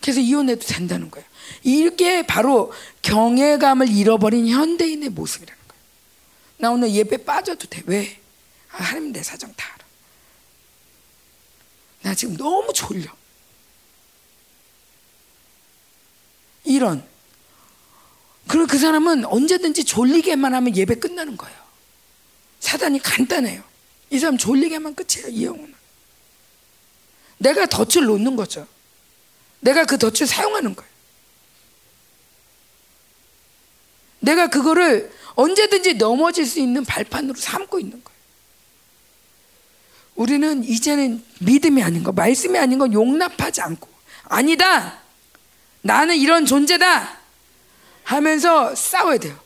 [0.01, 1.27] 그래서 이혼해도 된다는 거예요.
[1.63, 5.83] 이게 바로 경외감을 잃어버린 현대인의 모습이라는 거예요.
[6.57, 7.83] 나 오늘 예배 빠져도 돼.
[7.85, 8.21] 왜?
[8.71, 9.85] 아, 하나님 내 사정 다 알아.
[12.03, 13.11] 나 지금 너무 졸려.
[16.63, 17.05] 이런.
[18.47, 21.66] 그리고 그 사람은 언제든지 졸리게만 하면 예배 끝나는 거예요.
[22.59, 23.63] 사단이 간단해요.
[24.09, 25.27] 이 사람 졸리게만 끝이에요.
[25.29, 25.73] 이 영혼은.
[27.37, 28.67] 내가 덫을 놓는 거죠.
[29.59, 30.91] 내가 그 덫을 사용하는 거예요.
[34.19, 38.17] 내가 그거를 언제든지 넘어질 수 있는 발판으로 삼고 있는 거예요.
[40.15, 43.87] 우리는 이제는 믿음이 아닌 거, 말씀이 아닌 건 용납하지 않고,
[44.23, 44.99] 아니다!
[45.81, 47.19] 나는 이런 존재다!
[48.03, 49.37] 하면서 싸워야 돼요.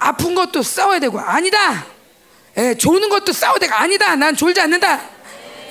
[0.00, 1.86] 아픈 것도 싸워야 되고, 아니다!
[2.56, 4.16] 예, 조는 것도 싸워야 되고, 아니다!
[4.16, 5.00] 난 졸지 않는다!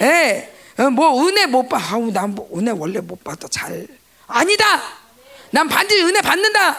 [0.02, 1.78] 예, 어, 뭐 은혜 못 봐.
[1.92, 3.48] 아우, 난 뭐 은혜 원래 못 받아.
[3.50, 3.86] 잘.
[4.28, 4.82] 아니다!
[5.52, 6.78] 난 반드시 은혜 받는다!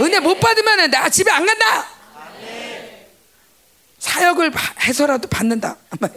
[0.00, 1.86] 은혜 못 받으면 나 집에 안 간다!
[3.98, 5.76] 사역을 해서라도 받는다.
[5.98, 6.12] 막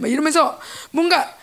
[0.10, 0.58] 이러면서
[0.90, 1.34] 뭔가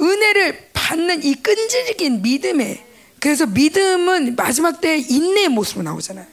[0.00, 2.84] 은혜를 받는 이 끈질긴 믿음에
[3.20, 6.26] 그래서 믿음은 마지막 때 인내의 모습으로 나오잖아요.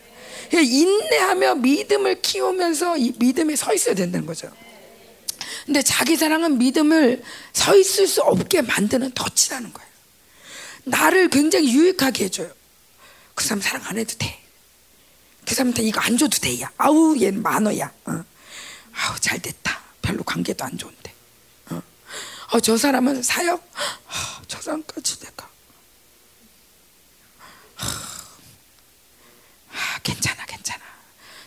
[0.64, 4.52] 인내하며 믿음을 키우면서 이 믿음에 서 있어야 된다는 거죠.
[5.66, 9.90] 근데 자기 사랑은 믿음을 서 있을 수 없게 만드는 덫이라는 거예요.
[10.84, 12.52] 나를 굉장히 유익하게 해줘요.
[13.34, 14.40] 그 사람 사랑 안 해도 돼.
[15.46, 16.62] 그 사람한테 이거 안 줘도 돼.
[16.62, 16.72] 야.
[16.78, 17.92] 아우, 얘는 만어야.
[18.06, 18.24] 어.
[18.94, 19.82] 아우, 잘 됐다.
[20.02, 21.14] 별로 관계도 안 좋은데.
[21.72, 21.82] 어,
[22.52, 23.60] 어 저 사람은 사역?
[23.60, 25.50] 어, 저 사람까지 내가.
[29.76, 30.82] 아, 괜찮아, 괜찮아.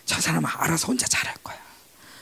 [0.05, 1.57] 저 사람은 알아서 혼자 잘할 거야.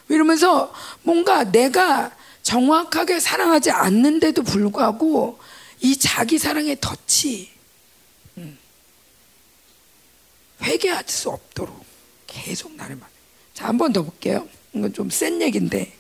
[0.10, 2.12] 이러면서 뭔가 내가
[2.44, 5.40] 정확하게 사랑하지 않는데도 불구하고
[5.82, 7.50] 이 자기 사랑의 덫이
[8.38, 8.58] 음,
[10.62, 11.86] 회개할 수 없도록
[12.26, 13.10] 계속 나를 만.
[13.54, 14.48] 자, 한 번 더 볼게요.
[14.74, 15.94] 이건 좀 센 얘긴데.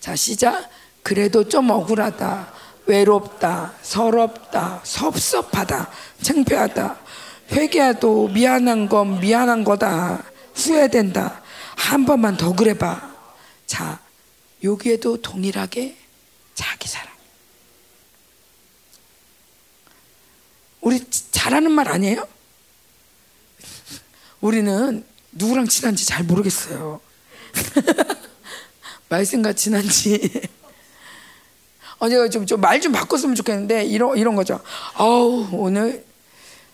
[0.00, 0.70] 자, 시작.
[1.02, 2.52] 그래도 좀 억울하다.
[2.86, 3.74] 외롭다.
[3.82, 4.80] 서럽다.
[4.84, 5.90] 섭섭하다.
[6.22, 6.98] 창피하다.
[7.50, 10.24] 회개해도 미안한 건 미안한 거다.
[10.54, 11.42] 후회된다.
[11.76, 13.16] 한 번만 더 그래봐.
[13.66, 14.00] 자,
[14.62, 15.96] 여기에도 동일하게
[16.54, 17.08] 자기 사랑.
[20.80, 22.26] 우리 잘하는 말 아니에요?
[24.40, 27.00] 우리는 누구랑 친한지 잘 모르겠어요.
[29.08, 30.42] 말씀과 친한지.
[31.98, 34.60] 어, 제가 좀, 좀 말 좀 바꿨으면 좋겠는데, 이런, 이런 거죠.
[34.94, 36.04] 아우, 오늘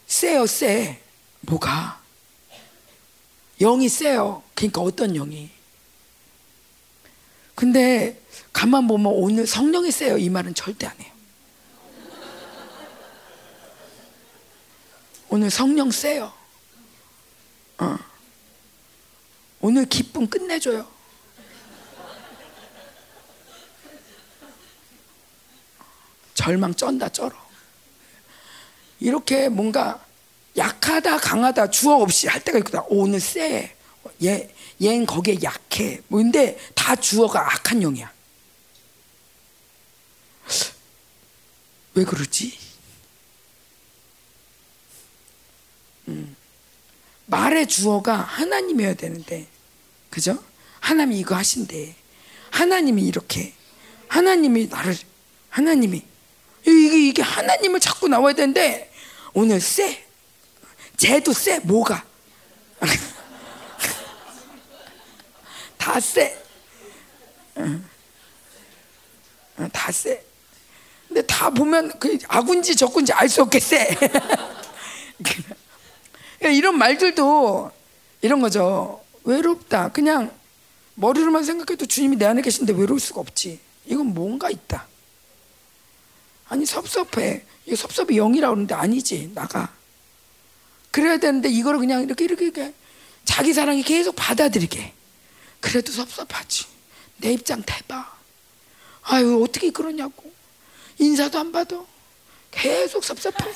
[0.07, 1.01] 세요, 세.
[1.41, 2.01] 뭐가?
[3.61, 4.43] 영이 세요.
[4.55, 5.51] 그러니까 어떤 영이?
[7.55, 8.21] 근데
[8.53, 10.19] 가만 보면 오늘 성령이 세요.
[10.19, 11.13] 이 말은 절대 안 해요.
[15.29, 16.33] 오늘 성령 세요.
[17.79, 17.99] 어.
[19.61, 20.87] 오늘 기쁨 끝내줘요.
[26.35, 27.44] 절망 쩐다 쩔어.
[29.05, 30.03] 이렇게 뭔가
[30.57, 32.81] 약하다 강하다 주어 없이 할 때가 있거든.
[32.89, 33.77] 오늘 세.
[34.23, 34.49] 얘,
[34.83, 36.01] 얘는 거기에 약해.
[36.09, 38.11] 뭔데 다 주어가 악한 영이야.
[41.95, 42.59] 왜 그러지?
[46.09, 46.35] 음.
[47.27, 49.47] 말의 주어가 하나님이어야 되는데,
[50.09, 50.43] 그죠?
[50.81, 51.95] 하나님이 이거 하신대.
[52.51, 53.53] 하나님이 이렇게.
[54.09, 54.97] 하나님이 나를,
[55.51, 56.03] 하나님이.
[56.63, 58.91] 이게, 이게 하나님을 자꾸 나와야 되는데,
[59.35, 60.05] 오늘 쎄.
[60.97, 61.59] 쟤도 쎄.
[61.61, 62.05] 뭐가?
[65.77, 66.41] 다 쎄.
[69.73, 70.25] 다 쎄.
[71.09, 73.89] 근데 다 보면 그 아군지 적군지 알 수 없게 쎄.
[76.41, 77.71] 이런 말들도
[78.23, 79.03] 이런 거죠.
[79.25, 79.91] 외롭다.
[79.91, 80.33] 그냥
[80.95, 83.59] 머리로만 생각해도 주님이 내 안에 계신데 외로울 수가 없지.
[83.87, 84.87] 이건 뭔가 있다.
[86.49, 87.45] 아니 섭섭해.
[87.67, 89.31] 이거 섭섭이 영이라고 그러는데 아니지.
[89.35, 89.73] 나가.
[90.91, 92.75] 그래야 되는데 이거를 그냥 이렇게 이렇게, 이렇게
[93.25, 94.93] 자기 사랑이 계속 받아들이게.
[95.61, 96.67] 그래도 섭섭하지.
[97.19, 98.13] 내 입장 대봐.
[99.05, 100.33] 아유 어떻게 그러냐고.
[100.99, 101.83] 인사도 안 받아.
[102.51, 103.45] 계속 섭섭해.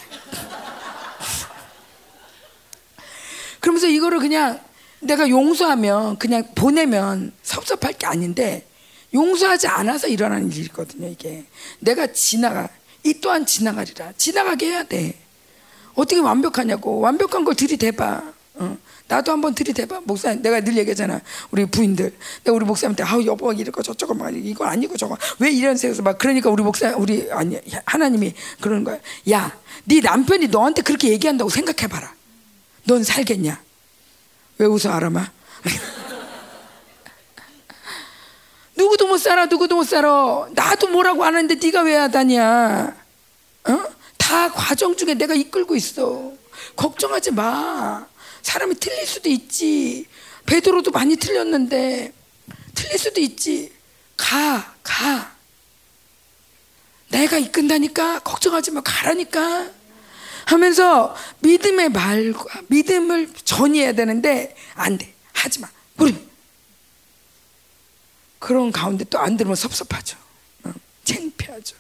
[3.60, 4.60] 그러면서 이거를 그냥
[5.00, 8.66] 내가 용서하면 그냥 보내면 섭섭할 게 아닌데
[9.14, 11.44] 용서하지 않아서 일어나는 일이거든요, 이게.
[11.78, 12.68] 내가 지나가.
[13.05, 14.12] 이 또한 지나가리라.
[14.17, 15.15] 지나가게 해야 돼.
[15.94, 17.01] 어떻게 완벽하냐고.
[17.01, 18.23] 완벽한 걸 들이대봐.
[18.55, 18.77] 어.
[19.09, 20.02] 나도 한번 들이대봐.
[20.05, 21.20] 목사님, 내가 늘 얘기하잖아.
[21.51, 22.15] 우리 부인들.
[22.44, 25.17] 내가 우리 목사님한테, 아우, 여보, 이거 저쩌고 막, 이거 아니고 저거.
[25.39, 28.99] 왜 이런 생각서 막, 그러니까 우리 목사, 우리, 아니, 하나님이 그러는 거야.
[29.31, 32.15] 야, 네 남편이 너한테 그렇게 얘기한다고 생각해봐라.
[32.85, 33.60] 넌 살겠냐?
[34.59, 35.31] 왜 웃어, 아람아?
[38.78, 40.47] 누구도 못 살아, 누구도 못 살아.
[40.52, 42.97] 나도 뭐라고 안 하는데 네가 왜 하다냐?
[43.68, 43.84] 어?
[44.16, 46.32] 다 과정 중에 내가 이끌고 있어.
[46.76, 48.07] 걱정하지 마.
[48.42, 50.07] 사람이 틀릴 수도 있지.
[50.47, 52.12] 베드로도 많이 틀렸는데
[52.76, 53.73] 틀릴 수도 있지.
[54.16, 55.32] 가, 가.
[57.08, 58.81] 내가 이끈다니까 걱정하지 마.
[58.82, 59.70] 가라니까.
[60.44, 65.12] 하면서 믿음의 말과 믿음을 전이해야 되는데 안 돼.
[65.32, 65.68] 하지 마.
[65.97, 66.27] 우리
[68.39, 70.17] 그런 가운데 또 안 들으면 섭섭하죠.
[70.65, 70.73] 어,
[71.05, 71.76] 창피하죠.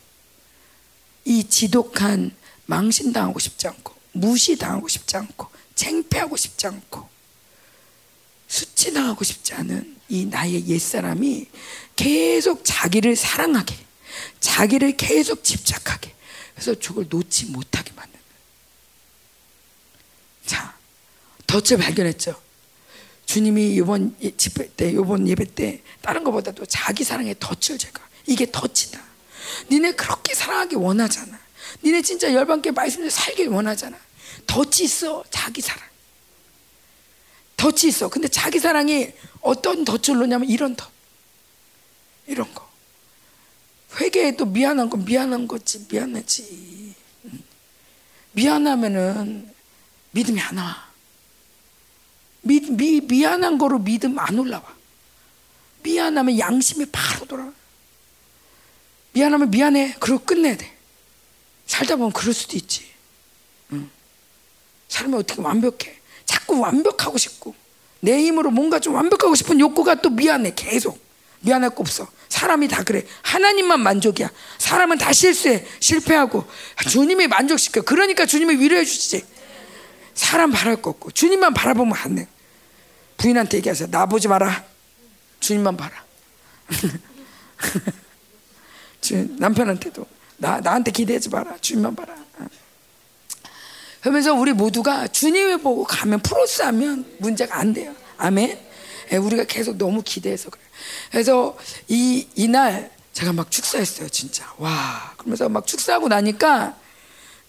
[1.24, 2.34] 이 지독한
[2.66, 7.08] 망신당하고 싶지 않고 무시당하고 싶지 않고 창피하고 싶지 않고
[8.48, 11.46] 수치당하고 싶지 않은 이 나의 옛사람이
[11.96, 13.76] 계속 자기를 사랑하게
[14.40, 16.14] 자기를 계속 집착하게
[16.54, 18.20] 그래서 저걸 놓지 못하게 만드는
[20.46, 20.74] 자
[21.46, 22.40] 덫을 발견했죠
[23.28, 28.98] 주님이 이번 집회 때 이번 예배 때 다른 것보다도 자기 사랑의 덫을 제가 이게 덫이다.
[29.70, 31.38] 니네 그렇게 사랑하기 원하잖아.
[31.84, 33.98] 니네 진짜 열반께 말씀을 살길 원하잖아.
[34.46, 35.22] 덫이 있어.
[35.28, 35.86] 자기 사랑.
[37.58, 38.08] 덫이 있어.
[38.08, 40.88] 근데 자기 사랑이 어떤 덫을 놓냐면 이런 덫.
[42.26, 42.66] 이런 거.
[44.00, 45.86] 회개해도 미안한 건 미안한 거지.
[45.90, 46.94] 미안하지.
[48.32, 49.52] 미안하면은
[50.12, 50.87] 믿음이 안 와.
[52.42, 54.62] 미, 미, 미안한 거로 믿음 안 올라와.
[55.82, 57.52] 미안하면 양심이 바로 돌아와.
[59.12, 59.96] 미안하면 미안해.
[60.00, 60.72] 그러고 끝내야 돼.
[61.66, 62.84] 살다 보면 그럴 수도 있지.
[63.72, 63.90] 응.
[64.88, 65.98] 사람이 어떻게 완벽해.
[66.24, 67.54] 자꾸 완벽하고 싶고.
[68.00, 70.54] 내 힘으로 뭔가 좀 완벽하고 싶은 욕구가 또 미안해.
[70.54, 70.98] 계속.
[71.40, 72.08] 미안할 거 없어.
[72.28, 73.04] 사람이 다 그래.
[73.22, 74.30] 하나님만 만족이야.
[74.58, 75.64] 사람은 다 실수해.
[75.80, 76.44] 실패하고.
[76.88, 77.82] 주님이 만족시켜.
[77.82, 79.24] 그러니까 주님이 위로해 주시지.
[80.18, 81.12] 사람 바랄 거 없고.
[81.12, 82.26] 주님만 바라보면 안 돼.
[83.18, 83.88] 부인한테 얘기하세요.
[83.90, 84.64] 나 보지 마라.
[85.38, 86.04] 주님만 봐라.
[89.38, 90.04] 남편한테도
[90.38, 91.56] 나 나한테 기대하지 마라.
[91.60, 92.16] 주님만 봐라.
[94.00, 97.94] 그러면서 우리 모두가 주님을 보고 가면 플러스하면 문제가 안 돼요.
[98.16, 98.58] 아멘.
[99.12, 100.62] 예, 우리가 계속 너무 기대해서 그래.
[101.12, 101.56] 그래서
[101.86, 104.52] 이 이날 제가 막 축사했어요, 진짜.
[104.58, 105.14] 와.
[105.16, 106.76] 그러면서 막 축사하고 나니까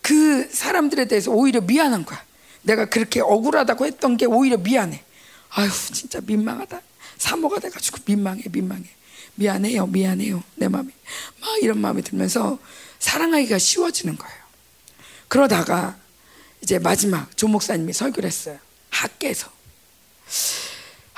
[0.01, 2.28] 그 사람들에 대해서 오히려 미안한 거야.
[2.61, 5.03] 내가 그렇게 억울하다고 했던 게 오히려 미안해.
[5.51, 6.81] 아휴, 진짜 민망하다.
[7.17, 8.85] 사모가 돼가지고 민망해, 민망해.
[9.35, 10.43] 미안해요, 미안해요.
[10.55, 10.91] 내 마음이.
[11.41, 12.59] 막 이런 마음이 들면서
[12.99, 14.39] 사랑하기가 쉬워지는 거예요.
[15.27, 15.97] 그러다가
[16.61, 18.57] 이제 마지막 조 목사님이 설교를 했어요.
[18.89, 19.49] 학계에서.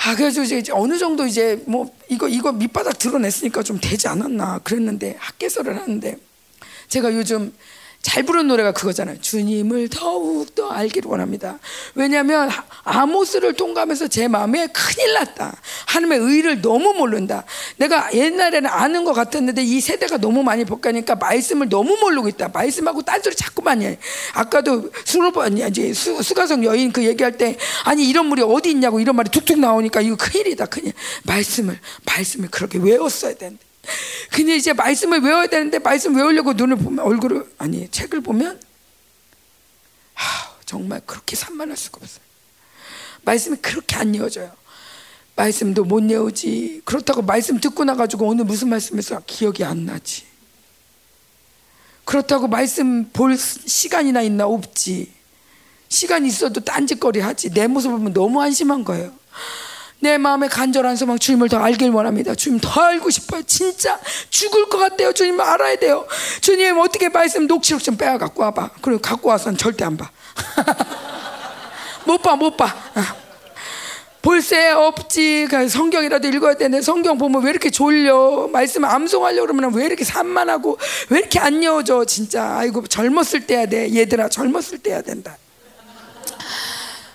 [0.04, 5.16] 아, 그래서 이제 어느 정도 이제 뭐 이거 이거 밑바닥 드러냈으니까 좀 되지 않았나 그랬는데
[5.20, 6.18] 학계서를 하는데
[6.88, 7.54] 제가 요즘
[8.02, 9.22] 잘 부르는 노래가 그거잖아요.
[9.22, 11.60] 주님을 더욱 더 알기를 원합니다.
[11.94, 12.50] 왜냐하면
[12.84, 15.56] 아모스를 통과하면서 제 마음에 큰일 났다.
[15.86, 17.46] 하나님의 의를 너무 모른다.
[17.78, 22.50] 내가 옛날에는 아는 것 같았는데 이 세대가 너무 많이 바뀌니까 말씀을 너무 모르고 있다.
[22.50, 24.00] 말씀하고 딴소리 자꾸 많이 해.
[24.34, 27.56] 아까도 수로번 이제 수, 수가성 여인 그 얘기할 때
[27.86, 30.66] 아니 이런 물이 어디 있냐고 이런 말이 툭툭 나오니까 이거 큰일이다.
[30.66, 30.94] 큰일.
[31.24, 33.71] 말씀을 말씀을 그렇게 외웠어야 되는데.
[34.32, 38.60] 근데 이제 말씀을 외워야 되는데 말씀 외우려고 눈을 보면 얼굴을 아니 책을 보면
[40.14, 42.24] 하, 정말 그렇게 산만할 수가 없어요.
[43.24, 44.52] 말씀이 그렇게 안 이어져요.
[45.36, 46.82] 말씀도 못 외우지.
[46.86, 50.24] 그렇다고 말씀 듣고 나가지고 오늘 무슨 말씀에서 기억이 안 나지.
[52.06, 55.12] 그렇다고 말씀 볼 시간이나 있나 없지.
[55.88, 57.50] 시간 있어도 딴짓거리 하지.
[57.52, 59.14] 내 모습 보면 너무 안심한 거예요.
[60.02, 62.34] 내 마음의 간절한 소망 주님을 더 알길 원합니다.
[62.34, 63.44] 주님 더 알고 싶어요.
[63.44, 64.00] 진짜
[64.32, 65.14] 죽을 것 같아요.
[65.14, 66.08] 주님 알아야 돼요.
[66.42, 68.72] 주님 어떻게 말씀 녹취록 좀 빼와 갖고 와봐.
[68.82, 70.10] 그리고 갖고 와서는 절대 안 봐.
[72.06, 72.66] 못 봐, 못 봐.
[72.66, 73.22] 어.
[74.24, 75.48] 볼새 없지.
[75.50, 78.50] 그 성경이라도 읽어야 되는데 성경 보면 왜 이렇게 졸려?
[78.52, 82.06] 말씀 암송하려고 그러면 왜 이렇게 산만하고 왜 이렇게 안 여워져?
[82.06, 83.94] 진짜 아이고 젊었을 때야 돼.
[83.94, 85.38] 얘들아 젊었을 때야 된다.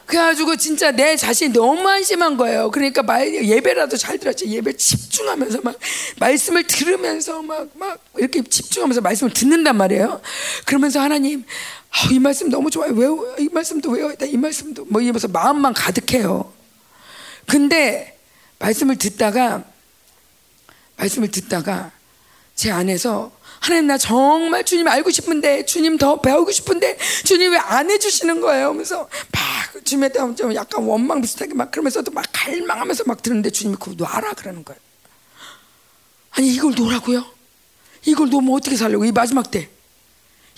[0.06, 2.70] 그래가지고 진짜 내 자신이 너무 안심한 거예요.
[2.70, 4.46] 그러니까 말, 예배라도 잘 들었지.
[4.46, 5.76] 예배 집중하면서 막
[6.20, 10.20] 말씀을 들으면서 막, 막 이렇게 집중하면서 말씀을 듣는단 말이에요.
[10.64, 12.92] 그러면서 하나님, 어, 이 말씀 너무 좋아요.
[12.92, 14.28] 외워, 이 말씀도 외워야 돼.
[14.28, 14.86] 이 말씀도.
[14.88, 16.52] 뭐 이러면서 마음만 가득해요.
[17.46, 18.16] 근데
[18.60, 19.64] 말씀을 듣다가,
[20.96, 21.90] 말씀을 듣다가
[22.54, 23.35] 제 안에서
[23.66, 28.68] 하나님 나 정말 주님 알고 싶은데 주님 더 배우고 싶은데 주님 왜 안 해주시는 거예요?
[28.68, 33.76] 하면서 막 주님에 대한 좀 약간 원망 비슷하게 막 그러면서도 막 갈망하면서 막 들었는데 주님이
[33.80, 34.78] 그거 놔라 그러는 거예요.
[36.30, 37.24] 아니 이걸 놓으라고요?
[38.04, 39.68] 이걸 놓으면 어떻게 살려고 이 마지막 때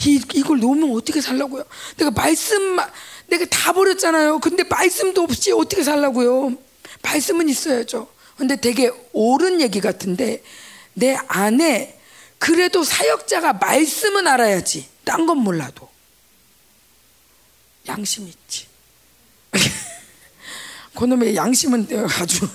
[0.04, 1.64] 이, 이걸 놓으면 어떻게 살라고요?
[1.96, 2.90] 내가 말씀만
[3.28, 4.38] 내가 다 버렸잖아요.
[4.40, 6.52] 근데 말씀도 없이 어떻게 살라고요?
[7.02, 8.06] 말씀은 있어야죠.
[8.36, 10.42] 근데 되게 옳은 얘기 같은데
[10.92, 11.97] 내 안에
[12.38, 14.88] 그래도 사역자가 말씀은 알아야지.
[15.04, 15.88] 딴 건 몰라도.
[17.86, 18.66] 양심 있지.
[20.94, 21.88] 그놈의 양심은
[22.20, 22.48] 아주.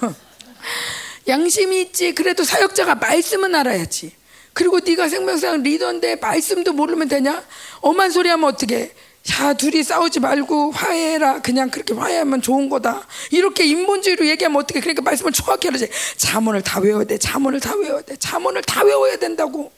[1.28, 2.14] 양심이 있지.
[2.14, 4.16] 그래도 사역자가 말씀은 알아야지.
[4.54, 7.44] 그리고 네가 생명상 리더인데 말씀도 모르면 되냐?
[7.82, 8.94] 엄한 소리 하면 어떻게?
[9.24, 11.42] 자, 둘이 싸우지 말고 화해해라.
[11.42, 13.08] 그냥 그렇게 화해하면 좋은 거다.
[13.32, 14.82] 이렇게 인본주의로 얘기하면 어떻게?
[14.82, 15.88] 그러니까 말씀을 정확히 하지.
[16.18, 17.18] 자문을 다 외워야 돼.
[17.18, 18.18] 자문을 다 외워야 돼.
[18.18, 19.72] 자문을 다 외워야 된다고.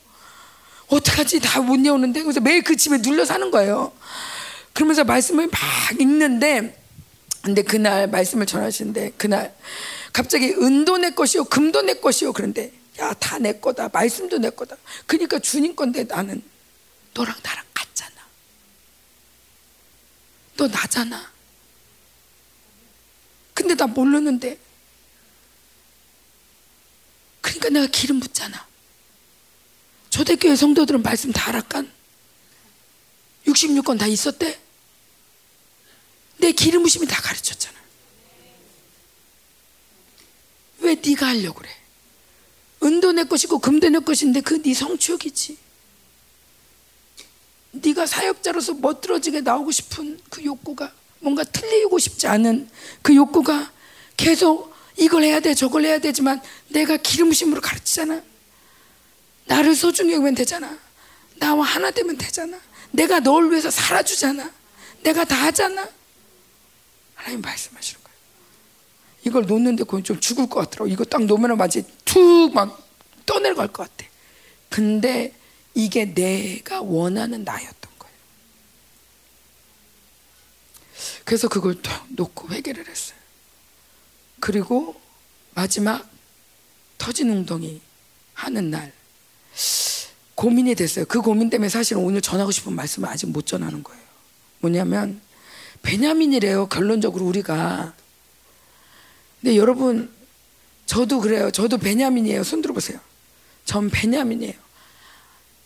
[0.87, 1.39] 어떡하지?
[1.41, 2.23] 다 못 외우는데.
[2.23, 3.91] 그래서 매일 그 집에 눌러 사는 거예요.
[4.73, 5.59] 그러면서 말씀을 막
[5.99, 6.77] 읽는데,
[7.43, 9.55] 근데 그날 말씀을 전하시는데, 그날
[10.11, 12.33] 갑자기 은도 내 것이요, 금도 내 것이요.
[12.33, 13.89] 그런데, 야, 다 내 거다.
[13.93, 14.75] 말씀도 내 거다.
[15.05, 16.41] 그러니까 주님 건데 나는
[17.13, 17.64] 너랑 나랑.
[20.57, 21.33] 너 나잖아.
[23.53, 24.59] 근데 나 모르는데.
[27.41, 28.65] 그러니까 내가 기름 붓잖아.
[30.09, 31.91] 초대교회 성도들은 말씀 다 알았간?
[33.47, 34.59] 66권 다 있었대?
[36.37, 37.75] 내 기름 부심이 다 가르쳤잖아.
[40.79, 41.69] 왜 네가 하려고 그래?
[42.83, 45.64] 은도 내 것이고 금도 내 것인데 그 네 성취욕이지.
[47.81, 52.69] 네가 사역자로서 멋들어지게 나오고 싶은 그 욕구가 뭔가 틀리고 싶지 않은
[53.01, 53.71] 그 욕구가
[54.17, 58.21] 계속 이걸 해야 돼 저걸 해야 되지만 내가 기름심으로 가르치잖아.
[59.45, 60.77] 나를 소중히 여기면 되잖아.
[61.35, 62.57] 나와 하나 되면 되잖아.
[62.91, 64.51] 내가 널 위해서 살아주잖아.
[65.03, 65.87] 내가 다 하잖아.
[67.15, 68.17] 하나님 말씀하시는 거예요.
[69.25, 70.87] 이걸 놓는데 그건 좀 죽을 것 같더라고.
[70.87, 72.87] 이거 딱 놓으면 마치 툭 막
[73.25, 74.09] 떠내려갈 것 같아.
[74.69, 75.33] 근데
[75.75, 78.15] 이게 내가 원하는 나였던 거예요.
[81.25, 83.17] 그래서 그걸 딱 놓고 회개를 했어요.
[84.39, 84.99] 그리고
[85.53, 86.09] 마지막
[86.97, 87.81] 터진 웅덩이
[88.33, 88.93] 하는 날
[90.35, 91.05] 고민이 됐어요.
[91.05, 94.01] 그 고민 때문에 사실 오늘 전하고 싶은 말씀을 아직 못 전하는 거예요.
[94.59, 95.21] 뭐냐면
[95.81, 96.67] 베냐민이래요.
[96.67, 97.93] 결론적으로 우리가.
[99.41, 100.13] 근데 여러분
[100.85, 101.51] 저도 그래요.
[101.51, 102.43] 저도 베냐민이에요.
[102.43, 102.99] 손 들어보세요.
[103.65, 104.64] 전 베냐민이에요.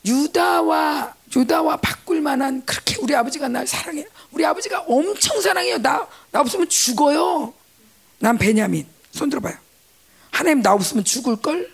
[0.06, 4.06] 유다와 유다와 바꿀 만한 그렇게 우리 아버지가 날 사랑해요.
[4.32, 5.78] 우리 아버지가 엄청 사랑해요.
[5.78, 7.54] 나, 나 없으면 죽어요.
[8.20, 8.88] 난 베냐민.
[9.12, 9.56] 손 들어봐요.
[10.32, 11.72] 하나님 나 없으면 죽을 걸.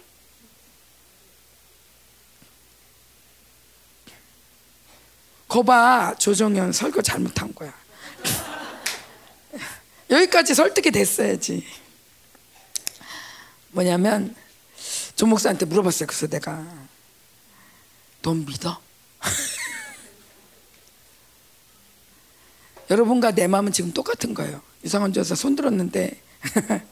[5.48, 7.74] 거봐 조정현 설거 잘못한 거야.
[10.10, 11.66] 여기까지 설득이 됐어야지.
[13.72, 14.36] 뭐냐면
[15.16, 16.08] 조 목사한테 물어봤어요.
[16.08, 16.85] 그래서 내가
[18.26, 18.82] 넌 믿어?
[22.90, 24.64] 여러분과 내 마음은 지금 똑같은 거예요.
[24.82, 26.20] 이상한 조사 손 들었는데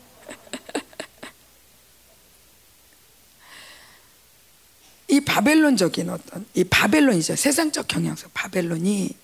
[5.07, 9.17] 이 바벨론적인 어떤 이 바벨론이죠 세상적 경향성 바벨론이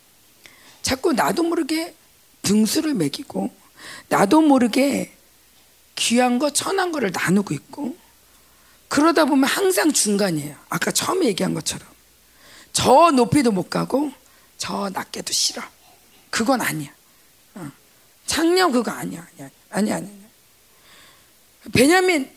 [0.81, 1.93] 자꾸 나도 모르게
[2.41, 3.53] 등수를 매기고
[4.07, 5.13] 나도 모르게
[5.95, 7.95] 귀한 거 천한 거를 나누고 있고
[8.87, 10.55] 그러다 보면 항상 중간이에요.
[10.69, 11.98] 아까 처음에 얘기한 것처럼
[12.79, 14.09] 저 높이도 못 가고
[14.57, 15.61] 저 낮게도 싫어.
[16.29, 16.89] 그건 아니야.
[17.55, 17.69] 어.
[18.25, 19.27] 창녀 그거 아니야.
[19.37, 19.49] 아니야.
[19.69, 19.95] 아니야.
[19.97, 20.09] 아니야.
[21.73, 22.31] 베냐민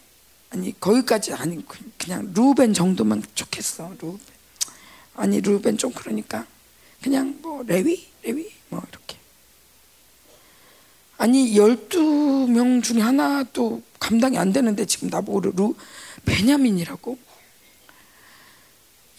[0.50, 1.64] 아니 거기까지 아니
[1.96, 3.90] 그냥 루벤 정도만 좋겠어.
[4.00, 4.18] 루벤.
[5.14, 6.44] 아니 루벤 좀 그러니까
[7.00, 9.18] 그냥 뭐 레위 레위 뭐 이렇게.
[11.18, 15.76] 아니 12명 중에 하나도 감당이 안 되는데 지금 나보고 루
[16.24, 17.31] 베냐민이라고?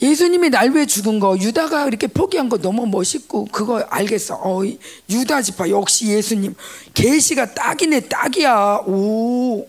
[0.04, 4.36] 예수님이 날 위해 죽은 거 유다가 이렇게 포기한 거 너무 멋있고 그거 알겠어.
[4.36, 4.62] 어,
[5.10, 6.56] 유다 지파 역시 예수님
[6.94, 8.82] 계시가 딱이네 딱이야.
[8.86, 9.66] 오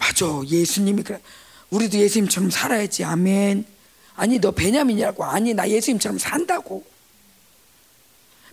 [0.00, 1.20] 맞아 예수님이 그래.
[1.70, 3.64] 우리도 예수님처럼 살아야지 아멘.
[4.16, 6.84] 아니 너 베냐민이라고 아니 나 예수님처럼 산다고.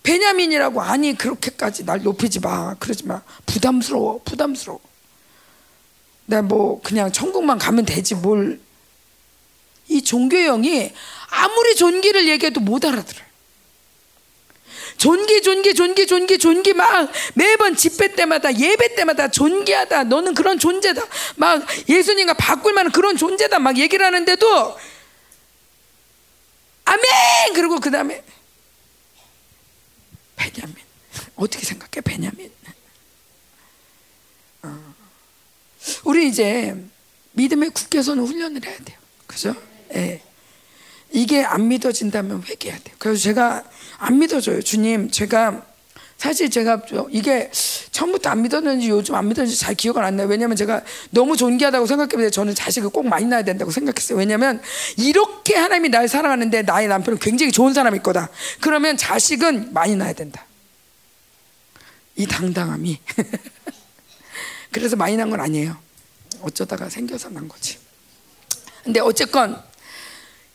[0.03, 4.79] 베냐민이라고 아니 그렇게까지 날 높이지 마 그러지 마 부담스러워 부담스러워.
[6.27, 8.59] 나 뭐 그냥 천국만 가면 되지 뭘
[9.89, 10.91] 이 종교형이
[11.29, 13.27] 아무리 존귀를 얘기해도 못 알아들어요.
[14.97, 20.05] 존귀, 존귀, 존귀, 존귀, 존귀 막 매번 집회 때마다 예배 때마다 존귀하다.
[20.05, 21.05] 너는 그런 존재다.
[21.35, 23.59] 막 예수님과 바꿀 만한 그런 존재다.
[23.59, 24.77] 막 얘기를 하는데도
[26.85, 27.53] 아멘!
[27.53, 28.23] 그리고 그 다음에
[30.35, 30.75] 베냐민.
[31.35, 32.51] 어떻게 생각해, 베냐민?
[34.63, 34.95] 어.
[36.05, 36.75] 우리 이제
[37.33, 38.97] 믿음의 국회서는 훈련을 해야 돼요.
[39.27, 39.55] 그죠?
[39.95, 40.21] 예.
[41.11, 42.95] 이게 안 믿어진다면 회개해야 돼요.
[42.99, 43.63] 그래서 제가
[43.97, 44.61] 안 믿어져요.
[44.61, 45.65] 주님, 제가
[46.17, 47.51] 사실 제가 이게
[47.91, 50.27] 처음부터 안 믿었는지 요즘 안 믿었는지 잘 기억은 안 나요.
[50.27, 54.17] 왜냐면 제가 너무 존귀하다고 생각했는데 저는 자식을 꼭 많이 낳아야 된다고 생각했어요.
[54.17, 54.61] 왜냐면
[54.97, 58.29] 이렇게 하나님이 날 사랑하는데 나의 남편은 굉장히 좋은 사람일 거다.
[58.61, 60.43] 그러면 자식은 많이 낳아야 된다.
[62.15, 62.99] 이 당당함이.
[64.71, 65.77] 그래서 많이 난 건 아니에요.
[66.41, 67.77] 어쩌다가 생겨서 난 거지.
[68.83, 69.61] 근데 어쨌건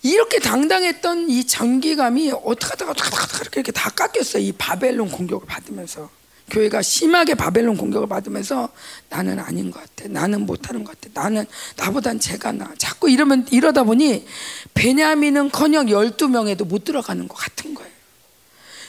[0.02, 4.42] 이렇게 당당했던 이 전기감이 어떻게 하다가 어떻게 하다가 이렇게 다 깎였어요.
[4.42, 6.10] 이 바벨론 공격을 받으면서.
[6.50, 8.68] 교회가 심하게 바벨론 공격을 받으면서
[9.08, 10.08] 나는 아닌 것 같아.
[10.10, 11.22] 나는 못하는 것 같아.
[11.22, 12.70] 나는 나보단 제가 나.
[12.76, 14.26] 자꾸 이러면 이러다 보니
[14.74, 17.90] 베냐민은커녕 12명에도 못 들어가는 것 같은 거예요.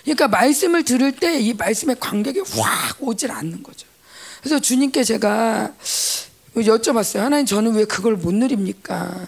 [0.03, 3.88] 그러니까 말씀을 들을 때 이 말씀의 관객이 확 오질 않는 거죠.
[4.42, 5.74] 그래서 주님께 제가
[6.56, 7.19] 여쭤봤어요.
[7.19, 9.27] 하나님 저는 왜 그걸 못 누립니까?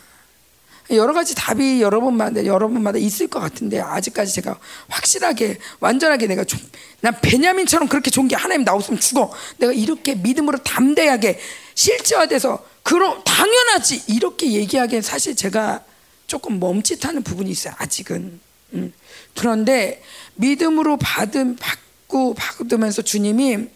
[0.91, 6.59] 여러 가지 답이 여러분마다 여러분마다 있을 것 같은데 아직까지 제가 확실하게 완전하게 내가 좀,
[7.01, 9.31] 난 베냐민처럼 그렇게 좋은 게 하나님 나 없으면 죽어.
[9.57, 11.39] 내가 이렇게 믿음으로 담대하게
[11.73, 15.83] 실제화돼서 그럼 당연하지 이렇게 얘기하기엔 사실 제가
[16.27, 17.73] 조금 멈칫하는 부분이 있어요.
[17.77, 18.39] 아직은.
[18.73, 18.93] 음.
[19.35, 20.03] 그런데
[20.35, 23.67] 믿음으로 받은 받고 받으면서 주님이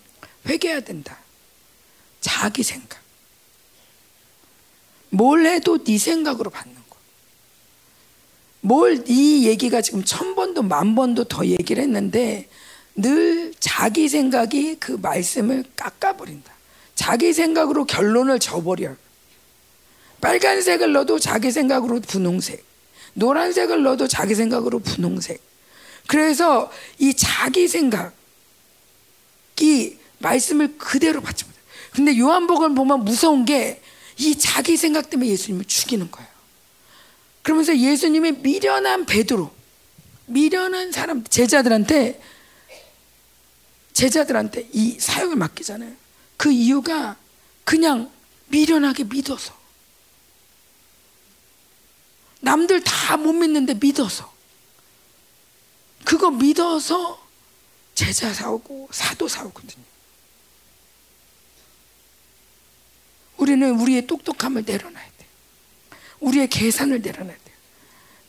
[0.48, 1.18] 회개해야 된다.
[2.22, 3.00] 자기 생각.
[5.10, 6.79] 뭘 해도 네 생각으로 받는 거.
[8.62, 12.48] 뭘 이 얘기가 지금 천 번도 만 번도 더 얘기를 했는데
[12.96, 16.52] 늘 자기 생각이 그 말씀을 깎아버린다.
[16.96, 18.96] 자기 생각으로 결론을 져버려.
[20.20, 22.66] 빨간색을 넣어도 자기 생각으로 분홍색.
[23.14, 25.42] 노란색을 넣어도 자기 생각으로 분홍색.
[26.08, 28.12] 그래서 이 자기 생각이
[30.18, 31.46] 말씀을 그대로 못해.
[31.94, 33.82] 근데 요한복음 보면 무서운 게
[34.20, 36.29] 이 자기 생각 때문에 예수님을 죽이는 거예요.
[37.50, 39.52] 그러면서 예수님의 미련한 베드로,
[40.28, 42.22] 미련한 사람, 제자들한테
[43.92, 45.92] 제자들한테 이 사역을 맡기잖아요.
[46.38, 47.18] 그 이유가
[47.64, 48.12] 그냥
[48.50, 49.58] 미련하게 믿어서.
[52.42, 54.32] 남들 다 못 믿는데 믿어서.
[56.06, 57.20] 그거 믿어서
[57.96, 59.84] 제자 사오고 사도 사오거든요.
[63.38, 65.09] 우리는 우리의 똑똑함을 내려놔야 돼.
[66.20, 67.52] 우리의 계산을 내려놔야 돼.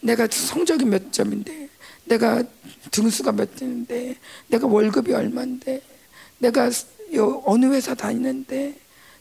[0.00, 1.68] 내가 성적이 몇 점인데,
[2.04, 2.42] 내가
[2.90, 4.16] 등수가 몇 점인데,
[4.48, 5.82] 내가 월급이 얼마인데,
[6.38, 6.70] 내가
[7.44, 8.78] 어느 회사 다니는데,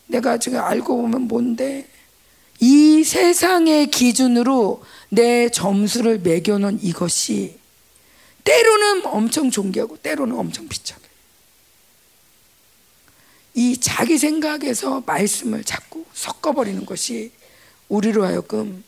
[0.07, 1.87] 내가 지금 알고 보면 뭔데,
[2.59, 7.57] 이 세상의 기준으로 내 점수를 매겨놓은 이것이
[8.43, 11.01] 때로는 엄청 존귀하고 때로는 엄청 비참해.
[13.53, 17.31] 이 자기 생각에서 말씀을 자꾸 섞어버리는 것이
[17.89, 18.83] 우리로 하여금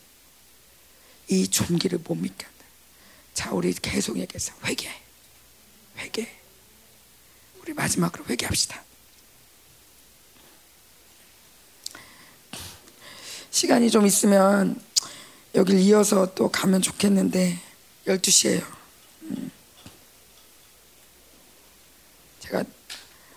[1.28, 2.66] 이 존귀를 못 믿게 한다.
[3.34, 4.90] 자, 우리 계속 얘기해서 회개,
[5.98, 6.30] 회개.
[7.62, 8.84] 우리 마지막으로 회개합시다.
[13.50, 14.82] 시간이 좀 있으면
[15.54, 17.60] 여길 이어서 또 가면 좋겠는데
[18.08, 18.66] 12시에요.
[19.24, 19.52] 음.
[22.40, 22.64] 제가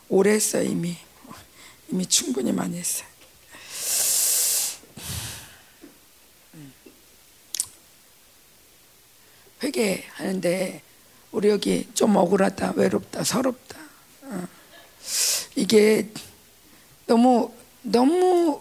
[0.09, 0.97] 오래 했어요 이미.
[1.91, 3.14] 이미 충분히 많이 했어요.
[9.65, 10.83] 회개하는데
[11.33, 13.79] 우리 여기 좀 억울하다, 외롭다, 서럽다.
[14.23, 14.47] 어.
[15.57, 16.09] 이게
[17.07, 17.53] 너무
[17.83, 18.61] 너무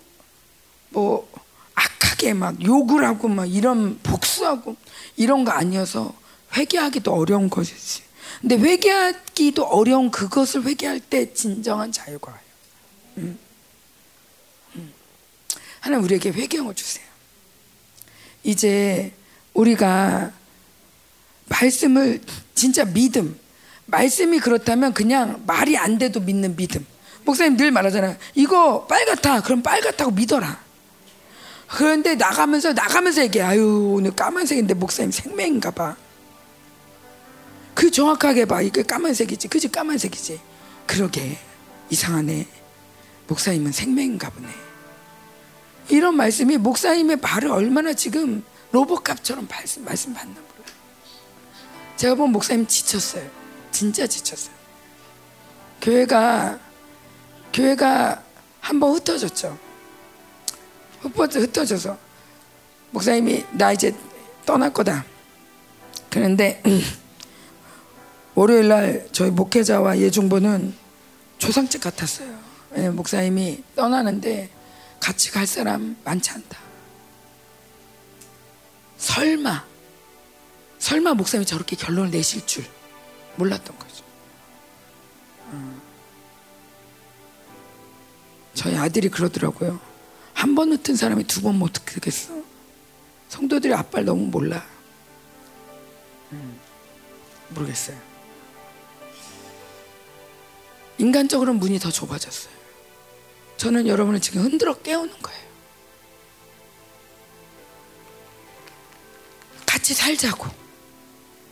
[0.89, 1.29] 뭐
[1.75, 4.75] 악하게 막 욕을 하고 막 이런 복수하고
[5.15, 6.13] 이런 거 아니어서
[6.55, 8.03] 회개하기도 어려운 것이지.
[8.41, 12.41] 근데 회개하기도 어려운 그것을 회개할 때 진정한 자유가 와요.
[13.17, 13.39] 음.
[14.75, 14.93] 음.
[15.79, 17.05] 하나님 우리에게 회개형을 주세요.
[18.43, 19.13] 이제
[19.53, 20.33] 우리가
[21.53, 22.21] 말씀을
[22.55, 23.39] 진짜 믿음,
[23.85, 26.85] 말씀이 그렇다면 그냥 말이 안 돼도 믿는 믿음.
[27.25, 28.17] 목사님 늘 말하잖아요.
[28.35, 29.41] 이거 빨갛다.
[29.41, 30.61] 그럼 빨갛다고 믿어라.
[31.67, 33.43] 그런데 나가면서 나가면서 얘기해.
[33.43, 35.95] 아유 오늘 까만색인데 목사님 생명인가 봐.
[37.73, 38.61] 그 정확하게 봐.
[38.61, 39.47] 이게 까만색이지.
[39.47, 40.39] 그지 까만색이지.
[40.85, 41.37] 그러게
[41.89, 42.47] 이상하네.
[43.27, 44.47] 목사님은 생명인가 보네.
[45.89, 50.52] 이런 말씀이 목사님의 말을 얼마나 지금 로봇값처럼 말씀, 말씀 받나 몰라.
[52.03, 53.25] 제가 본 목사님 지쳤어요.
[53.71, 54.53] 진짜 지쳤어요.
[55.81, 56.59] 교회가
[57.53, 58.21] 교회가
[58.59, 59.57] 한번 흩어졌죠.
[61.01, 61.97] 흩어져서
[62.91, 63.95] 목사님이 나 이제
[64.45, 65.05] 떠날 거다.
[66.09, 66.61] 그런데
[68.35, 70.73] 월요일 날 저희 목회자와 예중보는
[71.37, 72.37] 조상집 같았어요.
[72.91, 74.49] 목사님이 떠나는데
[74.99, 76.57] 같이 갈 사람 많지 않다.
[78.97, 79.72] 설마,
[80.83, 82.65] 설마 목사님이 저렇게 결론을 내실 줄
[83.37, 84.03] 몰랐던 거죠.
[85.47, 85.81] 어.
[88.53, 89.79] 저희 아들이 그러더라고요.
[90.33, 92.33] 한 번 흩은 사람이 두 번 못 흩겠어.
[93.29, 94.61] 성도들이 아빠를 너무 몰라.
[96.33, 96.59] 음,
[97.51, 97.97] 모르겠어요.
[100.97, 102.53] 인간적으로 문이 더 좁아졌어요.
[103.55, 105.43] 저는 여러분을 지금 흔들어 깨우는 거예요.
[109.65, 110.62] 같이 살자고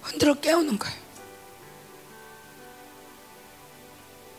[0.01, 1.01] 흔들어 깨우는 거예요.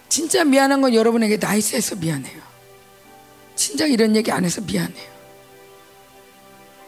[0.08, 2.42] 진짜 미안한 건 여러분에게 나이스해서 미안해요.
[3.56, 5.12] 진작 이런 얘기 안 해서 미안해요.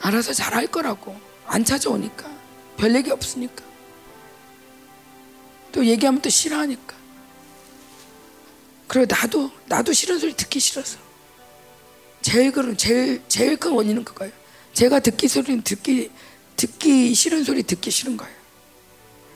[0.01, 2.31] 알아서 잘 할 거라고 안 찾아오니까
[2.77, 3.65] 별 얘기 없으니까
[5.73, 6.94] 또 얘기하면 또 싫어하니까
[8.86, 10.99] 그리고 나도 나도 싫은 소리 듣기 싫어서
[12.20, 14.33] 제일 그런 제일 제일 큰 원인은 그거예요.
[14.75, 16.11] 제가 듣기 소리는 듣기
[16.57, 18.44] 듣기 싫은 소리 듣기 싫은 거예요.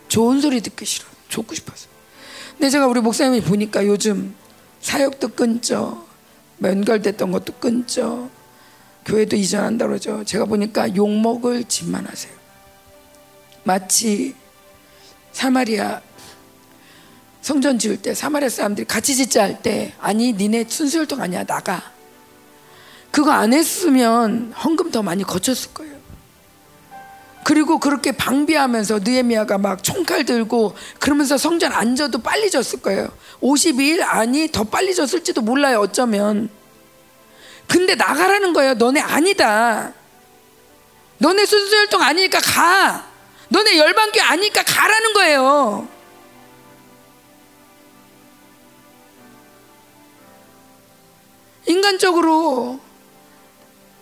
[0.08, 1.06] 좋은 소리 듣기 싫어.
[1.28, 1.88] 좋고 싶어서.
[2.52, 4.34] 근데 제가 우리 목사님이 보니까 요즘
[4.80, 6.06] 사역도 끊죠.
[6.62, 8.30] 연결됐던 것도 끊죠.
[9.04, 10.24] 교회도 이전한다 그러죠.
[10.24, 12.32] 제가 보니까 욕먹을 짓만 하세요.
[13.64, 14.34] 마치
[15.32, 16.00] 사마리아
[17.40, 21.92] 성전 지을 때 사마리아 사람들이 같이 짓자 할 때 아니 니네 순수혈통 아니야 나가
[23.10, 25.97] 그거 안 했으면 헌금 더 많이 거쳤을 거예요.
[27.44, 33.08] 그리고 그렇게 방비하면서 느헤미야가 막 총칼 들고 그러면서 성전 안 져도 빨리 졌을 거예요.
[33.40, 35.80] 52일 아니 더 빨리 졌을지도 몰라요.
[35.80, 36.50] 어쩌면.
[37.66, 38.74] 근데 나가라는 거예요.
[38.74, 39.92] 너네 아니다.
[41.18, 43.06] 너네 순수혈통 아니니까 가.
[43.48, 45.88] 너네 열방교 아니니까 가라는 거예요.
[51.66, 52.80] 인간적으로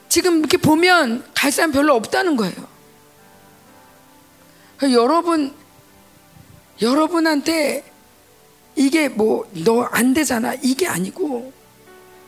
[0.08, 2.75] 지금 이렇게 보면 갈 사람 별로 없다는 거예요.
[4.82, 5.54] 여러분,
[6.82, 7.84] 여러분한테
[8.76, 10.54] 이게 뭐 너 안 되잖아.
[10.62, 11.52] 이게 아니고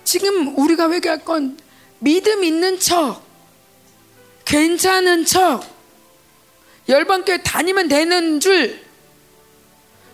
[0.05, 1.59] 지금 우리가 회개할 건
[1.99, 3.23] 믿음 있는 척,
[4.47, 5.63] 괜찮은 척,
[6.89, 8.81] 열방교회 다니면 되는 줄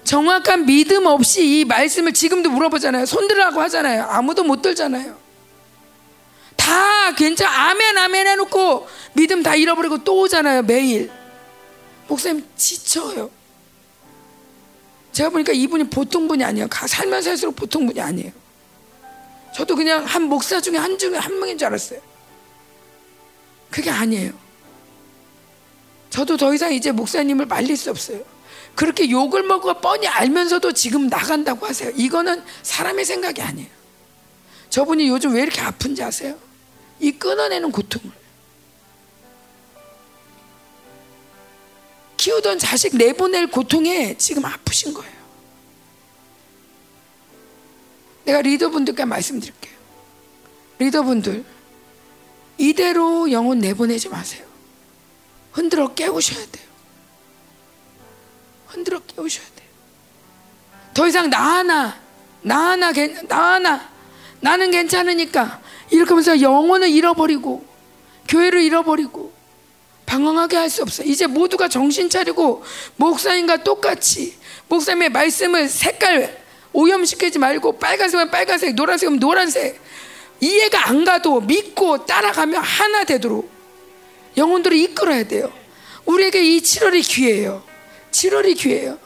[0.02, 3.06] 정확한 믿음 없이 이 말씀을 지금도 물어보잖아요.
[3.06, 4.04] 손들라고 하잖아요.
[4.10, 5.16] 아무도 못 들잖아요.
[6.56, 10.62] 다 괜찮, 아멘, 아멘 해놓고 믿음 다 잃어버리고 또 오잖아요.
[10.62, 11.10] 매일.
[12.07, 13.31] 목사님 지쳐요.
[15.12, 16.68] 제가 보니까 이분이 보통 분이 아니에요.
[16.70, 18.33] 살면서 살수록 보통 분이 아니에요.
[19.55, 22.00] 저도 그냥 한 목사 중에 한 중에 한 명인 줄 알았어요.
[23.70, 24.33] 그게 아니에요.
[26.10, 28.23] 저도 더 이상 이제 목사님을 말릴 수 없어요.
[28.74, 31.91] 그렇게 욕을 먹어 뻔히 알면서도 지금 나간다고 하세요.
[31.94, 33.68] 이거는 사람의 생각이 아니에요.
[34.70, 36.36] 저분이 요즘 왜 이렇게 아픈지 아세요?
[36.99, 38.23] 이 끊어내는 고통을.
[42.24, 45.12] 키우던 자식 내보낼 고통에 지금 아프신 거예요.
[48.24, 49.74] 내가 리더분들께 말씀드릴게요.
[50.78, 51.44] 리더분들,
[52.56, 54.46] 이대로 영혼 내보내지 마세요.
[55.52, 56.66] 흔들어 깨우셔야 돼요.
[58.68, 59.68] 흔들어 깨우셔야 돼요.
[60.94, 62.00] 더 이상 나 하나,
[62.40, 62.90] 나 하나,
[63.28, 63.92] 나 하나,
[64.40, 67.66] 나는 괜찮으니까 이렇게 하면서 영혼을 잃어버리고
[68.28, 69.33] 교회를 잃어버리고
[70.07, 71.08] 방황하게 할 수 없어요.
[71.08, 72.62] 이제 모두가 정신 차리고
[72.97, 74.36] 목사님과 똑같이
[74.68, 76.42] 목사님의 말씀을 색깔
[76.73, 79.81] 오염시키지 말고 빨간색은 빨간색, 노란색은 노란색
[80.41, 83.49] 이해가 안 가도 믿고 따라가며 하나 되도록
[84.36, 85.52] 영혼들을 이끌어야 돼요.
[86.05, 87.62] 우리에게 이 7월이 기회예요.
[88.10, 88.99] 7월이 기회예요.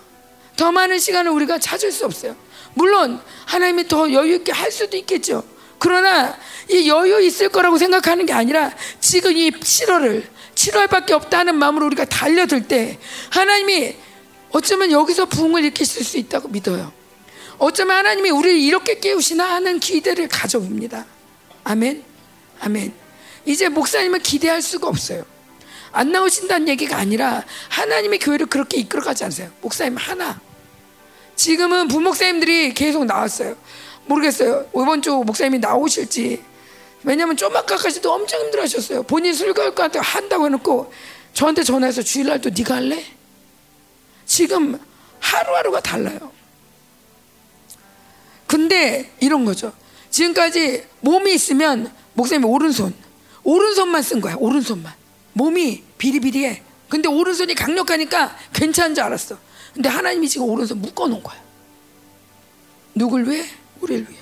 [0.56, 2.34] 더 많은 시간을 우리가 찾을 수 없어요.
[2.74, 5.44] 물론 하나님이 더 여유 있게 할 수도 있겠죠.
[5.78, 6.36] 그러나
[6.68, 10.24] 이 여유 있을 거라고 생각하는 게 아니라 지금 이 7월을
[10.58, 12.98] 7월밖에 없다는 마음으로 우리가 달려들 때
[13.30, 13.94] 하나님이
[14.50, 16.92] 어쩌면 여기서 부흥을 일으키실 수 있다고 믿어요.
[17.58, 21.06] 어쩌면 하나님이 우리를 이렇게 깨우시나 하는 기대를 가져옵니다.
[21.64, 22.02] 아멘.
[22.60, 22.92] 아멘.
[23.44, 25.24] 이제 목사님을 기대할 수가 없어요.
[25.92, 29.50] 안 나오신다는 얘기가 아니라 하나님의 교회를 그렇게 이끌어 가지 않으세요.
[29.60, 30.40] 목사님 하나.
[31.36, 33.56] 지금은 부목사님들이 계속 나왔어요.
[34.06, 34.66] 모르겠어요.
[34.70, 36.42] 이번 주 목사님이 나오실지.
[37.04, 39.02] 왜냐하면 쪼막까지도 엄청 힘들어하셨어요.
[39.04, 39.34] 본인
[39.74, 40.92] 같아 한다고 해놓고
[41.32, 43.04] 저한테 전화해서 주일날도 네가 할래?
[44.26, 44.78] 지금
[45.20, 46.32] 하루하루가 달라요.
[48.46, 49.72] 근데 이런 거죠.
[50.10, 52.94] 지금까지 몸이 있으면 목사님 오른손,
[53.44, 54.34] 오른손만 쓴 거야.
[54.38, 54.92] 오른손만.
[55.34, 56.62] 몸이 비리비리해.
[56.88, 59.38] 근데 오른손이 강력하니까 괜찮은 줄 알았어.
[59.74, 61.40] 근데 하나님이 지금 오른손 묶어놓은 거야.
[62.94, 63.46] 누굴 위해?
[63.80, 64.20] 우리를 위해.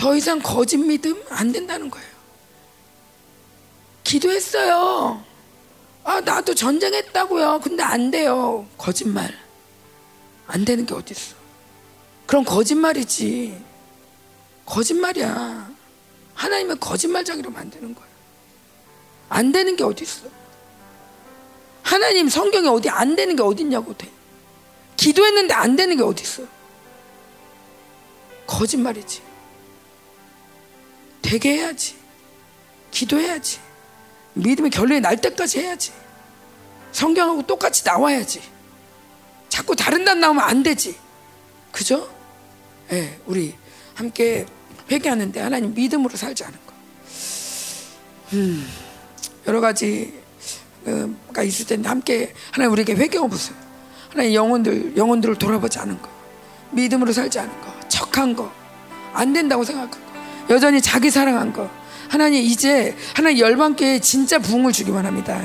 [0.00, 2.08] 더 이상 거짓 믿음 안 된다는 거예요.
[4.02, 5.22] 기도했어요.
[6.04, 7.60] 아, 나도 전쟁했다고요.
[7.62, 8.66] 근데 안 돼요.
[8.78, 9.30] 거짓말.
[10.46, 11.36] 안 되는 게 어딨어.
[12.26, 13.62] 그럼 거짓말이지.
[14.64, 15.70] 거짓말이야.
[16.32, 18.10] 하나님은 거짓말장이로 만드는 거예요.
[19.28, 20.30] 안 되는 게 어딨어.
[21.82, 24.10] 하나님 성경에 어디 안 되는 게 어딨냐고 돼.
[24.96, 26.46] 기도했는데 안 되는 게 어딨어.
[28.46, 29.28] 거짓말이지.
[31.22, 31.96] 되게 해야지.
[32.90, 33.58] 기도해야지.
[34.34, 35.92] 믿음의 결론이 날 때까지 해야지.
[36.92, 38.40] 성경하고 똑같이 나와야지.
[39.48, 40.96] 자꾸 다른 단 나오면 안 되지.
[41.72, 42.10] 그죠?
[42.92, 43.54] 예, 네, 우리
[43.94, 44.46] 함께
[44.90, 46.72] 회개하는데 하나님 믿음으로 살지 않은 거.
[48.32, 48.68] 음,
[49.46, 53.56] 여러 가지가 있을 텐데 함께 하나님 우리에게 회개해 보세요.
[54.08, 56.08] 하나님 영혼들 영혼들을 돌아보지 않은 거,
[56.72, 58.50] 믿음으로 살지 않은 거, 척한 거,
[59.12, 60.09] 안 된다고 생각한 거,
[60.50, 61.70] 여전히 자기 사랑한 거.
[62.08, 65.40] 하나님 이제 하나님 열방교회 진짜 부흥을 주기만 합니다.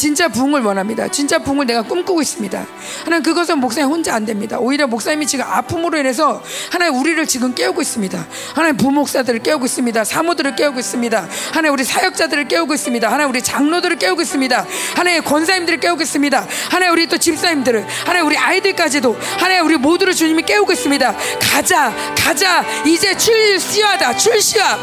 [0.00, 1.08] 진짜 부흥을 원합니다.
[1.08, 2.66] 진짜 부흥을 내가 꿈꾸고 있습니다.
[3.04, 4.56] 하나님 그것은 목사님 혼자 안 됩니다.
[4.58, 8.26] 오히려 목사님이 지금 아픔으로 인해서 하나님 우리를 지금 깨우고 있습니다.
[8.54, 10.02] 하나님 부목사들을 깨우고 있습니다.
[10.04, 11.28] 사모들을 깨우고 있습니다.
[11.52, 13.12] 하나님 우리 사역자들을 깨우고 있습니다.
[13.12, 14.66] 하나님 우리 장로들을 깨우고 있습니다.
[14.96, 16.46] 하나님 권사님들을 깨우고 있습니다.
[16.70, 21.14] 하나님 우리 또 집사님들을 하나님 우리 아이들까지도 하나님 우리 모두를 주님이 깨우고 있습니다.
[21.52, 24.78] 가자 가자 이제 출시하다 출시하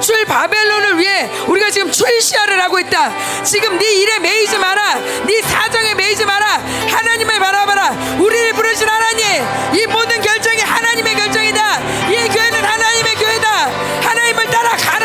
[0.00, 3.12] 출 바벨론을 위해 우리가 지금 출시하를 하고 있다.
[3.44, 4.94] 지금 네 일에 매이지 마라.
[5.26, 6.60] 네 사정에 매이지 마라.
[6.90, 7.90] 하나님을 바라봐라.
[8.18, 11.80] 우리를 부르신 하나님 이 모든 결정이 하나님의 결정이다.
[12.10, 13.48] 이 교회는 하나님의 교회다.
[14.02, 15.03] 하나님을 따라 가라.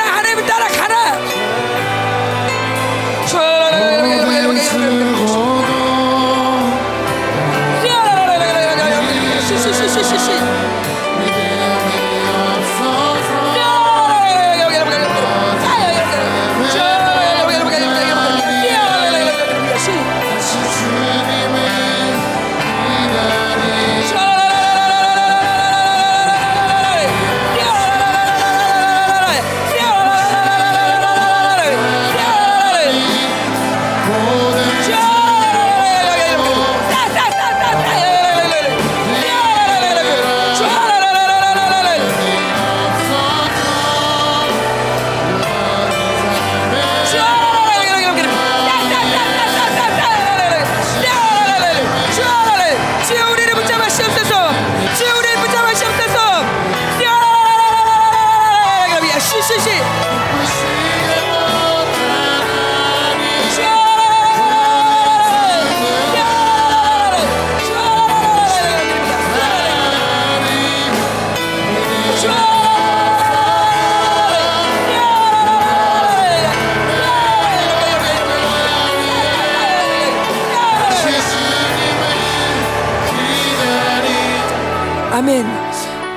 [85.20, 85.46] 아멘.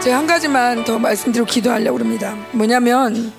[0.01, 2.37] 제가 한 가지만 더 말씀드리고 기도하려고 합니다.
[2.53, 3.33] 뭐냐면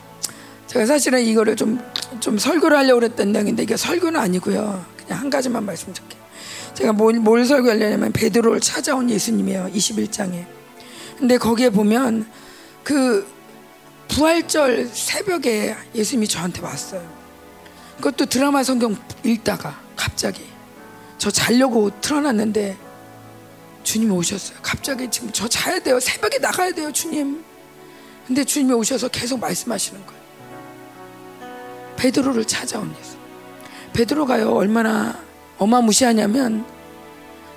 [0.68, 1.80] 제가 사실은 이거를 좀,
[2.20, 4.84] 좀 설교를 하려고 내용인데 이게 설교는 아니고요.
[4.98, 6.22] 그냥 한 가지만 말씀드릴게요.
[6.74, 9.70] 제가 뭘, 뭘 설교하려냐면 베드로를 찾아온 예수님이에요.
[9.74, 10.46] 21장에.
[11.18, 12.28] 근데 거기에 보면
[12.84, 13.26] 그
[14.10, 17.02] 부활절 새벽에 예수님이 저한테 왔어요.
[17.96, 20.44] 그것도 드라마 성경 읽다가 갑자기
[21.18, 22.83] 저 자려고 틀어놨는데
[23.84, 24.58] 주님이 오셨어요.
[24.62, 26.00] 갑자기 지금 저 자야 돼요.
[26.00, 27.44] 새벽에 나가야 돼요, 주님.
[28.26, 30.24] 근데 주님이 오셔서 계속 말씀하시는 거예요.
[31.98, 33.18] 베드로를 찾아온 예수.
[33.94, 35.20] 베드로가요 얼마나
[35.58, 36.66] 어마무시하냐면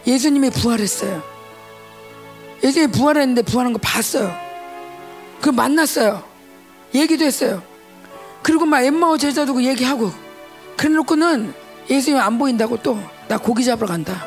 [0.06, 1.22] 예수님이 부활했어요.
[2.62, 4.34] 예수님이 부활했는데 부활한 거 봤어요.
[5.40, 6.22] 그 만났어요.
[6.94, 7.62] 얘기도 했어요.
[8.42, 10.12] 그리고 막 엠마오 제자 두고 얘기하고
[10.76, 11.54] 그래놓고는
[11.88, 12.98] 예수님 안 보인다고 또
[13.28, 14.24] 나 고기 잡으러 간다.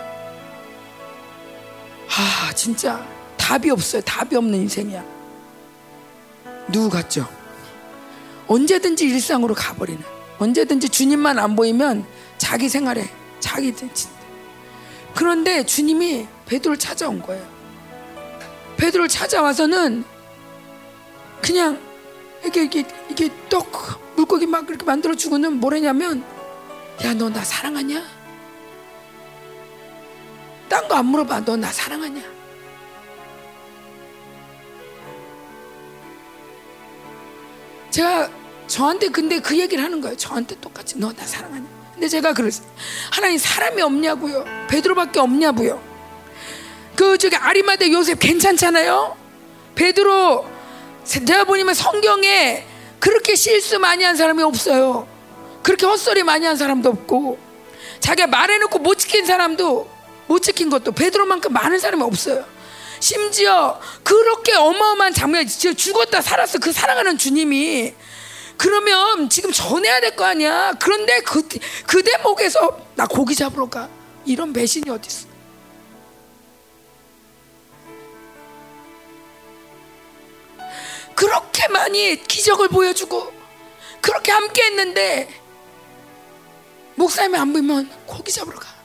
[2.18, 3.06] 아 진짜
[3.38, 4.02] 답이 없어요.
[4.02, 5.04] 답이 없는 인생이야.
[6.72, 7.28] 누구 같죠?
[8.48, 10.02] 언제든지 일상으로 가버리는.
[10.40, 12.06] 언제든지 주님만 안 보이면
[12.38, 13.74] 자기 생활에 자기.
[15.16, 17.46] 그런데 주님이 베드로를 찾아온 거예요.
[18.78, 20.04] 베드로를 찾아와서는
[21.42, 21.80] 그냥
[22.44, 23.72] 이렇게 이렇게 이게 떡
[24.16, 26.24] 물고기 막 그렇게 만들어 주고는 뭐라냐면
[27.04, 28.04] 야 너 나 사랑하냐?
[30.70, 31.42] 딴 거 안 물어봐.
[31.46, 32.22] 너 나 사랑하냐?
[37.90, 38.30] 제가
[38.68, 40.16] 저한테 근데 그 얘기를 하는 거예요.
[40.16, 41.66] 저한테 똑같이 너 나 사랑하냐?
[41.94, 42.68] 근데 제가 그랬어요.
[43.12, 44.46] 하나님 사람이 없냐고요.
[44.70, 45.82] 베드로밖에 없냐고요.
[46.96, 49.18] 그 저기 아리마대 요셉 괜찮잖아요.
[49.76, 50.46] 베드로
[51.26, 52.66] 내가 보니면 성경에
[53.00, 55.08] 그렇게 실수 많이 한 사람이 없어요.
[55.64, 57.38] 그렇게 헛소리 많이 한 사람도 없고
[58.00, 59.90] 자기가 말해놓고 못 지킨 사람도
[60.30, 62.46] 못 지킨 것도 베드로만큼 많은 사람이 없어요.
[63.00, 67.96] 심지어 그렇게 어마어마한 장면 죽었다 살았어 그 사랑하는 주님이
[68.56, 70.74] 그러면 지금 전해야 될 거 아니야.
[70.80, 71.48] 그런데 그,
[71.88, 73.90] 그 대목에서 나 고기 잡으러 가.
[74.26, 75.28] 이런 배신이 어디 있어?
[81.16, 83.34] 그렇게 많이 기적을 보여주고
[84.00, 85.42] 그렇게 함께 했는데
[86.96, 88.79] 목사님이 안 보이면 고기 잡으러 가.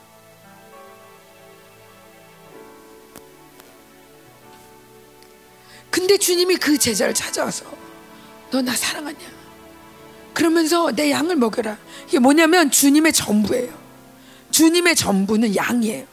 [5.94, 7.64] 근데 주님이 그 제자를 찾아와서
[8.50, 9.18] 너 나 사랑하냐?
[10.32, 11.76] 그러면서 내 양을 먹여라.
[12.08, 13.73] 이게 뭐냐면 주님의 전부예요.
[14.50, 16.05] 주님의 전부는 양이에요.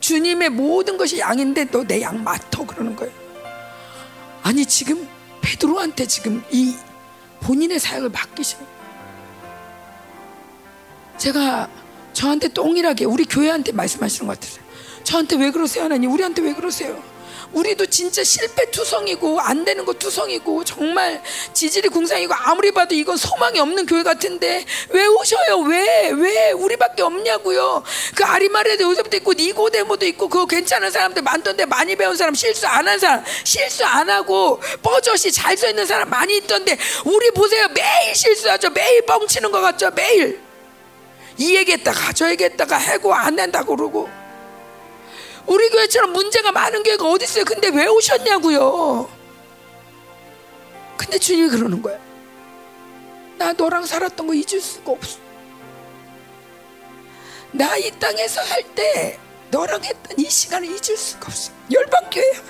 [0.00, 3.12] 주님의 모든 것이 양인데 너 내 양 맡어 그러는 거예요.
[4.42, 5.06] 아니 지금
[5.42, 6.74] 베드로한테 지금 이
[7.40, 8.64] 본인의 사역을 맡기시는
[11.18, 11.68] 제가
[12.14, 14.64] 저한테 동일하게 우리 교회한테 말씀하시는 것 같아요.
[15.04, 16.10] 저한테 왜 그러세요, 하나님?
[16.12, 17.02] 우리한테 왜 그러세요?
[17.56, 21.22] 우리도 진짜 실패 투성이고 안 되는 거 투성이고 정말
[21.54, 25.60] 지질이 궁상이고 아무리 봐도 이건 소망이 없는 교회 같은데 왜 오셔요?
[25.60, 26.10] 왜?
[26.10, 27.82] 왜 우리밖에 없냐고요?
[28.14, 32.86] 그 아리마레도 요새부터 있고 니고데모도 있고 그거 괜찮은 사람들 많던데 많이 배운 사람 실수 안
[32.86, 38.70] 한 사람 실수 안 하고 버젓이 잘써 있는 사람 많이 있던데 우리 보세요 매일 실수하죠
[38.70, 40.40] 매일 뻥치는 것 같죠 매일
[41.38, 44.08] 이 얘기했다가 저 얘기했다가 해고 안 된다고 그러고
[45.46, 47.44] 우리 교회처럼 문제가 많은 교회가 어디 있어요?
[47.44, 49.08] 근데 왜 오셨냐고요?
[50.96, 51.98] 근데 주님이 그러는 거야.
[53.38, 55.18] 나 너랑 살았던 거 잊을 수가 없어.
[57.52, 59.18] 나 이 땅에서 할 때
[59.50, 61.52] 너랑 했던 이 시간을 잊을 수가 없어.
[61.70, 62.42] 열방교회야.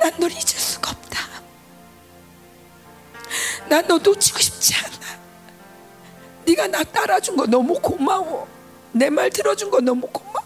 [0.00, 1.20] 난 널 잊을 수가 없다.
[3.68, 4.94] 난 너 놓치고 싶지 않아.
[6.44, 8.46] 네가 나 따라준 거 너무 고마워.
[8.92, 10.43] 내 말 들어준 거 너무 고마워.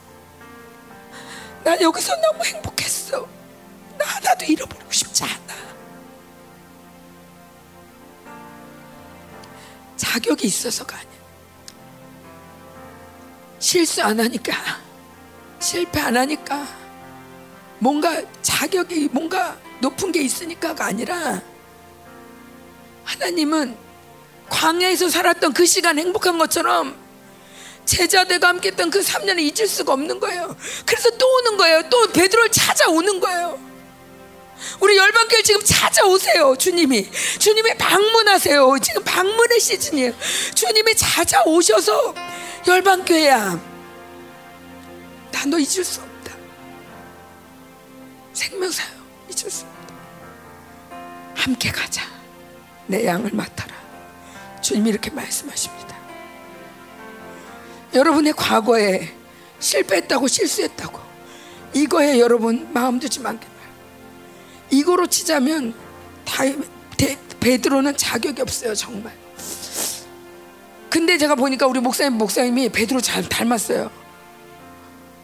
[1.69, 3.29] 난 여기서 너무 행복했어.
[3.99, 5.55] 나 하나도 잃어버리고 싶지 않아.
[9.95, 11.13] 자격이 있어서가 아니야.
[13.59, 14.55] 실수 안 하니까,
[15.61, 16.67] 실패 안 하니까,
[17.81, 21.43] 뭔가 자격이 뭔가 높은 게 있으니까가 아니라,
[23.05, 23.77] 하나님은
[24.49, 26.97] 광야에서 살았던 그 시간 행복한 것처럼
[27.89, 30.55] 제자들과 함께 했던 그 3년을 잊을 수가 없는 거예요.
[30.85, 31.83] 그래서 또 오는 거예요.
[31.89, 33.59] 또 베드로를 찾아오는 거예요.
[34.81, 36.55] 우리 열방교회 지금 찾아오세요.
[36.57, 37.11] 주님이.
[37.39, 38.77] 주님이 방문하세요.
[38.83, 40.13] 지금 방문의 시즌이에요.
[40.55, 42.15] 주님이 찾아오셔서
[42.67, 43.61] 열방교회야.
[45.33, 46.35] 나 너 잊을 수 없다.
[48.35, 48.89] 생명사요.
[49.31, 49.95] 잊을 수 없다.
[51.37, 52.03] 함께 가자.
[52.87, 53.75] 내 양을 맡아라.
[54.61, 55.88] 주님이 이렇게 말씀하십니다.
[57.95, 59.09] 여러분의 과거에
[59.59, 61.01] 실패했다고 실수했다고.
[61.75, 63.47] 이거에 여러분 마음 두지 말게
[64.71, 65.75] 이거로 치자면
[66.25, 66.45] 다,
[66.97, 69.13] 데, 베드로는 자격이 없어요 정말.
[70.91, 73.91] 근데 제가 보니까 우리 목사님 목사님이 베드로 잘 닮았어요.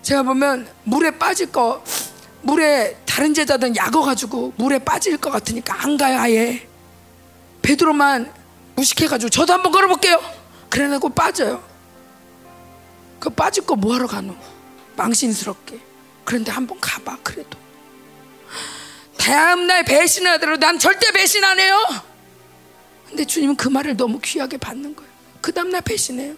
[0.03, 1.83] 제가 보면 물에 빠질 거
[2.43, 6.67] 물에 다른 제자들은 약어 가지고 물에 빠질 것 같으니까 안 가요 아예.
[7.63, 8.31] 베드로만
[8.77, 10.21] 무식해 가지고 저도 한번 걸어볼게요.
[10.69, 11.63] 그래놓고 빠져요
[13.25, 14.37] 그 빠질 거 뭐하러 가노?
[14.97, 15.81] 망신스럽게.
[16.27, 17.59] 그런데 한번 가봐, 그래도.
[19.17, 21.83] 다음날 배신하더라도 난 절대 배신 안 해요.
[23.09, 25.11] 근데 주님은 그 말을 너무 귀하게 받는 거예요.
[25.41, 26.35] 그 다음날 배신해요.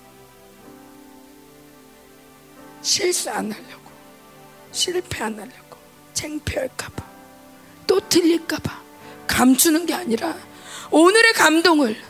[2.83, 3.91] 실수 안 하려고.
[4.71, 5.79] 실패 안 하려고.
[6.15, 7.05] 창피할까봐.
[7.89, 8.81] 또 틀릴까봐.
[9.27, 10.37] 감추는 게 아니라
[10.93, 12.01] 오늘의 감동을,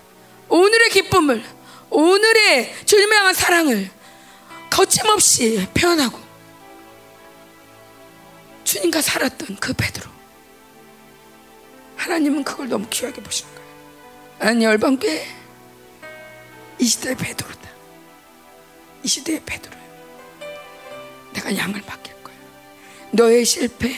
[0.51, 1.43] 오늘의 기쁨을,
[1.89, 3.97] 오늘의 주님을 향한 사랑을
[4.71, 6.19] 거침없이 표현하고
[8.65, 10.11] 주님과 살았던 그 베드로.
[11.97, 13.69] 하나님은 그걸 너무 귀하게 보시는 거예요.
[14.39, 15.27] 나는 열방교회
[16.79, 17.71] 이 시대의 베드로다.
[19.03, 19.83] 이 시대의 베드로야
[21.33, 22.37] 내가 양을 맡길 거야.
[23.13, 23.97] 너의 실패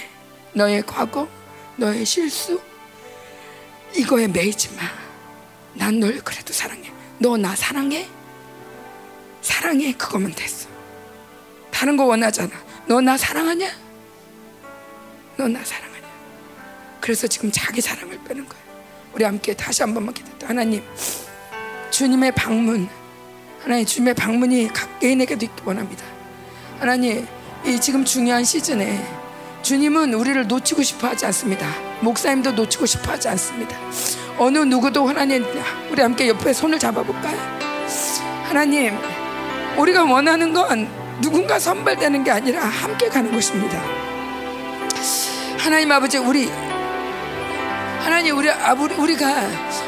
[0.53, 1.29] 너의 과거
[1.77, 2.61] 너의 실수
[3.95, 5.09] 이거에 매이지 마
[5.75, 6.93] 난 널 그래도 사랑해.
[7.19, 8.09] 너 나 사랑해?
[9.53, 9.93] 사랑해.
[9.95, 10.69] 그거면 됐어.
[11.71, 12.51] 다른 거 원하잖아.
[12.87, 13.67] 너 나 사랑하냐?
[15.37, 16.07] 너 나 사랑하냐?
[17.01, 18.59] 그래서 지금 자기 사랑을 빼는 거야.
[19.15, 20.83] 우리 함께 다시 한 번만 기도해 하나님
[21.91, 22.89] 주님의 방문
[23.63, 26.05] 하나님 주님의 방문이 각 개인에게도 있기 원합니다.
[26.79, 27.27] 하나님
[27.65, 29.03] 이 지금 중요한 시즌에
[29.63, 31.67] 주님은 우리를 놓치고 싶어 하지 않습니다.
[32.03, 33.77] 목사님도 놓치고 싶어 하지 않습니다.
[34.37, 35.45] 어느 누구도 하나님
[35.91, 37.37] 우리 함께 옆에 손을 잡아볼까요?
[38.45, 38.95] 하나님
[39.79, 40.89] 우리가 원하는 건
[41.21, 43.81] 누군가 선발되는 게 아니라 함께 가는 것입니다.
[45.59, 46.49] 하나님 아버지 우리
[48.01, 49.27] 하나님 우리 아버지 우리가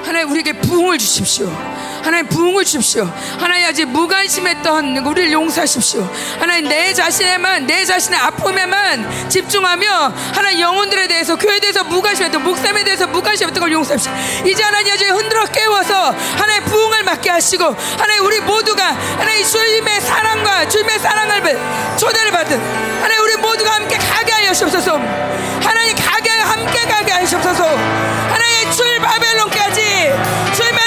[0.05, 1.51] 하나님 우리에게 부흥을 주십시오.
[2.03, 3.11] 하나님 부흥을 주십시오.
[3.39, 6.09] 하나님 아직 무관심했던 우리를 용서하십시오.
[6.39, 13.07] 하나님 내 자신에만 내 자신의 아픔에만 집중하며 하나님 영혼들에 대해서 교회에 대해서 무관심했던 목사님에 대해서
[13.07, 14.47] 무관심했던 걸 용서하십시오.
[14.47, 18.85] 이제 하나님 아직 흔들어 깨워서 하나님 부흥을 맡게 하시고 하나님 우리 모두가
[19.19, 21.31] 하나님 주님의 사랑과 주님의 사랑을
[21.99, 22.61] 초대를 받은
[23.03, 24.97] 하나님 우리 모두가 함께 가게 하여 주옵소서.
[25.63, 27.65] 하나님 가게 함께 가게 하시옵소서.
[27.65, 29.81] 하나님 출 바벨론까지
[30.55, 30.80] 주님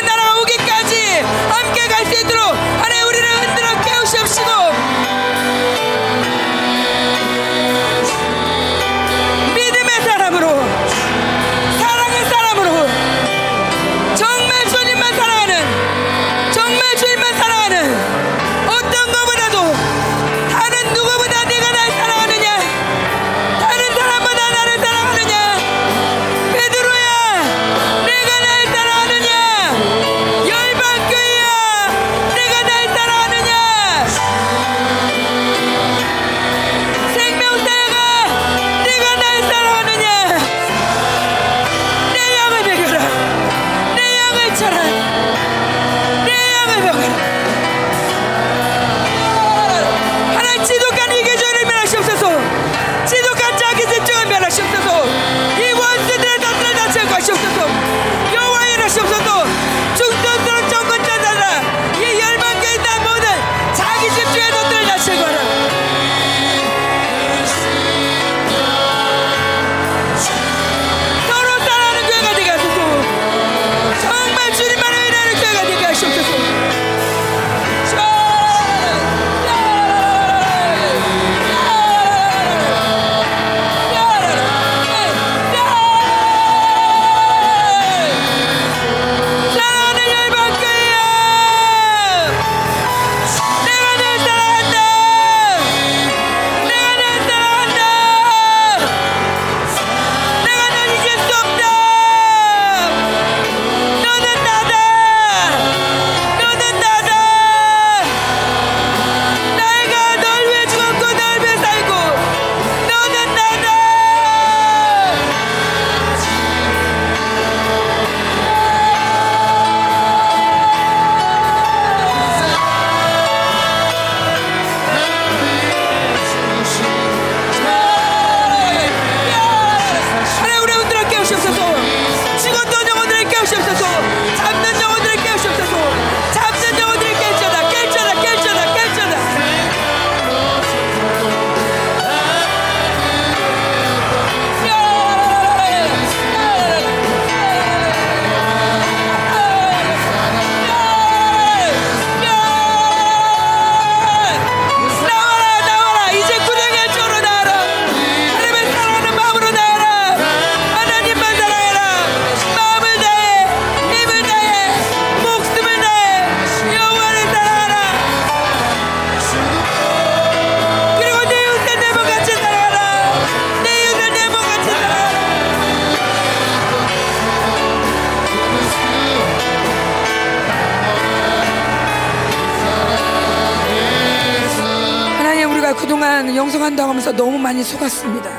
[187.43, 188.29] 많이 속았습니다.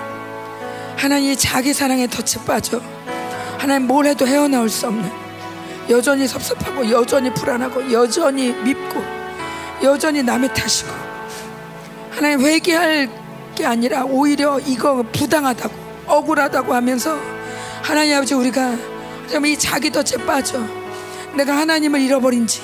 [0.96, 2.80] 하나님 자기 사랑에 덫에 빠져
[3.58, 5.10] 하나님 뭘 해도 헤어나올 수 없는
[5.90, 9.02] 여전히 섭섭하고 여전히 불안하고 여전히 밉고
[9.82, 10.90] 여전히 남의 탓이고
[12.10, 13.10] 하나님 회개할
[13.54, 15.74] 게 아니라 오히려 이거 부당하다고
[16.06, 17.18] 억울하다고 하면서
[17.82, 18.74] 하나님 아버지 우리가
[19.30, 20.58] 좀 이 자기 덫에 빠져
[21.34, 22.62] 내가 하나님을 잃어버린지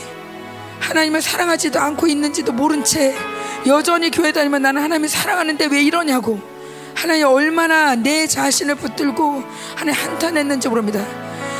[0.80, 3.14] 하나님을 사랑하지도 않고 있는지도 모른 채
[3.66, 6.40] 여전히 교회 다니면 나는 하나님을 사랑하는데 왜 이러냐고.
[6.94, 9.42] 하나님 얼마나 내 자신을 붙들고
[9.74, 11.04] 하나님 한탄했는지 모릅니다.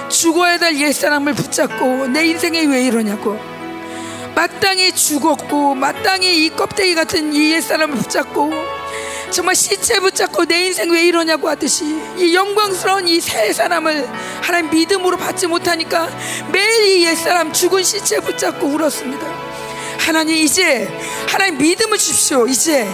[0.08, 3.38] 죽어야 될 옛사람을 붙잡고 내 인생에 왜 이러냐고.
[4.34, 8.50] 마땅히 죽었고 마땅히 이 껍데기 같은 이 옛사람을 붙잡고
[9.30, 11.84] 정말 시체 붙잡고 내 인생 왜 이러냐고 하듯이
[12.16, 14.08] 이 영광스러운 이 새 사람을
[14.42, 16.08] 하나님 믿음으로 받지 못하니까
[16.50, 19.49] 매일 이 옛사람 죽은 시체 붙잡고 울었습니다
[20.00, 20.88] 하나님 이제
[21.28, 22.88] 하나님 믿음을 주십시오 이제.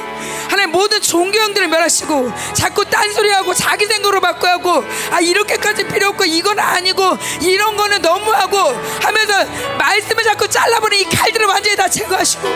[0.49, 6.59] 하나님 모든 종교형들을 멸하시고 자꾸 딴소리하고 자기 생각으로 바꿔 하고 아 이렇게까지 필요 없고 이건
[6.59, 8.57] 아니고 이런 거는 너무하고
[9.03, 9.45] 하면서
[9.79, 12.49] 말씀을 자꾸 잘라버린 이 칼들을 완전히 다 제거하시고.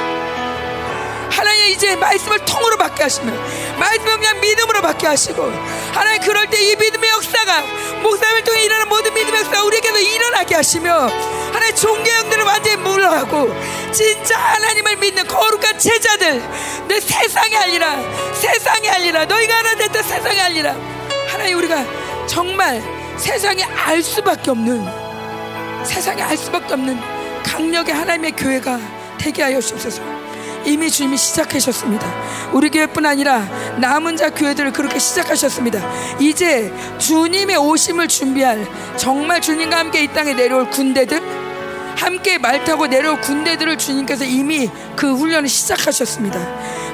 [1.30, 5.42] 하나님 이제 말씀을 통으로 받게 하시면 그냥 믿음으로 받게 하시고
[5.92, 7.62] 하나님 그럴 때 이 믿음의 역사가
[8.02, 11.08] 목사님을 통해 일어나는 모든 믿음의 역사가 우리에게도 일어나게 하시며
[11.52, 13.54] 하나님 종교 형들을 완전히 물러하고
[13.92, 16.42] 진짜 하나님을 믿는 거룩한 제자들
[16.86, 17.96] 내 세상이 아니라
[18.34, 20.76] 세상이 아니라 너희가 하나 됐다 세상이 아니라
[21.28, 21.82] 하나님 우리가
[22.26, 22.82] 정말
[23.16, 24.86] 세상에 알 수밖에 없는
[25.84, 27.00] 세상에 알 수밖에 없는
[27.42, 28.78] 강력의 하나님의 교회가
[29.18, 30.19] 되게 하여 주옵소서.
[30.64, 32.06] 이미 주님이 시작하셨습니다.
[32.52, 33.40] 우리 교회뿐 아니라
[33.78, 35.80] 남은 자 교회들을 그렇게 시작하셨습니다.
[36.20, 38.66] 이제 주님의 오심을 준비할
[38.96, 41.49] 정말 주님과 함께 이 땅에 내려올 군대들
[42.00, 46.40] 함께 말 타고 내려올 군대들을 주님께서 이미 그 훈련을 시작하셨습니다.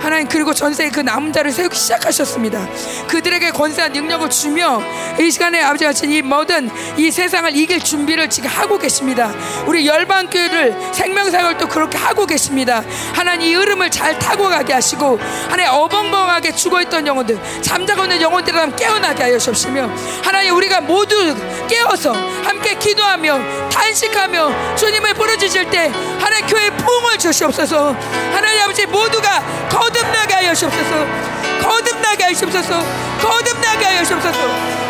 [0.00, 2.68] 하나님 그리고 전세에 그 남은 자를 세우기 시작하셨습니다.
[3.06, 4.82] 그들에게 권세와 능력을 주며
[5.20, 9.32] 이 시간에 아버지 같이 이 모든 이 세상을 이길 준비를 지금 하고 계십니다.
[9.66, 12.82] 우리 열방 교회를 생명사역을 또 그렇게 하고 계십니다.
[13.14, 15.18] 하나님 이 흐름을 잘 타고 가게 하시고
[15.48, 19.88] 하나님 어벙벙하게 죽어있던 영혼들 잠자고 있는 영혼들을 깨어나게 하여 주시며
[20.22, 21.34] 하나님 우리가 모두
[21.68, 22.12] 깨어서
[22.42, 27.94] 함께 기도하며 단식하며 주님 을 부르짖을 때 하나님 교회 부흥을 주시옵소서.
[28.32, 31.06] 하나님 아버지 모두가 거듭나게 하여 주옵소서.
[31.62, 32.84] 거듭나게 하여 주옵소서.
[33.20, 34.38] 거듭나게 하여 주옵소서.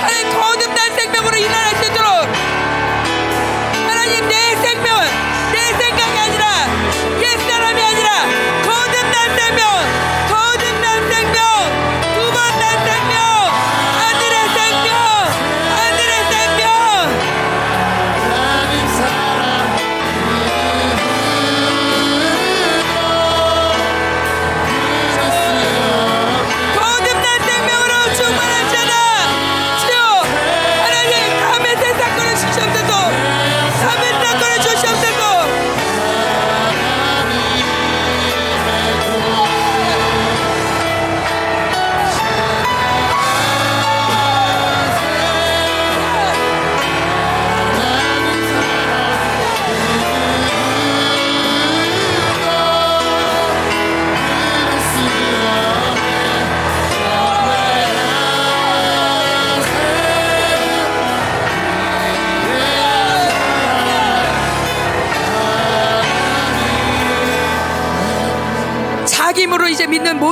[0.01, 2.09] 하나님 거듭난 생명으로 일어날 수 있도록.
[3.89, 4.57] 하나님 내믿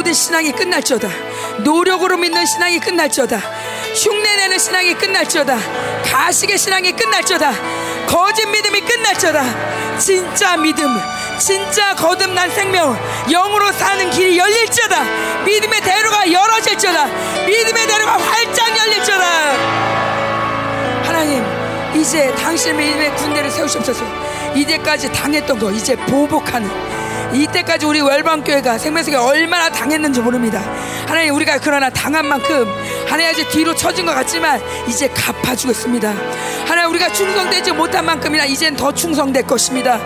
[0.05, 1.09] 모든 신앙이 끝날지어다.
[1.61, 3.41] 노력으로 믿는 신앙이 끝날지어다.
[3.95, 5.57] 흉내내는 신앙이 끝날지어다.
[6.05, 7.53] 가식의 신앙이 끝날지어다.
[8.07, 9.99] 거짓 믿음이 끝날지어다.
[9.99, 10.95] 진짜 믿음
[11.39, 12.95] 진짜 거듭난 생명
[13.31, 15.05] 영으로 사는 길이 열릴지어다.
[15.47, 17.07] 믿음의 대로가 열어질지어다.
[17.47, 19.25] 믿음의 대로가 활짝 열릴지어다.
[21.05, 21.43] 하나님
[21.97, 24.05] 이제 당신의 믿음의 군대를 세우시옵소서.
[24.55, 26.94] 이제까지 당했던 거 이제 보복하는
[27.35, 30.63] 이때까지 우리 월방교회가 생명석에 얼마나 당했는지 모릅니다.
[31.07, 32.67] 하나님 우리가 그러나 당한 만큼
[33.07, 36.15] 하나님 이제 뒤로 처진 것 같지만 이제 갚아주겠습니다.
[36.67, 40.01] 하나님 우리가 충성되지 못한 만큼이나 이젠 더 충성될 것입니다.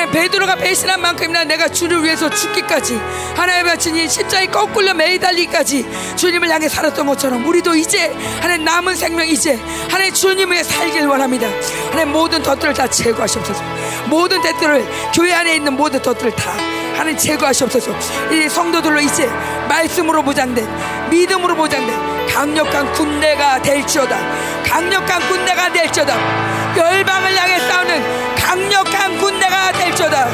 [0.00, 2.98] 하나님 베드로가 배신한 만큼이나 내가 주를 위해서 죽기까지
[3.36, 5.84] 하나님 아버지 십자에 거꾸로 매달리기까지
[6.16, 9.58] 주님을 향해 살았던 것처럼 우리도 이제 하나님 남은 생명 이제
[9.90, 11.46] 하나님 주님을 살길 원합니다.
[11.90, 13.62] 하나님 모든 덫들을 다 제거하시옵소서.
[14.06, 17.96] 모든 덫들을 교회 안에 있는 모든 덫들을 다 하나님 제거하시옵소서.
[18.30, 19.24] 이 성도들로 이제
[19.70, 24.18] 말씀으로 보장된 믿음으로 보장된 강력한 군대가 될지어다.
[24.66, 26.76] 강력한 군대가 될지어다.
[26.76, 30.28] 열방을 향해 싸우는 강력한 군대가 될지어다.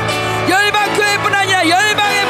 [0.50, 2.24] 열방 교회뿐 아니라 열방의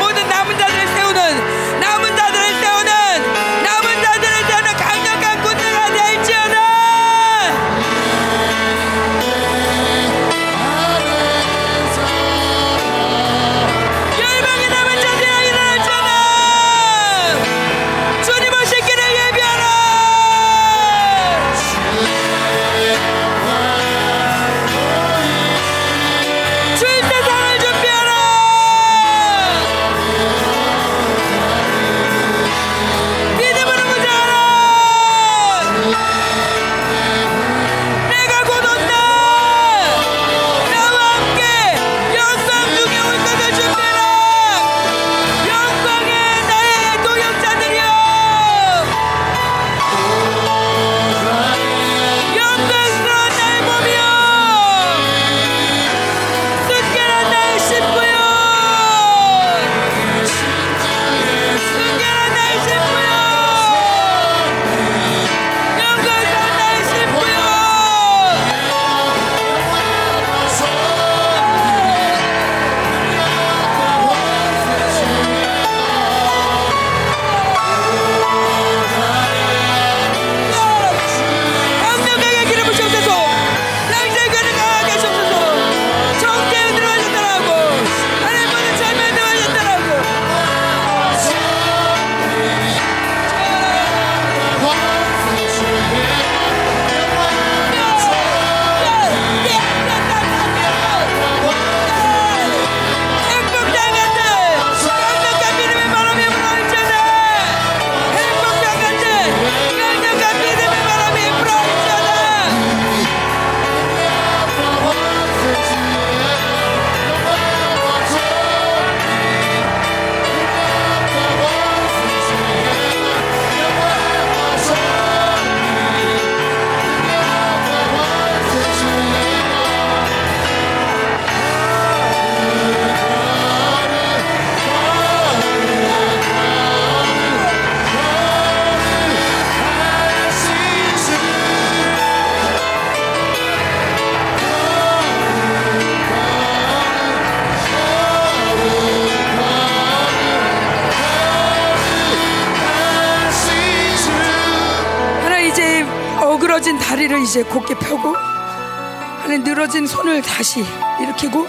[156.87, 160.65] 다리를 이제 곧게 펴고 하나 늘어진 손을 다시
[161.03, 161.45] 일으키고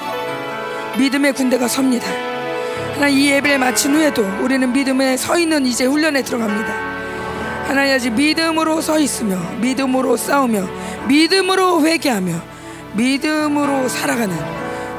[0.98, 2.08] 믿음의 군대가 섭니다.
[2.96, 6.74] 하나 이 예배를 마친 후에도 우리는 믿음에 서 있는 이제 훈련에 들어갑니다.
[7.68, 10.68] 하나님 아직 믿음으로 서 있으며 믿음으로 싸우며
[11.08, 12.34] 믿음으로 회개하며
[12.94, 14.36] 믿음으로 살아가는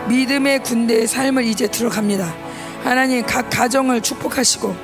[0.09, 2.33] 믿음의 군대의 삶을 이제 들어갑니다.
[2.85, 4.77] 하나님 각 가정을 축복하시고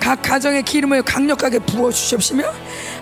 [0.00, 2.44] 각 가정의 기름을 강력하게 부어 주시옵시며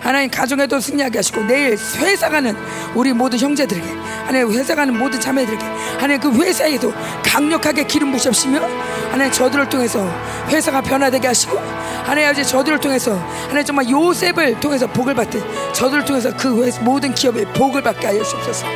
[0.05, 2.55] 하나님 가정에도 승리하게 하시고 내일 회사 가는
[2.93, 3.87] 우리 모든 형제들에게
[4.27, 5.65] 하나님 회사 가는 모든 자매들에게
[5.97, 6.93] 하나님 그 회사에도
[7.23, 8.61] 강력하게 기름 부으시옵시며
[9.09, 10.07] 하나님 저들을 통해서
[10.47, 13.15] 회사가 변화되게 하시고 하나님 아버지 저들을 통해서
[13.47, 15.43] 하나님 정말 요셉을 통해서 복을 받듯
[15.73, 18.67] 저들을 통해서 그 회- 모든 기업에 복을 받게 하여 주옵소서.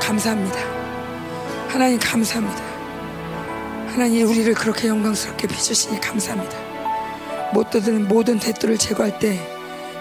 [0.00, 0.58] 감사합니다.
[1.68, 2.62] 하나님 감사합니다.
[3.92, 6.56] 하나님 우리를 그렇게 영광스럽게 빚으시니 감사합니다.
[7.52, 9.38] 못 뜯은 모든 대들을 제거할 때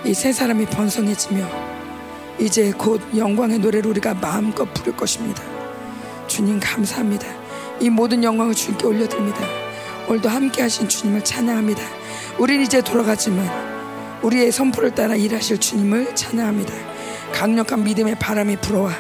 [0.06, 1.46] 이 세 사람이 번성해지며
[2.40, 5.44] 이제 곧 영광의 노래를 우리가 마음껏 부를 것입니다
[6.28, 7.28] 주님 감사합니다
[7.80, 9.68] 이 모든 영광을 주님께 올려드립니다
[10.08, 11.82] 오늘도 함께 하신 주님을 찬양합니다.
[12.40, 13.46] 우린 이제 돌아가지만
[14.22, 16.74] 우리의 선포를 따라 일하실 주님을 찬양합니다.
[17.34, 18.92] 강력한 믿음의 바람이 불어와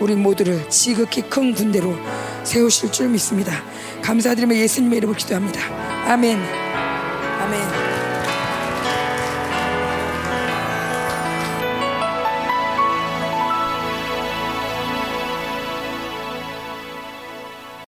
[0.00, 1.94] 우리 모두를 지극히 큰 군대로
[2.42, 3.62] 세우실 줄 믿습니다.
[4.02, 5.60] 감사드리며 예수님의 이름으로 기도합니다.
[6.10, 6.65] 아멘.